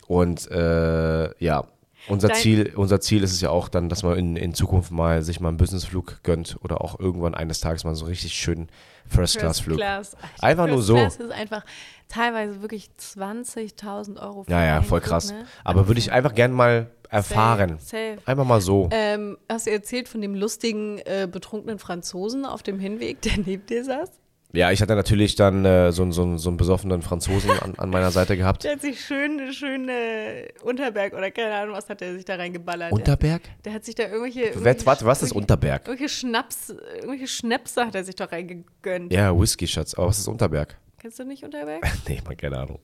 Und 0.09 0.51
äh, 0.51 1.31
ja, 1.45 1.65
unser 2.09 2.29
Dein- 2.29 2.37
Ziel, 2.39 2.73
unser 2.75 3.01
Ziel 3.01 3.23
ist 3.23 3.33
es 3.33 3.41
ja 3.41 3.51
auch 3.51 3.69
dann, 3.69 3.89
dass 3.89 4.03
man 4.03 4.17
in, 4.19 4.37
in 4.37 4.55
Zukunft 4.55 4.91
mal 4.91 5.23
sich 5.23 5.41
mal 5.41 5.49
einen 5.51 5.59
Businessflug 5.59 6.23
gönnt 6.23 6.57
oder 6.63 6.81
auch 6.81 6.99
irgendwann 6.99 7.35
eines 7.35 7.61
Tages 7.61 7.85
mal 7.85 7.95
so 7.95 8.05
einen 8.07 8.11
richtig 8.11 8.33
schönen 8.33 8.69
First-Class-Flug. 9.09 9.77
Class. 9.79 10.17
Einfach 10.41 10.67
nur 10.67 10.77
First 10.77 10.87
so. 10.89 10.95
Class 10.97 11.17
ist 11.17 11.33
einfach 11.33 11.65
teilweise 12.09 12.63
wirklich 12.63 12.91
20.000 13.01 14.21
Euro. 14.23 14.45
für 14.45 14.51
Ja, 14.51 14.65
ja, 14.65 14.83
voll 14.83 15.01
Flug, 15.01 15.11
krass. 15.11 15.33
ne? 15.33 15.45
Aber 15.65 15.87
würde 15.89 15.99
ich 16.01 16.11
einfach 16.13 16.35
gern 16.35 16.53
mal 16.53 16.91
erfahren. 17.09 17.79
Safe, 17.79 18.15
safe. 18.17 18.19
Einfach 18.27 18.45
mal 18.45 18.61
so. 18.61 18.89
Ähm, 18.93 19.37
hast 19.49 19.67
du 19.67 19.71
erzählt 19.71 20.09
von 20.09 20.21
dem 20.21 20.35
lustigen, 20.35 20.99
äh, 20.99 21.29
betrunkenen 21.31 21.79
Franzosen 21.79 22.45
auf 22.45 22.63
dem 22.63 22.79
Hinweg, 22.79 23.21
der 23.23 23.39
neben 23.45 23.65
dir 23.67 23.85
saß? 23.85 24.11
Ja, 24.55 24.71
ich 24.73 24.81
hatte 24.81 24.95
natürlich 24.95 25.35
dann 25.37 25.67
äh, 25.67 25.93
so, 25.93 26.01
einen- 26.03 26.13
so, 26.13 26.39
so 26.39 26.49
einen 26.49 26.57
besoffenen 26.57 27.03
Franzosen 27.03 27.51
an, 27.51 27.75
an 27.77 27.91
meiner 27.91 28.11
Seite 28.11 28.35
gehabt. 28.35 28.65
Der 28.65 28.73
hat 28.73 28.81
sich 28.81 28.99
schön, 29.05 29.53
schön 29.53 29.91
äh, 29.91 30.49
Unterberg 30.63 31.13
oder 31.13 31.31
keine 31.31 31.55
Ahnung, 31.55 31.75
was 31.77 31.91
hat 31.91 32.01
er 32.01 32.15
sich 32.15 32.25
da 32.25 32.37
reingeballert. 32.37 32.91
Unterberg? 32.91 33.43
der, 33.43 33.53
der 33.65 33.73
hat 33.75 33.85
sich 33.85 33.95
da 33.95 34.05
irgendwelche. 34.05 34.45
Irgendwelche 34.45 34.87
warte, 34.87 35.05
was 35.05 35.23
ist 35.23 35.33
Unterberg? 35.33 35.87
Irgendwelche 35.87 36.09
Schnaps, 36.15 36.71
irgendwelche 36.95 37.27
Schnäpse 37.29 37.85
hat 37.85 37.95
er 37.95 38.05
sich 38.05 38.15
doch 38.15 38.33
reingegönnt. 38.33 39.13
Ja, 39.13 39.39
Whisky, 39.39 39.67
Schatz. 39.67 39.93
Aber 39.93 40.07
was 40.07 40.19
ist 40.19 40.29
Unterberg? 40.29 40.79
Kennst 40.99 41.19
du 41.19 41.25
nicht 41.25 41.45
Unterberg? 41.45 41.87
nee, 42.09 42.23
man, 42.27 42.35
keine 42.35 42.57
Ahnung. 42.57 42.79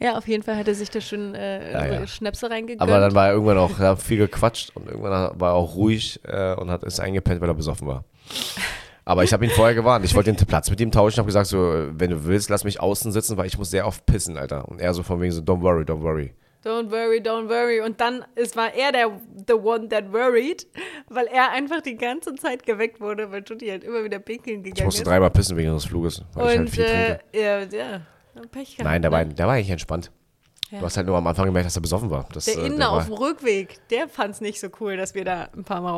Ja, 0.00 0.16
auf 0.18 0.28
jeden 0.28 0.42
Fall 0.42 0.56
hat 0.56 0.68
er 0.68 0.74
sich 0.74 0.90
da 0.90 1.00
schön 1.00 1.34
äh, 1.34 1.72
Ja, 1.72 1.86
ja. 1.86 2.00
so 2.00 2.06
Schnäpse 2.06 2.50
reingegönnt. 2.50 2.80
Aber 2.82 3.00
dann 3.00 3.14
war 3.14 3.26
er 3.28 3.32
irgendwann 3.32 3.58
auch 3.58 3.78
ja, 3.78 3.96
viel 3.96 4.18
gequatscht 4.18 4.72
und 4.76 4.86
irgendwann 4.88 5.38
war 5.40 5.50
er 5.52 5.54
auch 5.54 5.74
ruhig 5.74 6.20
äh, 6.24 6.54
und 6.54 6.70
hat 6.70 6.82
ist 6.84 7.00
eingepennt, 7.00 7.40
weil 7.40 7.48
er 7.48 7.54
besoffen 7.54 7.86
war. 7.86 8.04
Aber 9.04 9.22
ich 9.22 9.32
habe 9.32 9.44
ihn 9.44 9.50
vorher 9.52 9.74
gewarnt. 9.74 10.04
Ich 10.04 10.14
wollte 10.16 10.32
den 10.32 10.46
Platz 10.46 10.68
mit 10.68 10.80
ihm 10.80 10.90
tauschen. 10.90 11.18
habe 11.18 11.26
gesagt 11.26 11.46
so, 11.46 11.72
äh, 11.72 11.88
wenn 11.98 12.10
du 12.10 12.24
willst, 12.24 12.50
lass 12.50 12.64
mich 12.64 12.80
außen 12.80 13.12
sitzen, 13.12 13.36
weil 13.36 13.46
ich 13.46 13.56
muss 13.56 13.70
sehr 13.70 13.86
oft 13.86 14.04
pissen, 14.04 14.36
Alter. 14.36 14.68
Und 14.68 14.80
er 14.80 14.92
so 14.94 15.02
von 15.04 15.20
wegen 15.20 15.32
so, 15.32 15.40
don't 15.42 15.62
worry, 15.62 15.84
don't 15.84 16.02
worry. 16.02 16.32
Don't 16.64 16.90
worry, 16.90 17.20
don't 17.20 17.48
worry. 17.48 17.80
Und 17.80 18.00
dann 18.00 18.24
es 18.34 18.56
war 18.56 18.74
er 18.74 18.90
der 18.90 19.08
the 19.46 19.52
one 19.54 19.88
that 19.88 20.12
worried, 20.12 20.66
weil 21.08 21.26
er 21.26 21.52
einfach 21.52 21.80
die 21.80 21.94
ganze 21.96 22.34
Zeit 22.34 22.66
geweckt 22.66 23.00
wurde, 23.00 23.30
weil 23.30 23.44
Judy 23.46 23.68
halt 23.68 23.84
immer 23.84 24.02
wieder 24.02 24.18
pinkeln 24.18 24.64
gegangen 24.64 24.78
Ich 24.78 24.84
musste 24.84 25.02
ist. 25.02 25.06
dreimal 25.06 25.30
pissen 25.30 25.56
wegen 25.56 25.72
des 25.72 25.84
Fluges, 25.84 26.22
weil 26.34 26.42
ich 26.44 26.48
halt 26.50 26.60
Und 26.60 26.70
viel 26.70 26.84
trinke. 26.84 27.20
äh, 27.32 27.40
ja, 27.40 27.60
ja, 27.60 28.00
Pech 28.42 28.76
gehabt, 28.76 28.84
Nein, 28.84 29.02
der 29.02 29.12
war, 29.12 29.24
ne? 29.24 29.34
der 29.34 29.46
war 29.46 29.54
eigentlich 29.54 29.70
entspannt. 29.70 30.10
Du 30.70 30.82
hast 30.82 30.96
halt 30.96 31.06
nur 31.06 31.16
am 31.16 31.26
Anfang 31.26 31.46
gemerkt, 31.46 31.66
dass 31.66 31.76
er 31.76 31.82
besoffen 31.82 32.10
war. 32.10 32.28
Das, 32.32 32.46
Der 32.46 32.58
äh, 32.58 32.66
Inder 32.66 32.86
war, 32.86 32.98
auf 32.98 33.04
dem 33.04 33.14
Rückweg, 33.14 33.88
der 33.88 34.08
fand 34.08 34.34
es 34.34 34.40
nicht 34.40 34.58
so 34.58 34.68
cool, 34.80 34.96
dass 34.96 35.14
wir 35.14 35.24
da 35.24 35.48
ein 35.56 35.62
paar 35.62 35.80
Mal 35.80 35.94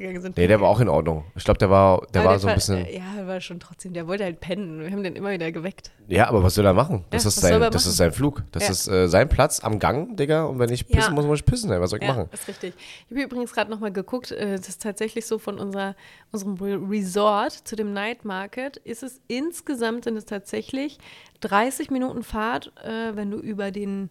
rausgegangen 0.00 0.22
sind. 0.22 0.36
Nee, 0.36 0.46
der 0.46 0.60
war 0.60 0.68
auch 0.68 0.80
in 0.80 0.88
Ordnung. 0.88 1.24
Ich 1.36 1.44
glaube, 1.44 1.58
der 1.58 1.70
war, 1.70 2.06
der 2.14 2.22
Aber 2.22 2.30
war 2.30 2.38
so 2.38 2.48
ein 2.48 2.54
bisschen. 2.54 2.78
Ja, 2.92 3.14
der 3.16 3.26
war 3.26 3.40
schon 3.40 3.60
trotzdem, 3.60 3.92
der 3.92 4.06
wollte 4.06 4.24
halt 4.24 4.40
pennen. 4.40 4.80
Wir 4.80 4.90
haben 4.90 5.02
den 5.02 5.16
immer 5.16 5.30
wieder 5.30 5.52
geweckt. 5.52 5.90
Ja, 6.08 6.28
aber 6.28 6.42
was 6.42 6.54
soll 6.54 6.64
er 6.66 6.72
machen? 6.72 7.04
Das, 7.10 7.24
Ja, 7.24 7.28
ist, 7.28 7.36
sein, 7.40 7.52
das 7.52 7.60
machen? 7.60 7.76
ist 7.76 7.96
sein 7.96 8.12
Flug. 8.12 8.42
Das 8.52 8.64
Ja. 8.64 8.70
ist 8.70 8.88
äh, 8.88 9.08
sein 9.08 9.28
Platz 9.28 9.60
am 9.62 9.78
Gang, 9.78 10.16
Digga. 10.16 10.44
Und 10.44 10.58
wenn 10.58 10.70
ich 10.72 10.86
pissen 10.86 11.00
Ja. 11.00 11.10
muss, 11.10 11.24
muss 11.26 11.38
ich 11.40 11.44
pissen. 11.44 11.70
Ey. 11.70 11.80
Was 11.80 11.90
soll 11.90 11.98
ich 12.00 12.08
Ja, 12.08 12.14
machen? 12.14 12.28
ist 12.32 12.48
richtig. 12.48 12.74
Ich 13.08 13.10
habe 13.16 13.22
übrigens 13.22 13.52
gerade 13.52 13.70
nochmal 13.70 13.92
geguckt, 13.92 14.32
äh, 14.32 14.56
das 14.56 14.68
ist 14.68 14.82
tatsächlich 14.82 15.26
so 15.26 15.38
von 15.38 15.58
unserer, 15.58 15.94
unserem 16.32 16.54
Re- 16.54 16.80
Resort 16.90 17.52
zu 17.52 17.76
dem 17.76 17.92
Night 17.92 18.24
Market, 18.24 18.76
ist 18.78 19.02
es 19.02 19.20
insgesamt 19.28 20.04
sind 20.04 20.16
es 20.16 20.24
tatsächlich 20.24 20.98
30 21.40 21.90
Minuten 21.90 22.22
Fahrt, 22.22 22.72
äh, 22.84 23.14
wenn 23.16 23.30
du 23.30 23.38
über 23.38 23.70
den, 23.70 24.10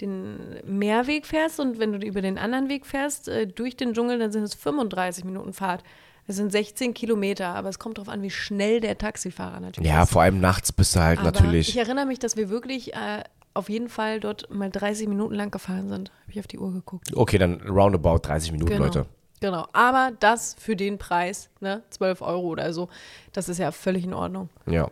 den 0.00 0.60
Meerweg 0.64 1.26
fährst 1.26 1.60
und 1.60 1.78
wenn 1.78 1.92
du 1.92 2.06
über 2.06 2.22
den 2.22 2.38
anderen 2.38 2.68
Weg 2.68 2.86
fährst, 2.86 3.28
äh, 3.28 3.46
durch 3.46 3.76
den 3.76 3.92
Dschungel, 3.94 4.18
dann 4.18 4.32
sind 4.32 4.42
es 4.42 4.54
35 4.54 5.24
Minuten 5.24 5.52
Fahrt. 5.52 5.82
Das 6.26 6.36
sind 6.36 6.52
16 6.52 6.94
Kilometer, 6.94 7.48
aber 7.48 7.68
es 7.70 7.78
kommt 7.78 7.98
darauf 7.98 8.08
an, 8.08 8.22
wie 8.22 8.30
schnell 8.30 8.80
der 8.80 8.96
Taxifahrer 8.98 9.58
natürlich 9.60 9.90
Ja, 9.90 10.02
ist. 10.04 10.12
vor 10.12 10.22
allem 10.22 10.40
nachts 10.40 10.70
bist 10.72 10.94
du 10.94 11.00
halt 11.00 11.18
Aber 11.18 11.32
natürlich. 11.32 11.68
Ich 11.70 11.76
erinnere 11.76 12.06
mich, 12.06 12.18
dass 12.20 12.36
wir 12.36 12.50
wirklich 12.50 12.94
äh, 12.94 13.24
auf 13.54 13.68
jeden 13.68 13.88
Fall 13.88 14.20
dort 14.20 14.48
mal 14.50 14.70
30 14.70 15.08
Minuten 15.08 15.34
lang 15.34 15.50
gefahren 15.50 15.88
sind. 15.88 16.10
Habe 16.22 16.32
ich 16.32 16.38
auf 16.38 16.46
die 16.46 16.58
Uhr 16.58 16.72
geguckt. 16.72 17.16
Okay, 17.16 17.36
dann 17.38 17.60
roundabout 17.62 18.18
30 18.22 18.52
Minuten, 18.52 18.70
Genau. 18.72 18.84
Leute. 18.84 19.06
Genau. 19.40 19.66
Aber 19.72 20.12
das 20.20 20.54
für 20.58 20.76
den 20.76 20.98
Preis, 20.98 21.48
ne, 21.60 21.82
12 21.90 22.20
Euro 22.22 22.46
oder 22.48 22.72
so, 22.72 22.88
das 23.32 23.48
ist 23.48 23.58
ja 23.58 23.72
völlig 23.72 24.04
in 24.04 24.14
Ordnung. 24.14 24.50
Ja. 24.66 24.88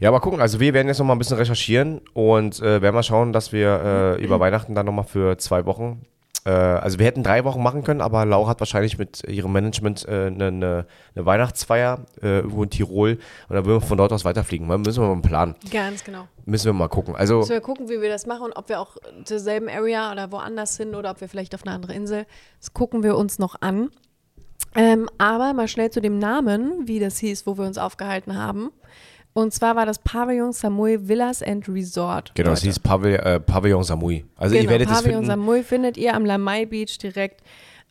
Ja, 0.00 0.10
mal 0.10 0.20
gucken. 0.20 0.40
Also 0.40 0.60
wir 0.60 0.74
werden 0.74 0.88
jetzt 0.88 0.98
noch 0.98 1.06
mal 1.06 1.14
ein 1.14 1.18
bisschen 1.18 1.36
recherchieren 1.36 2.00
und 2.12 2.60
äh, 2.60 2.82
werden 2.82 2.94
mal 2.94 3.02
schauen, 3.02 3.32
dass 3.32 3.52
wir 3.52 4.16
äh, 4.18 4.24
über 4.24 4.40
Weihnachten 4.40 4.74
dann 4.74 4.86
noch 4.86 4.92
mal 4.92 5.04
für 5.04 5.38
zwei 5.38 5.64
Wochen, 5.66 6.02
äh, 6.44 6.50
also 6.50 6.98
wir 6.98 7.06
hätten 7.06 7.22
drei 7.22 7.44
Wochen 7.44 7.62
machen 7.62 7.84
können, 7.84 8.00
aber 8.00 8.24
Laura 8.24 8.50
hat 8.50 8.60
wahrscheinlich 8.60 8.98
mit 8.98 9.22
ihrem 9.28 9.52
Management 9.52 10.08
eine 10.08 10.26
äh, 10.26 10.30
ne, 10.30 10.52
ne 10.52 10.86
eine 11.14 11.26
Weihnachtsfeier 11.26 12.04
äh, 12.20 12.38
irgendwo 12.38 12.64
in 12.64 12.70
Tirol 12.70 13.18
und 13.48 13.54
dann 13.54 13.64
würden 13.64 13.80
wir 13.80 13.86
von 13.86 13.98
dort 13.98 14.12
aus 14.12 14.24
weiterfliegen. 14.24 14.66
Mal 14.66 14.78
müssen 14.78 15.02
wir 15.02 15.14
mal 15.14 15.22
planen. 15.22 15.54
Ganz 15.70 16.02
genau. 16.04 16.26
Müssen 16.44 16.66
wir 16.66 16.72
mal 16.72 16.88
gucken. 16.88 17.14
Also 17.14 17.38
Müssen 17.38 17.50
wir 17.50 17.60
gucken, 17.60 17.88
wie 17.88 18.00
wir 18.00 18.08
das 18.08 18.26
machen 18.26 18.46
und 18.46 18.52
ob 18.54 18.68
wir 18.68 18.80
auch 18.80 18.96
zur 19.24 19.38
selben 19.38 19.68
Area 19.68 20.10
oder 20.10 20.32
woanders 20.32 20.76
hin 20.76 20.94
oder 20.94 21.10
ob 21.10 21.20
wir 21.20 21.28
vielleicht 21.28 21.54
auf 21.54 21.62
eine 21.64 21.74
andere 21.74 21.94
Insel. 21.94 22.26
Das 22.60 22.74
gucken 22.74 23.02
wir 23.02 23.16
uns 23.16 23.38
noch 23.38 23.56
an. 23.60 23.90
Ähm, 24.74 25.08
aber 25.18 25.52
mal 25.52 25.68
schnell 25.68 25.90
zu 25.90 26.00
dem 26.00 26.18
Namen, 26.18 26.88
wie 26.88 26.98
das 26.98 27.18
hieß, 27.18 27.46
wo 27.46 27.58
wir 27.58 27.66
uns 27.66 27.76
aufgehalten 27.76 28.36
haben. 28.36 28.70
Und 29.34 29.54
zwar 29.54 29.76
war 29.76 29.86
das 29.86 29.98
Pavillon 29.98 30.52
Samui 30.52 31.08
Villas 31.08 31.42
and 31.42 31.66
Resort. 31.68 32.32
genau, 32.34 32.50
es 32.52 32.60
Leute. 32.60 32.66
hieß 32.68 32.78
Pavill 32.80 33.14
äh, 33.14 33.40
Pavillon 33.40 33.82
Samui. 33.82 34.24
Also 34.36 34.54
genau, 34.54 34.64
ihr 34.64 34.70
werdet 34.70 34.88
es 34.90 34.94
Pavillon 34.94 35.20
finden. 35.20 35.26
Samui 35.26 35.62
findet 35.62 35.96
ihr 35.96 36.14
am 36.14 36.24
Lamai 36.26 36.66
Beach 36.66 36.98
direkt. 36.98 37.42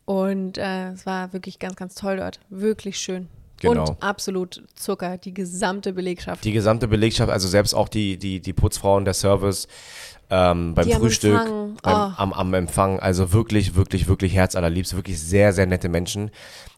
Und 0.05 0.57
äh, 0.57 0.89
es 0.89 1.05
war 1.05 1.33
wirklich 1.33 1.57
ganz, 1.57 1.75
ganz 1.75 1.95
toll 1.95 2.17
dort. 2.17 2.39
Wirklich 2.49 2.97
schön. 2.97 3.27
Genau. 3.59 3.89
Und 3.89 4.03
absolut 4.03 4.63
Zucker, 4.75 5.17
die 5.17 5.33
gesamte 5.33 5.93
Belegschaft. 5.93 6.43
Die 6.43 6.51
gesamte 6.51 6.87
Belegschaft, 6.87 7.31
also 7.31 7.47
selbst 7.47 7.73
auch 7.75 7.89
die, 7.89 8.17
die, 8.17 8.39
die 8.39 8.53
Putzfrauen, 8.53 9.05
der 9.05 9.13
Service 9.13 9.67
ähm, 10.31 10.73
beim 10.73 10.87
Die 10.87 10.95
am 10.95 11.01
Frühstück, 11.01 11.39
Empfang, 11.39 11.77
beim, 11.83 11.93
oh. 11.93 12.13
am, 12.17 12.33
am 12.33 12.53
Empfang, 12.55 12.99
also 12.99 13.33
wirklich, 13.33 13.75
wirklich, 13.75 14.07
wirklich 14.07 14.33
herzallerliebst, 14.33 14.95
wirklich 14.95 15.19
sehr, 15.21 15.53
sehr 15.53 15.67
nette 15.67 15.89
Menschen. 15.89 16.31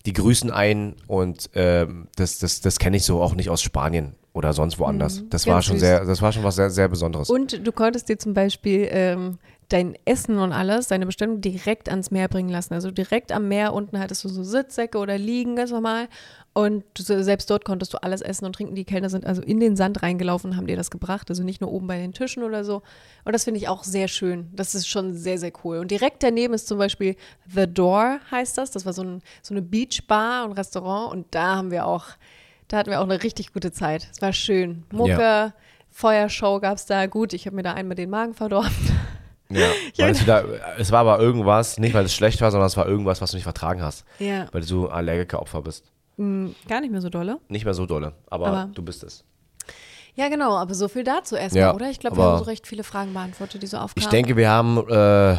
Die 0.06 0.12
grüßen 0.12 0.52
einen 0.52 0.96
und 1.08 1.50
ähm, 1.54 2.08
das, 2.18 2.40
das, 2.40 2.60
das 2.60 2.80
kenne 2.80 2.98
ich 2.98 3.06
so 3.06 3.22
auch 3.22 3.36
nicht 3.36 3.50
aus 3.50 3.62
Spanien 3.62 4.16
oder 4.34 4.52
sonst 4.54 4.80
woanders. 4.80 5.24
das 5.30 5.46
war 5.48 5.58
Mhm. 5.58 5.62
schon 5.62 5.76
süß. 5.76 5.82
sehr, 5.82 6.06
das 6.06 6.22
war 6.22 6.32
schon 6.32 6.44
was 6.44 6.56
sehr, 6.56 6.70
sehr 6.70 6.88
Besonderes. 6.88 7.30
Und 7.30 7.66
du 7.66 7.72
konntest 7.72 8.10
dir 8.10 8.18
zum 8.18 8.34
Beispiel 8.34 8.88
ähm, 8.92 9.38
dein 9.70 9.96
Essen 10.06 10.38
und 10.40 10.52
alles, 10.52 10.88
deine 10.88 11.06
Bestellung 11.06 11.40
direkt 11.42 11.88
ans 11.90 12.12
Meer 12.12 12.28
bringen 12.28 12.50
lassen. 12.50 12.74
Also 12.74 12.92
direkt 12.92 13.32
am 13.32 13.48
Meer 13.48 13.74
unten 13.74 14.00
hattest 14.00 14.24
du 14.24 14.30
so 14.30 14.44
Sitzsäcke 14.44 14.98
oder 14.98 15.18
Liegen, 15.18 15.56
ganz 15.56 15.72
normal. 15.72 16.08
Und 16.56 16.84
du, 16.96 17.02
selbst 17.24 17.50
dort 17.50 17.66
konntest 17.66 17.94
du 17.94 17.98
alles 18.04 18.22
essen 18.22 18.46
und 18.46 18.54
trinken. 18.54 18.76
Die 18.76 18.84
Kellner 18.86 19.10
sind 19.10 19.26
also 19.26 19.42
in 19.42 19.60
den 19.60 19.76
Sand 19.76 20.04
reingelaufen 20.04 20.52
und 20.52 20.58
haben 20.58 20.68
dir 20.68 20.76
das 20.76 20.92
gebracht. 20.92 21.30
Also 21.30 21.44
nicht 21.44 21.62
nur 21.62 21.72
oben 21.72 21.88
bei 21.88 21.98
den 21.98 22.14
Tischen 22.14 22.44
oder 22.44 22.64
so. 22.64 22.84
Und 23.26 23.34
das 23.34 23.44
finde 23.46 23.60
ich 23.60 23.68
auch 23.68 23.84
sehr 23.84 24.08
schön. 24.08 24.50
Das 24.54 24.76
ist 24.76 24.88
schon 24.88 25.14
sehr, 25.16 25.40
sehr 25.40 25.52
cool. 25.64 25.78
Und 25.80 25.90
direkt 25.90 26.22
daneben 26.22 26.54
ist 26.54 26.68
zum 26.68 26.78
Beispiel 26.78 27.16
The 27.52 27.66
Door, 27.66 28.20
heißt 28.30 28.58
das. 28.58 28.70
Das 28.70 28.86
war 28.86 28.94
so, 28.94 29.02
ein, 29.04 29.22
so 29.42 29.54
eine 29.56 29.64
Beachbar 29.64 30.46
und 30.46 30.52
Restaurant. 30.54 31.12
Und 31.12 31.26
da 31.32 31.56
haben 31.56 31.72
wir 31.72 31.88
auch, 31.88 32.06
da 32.68 32.78
hatten 32.78 32.90
wir 32.90 33.00
auch 33.00 33.06
eine 33.10 33.22
richtig 33.24 33.54
gute 33.54 33.72
Zeit. 33.72 34.08
Es 34.12 34.22
war 34.22 34.34
schön. 34.34 34.84
Mucke, 34.92 35.12
Ja. 35.12 35.54
Feuershow 35.92 36.60
gab 36.60 36.78
es 36.78 36.86
da. 36.86 37.06
Gut, 37.06 37.34
ich 37.34 37.46
habe 37.46 37.56
mir 37.56 37.64
da 37.64 37.74
einmal 37.74 37.96
den 37.96 38.10
Magen 38.10 38.34
verdorben. 38.34 38.72
ja, 39.50 39.68
weil 39.98 40.12
es, 40.12 40.22
wieder, 40.22 40.44
es 40.80 40.92
war 40.92 41.02
aber 41.02 41.20
irgendwas, 41.20 41.78
nicht 41.78 41.94
weil 41.94 42.06
es 42.06 42.16
schlecht 42.16 42.42
war, 42.42 42.50
sondern 42.52 42.68
es 42.68 42.78
war 42.78 42.88
irgendwas, 42.88 43.22
was 43.22 43.32
du 43.32 43.38
nicht 43.38 43.44
vertragen 43.44 43.82
hast, 43.84 44.06
Ja, 44.20 44.48
weil 44.52 44.62
du 44.62 44.68
so 44.68 44.90
Allergikeropfer 44.90 45.62
bist. 45.62 45.92
gar 46.18 46.82
nicht 46.82 46.92
mehr 46.92 47.02
so 47.02 47.10
dolle. 47.10 47.40
Nicht 47.48 47.66
mehr 47.66 47.74
so 47.76 47.86
dolle, 47.86 48.14
aber, 48.30 48.48
Aber- 48.48 48.72
du 48.74 48.82
bist 48.82 49.04
es. 49.04 49.24
Ja, 50.16 50.30
genau, 50.30 50.56
aber 50.58 50.76
so 50.76 50.88
viel 50.88 51.04
dazu 51.04 51.36
erstmal, 51.36 51.62
Ja, 51.64 51.74
oder? 51.74 51.90
Ich 51.90 52.00
glaube, 52.00 52.18
wir 52.18 52.24
haben 52.24 52.38
so 52.38 52.44
recht 52.44 52.68
viele 52.68 52.84
Fragen 52.84 53.14
beantwortet, 53.14 53.64
die 53.64 53.68
so 53.68 53.78
aufkamen. 53.78 54.04
Ich 54.04 54.10
denke, 54.10 54.36
wir 54.38 54.48
haben 54.48 54.78
äh, 54.88 55.38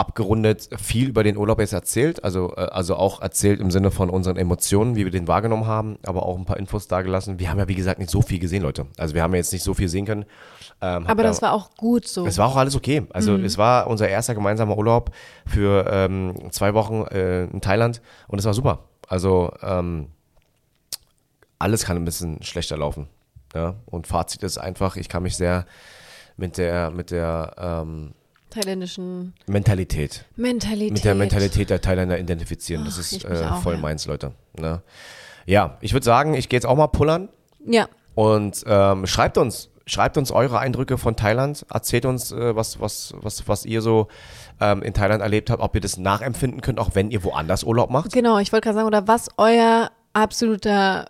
abgerundet 0.00 0.70
viel 0.80 1.10
über 1.10 1.22
den 1.22 1.36
Urlaub 1.36 1.60
jetzt 1.60 1.74
erzählt, 1.74 2.24
also, 2.24 2.54
äh, 2.56 2.60
also 2.60 2.96
auch 2.96 3.20
erzählt 3.20 3.60
im 3.60 3.70
Sinne 3.70 3.90
von 3.90 4.08
unseren 4.08 4.38
Emotionen, 4.38 4.96
wie 4.96 5.04
wir 5.04 5.12
den 5.12 5.28
wahrgenommen 5.28 5.66
haben, 5.66 5.98
aber 6.06 6.24
auch 6.24 6.38
ein 6.38 6.46
paar 6.46 6.56
Infos 6.56 6.88
dargelassen. 6.88 7.38
Wir 7.38 7.50
haben 7.50 7.58
ja, 7.58 7.68
wie 7.68 7.74
gesagt, 7.74 7.98
nicht 7.98 8.10
so 8.10 8.22
viel 8.22 8.38
gesehen, 8.38 8.62
Leute. 8.62 8.86
Also 8.96 9.14
wir 9.14 9.22
haben 9.22 9.32
ja 9.32 9.36
jetzt 9.36 9.52
nicht 9.52 9.62
so 9.62 9.74
viel 9.74 9.88
sehen 9.88 10.06
können. 10.06 10.24
Ähm, 10.80 11.06
aber 11.06 11.22
das 11.22 11.42
war 11.42 11.52
auch 11.52 11.76
gut 11.76 12.08
so. 12.08 12.26
es 12.26 12.38
war 12.38 12.48
auch 12.48 12.56
alles 12.56 12.74
okay. 12.74 13.02
Also 13.10 13.36
es 13.36 13.58
war 13.58 13.88
unser 13.88 14.08
erster 14.08 14.34
gemeinsamer 14.34 14.78
Urlaub 14.78 15.10
für 15.46 15.84
ähm, 15.90 16.34
zwei 16.50 16.72
Wochen 16.72 17.02
äh, 17.10 17.44
in 17.44 17.60
Thailand 17.60 18.00
und 18.26 18.38
es 18.38 18.46
war 18.46 18.54
super. 18.54 18.84
Also 19.06 19.52
ähm, 19.60 20.06
alles 21.58 21.84
kann 21.84 21.98
ein 21.98 22.06
bisschen 22.06 22.42
schlechter 22.42 22.78
laufen. 22.78 23.06
Ja? 23.54 23.74
Und 23.84 24.06
Fazit 24.06 24.42
ist 24.44 24.56
einfach, 24.56 24.96
ich 24.96 25.10
kann 25.10 25.22
mich 25.22 25.36
sehr 25.36 25.66
mit 26.38 26.56
der, 26.56 26.90
mit 26.90 27.10
der 27.10 27.54
ähm, 27.58 28.14
Thailändischen 28.50 29.34
Mentalität, 29.46 30.24
Mentalität. 30.36 30.92
mit 30.92 31.04
der 31.04 31.14
Mentalität 31.14 31.70
der 31.70 31.80
Thailänder 31.80 32.18
identifizieren. 32.18 32.84
Das 32.84 32.94
Ach, 32.94 33.00
ist 33.00 33.24
äh, 33.24 33.44
auch, 33.46 33.62
voll 33.62 33.74
ja. 33.74 33.80
meins, 33.80 34.06
Leute. 34.06 34.32
Ne? 34.58 34.82
Ja, 35.46 35.78
ich 35.80 35.92
würde 35.92 36.04
sagen, 36.04 36.34
ich 36.34 36.48
gehe 36.48 36.56
jetzt 36.56 36.66
auch 36.66 36.76
mal 36.76 36.88
pullern. 36.88 37.28
Ja, 37.64 37.88
Und 38.14 38.62
ähm, 38.66 39.06
schreibt 39.06 39.38
uns, 39.38 39.70
schreibt 39.86 40.16
uns 40.18 40.30
eure 40.30 40.58
Eindrücke 40.58 40.98
von 40.98 41.16
Thailand. 41.16 41.64
Erzählt 41.72 42.04
uns, 42.06 42.32
äh, 42.32 42.54
was, 42.56 42.80
was, 42.80 43.14
was, 43.20 43.48
was 43.48 43.64
ihr 43.64 43.82
so 43.82 44.08
ähm, 44.60 44.82
in 44.82 44.94
Thailand 44.94 45.22
erlebt 45.22 45.50
habt, 45.50 45.62
ob 45.62 45.74
ihr 45.74 45.80
das 45.80 45.96
nachempfinden 45.96 46.60
könnt, 46.60 46.78
auch 46.78 46.90
wenn 46.94 47.10
ihr 47.10 47.24
woanders 47.24 47.64
Urlaub 47.64 47.90
macht. 47.90 48.12
genau, 48.12 48.38
ich 48.38 48.52
wollte 48.52 48.64
gerade 48.64 48.76
sagen, 48.76 48.86
oder 48.86 49.08
was 49.08 49.28
euer 49.36 49.90
absoluter 50.12 51.06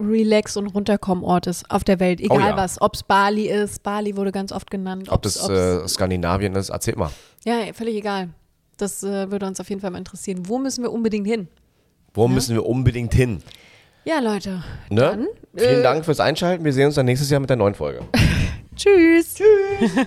Relax- 0.00 0.56
und 0.56 0.66
Runterkommen-Ort 0.68 1.46
ist 1.46 1.70
auf 1.70 1.84
der 1.84 2.00
Welt. 2.00 2.20
Egal 2.20 2.38
Oh 2.38 2.40
ja. 2.40 2.56
was. 2.56 2.80
Ob 2.80 2.94
es 2.94 3.02
Bali 3.02 3.48
ist. 3.48 3.82
Bali 3.82 4.16
wurde 4.16 4.32
ganz 4.32 4.50
oft 4.52 4.70
genannt. 4.70 5.08
Ob 5.10 5.22
das 5.22 5.48
äh, 5.48 5.86
Skandinavien 5.86 6.54
ist, 6.56 6.70
erzählt 6.70 6.96
mal. 6.96 7.10
ja, 7.44 7.72
völlig 7.74 7.96
egal. 7.96 8.30
Das 8.78 9.02
äh, 9.02 9.30
würde 9.30 9.46
uns 9.46 9.60
auf 9.60 9.68
jeden 9.68 9.80
Fall 9.82 9.90
mal 9.90 9.98
interessieren. 9.98 10.42
Wo 10.48 10.58
müssen 10.58 10.82
wir 10.82 10.90
unbedingt 10.92 11.26
hin? 11.26 11.48
Wo 12.14 12.26
müssen 12.28 12.54
wir 12.54 12.64
unbedingt 12.66 13.12
hin? 13.14 13.42
Ja, 14.04 14.18
Leute. 14.20 14.64
Ne? 14.88 15.00
Dann, 15.02 15.26
Vielen 15.54 15.80
äh, 15.80 15.82
Dank 15.82 16.04
fürs 16.06 16.18
Einschalten. 16.20 16.64
Wir 16.64 16.72
sehen 16.72 16.86
uns 16.86 16.94
dann 16.94 17.04
nächstes 17.06 17.28
Jahr 17.30 17.40
mit 17.40 17.50
der 17.50 17.56
neuen 17.58 17.74
Folge. 17.74 18.00
Tschüss. 18.76 19.34
Tschüss. 19.34 20.06